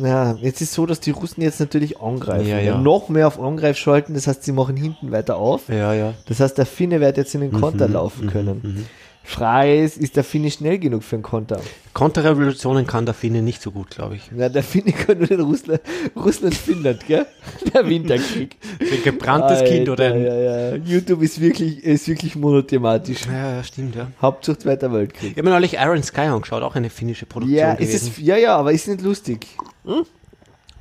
ja, 0.02 0.32
jetzt 0.34 0.60
ist 0.62 0.72
so, 0.72 0.86
dass 0.86 1.00
die 1.00 1.10
Russen 1.10 1.42
jetzt 1.42 1.60
natürlich 1.60 2.00
angreifen. 2.00 2.46
Ja, 2.46 2.58
ja. 2.58 2.78
Noch 2.78 3.08
mehr 3.08 3.26
auf 3.26 3.38
Angreif 3.40 3.76
schalten, 3.76 4.14
das 4.14 4.26
heißt, 4.26 4.44
sie 4.44 4.52
machen 4.52 4.76
hinten 4.76 5.10
weiter 5.12 5.36
auf. 5.36 5.68
Ja, 5.68 5.92
ja. 5.92 6.14
Das 6.26 6.40
heißt, 6.40 6.56
der 6.56 6.66
Finne 6.66 7.00
wird 7.00 7.16
jetzt 7.16 7.34
in 7.34 7.42
den 7.42 7.52
Konter 7.52 7.88
Mhm, 7.88 7.94
laufen 7.94 8.30
können. 8.30 8.60
Frage 8.60 8.84
ist, 9.26 9.96
ist 9.96 10.16
der 10.16 10.24
Finne 10.24 10.50
schnell 10.50 10.78
genug 10.78 11.02
für 11.02 11.16
einen 11.16 11.22
Konter? 11.22 11.60
Konterrevolutionen 11.94 12.86
kann 12.86 13.06
der 13.06 13.14
Finne 13.14 13.40
nicht 13.40 13.62
so 13.62 13.70
gut, 13.70 13.90
glaube 13.90 14.16
ich. 14.16 14.30
Na, 14.32 14.48
der 14.48 14.62
Finne 14.62 14.92
kann 14.92 15.18
nur 15.18 15.30
in 15.30 15.40
Russland, 15.40 15.80
Russland, 16.16 16.54
Finnland, 16.54 17.06
gell? 17.06 17.24
Der 17.72 17.88
Winterkrieg. 17.88 18.56
Ein 18.80 19.02
gebranntes 19.02 19.64
Kind 19.64 19.88
oder 19.88 20.12
ein. 20.12 20.24
Ja, 20.24 20.34
ja. 20.36 20.74
YouTube 20.76 21.22
ist 21.22 21.40
wirklich, 21.40 21.82
ist 21.82 22.06
wirklich 22.08 22.36
monothematisch. 22.36 23.26
Ja, 23.26 23.56
ja, 23.56 23.64
stimmt, 23.64 23.94
ja. 23.94 24.08
Hauptsache 24.20 24.58
Zweiter 24.58 24.92
Weltkrieg. 24.92 25.30
Ich 25.32 25.36
habe 25.38 25.44
mir 25.48 25.50
neulich 25.54 25.74
Iron 25.74 26.02
Sky 26.02 26.22
angeschaut, 26.22 26.62
auch 26.62 26.74
eine 26.74 26.90
finnische 26.90 27.26
Produktion 27.26 27.58
Ja, 27.58 27.72
ist 27.72 27.78
gewesen. 27.88 28.12
es, 28.18 28.24
ja, 28.24 28.36
ja, 28.36 28.56
aber 28.56 28.72
ist 28.72 28.88
nicht 28.88 29.02
lustig. 29.02 29.46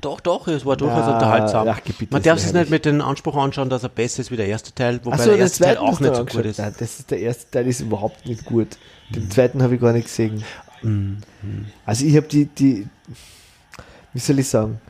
Doch, 0.04 0.20
doch, 0.20 0.48
es 0.48 0.66
war 0.66 0.76
durchaus 0.76 1.08
Ja, 1.08 1.14
unterhaltsam. 1.14 1.68
ach, 1.68 1.80
Man 2.10 2.22
darf 2.22 2.38
es 2.38 2.52
nicht 2.52 2.70
mit 2.70 2.84
dem 2.86 3.00
Anspruch 3.02 3.36
anschauen, 3.38 3.70
dass 3.70 3.84
er 3.84 3.90
besser 3.90 4.20
ist 4.22 4.32
wie 4.32 4.36
der 4.36 4.48
erste 4.48 4.74
Teil, 4.76 5.00
wobei 5.04 5.16
Achso, 5.16 5.30
der 5.30 5.40
erste 5.40 5.64
Teil 5.64 5.78
auch 5.78 6.00
nicht 6.00 6.16
so 6.16 6.26
gut 6.26 6.46
ist. 6.46 6.60
Nein, 6.60 6.76
das 6.78 7.00
ist 7.00 7.10
der 7.12 7.20
erste 7.20 7.50
Teil, 7.52 7.68
ist 7.68 7.80
überhaupt 7.80 8.26
nicht 8.26 8.44
gut. 8.46 8.68
Den 9.10 9.32
zweiten 9.32 9.64
habe 9.64 9.76
ich 9.76 9.82
gar 9.82 9.94
nicht 9.94 10.06
gesehen. 10.06 10.44
Mhm. 10.82 11.18
Also 11.86 12.06
ich 12.06 12.16
habe 12.18 12.28
die, 12.28 12.46
die, 12.48 12.88
wie 14.12 14.20
soll 14.20 14.40
ich 14.40 14.50
sagen? 14.50 14.82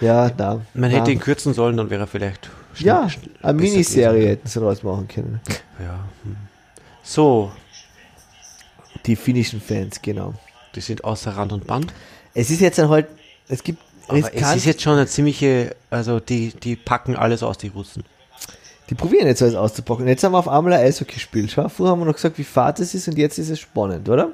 Ja, 0.00 0.30
da. 0.30 0.54
Mhm. 0.54 0.60
Man 0.74 0.90
na. 0.92 0.98
hätte 0.98 1.10
ihn 1.10 1.18
kürzen 1.20 1.52
sollen, 1.52 1.76
dann 1.76 1.90
wäre 1.90 2.02
er 2.02 2.06
vielleicht 2.06 2.48
schnell- 2.74 2.86
Ja, 2.86 3.08
schnell- 3.10 3.30
eine 3.42 3.60
Miniserie 3.60 4.28
hätten 4.28 4.46
sie 4.46 4.60
daraus 4.60 4.82
machen 4.84 5.08
können. 5.08 5.40
Ja. 5.80 5.98
hm. 6.22 6.36
So, 7.02 7.50
Die 9.06 9.16
finnischen 9.16 9.60
Fans, 9.60 10.00
genau. 10.00 10.32
die 10.74 10.80
sind 10.80 11.04
außer 11.04 11.32
Rand 11.36 11.52
und 11.52 11.66
Band. 11.66 11.92
Es 12.32 12.50
ist 12.50 12.60
jetzt 12.60 12.78
dann 12.78 12.88
halt, 12.88 13.06
es 13.48 13.62
gibt 13.62 13.82
Aber 14.08 14.18
es 14.18 14.26
riskant- 14.26 14.56
ist 14.56 14.64
jetzt 14.66 14.82
schon 14.82 14.94
eine 14.94 15.06
ziemliche, 15.06 15.74
also 15.90 16.20
die, 16.20 16.48
die 16.50 16.76
packen 16.76 17.16
alles 17.16 17.42
aus, 17.42 17.58
die 17.58 17.68
Russen. 17.68 18.04
Die 18.90 18.94
probieren 18.94 19.26
jetzt 19.26 19.40
alles 19.42 19.54
auszupacken. 19.54 20.06
Jetzt 20.06 20.22
haben 20.24 20.32
wir 20.32 20.38
auf 20.38 20.48
einmal 20.48 20.74
ein 20.74 20.80
Eishockey 20.86 21.14
gespielt. 21.14 21.50
Schau, 21.50 21.68
vorher 21.70 21.92
haben 21.92 22.00
wir 22.00 22.04
noch 22.06 22.14
gesagt, 22.14 22.36
wie 22.38 22.44
fad 22.44 22.78
es 22.80 22.94
ist 22.94 23.08
und 23.08 23.16
jetzt 23.16 23.38
ist 23.38 23.48
es 23.48 23.58
spannend, 23.60 24.08
oder? 24.08 24.30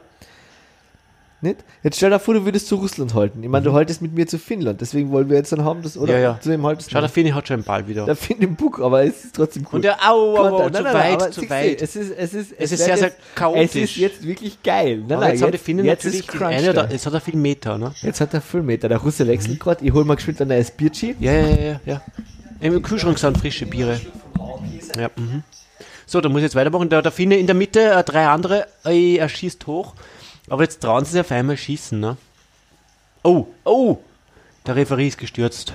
Nicht? 1.42 1.64
Jetzt 1.82 1.96
stell 1.96 2.10
dir 2.10 2.18
vor, 2.18 2.34
du 2.34 2.44
würdest 2.44 2.68
zu 2.68 2.74
Russland 2.76 3.14
halten. 3.14 3.42
Ich 3.42 3.48
meine, 3.48 3.64
du 3.64 3.72
haltest 3.72 4.02
mit 4.02 4.12
mir 4.12 4.26
zu 4.26 4.38
Finnland, 4.38 4.82
deswegen 4.82 5.10
wollen 5.10 5.30
wir 5.30 5.38
jetzt 5.38 5.50
dann 5.52 5.64
haben, 5.64 5.80
das, 5.80 5.96
oder? 5.96 6.12
Mhm. 6.12 6.18
Ja, 6.18 6.32
ja. 6.32 6.40
Zu 6.40 6.50
wem 6.50 6.66
haltest? 6.66 6.90
Schau, 6.90 7.00
der 7.00 7.08
Finne 7.08 7.34
hat 7.34 7.48
schon 7.48 7.54
einen 7.54 7.64
Ball 7.64 7.88
wieder. 7.88 8.04
Der 8.04 8.16
Finn 8.16 8.38
im 8.40 8.56
Buck, 8.56 8.78
aber 8.80 9.04
es 9.04 9.24
ist 9.24 9.36
trotzdem 9.36 9.62
cool. 9.64 9.76
und 9.76 9.84
der, 9.84 9.98
au, 10.06 10.36
au, 10.36 10.64
au, 10.64 10.68
zu 10.68 10.84
weit, 10.84 11.32
zu 11.32 11.48
weit. 11.48 11.80
Es 11.80 11.96
ist, 11.96 12.10
es 12.10 12.34
ist, 12.34 12.52
Es 12.58 12.72
ist 12.72 12.78
wird 12.78 12.80
sehr, 12.80 12.96
sehr 12.98 13.08
jetzt, 13.08 13.18
chaotisch. 13.34 13.64
Es 13.64 13.90
ist 13.92 13.96
jetzt 13.96 14.26
wirklich 14.26 14.62
geil. 14.62 14.98
Nein, 14.98 15.12
Aber 15.12 15.20
nein, 15.20 15.32
jetzt 15.32 15.42
haben 15.42 15.52
die 15.52 15.58
Finnen 15.58 15.84
jetzt 15.86 16.04
natürlich 16.04 16.28
ist 16.28 16.28
Crunch 16.28 16.56
einen, 16.56 16.74
da, 16.74 16.88
jetzt 16.88 17.06
hat 17.06 17.14
er 17.14 17.20
viel 17.22 17.36
Meter, 17.36 17.78
ne? 17.78 17.94
Jetzt 18.02 18.20
hat 18.20 18.34
er 18.34 18.42
Füllmeter. 18.42 18.88
Der 18.90 18.98
Russe 18.98 19.26
wechselt 19.26 19.58
gerade. 19.60 19.82
Ich 19.82 19.92
hol 19.92 20.04
mal 20.04 20.16
geschwind 20.16 20.42
ein 20.42 20.48
neues 20.48 20.70
Bierchi. 20.70 21.16
Ja, 21.20 21.32
ja, 21.32 21.48
ja, 21.48 21.56
ja, 21.56 21.80
ja. 21.86 22.02
Im 22.60 22.82
Kühlschrank 22.82 23.18
sind 23.18 23.38
frische 23.38 23.64
Biere. 23.64 23.98
Ja, 24.98 25.10
mhm. 25.16 25.42
So, 26.04 26.20
da 26.20 26.28
muss 26.28 26.38
ich 26.38 26.44
jetzt 26.44 26.56
weitermachen. 26.56 26.88
Der, 26.90 27.02
der 27.02 27.12
Finne 27.12 27.36
in 27.36 27.46
der 27.46 27.54
Mitte, 27.54 27.80
äh, 27.80 28.02
drei 28.02 28.26
andere, 28.26 28.66
äh, 28.84 29.16
er 29.16 29.28
schießt 29.28 29.66
hoch. 29.66 29.94
Aber 30.50 30.64
jetzt 30.64 30.80
trauen 30.80 31.04
sie 31.04 31.12
sich 31.12 31.20
auf 31.20 31.30
einmal 31.30 31.56
schießen, 31.56 31.98
ne? 31.98 32.16
Oh, 33.22 33.46
oh! 33.64 33.98
Der 34.66 34.74
Referee 34.74 35.06
ist 35.06 35.16
gestürzt. 35.16 35.72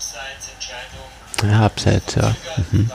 Seinsentscheidung. 0.00 1.52
Ja, 1.52 1.66
abseits, 1.66 2.14
ja. 2.14 2.30
Pfiff. 2.32 2.90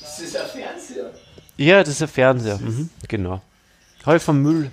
Das 0.00 0.20
ist 0.20 0.36
ein 0.36 0.46
Fernseher. 0.48 1.10
Ja, 1.58 1.80
das 1.80 1.88
ist 1.90 2.02
ein 2.02 2.08
Fernseher. 2.08 2.58
Mhm, 2.58 2.88
genau. 3.08 3.42
Habe 4.06 4.16
ich 4.16 4.22
vom 4.22 4.40
Müll. 4.40 4.72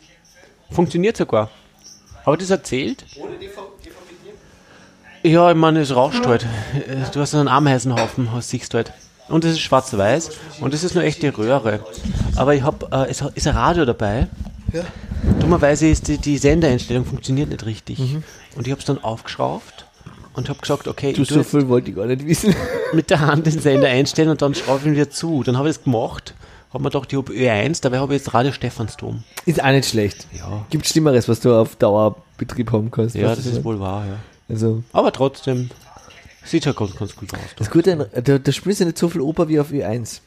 Funktioniert 0.71 1.17
sogar. 1.17 1.49
Habe 2.25 2.37
ich 2.37 2.43
das 2.43 2.51
erzählt? 2.51 3.05
Ohne 3.17 3.37
DVD? 3.37 3.50
Ja, 5.23 5.51
ich 5.51 5.57
meine, 5.57 5.81
es 5.81 5.95
rauscht 5.95 6.25
halt. 6.25 6.45
Du 7.13 7.19
hast 7.19 7.35
einen 7.35 7.47
Ameisenhaufen, 7.47 8.27
siehst 8.39 8.73
du 8.73 8.77
halt. 8.77 8.91
Und 9.29 9.45
es 9.45 9.51
ist 9.53 9.59
schwarz-weiß 9.61 10.31
und 10.59 10.73
es 10.73 10.83
ist 10.83 10.93
nur 10.95 11.03
echte 11.03 11.35
Röhre. 11.37 11.79
Aber 12.35 12.53
ich 12.53 12.63
habe, 12.63 12.87
äh, 12.91 13.09
es 13.09 13.21
ist 13.21 13.47
ein 13.47 13.55
Radio 13.55 13.85
dabei. 13.85 14.27
Ja. 14.73 14.83
Dummerweise 15.39 15.87
ist 15.87 16.07
die, 16.07 16.17
die 16.17 16.37
Sendereinstellung 16.37 17.05
funktioniert 17.05 17.49
nicht 17.49 17.65
richtig. 17.65 17.99
Und 18.55 18.67
ich 18.67 18.71
habe 18.71 18.79
es 18.79 18.85
dann 18.85 19.01
aufgeschraubt 19.03 19.85
und 20.33 20.49
habe 20.49 20.59
gesagt, 20.59 20.87
okay, 20.87 21.13
Du, 21.13 21.23
so 21.23 21.43
viel 21.43 21.67
wollte 21.69 21.91
ich 21.91 21.95
gar 21.95 22.07
nicht 22.07 22.25
wissen. 22.25 22.55
mit 22.93 23.09
der 23.09 23.19
Hand 23.21 23.45
den 23.45 23.59
Sender 23.59 23.87
einstellen 23.87 24.29
und 24.29 24.41
dann 24.41 24.55
schraube 24.55 24.79
ich 24.81 24.85
ihn 24.87 24.93
wieder 24.93 25.09
zu. 25.09 25.43
Dann 25.43 25.57
habe 25.57 25.69
ich 25.69 25.77
es 25.77 25.83
gemacht, 25.83 26.33
habe 26.73 26.83
mir 26.83 26.89
gedacht, 26.89 27.11
ich 27.13 27.17
habe 27.17 27.31
Ö1, 27.31 27.81
dabei 27.81 27.99
habe 27.99 28.15
ich 28.15 28.21
jetzt 28.21 28.33
Radio 28.33 28.51
Stephansdom. 28.51 29.23
Ist 29.45 29.63
auch 29.63 29.71
nicht 29.71 29.87
schlecht. 29.87 30.27
Ja. 30.37 30.65
Gibt 30.69 30.87
Schlimmeres, 30.87 31.29
was 31.29 31.39
du 31.39 31.53
auf 31.53 31.75
Dauerbetrieb 31.75 32.71
haben 32.71 32.91
kannst. 32.91 33.15
Ja, 33.15 33.35
das 33.35 33.45
ist 33.45 33.63
wohl 33.63 33.79
wahr, 33.79 34.05
ja. 34.07 34.15
Also, 34.51 34.83
Aber 34.93 35.11
trotzdem, 35.13 35.69
sieht 36.43 36.65
ja 36.65 36.73
ganz, 36.73 36.95
ganz 36.95 37.15
gut 37.15 37.33
aus. 37.33 37.39
das 37.55 37.69
Gute, 37.69 38.09
da, 38.23 38.37
da 38.37 38.51
spielst 38.51 38.81
du 38.81 38.85
nicht 38.85 38.97
so 38.97 39.07
viel 39.09 39.21
Oper 39.21 39.47
wie 39.47 39.59
auf 39.59 39.71
Ö1. 39.71 40.19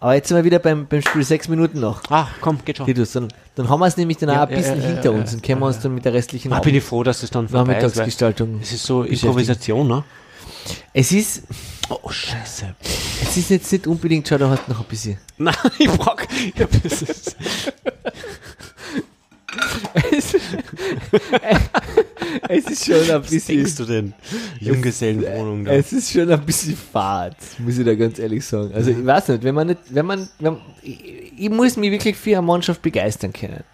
Aber 0.00 0.14
jetzt 0.14 0.28
sind 0.28 0.36
wir 0.36 0.44
wieder 0.44 0.58
beim, 0.58 0.86
beim 0.86 1.02
Spiel 1.02 1.22
sechs 1.22 1.48
Minuten 1.48 1.80
noch. 1.80 2.00
Ah, 2.08 2.28
komm, 2.40 2.58
geht 2.64 2.78
schon. 2.78 2.86
Titus, 2.86 3.12
dann, 3.12 3.28
dann 3.56 3.68
haben 3.68 3.80
wir 3.80 3.86
es 3.86 3.96
nämlich 3.96 4.16
dann 4.18 4.30
Ja, 4.30 4.44
auch 4.44 4.48
ein 4.48 4.50
ja, 4.52 4.56
bisschen 4.56 4.80
ja, 4.80 4.86
hinter 4.88 5.04
ja, 5.04 5.10
uns 5.10 5.32
ja, 5.32 5.36
und 5.36 5.42
können 5.42 5.60
wir 5.60 5.66
uns 5.66 5.80
dann 5.80 5.94
mit 5.94 6.04
der 6.04 6.14
restlichen 6.14 6.52
Ah, 6.52 6.60
bin 6.60 6.74
ich 6.74 6.84
froh, 6.84 7.02
dass 7.02 7.22
es 7.22 7.30
dann 7.30 7.48
vorbei 7.48 7.76
ist. 7.76 7.82
Nachmittagsgestaltung. 7.82 8.60
Es 8.62 8.72
ist 8.72 8.84
so. 8.84 9.02
Improvisation, 9.02 9.86
ne? 9.86 10.04
Es 10.92 11.12
ist, 11.12 11.42
Oh, 11.88 12.10
scheiße. 12.10 12.74
es 13.22 13.36
ist 13.36 13.50
jetzt 13.50 13.70
nicht 13.70 13.86
unbedingt, 13.86 14.26
schau, 14.26 14.38
du 14.38 14.48
hast 14.48 14.68
noch 14.68 14.80
ein 14.80 14.86
bisschen. 14.86 15.18
Nein, 15.38 15.54
ich 15.78 15.88
brauch... 15.88 16.16
Ja, 16.56 16.66
ist, 16.82 17.36
Es, 20.12 20.34
es 22.48 22.66
ist 22.66 22.86
schon 22.86 22.94
ein 22.96 23.22
Was 23.22 23.30
bisschen. 23.30 23.56
denkst 23.56 23.76
du 23.76 23.84
denn? 23.84 24.14
Junggesellenwohnung 24.60 25.64
da. 25.64 25.72
Es 25.72 25.92
ist 25.92 26.12
schon 26.12 26.30
ein 26.30 26.44
bisschen 26.44 26.76
fad, 26.76 27.36
muss 27.58 27.78
ich 27.78 27.84
da 27.84 27.94
ganz 27.94 28.18
ehrlich 28.18 28.44
sagen. 28.44 28.72
Also 28.74 28.90
ich 28.90 29.04
weiß 29.04 29.28
nicht, 29.28 29.44
wenn 29.44 29.54
man 29.54 29.66
nicht, 29.68 29.80
wenn 29.90 30.06
man, 30.06 30.28
wenn, 30.38 30.56
ich, 30.82 31.32
ich 31.38 31.50
muss 31.50 31.76
mich 31.76 31.90
wirklich 31.90 32.16
für 32.16 32.38
eine 32.38 32.42
Mannschaft 32.42 32.82
begeistern 32.82 33.32
können. 33.32 33.64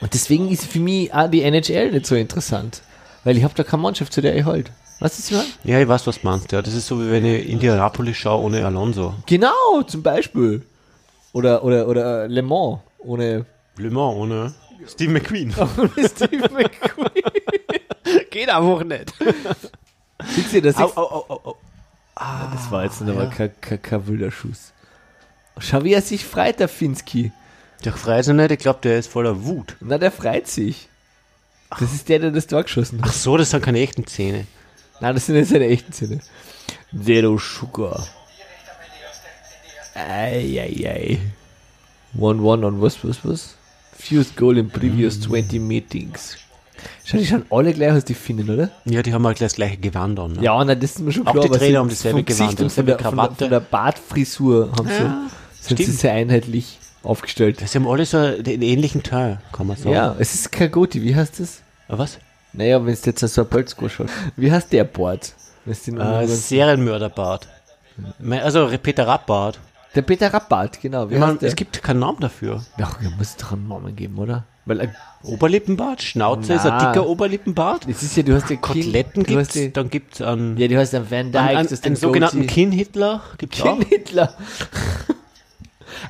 Und 0.00 0.14
deswegen 0.14 0.48
ist 0.50 0.64
für 0.64 0.78
mich 0.78 1.12
auch 1.12 1.28
die 1.28 1.42
NHL 1.42 1.90
nicht 1.90 2.06
so 2.06 2.14
interessant. 2.14 2.82
Weil 3.24 3.36
ich 3.36 3.44
habe 3.44 3.54
da 3.54 3.64
keine 3.64 3.82
Mannschaft, 3.82 4.12
zu 4.12 4.20
der 4.20 4.36
ich 4.36 4.44
halt. 4.44 4.70
Was 5.00 5.18
ist 5.18 5.32
das? 5.32 5.44
Ja, 5.64 5.80
ich 5.80 5.88
weiß, 5.88 6.06
was 6.06 6.20
du 6.20 6.26
meinst. 6.26 6.50
Ja, 6.52 6.62
das 6.62 6.74
ist 6.74 6.86
so, 6.86 7.00
wie 7.00 7.10
wenn 7.10 7.24
ich 7.24 7.48
Indianapolis 7.48 8.16
schaue 8.16 8.44
ohne 8.44 8.64
Alonso. 8.64 9.14
Genau, 9.26 9.82
zum 9.86 10.02
Beispiel. 10.02 10.62
Oder, 11.32 11.62
oder, 11.62 11.88
oder 11.88 12.28
Le 12.28 12.42
Mans 12.42 12.78
ohne, 12.98 13.46
Le 13.76 13.90
Mans 13.90 14.16
ohne 14.16 14.54
Steve 14.86 15.12
McQueen. 15.12 15.54
ohne 15.58 16.08
Steve 16.08 16.48
McQueen. 16.50 17.22
Geht 18.30 18.48
einfach 18.48 18.84
nicht. 18.84 19.14
Siehst 20.34 20.52
du, 20.52 20.62
das, 20.62 20.76
Au, 20.76 20.92
au, 20.96 21.02
au, 21.02 21.24
au, 21.28 21.40
au. 21.50 21.56
das 22.52 22.70
war 22.70 22.84
jetzt 22.84 23.00
aber 23.02 23.32
ja. 23.38 23.48
kein, 23.48 24.06
wilder 24.06 24.30
Schuss. 24.30 24.72
Schau, 25.58 25.84
wie 25.84 25.92
er 25.92 26.02
sich 26.02 26.24
freut, 26.24 26.60
der 26.60 26.68
Finski. 26.68 27.32
Der 27.84 27.92
freut 27.92 28.24
sich 28.24 28.34
nicht, 28.34 28.50
ich 28.50 28.58
glaube, 28.58 28.80
der 28.82 28.98
ist 28.98 29.10
voller 29.10 29.44
Wut. 29.44 29.76
Na, 29.80 29.98
der 29.98 30.10
freut 30.10 30.46
sich. 30.48 30.88
Das 31.70 31.92
ist 31.92 32.08
der, 32.08 32.18
der 32.18 32.30
das 32.30 32.46
Tor 32.46 32.62
geschossen 32.62 33.00
hat. 33.00 33.08
Ach 33.08 33.12
so, 33.12 33.36
das 33.36 33.50
sind 33.50 33.64
keine 33.64 33.80
echten 33.80 34.06
Zähne. 34.06 34.46
Nein, 35.00 35.14
das 35.14 35.26
sind 35.26 35.36
jetzt 35.36 35.50
seine 35.50 35.66
echten 35.66 35.92
Zähne. 35.92 36.20
Zero 37.04 37.38
Sugar. 37.38 38.06
Eieiei. 39.94 41.20
1-1 42.18 42.64
on 42.64 42.80
was, 42.82 43.02
was, 43.04 43.24
was? 43.24 43.54
Fused 43.98 44.36
goal 44.36 44.56
in 44.56 44.68
previous 44.70 45.20
20 45.20 45.58
meetings. 45.58 46.36
Schau, 47.04 47.18
die 47.18 47.26
schauen 47.26 47.44
alle 47.50 47.72
gleich 47.72 47.90
aus, 47.92 48.04
die 48.04 48.14
Finnen, 48.14 48.48
oder? 48.48 48.70
Ja, 48.84 49.02
die 49.02 49.12
haben 49.12 49.26
halt 49.26 49.38
gleich 49.38 49.48
das 49.50 49.56
gleiche 49.56 49.78
Gewand 49.78 50.18
an. 50.20 50.32
Ne? 50.32 50.42
Ja, 50.42 50.64
na, 50.64 50.74
das 50.76 50.92
ist 50.92 51.00
mir 51.00 51.10
schon 51.12 51.26
Auch 51.26 51.32
klar. 51.32 51.44
die 51.44 51.48
aber 51.50 51.58
Trainer 51.58 51.70
sie- 51.72 51.76
haben 51.78 51.88
dasselbe 51.88 52.22
Gewand 52.22 52.50
und 52.50 52.56
von 52.56 52.64
der, 52.66 52.70
selbe 52.70 52.74
von, 52.74 52.86
der, 52.86 52.96
Krawatte. 52.96 53.34
von 53.44 53.50
der 53.50 53.60
Bartfrisur 53.60 54.70
haben 54.78 54.88
sie, 54.88 54.94
sind 55.68 55.76
sie 55.78 55.82
stimmt. 55.84 55.98
sehr 55.98 56.12
einheitlich 56.12 56.78
aufgestellt. 57.02 57.60
Das 57.60 57.74
haben 57.74 57.88
alle 57.88 58.04
so 58.06 58.40
den 58.40 58.62
ähnlichen 58.62 59.02
Teil, 59.02 59.40
kann 59.52 59.66
man 59.66 59.76
sagen. 59.76 59.90
Ja, 59.90 60.14
es 60.18 60.34
ist 60.34 60.52
kein 60.52 60.70
Goti, 60.70 61.02
wie 61.02 61.16
heißt 61.16 61.40
das? 61.40 61.62
Aber 61.88 61.98
was? 62.00 62.18
Naja, 62.52 62.84
wenn 62.84 62.92
es 62.92 63.04
jetzt 63.04 63.20
so 63.20 63.42
ein 63.42 63.48
Pölzko 63.48 63.88
schaut. 63.88 64.08
Wie 64.36 64.50
heißt 64.52 64.72
der 64.72 64.84
den 65.86 65.98
Äh, 65.98 66.26
Serienmörderbart. 66.26 67.48
Also 68.30 68.68
Peter 68.82 69.06
Rappbart. 69.06 69.58
Der 69.94 70.02
Peter 70.02 70.32
Rappart, 70.32 70.80
genau. 70.80 71.10
Wie 71.10 71.18
heißt 71.18 71.42
der? 71.42 71.48
es 71.48 71.56
gibt 71.56 71.82
keinen 71.82 72.00
Namen 72.00 72.20
dafür. 72.20 72.62
Ja, 72.78 72.90
da 73.02 73.10
muss 73.16 73.36
doch 73.36 73.52
einen 73.52 73.68
Namen 73.68 73.96
geben, 73.96 74.18
oder? 74.18 74.44
Weil 74.66 74.80
äh, 74.80 74.88
Oberlippenbart, 75.22 76.02
Schnauze 76.02 76.52
ist 76.52 76.66
ein 76.66 76.76
Na. 76.78 76.92
dicker 76.92 77.06
Oberlippenbart. 77.06 77.88
es 77.88 78.02
ist 78.02 78.16
ja, 78.16 78.22
du 78.22 78.34
hast 78.34 78.50
ja 78.50 78.56
Koteletten 78.56 79.24
du 79.24 79.38
hast 79.38 79.52
gibt's, 79.52 79.52
die, 79.54 79.72
dann 79.72 79.88
gibt's 79.88 80.20
einen, 80.20 80.58
Ja, 80.58 80.68
du 80.68 80.78
hast 80.78 80.94
einen 80.94 81.10
Van 81.10 81.26
Dyke, 81.32 81.38
einen, 81.38 81.56
einen, 81.58 81.68
das 81.68 81.82
einen 81.82 81.96
sogenannten 81.96 82.40
Goatee. 82.40 82.52
Kin-Hitler. 82.54 83.22
Gibt's. 83.38 83.62
King 83.62 83.82
Hitler. 83.82 84.34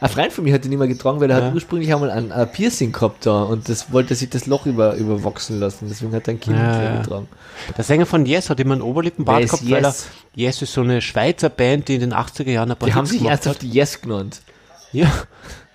Ein 0.01 0.09
Freund 0.09 0.33
von 0.33 0.45
mir 0.45 0.55
hat 0.55 0.65
den 0.65 0.73
immer 0.73 0.87
getragen, 0.87 1.21
weil 1.21 1.31
er 1.31 1.39
Ja. 1.39 1.45
hat 1.47 1.55
ursprünglich 1.55 1.93
einmal 1.93 2.11
ein, 2.11 2.33
ein 2.33 2.51
Piercing 2.51 2.93
gehabt 2.93 3.27
da 3.27 3.43
und 3.43 3.69
das 3.69 3.93
wollte 3.93 4.15
sich 4.15 4.31
das 4.31 4.47
Loch 4.47 4.67
über, 4.67 4.95
überwachsen 4.95 5.61
lassen. 5.61 5.87
Deswegen 5.89 6.13
hat 6.15 6.27
er 6.29 6.31
einen 6.33 6.41
King 6.41 6.55
Ja, 6.55 7.01
getragen. 7.01 7.29
Der 7.77 7.85
Sänger 7.85 8.07
von 8.07 8.27
Yes 8.27 8.51
hat 8.51 8.61
immer 8.61 8.75
einen 8.75 8.83
Oberlippenbart 8.83 9.45
gehabt, 9.45 9.65
weil 9.71 9.85
er, 9.85 9.91
Yes? 9.91 10.09
Yes 10.35 10.63
ist 10.63 10.73
so 10.73 10.83
eine 10.83 11.01
Schweizer 11.01 11.49
Band, 11.49 11.89
die 11.89 11.95
in 11.95 12.01
den 12.01 12.15
80er 12.15 12.51
Jahren 12.51 12.71
ein 12.71 12.77
paar 12.77 12.89
Die 12.89 12.95
haben 12.95 13.05
Hits 13.05 13.11
sich 13.11 13.19
gemacht 13.19 13.33
ernsthaft 13.33 13.63
die 13.63 13.71
Yes 13.71 14.01
genannt. 14.01 14.41
Ja, 14.93 15.13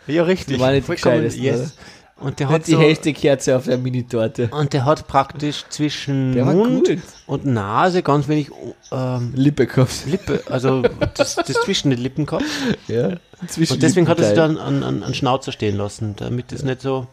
ja 0.07 0.23
richtig. 0.23 0.55
Die 0.55 0.61
waren 0.61 0.73
nicht 0.73 0.87
die 0.87 0.97
Vollkommen 0.97 1.29
yes. 1.29 1.75
Und 2.19 2.39
der 2.39 2.47
Hat 2.47 2.61
hat 2.61 2.67
die 2.67 2.71
so, 2.71 2.79
hellste 2.79 3.11
Kerze 3.11 3.55
auf 3.57 3.65
der 3.65 3.77
Mini-Torte. 3.77 4.49
und 4.51 4.71
der 4.71 4.85
hat 4.85 5.07
praktisch 5.07 5.65
zwischen 5.69 6.33
Der 6.33 6.45
Mund 6.45 6.87
und 7.25 7.45
Nase 7.45 8.01
ganz 8.03 8.27
wenig 8.27 8.49
ähm, 8.91 9.33
Lippe 9.35 9.65
gehabt. 9.67 10.05
Lippe, 10.05 10.41
also 10.49 10.83
das, 11.15 11.35
das 11.35 11.47
zwischen 11.65 11.89
den 11.89 11.99
Lippen 11.99 12.25
gehabt. 12.25 12.45
Ja. 12.87 13.17
Zwischen 13.47 13.73
Und 13.73 13.83
deswegen 13.83 14.07
hat 14.07 14.19
er 14.19 14.25
sich 14.25 14.35
dann 14.35 14.57
an, 14.57 14.83
an, 14.83 15.03
an 15.03 15.13
Schnauzer 15.13 15.51
stehen 15.51 15.75
lassen, 15.75 16.15
damit 16.15 16.51
es 16.53 16.63
nicht 16.63 16.81
so. 16.81 17.07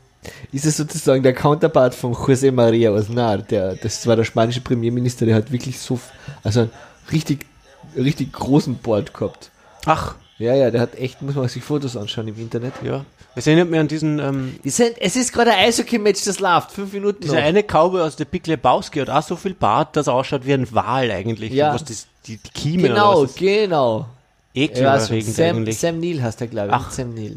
Ist 0.53 0.67
es 0.67 0.77
sozusagen 0.77 1.23
der 1.23 1.33
Counterpart 1.33 1.95
von 1.95 2.13
José 2.13 2.53
María 2.53 2.95
Aznar, 2.95 3.39
der, 3.39 3.77
das 3.77 4.07
war 4.07 4.17
der 4.17 4.25
spanische 4.25 4.61
Premierminister, 4.61 5.25
der 5.25 5.35
hat 5.35 5.51
wirklich 5.51 5.79
so, 5.79 5.99
also 6.45 6.61
einen 6.61 6.71
richtig, 7.11 7.47
richtig 7.97 8.33
großen 8.33 8.77
Board 8.77 9.15
gehabt. 9.15 9.51
Ach, 9.87 10.15
Ja, 10.41 10.55
ja, 10.55 10.71
der 10.71 10.81
hat 10.81 10.95
echt, 10.97 11.21
muss 11.21 11.35
man 11.35 11.49
sich 11.49 11.63
Fotos 11.63 11.97
anschauen 11.97 12.27
im 12.29 12.37
Internet. 12.39 12.73
ja. 12.83 13.05
Es 13.37 13.47
erinnert 13.47 13.71
mich 13.71 13.79
an 13.79 13.87
diesen, 13.87 14.19
ähm, 14.19 14.59
Es 14.65 14.77
sind- 14.79 14.97
es 14.99 15.15
ist 15.15 15.33
gerade 15.33 15.53
ein 15.53 15.69
Eishockey-Match, 15.69 16.25
das 16.25 16.41
läuft. 16.41 16.73
Fünf 16.73 16.93
Minuten 16.93 17.21
dieser 17.21 17.37
noch. 17.37 17.43
eine 17.43 17.63
Cowboy 17.63 18.01
aus 18.01 18.17
der 18.17 18.25
Big 18.25 18.47
Lebowski 18.49 18.99
hat 18.99 19.09
auch 19.09 19.23
so 19.23 19.37
viel 19.37 19.55
Bart, 19.55 19.95
dass 19.95 20.09
er 20.09 20.15
ausschaut 20.15 20.45
wie 20.45 20.53
ein 20.55 20.67
Wal 20.75 21.11
eigentlich. 21.13 21.53
Ja. 21.53 21.73
Was 21.73 21.85
das, 21.85 22.09
die, 22.27 22.39
die 22.39 22.49
Kiemen 22.51 22.87
Genau, 22.87 23.25
genau. 23.37 24.07
Ekelerregend 24.53 25.35
Sam, 25.35 25.57
eigentlich. 25.59 25.79
Sam 25.79 26.01
Neill 26.01 26.23
heißt 26.23 26.41
der, 26.41 26.49
glaube 26.49 26.69
ich. 26.69 26.75
Ach. 26.75 26.91
Sam 26.91 27.15
Neill. 27.15 27.37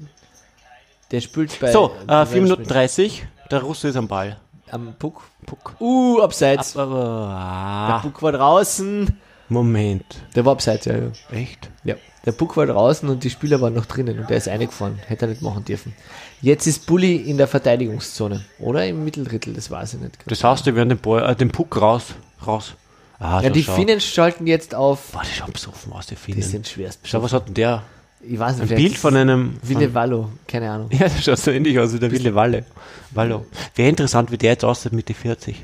Der 1.12 1.22
spielt 1.22 1.60
bei. 1.60 1.72
So, 1.72 1.92
äh, 2.08 2.26
4 2.26 2.42
Minuten 2.42 2.62
Weltspielen. 2.62 2.68
30, 2.68 3.28
der 3.52 3.62
Russe 3.62 3.90
ist 3.90 3.96
am 3.96 4.08
Ball. 4.08 4.38
Am 4.72 4.96
Puck. 4.98 5.22
Puck. 5.46 5.76
Uh, 5.80 6.22
abseits. 6.22 6.76
Aber, 6.76 6.96
Der 6.96 7.96
ah, 7.96 8.00
Puck 8.02 8.24
war 8.24 8.32
draußen. 8.32 9.16
Moment. 9.50 10.06
Der 10.36 10.46
war 10.46 10.54
abseits, 10.54 10.86
ja, 10.86 10.96
ja. 10.96 11.12
Echt? 11.32 11.70
Ja, 11.84 11.96
der 12.26 12.32
Puck 12.32 12.56
war 12.58 12.66
draußen 12.66 13.08
und 13.10 13.24
die 13.24 13.30
Spieler 13.30 13.60
waren 13.62 13.74
noch 13.74 13.86
drinnen 13.86 14.20
und 14.20 14.30
der 14.30 14.38
ist 14.38 14.48
eingefahren. 14.48 15.00
Hätte 15.08 15.26
er 15.26 15.30
nicht 15.30 15.42
machen 15.42 15.66
dürfen. 15.66 15.94
Jetzt 16.42 16.66
ist 16.68 16.86
Bulli 16.86 17.16
in 17.18 17.38
der 17.38 17.48
Verteidigungszone. 17.48 18.44
Oder 18.60 18.88
im 18.88 19.04
Mitteldrittel, 19.04 19.54
das 19.54 19.70
weiß 19.70 19.96
ich 19.96 20.00
nicht. 20.02 20.18
Das 20.26 20.44
heißt, 20.44 20.66
die 20.66 20.76
werden 20.76 20.90
den, 20.90 20.98
Ball, 21.00 21.30
äh, 21.30 21.36
den 21.36 21.52
Puck 21.52 21.80
raus. 21.82 22.16
raus. 22.46 22.74
Ah, 23.20 23.42
ja, 23.42 23.50
die 23.50 23.64
schau. 23.64 23.76
Finnen 23.76 24.02
schalten 24.02 24.48
jetzt 24.48 24.74
auf. 24.76 25.12
Boah, 25.12 25.22
die 25.24 25.34
schauen 25.38 25.52
besoffen 25.52 25.94
aus, 25.94 26.08
die 26.08 26.16
Die 26.16 26.22
Finnen. 26.22 26.42
sind 26.42 26.68
schwerst 26.68 27.00
Schau, 27.04 27.22
was 27.22 27.32
hat 27.34 27.48
denn 27.48 27.54
der? 27.54 27.84
Ich 28.26 28.40
weiß 28.40 28.58
nicht, 28.58 28.72
Ein 28.72 28.78
Bild 28.78 28.98
von 28.98 29.16
einem. 29.16 29.58
Wille 29.62 29.94
Wallo, 29.94 30.30
keine 30.48 30.72
Ahnung. 30.72 30.90
ja, 30.92 31.00
das 31.04 31.24
schaut 31.24 31.38
so 31.38 31.52
ähnlich 31.52 31.78
aus 31.80 31.94
wie 31.94 32.00
der 32.00 32.12
Wille 32.12 32.34
Walle. 32.36 32.66
Wallo. 33.12 33.46
Wäre 33.76 33.90
interessant, 33.90 34.32
wie 34.32 34.38
der 34.38 34.52
jetzt 34.52 34.64
aussieht 34.66 34.94
mit 34.94 35.10
die 35.10 35.14
40. 35.14 35.64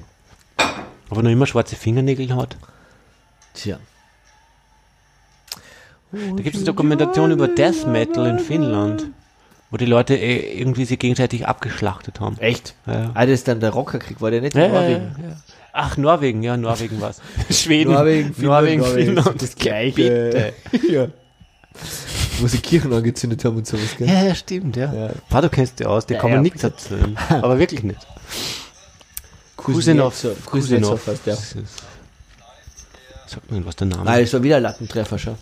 Aber 1.10 1.24
noch 1.24 1.32
immer 1.32 1.46
schwarze 1.48 1.76
Fingernägel 1.76 2.36
hat. 2.36 2.58
Tja. 3.54 3.78
Da 6.12 6.18
gibt 6.42 6.56
es 6.56 6.62
eine 6.62 6.66
Dokumentation 6.66 7.32
über 7.32 7.48
Death 7.48 7.86
Metal 7.88 8.26
in 8.26 8.40
Finnland, 8.40 9.06
wo 9.70 9.78
die 9.78 9.86
Leute 9.86 10.16
äh, 10.16 10.60
irgendwie 10.60 10.86
sich 10.86 10.98
gegenseitig 10.98 11.48
abgeschlachtet 11.48 12.20
haben. 12.20 12.38
Echt? 12.40 12.74
Ja. 12.88 13.12
Ah, 13.14 13.26
das 13.26 13.36
ist 13.36 13.48
dann 13.48 13.60
der 13.60 13.70
Rockerkrieg, 13.72 14.20
war 14.20 14.32
der 14.32 14.42
nicht 14.42 14.56
Ja, 14.56 14.66
in 14.66 14.74
ja, 14.74 14.80
Norwegen? 14.82 15.16
ja. 15.30 15.36
Ach, 15.72 15.98
Norwegen, 15.98 16.42
ja, 16.42 16.58
Norwegen 16.58 17.00
war's. 17.00 17.22
Schweden, 17.52 17.94
Norwegen, 17.94 18.34
Norwegen, 18.40 18.84
Finnland, 18.84 18.96
Finnland. 19.06 19.26
Norwegen, 19.26 19.38
das 19.40 19.56
gleiche. 19.56 20.54
ja. 20.90 21.08
Wo 22.40 22.48
sie 22.48 22.58
Kirchen 22.58 22.92
angezündet 22.92 23.46
haben 23.46 23.58
und 23.58 23.68
sowas, 23.68 23.96
gell? 23.98 24.08
Ja, 24.08 24.24
ja, 24.24 24.34
stimmt, 24.36 24.76
ja. 24.78 24.92
Ja. 24.92 25.10
Pa, 25.30 25.42
du 25.42 25.50
kennst 25.50 25.80
dich 25.80 25.86
aus, 25.86 26.06
Ja, 26.10 26.18
kann 26.18 26.32
man 26.32 26.40
ja, 26.40 26.42
nichts 26.42 26.64
erzählen. 26.64 27.16
Aber 27.30 27.60
wirklich 27.60 27.84
nicht. 27.84 28.00
Kusinov. 29.56 30.20
Der. 30.24 30.34
Das 31.26 31.54
ist- 31.54 31.84
Sag 33.30 33.52
mir 33.52 33.64
was 33.64 33.76
der 33.76 33.86
Name. 33.88 34.10
Ah, 34.10 34.20
es 34.20 34.34
war 34.34 34.42
wieder 34.42 34.60
Lattentreffer 34.60 35.20
schon. 35.20 35.36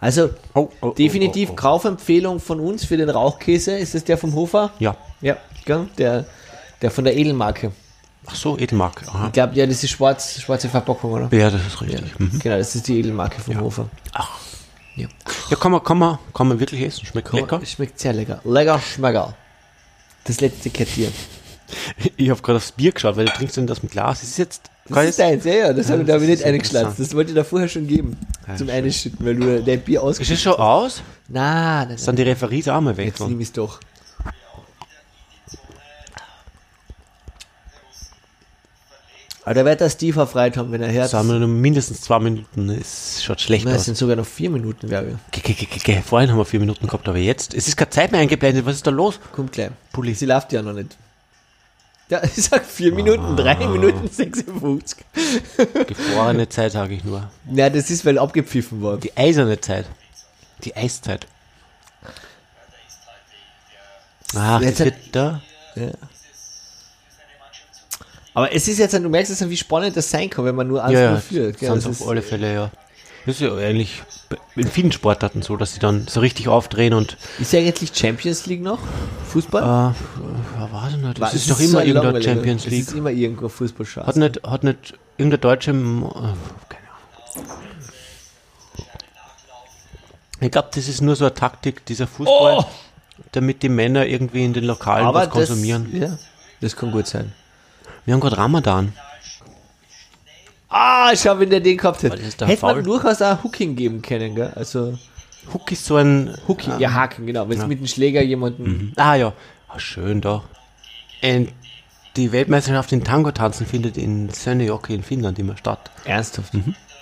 Also, 0.00 0.30
Oh, 0.54 0.68
oh, 0.80 0.90
definitiv 0.90 1.50
oh, 1.50 1.52
oh, 1.52 1.54
oh. 1.54 1.60
Kaufempfehlung 1.60 2.40
von 2.40 2.58
uns 2.58 2.84
für 2.84 2.96
den 2.96 3.08
Rauchkäse. 3.10 3.78
Ist 3.78 3.94
das 3.94 4.02
der 4.02 4.18
vom 4.18 4.34
Hofer? 4.34 4.72
Ja. 4.80 4.96
Ja, 5.20 5.36
gell? 5.64 5.88
Der, 5.98 6.26
der 6.82 6.90
von 6.90 7.04
der 7.04 7.16
Edelmarke. 7.16 7.70
Ach 8.26 8.34
so, 8.34 8.58
Edelmark. 8.58 9.02
Aha. 9.06 9.26
Ich 9.28 9.32
glaube, 9.34 9.54
ja, 9.54 9.66
das 9.66 9.84
ist 9.84 9.90
schwarz, 9.90 10.40
schwarze 10.40 10.68
Verpackung, 10.68 11.12
oder? 11.12 11.28
Ja, 11.36 11.48
das 11.50 11.64
ist 11.64 11.80
richtig. 11.80 12.18
Mhm. 12.18 12.38
Genau, 12.40 12.58
das 12.58 12.74
ist 12.74 12.88
die 12.88 12.98
Edelmarke 12.98 13.40
vom 13.40 13.60
Hofer. 13.60 13.88
Ach. 14.12 14.30
Ja. 14.96 15.06
Ja, 15.50 15.56
kann 15.56 15.70
man, 15.72 15.82
kann 15.84 15.98
man, 15.98 16.18
kann 16.32 16.48
man 16.48 16.58
wirklich 16.58 16.82
essen. 16.82 17.06
Schmeckt 17.06 17.32
lecker. 17.32 17.60
Schmeckt 17.64 17.98
sehr 18.00 18.12
lecker. 18.12 18.40
Lecker, 18.44 18.80
schmecker. 18.80 19.34
Das 20.24 20.40
letzte 20.40 20.70
Kartier. 20.70 21.12
Ich 22.16 22.30
habe 22.30 22.40
gerade 22.42 22.56
aufs 22.58 22.72
Bier 22.72 22.92
geschaut, 22.92 23.16
weil 23.16 23.26
du 23.26 23.32
trinkst 23.32 23.56
denn 23.56 23.66
das 23.66 23.82
mit 23.82 23.92
Glas. 23.92 24.22
Es 24.22 24.30
ist 24.30 24.38
jetzt. 24.38 24.70
Das 24.88 25.04
ist 25.06 25.18
deins, 25.18 25.44
ja, 25.44 25.52
ja. 25.54 25.72
Das 25.72 25.88
habe 25.90 26.02
ich 26.02 26.06
das 26.06 26.20
da 26.20 26.26
nicht 26.26 26.34
ist 26.40 26.44
eingeschlatzt. 26.44 27.00
Das 27.00 27.14
wollte 27.14 27.30
ich 27.30 27.34
da 27.36 27.42
vorher 27.44 27.68
schon 27.68 27.86
geben. 27.86 28.16
Ja, 28.46 28.56
zum 28.56 28.66
schön. 28.68 28.76
Einschütten, 28.84 29.24
weil 29.26 29.34
du 29.36 29.62
dein 29.62 29.80
Bier 29.80 30.00
Ist 30.00 30.02
es 30.04 30.08
ausgeschüttet 30.10 30.42
schon 30.42 30.52
aus? 30.54 31.02
Nein, 31.28 31.88
nein, 31.88 31.96
Sind 31.98 32.18
die 32.18 32.22
Referis 32.22 32.68
auch 32.68 32.80
mal 32.82 32.96
weg? 32.96 33.06
Jetzt 33.06 33.20
nehme 33.20 33.40
ich 33.40 33.48
es 33.48 33.52
doch. 33.52 33.80
Aber 39.46 39.54
da 39.54 39.64
wird 39.66 39.80
der 39.80 39.90
Steve 39.90 40.20
erfreut 40.20 40.56
haben, 40.56 40.72
wenn 40.72 40.80
er 40.80 40.90
hört. 40.90 41.12
Haben 41.12 41.28
wir 41.28 41.38
noch 41.38 41.46
mindestens 41.46 42.00
zwei 42.00 42.18
Minuten. 42.18 42.70
Es 42.70 43.22
schaut 43.22 43.42
schlecht 43.42 43.66
Nein, 43.66 43.74
es 43.74 43.80
aus. 43.80 43.84
sind 43.86 43.98
sogar 43.98 44.16
noch 44.16 44.24
vier 44.24 44.48
Minuten, 44.48 44.88
ge- 44.88 46.02
Vorhin 46.02 46.30
haben 46.30 46.38
wir 46.38 46.46
vier 46.46 46.60
Minuten 46.60 46.86
gehabt, 46.86 47.06
aber 47.08 47.18
jetzt. 47.18 47.52
Es 47.52 47.68
ist 47.68 47.76
keine 47.76 47.90
Zeit 47.90 48.10
mehr 48.10 48.22
eingeblendet. 48.22 48.64
Was 48.64 48.76
ist 48.76 48.86
da 48.86 48.90
los? 48.90 49.20
Kommt 49.32 49.52
gleich. 49.52 49.70
Pulli. 49.92 50.14
Sie 50.14 50.24
läuft 50.24 50.52
ja 50.54 50.62
noch 50.62 50.72
nicht. 50.72 50.96
Ja, 52.10 52.22
ich 52.22 52.34
sag 52.44 52.64
vier 52.66 52.92
Minuten, 52.92 53.36
drei 53.36 53.56
Minuten 53.66 54.08
56. 54.08 55.04
Gefrorene 55.86 56.48
Zeit, 56.48 56.72
sage 56.72 56.94
ich 56.94 57.04
nur. 57.04 57.30
Ja, 57.50 57.70
das 57.70 57.90
ist, 57.90 58.04
weil 58.04 58.18
abgepfiffen 58.18 58.82
war. 58.82 58.98
Die 58.98 59.16
eiserne 59.16 59.60
Zeit. 59.60 59.86
Die 60.64 60.76
Eiszeit. 60.76 61.26
Ach, 64.36 64.60
jetzt 64.60 64.80
das 64.80 64.86
wird 64.86 64.96
da. 65.12 65.40
ja. 65.76 65.90
Aber 68.34 68.52
es 68.52 68.66
ist 68.66 68.78
jetzt, 68.78 68.92
du 68.94 69.08
merkst 69.08 69.30
es, 69.30 69.48
wie 69.48 69.56
spannend 69.56 69.96
das 69.96 70.10
sein 70.10 70.28
kann, 70.28 70.44
wenn 70.44 70.56
man 70.56 70.66
nur 70.66 70.82
eins 70.82 70.92
Ja, 70.94 71.00
ja, 71.00 71.10
nur 71.12 71.20
führt. 71.20 71.58
gell? 71.58 71.68
Das 71.72 71.86
auf 71.86 72.06
alle 72.08 72.20
Fälle, 72.20 72.52
ja. 72.52 72.70
Das 73.26 73.36
ist 73.36 73.40
ja 73.40 73.54
eigentlich 73.54 74.02
in 74.54 74.68
vielen 74.68 74.92
Sportarten 74.92 75.40
so, 75.42 75.56
dass 75.56 75.72
sie 75.74 75.80
dann 75.80 76.06
so 76.08 76.20
richtig 76.20 76.48
aufdrehen 76.48 76.92
und 76.92 77.16
Ist 77.38 77.52
ja 77.54 77.60
eigentlich 77.60 77.90
Champions 77.94 78.44
League 78.46 78.60
noch? 78.62 78.78
Fußball? 79.28 79.62
äh, 79.62 79.94
was 80.60 80.72
war 80.72 80.90
denn 80.90 81.02
das? 81.02 81.14
Das 81.14 81.34
ist 81.34 81.42
es 81.42 81.48
doch 81.48 81.56
so 81.56 81.64
immer 81.70 81.80
ein 81.80 81.86
irgendeine 81.88 82.22
Champions 82.22 82.64
Es 82.66 82.70
League. 82.70 82.80
ist 82.88 82.92
immer 82.94 83.10
irgendwo 83.10 83.48
Fußballschatz. 83.48 84.06
Hat 84.06 84.16
nicht, 84.16 84.42
hat 84.46 84.64
nicht 84.64 84.94
irgendein 85.16 85.40
Deutscher, 85.40 85.70
äh, 85.72 85.74
keine 85.74 86.04
Ahnung. 86.04 86.34
Ich 90.40 90.50
glaube, 90.50 90.68
das 90.74 90.88
ist 90.88 91.00
nur 91.00 91.16
so 91.16 91.24
eine 91.24 91.34
Taktik, 91.34 91.86
dieser 91.86 92.06
Fußball, 92.06 92.58
Oh! 92.58 92.64
damit 93.32 93.62
die 93.62 93.68
Männer 93.70 94.04
irgendwie 94.06 94.44
in 94.44 94.52
den 94.52 94.64
Lokalen 94.64 95.06
Aber 95.06 95.20
was 95.20 95.30
konsumieren. 95.30 95.88
Das, 95.92 96.00
ja, 96.10 96.18
das 96.60 96.76
kann 96.76 96.90
gut 96.90 97.06
sein. 97.06 97.32
Wir 98.04 98.12
haben 98.14 98.20
gerade 98.20 98.36
Ramadan. 98.36 98.92
Ah, 100.76 101.14
schau, 101.14 101.38
wenn 101.38 101.50
der 101.50 101.60
den 101.60 101.76
gehabt 101.76 102.02
hätte. 102.02 102.20
doch 102.36 102.50
faul. 102.58 102.74
man 102.74 102.84
durchaus 102.84 103.22
auch 103.22 103.44
Hooking 103.44 103.76
geben 103.76 104.02
können, 104.02 104.34
gell? 104.34 104.50
Also, 104.56 104.98
Hook 105.52 105.70
ist 105.70 105.84
so 105.84 105.94
ein. 105.96 106.36
Hooking, 106.48 106.80
ja, 106.80 106.92
Haken, 106.92 107.26
genau. 107.26 107.48
Wenn 107.48 107.60
es 107.60 107.66
mit 107.68 107.78
dem 107.78 107.86
Schläger 107.86 108.20
jemanden. 108.22 108.92
Ah 108.96 109.14
ja, 109.14 109.32
ah, 109.68 109.78
schön 109.78 110.20
da. 110.20 110.42
Und 111.22 111.52
die 112.16 112.32
Weltmeisterschaft 112.32 112.90
in 112.90 113.04
Tango 113.04 113.30
tanzen 113.30 113.66
findet 113.68 113.96
in 113.96 114.30
Sönnejoki 114.30 114.94
in 114.94 115.04
Finnland 115.04 115.38
immer 115.38 115.56
statt. 115.56 115.92
Ernsthaft. 116.04 116.52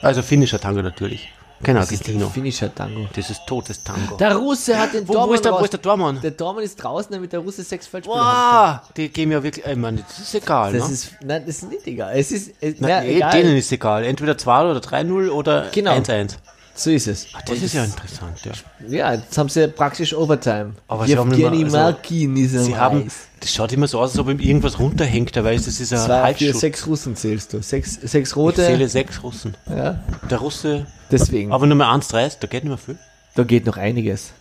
Also 0.02 0.20
finnischer 0.20 0.60
Tango 0.60 0.82
natürlich. 0.82 1.32
Kein 1.62 1.76
Das 1.76 1.92
ist 1.92 2.00
Argentino. 2.02 2.28
Finnischer 2.28 2.74
Tango. 2.74 3.06
Das 3.14 3.30
ist 3.30 3.40
totes 3.46 3.82
Tango. 3.82 4.16
Der 4.16 4.34
Russe 4.36 4.78
hat 4.78 4.94
den 4.94 5.06
wo, 5.06 5.12
wo, 5.12 5.14
Dormann 5.14 5.34
ist 5.34 5.44
der, 5.44 5.52
wo 5.52 5.58
ist 5.64 5.72
der 5.72 5.80
Dormann? 5.80 6.20
Der 6.20 6.30
Dormann 6.32 6.64
ist 6.64 6.76
draußen, 6.76 7.12
damit 7.12 7.32
der 7.32 7.40
Russe 7.40 7.62
sechs 7.62 7.88
hat. 7.92 8.06
Wow, 8.06 8.92
die 8.96 9.08
geben 9.08 9.32
ja 9.32 9.42
wirklich, 9.42 9.64
ich 9.64 9.76
meine, 9.76 10.02
das 10.06 10.18
ist 10.18 10.34
egal, 10.34 10.72
Das 10.72 10.88
ne? 10.88 10.94
ist, 10.94 11.12
nein, 11.24 11.42
das 11.46 11.56
ist 11.56 11.68
nicht 11.70 11.86
egal. 11.86 12.12
Es 12.16 12.32
ist, 12.32 12.50
äh, 12.62 12.74
Na, 12.78 12.88
na, 12.88 13.00
nee, 13.02 13.16
egal. 13.16 13.30
denen 13.32 13.56
ist 13.56 13.70
egal. 13.72 14.04
Entweder 14.04 14.36
2 14.36 14.70
oder 14.70 14.80
3-0 14.80 15.28
oder 15.30 15.68
Genau. 15.70 15.92
1-1. 15.92 16.36
So 16.74 16.90
ist 16.90 17.06
es. 17.06 17.26
Das 17.46 17.58
ist 17.60 17.74
ja 17.74 17.84
interessant, 17.84 18.38
ja. 18.44 18.52
Ja, 18.88 19.12
jetzt 19.14 19.36
haben 19.36 19.48
sie 19.50 19.68
praktisch 19.68 20.14
Overtime. 20.14 20.72
Aber 20.88 21.06
sie 21.06 21.16
haben 21.18 21.28
mehr- 21.28 21.50
also, 21.50 21.76
Malkin 21.76 22.36
ist 22.38 22.52
Sie 22.64 22.74
haben, 22.76 23.10
das 23.40 23.52
schaut 23.52 23.72
immer 23.72 23.86
so 23.86 24.00
aus, 24.00 24.12
als 24.12 24.18
ob 24.18 24.28
ihm 24.30 24.38
irgendwas 24.38 24.78
runterhängt, 24.78 25.36
dabei 25.36 25.54
ist 25.54 25.66
das 25.66 25.80
ist 25.80 25.92
ein 25.92 25.98
Zwei, 25.98 26.32
vier, 26.34 26.54
sechs 26.54 26.86
Russen 26.86 27.14
zählst 27.14 27.52
du. 27.52 27.62
Sechs, 27.62 27.94
sechs 28.02 28.30
Ich 28.30 28.36
rote. 28.36 28.56
zähle 28.64 28.88
sechs 28.88 29.22
Russen. 29.22 29.54
Ja, 29.68 30.02
Der 30.30 30.38
Russe, 30.38 30.86
deswegen. 31.10 31.52
aber 31.52 31.66
Nummer 31.66 31.88
1-3, 31.92 32.38
da 32.40 32.46
geht 32.46 32.64
nicht 32.64 32.70
mehr 32.70 32.78
viel. 32.78 32.98
Da 33.34 33.44
geht 33.44 33.66
noch 33.66 33.76
einiges. 33.76 34.32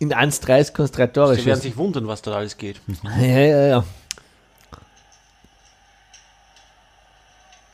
In 0.00 0.12
1,30 0.14 0.72
kannst 0.72 0.94
du 0.94 0.98
drei 0.98 1.06
Tore 1.08 1.34
Sie 1.34 1.44
werden 1.44 1.60
sich 1.60 1.76
wundern, 1.76 2.06
was 2.06 2.22
da 2.22 2.32
alles 2.32 2.56
geht. 2.56 2.80
Ja, 3.18 3.18
ja, 3.20 3.66
ja. 3.66 3.84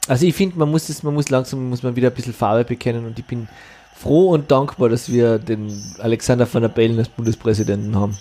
Also 0.08 0.26
ich 0.26 0.34
finde, 0.34 0.58
man 0.58 0.70
muss 0.70 0.88
es, 0.88 1.02
man 1.02 1.14
muss 1.14 1.28
langsam, 1.30 1.68
muss 1.68 1.82
man 1.82 1.96
wieder 1.96 2.08
ein 2.08 2.14
bisschen 2.14 2.32
Farbe 2.34 2.64
bekennen 2.64 3.06
und 3.06 3.18
ich 3.18 3.24
bin 3.24 3.48
froh 3.94 4.30
und 4.30 4.50
dankbar, 4.50 4.88
dass 4.88 5.10
wir 5.10 5.38
den 5.38 5.82
Alexander 5.98 6.52
van 6.52 6.62
der 6.62 6.68
Bellen 6.68 6.98
als 6.98 7.08
Bundespräsidenten 7.08 7.96
haben. 7.96 8.16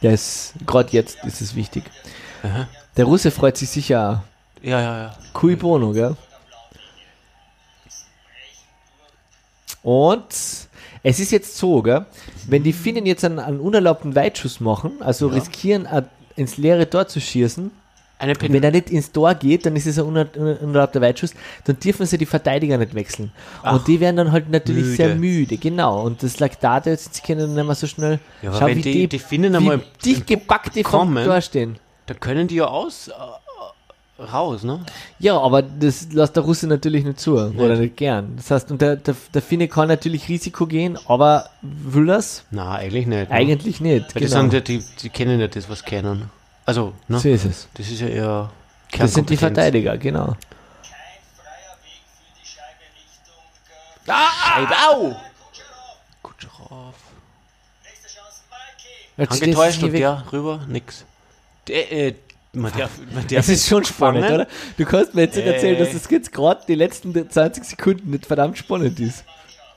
Der 0.00 0.12
ist, 0.14 0.54
gerade 0.66 0.90
jetzt 0.92 1.22
ist 1.24 1.40
es 1.40 1.54
wichtig. 1.54 1.84
Aha. 2.42 2.66
Der 2.96 3.04
Russe 3.04 3.30
freut 3.30 3.56
sich 3.56 3.68
sicher 3.70 4.22
auch. 4.22 4.64
Ja, 4.66 4.80
ja, 4.80 4.98
ja. 5.02 5.16
Cui 5.32 5.56
bono, 5.56 5.92
gell? 5.92 6.16
Und 9.82 10.24
es 11.02 11.18
ist 11.20 11.32
jetzt 11.32 11.56
so, 11.56 11.82
gell? 11.82 12.06
Wenn 12.46 12.62
die 12.62 12.72
Finnen 12.72 13.06
jetzt 13.06 13.24
einen, 13.24 13.38
einen 13.38 13.60
unerlaubten 13.60 14.14
Weitschuss 14.14 14.60
machen, 14.60 14.92
also 15.00 15.28
riskieren, 15.28 15.86
a- 15.86 16.04
ins 16.36 16.56
leere 16.56 16.88
Tor 16.88 17.08
zu 17.08 17.20
schießen, 17.20 17.70
wenn 18.52 18.62
er 18.62 18.70
nicht 18.70 18.90
ins 18.90 19.10
Tor 19.12 19.34
geht, 19.34 19.66
dann 19.66 19.74
ist 19.76 19.86
es 19.86 19.98
ein 19.98 20.04
uner- 20.04 20.28
uner- 20.36 20.60
unerlaubter 20.62 21.00
Weitschuss, 21.00 21.34
dann 21.64 21.78
dürfen 21.78 22.06
sie 22.06 22.18
die 22.18 22.26
Verteidiger 22.26 22.78
nicht 22.78 22.94
wechseln. 22.94 23.32
und 23.70 23.86
die 23.88 24.00
werden 24.00 24.16
dann 24.16 24.32
halt 24.32 24.48
natürlich 24.50 24.84
müde. 24.84 24.96
sehr 24.96 25.14
müde, 25.16 25.56
genau. 25.56 26.02
Und 26.02 26.22
das 26.22 26.38
Laktate, 26.40 26.90
jetzt 26.90 27.14
sie 27.14 27.22
können 27.22 27.54
nicht 27.54 27.64
mehr 27.66 27.74
so 27.74 27.86
schnell. 27.86 28.18
Ja, 28.42 28.52
aber 28.52 28.66
wenn 28.66 28.80
die- 28.82 29.08
die 29.08 29.18
Finnen 29.18 29.54
einmal 29.56 29.80
wie 29.80 29.82
dicht 30.04 30.26
gepackt 30.26 30.74
die 30.76 30.84
vom 30.84 31.14
Tor 31.14 31.40
stehen. 31.40 31.78
Da 32.06 32.14
können 32.14 32.48
die 32.48 32.56
ja 32.56 32.66
aus 32.66 33.08
äh, 33.08 33.12
raus, 34.22 34.62
ne? 34.62 34.80
Ja, 35.18 35.38
aber 35.40 35.62
das 35.62 36.08
lässt 36.12 36.36
der 36.36 36.42
Russe 36.44 36.66
natürlich 36.66 37.04
nicht 37.04 37.18
zu 37.18 37.34
oder 37.34 37.76
nicht 37.76 37.96
gern. 37.96 38.34
Das 38.36 38.50
heißt, 38.50 38.70
und 38.70 38.80
der, 38.80 38.96
der, 38.96 39.16
der 39.34 39.42
Finne 39.42 39.66
kann 39.68 39.88
natürlich 39.88 40.28
Risiko 40.28 40.66
gehen, 40.66 40.96
aber 41.06 41.46
will 41.62 42.06
das? 42.06 42.44
Na, 42.50 42.74
eigentlich 42.76 43.06
nicht. 43.06 43.30
Ne? 43.30 43.34
Eigentlich 43.34 43.80
nicht. 43.80 44.14
Weil 44.14 44.20
die, 44.22 44.28
genau. 44.28 44.40
sind, 44.42 44.52
ja- 44.52 44.60
die, 44.60 44.82
die 45.02 45.08
kennen 45.08 45.38
nicht 45.38 45.56
das, 45.56 45.68
was 45.68 45.84
kennen. 45.84 46.30
Also, 46.64 46.94
ne? 47.08 47.18
so 47.18 47.28
ist 47.28 47.44
es. 47.44 47.68
Das 47.74 47.88
ist 47.88 48.00
ja 48.00 48.08
eher 48.08 48.50
Das 48.96 49.14
sind 49.14 49.28
die. 49.30 49.36
Verteidiger, 49.36 49.96
genau. 49.98 50.26
Kein 50.26 50.36
freier 51.36 51.76
Weg 51.82 52.02
für 52.06 52.40
die 52.40 52.46
Scheibe 52.46 52.84
Richtung 52.94 53.34
Scheibe, 54.06 54.74
au! 54.88 55.16
Kutscherow. 56.22 56.94
nächste 57.84 58.08
Chance 58.08 58.42
Malki. 58.50 58.88
Jetzt 59.16 59.42
Angetäuscht 59.42 59.78
hier 59.80 59.86
und 59.88 59.92
der 59.94 60.32
rüber, 60.32 60.64
nix. 60.68 61.04
Der, 61.68 61.92
äh, 61.92 62.14
man 62.52 62.72
darf, 62.76 62.90
man 63.12 63.22
darf 63.26 63.28
Das 63.28 63.48
ist 63.48 63.66
schon 63.68 63.84
spannend, 63.84 64.24
fangen. 64.24 64.34
oder? 64.42 64.48
Du 64.76 64.84
kannst 64.84 65.14
mir 65.14 65.22
jetzt 65.22 65.36
nicht 65.36 65.46
Äh. 65.46 65.52
erzählen, 65.54 65.78
dass 65.78 65.92
das 65.92 66.10
jetzt 66.10 66.32
gerade 66.32 66.62
die 66.68 66.74
letzten 66.74 67.30
20 67.30 67.64
Sekunden 67.64 68.10
nicht 68.10 68.26
verdammt 68.26 68.58
spannend 68.58 69.00
ist. 69.00 69.24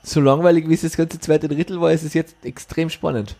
So 0.04 0.20
langweilig 0.22 0.68
wie 0.70 0.74
es 0.76 0.82
das 0.82 0.96
ganze 0.98 1.20
zweite 1.20 1.48
Drittel 1.48 1.82
war, 1.82 1.92
ist 1.92 2.04
es 2.04 2.14
jetzt 2.14 2.36
extrem 2.44 2.90
spannend. 2.92 3.36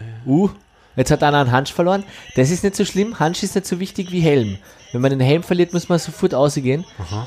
Äh. 0.00 0.28
Uh, 0.28 0.50
jetzt 0.96 1.10
hat 1.10 1.22
einer 1.22 1.38
einen 1.40 1.52
Hansch 1.52 1.72
verloren. 1.72 2.04
Das 2.36 2.50
ist 2.50 2.64
nicht 2.64 2.76
so 2.76 2.84
schlimm. 2.84 3.18
Hansch 3.18 3.42
ist 3.42 3.54
nicht 3.54 3.66
so 3.66 3.80
wichtig 3.80 4.10
wie 4.10 4.20
Helm. 4.20 4.58
Wenn 4.92 5.00
man 5.00 5.10
den 5.10 5.20
Helm 5.20 5.42
verliert, 5.42 5.72
muss 5.72 5.88
man 5.88 5.98
sofort 5.98 6.34
ausgehen. 6.34 6.84
Aha. 6.98 7.26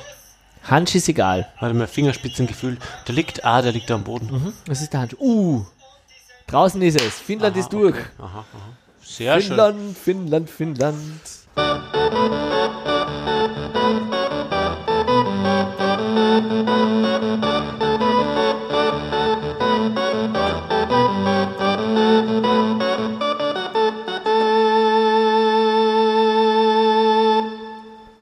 Hansch 0.64 0.96
ist 0.96 1.08
egal. 1.08 1.48
Warte 1.60 1.76
mal, 1.76 1.88
Fingerspitzengefühl. 1.88 2.78
Der 3.08 3.16
liegt, 3.16 3.46
ah, 3.46 3.62
der 3.62 3.72
liegt 3.72 3.90
da 3.90 3.96
am 3.96 4.04
Boden. 4.04 4.30
Mhm. 4.32 4.54
Was 4.66 4.82
ist 4.82 4.94
der 4.94 5.02
Hansch? 5.02 5.16
Uh, 5.20 5.66
draußen 6.48 6.82
ist 6.82 7.00
es. 7.02 7.14
Finnland 7.20 7.56
Aha, 7.56 7.60
ist 7.62 7.72
durch. 7.74 7.96
okay. 7.96 8.06
Aha, 8.20 8.40
aha. 8.40 8.46
Sehr 9.02 9.40
schön. 9.40 9.48
Finnland, 9.50 9.98
Finnland, 9.98 10.50
Finnland. 10.50 11.22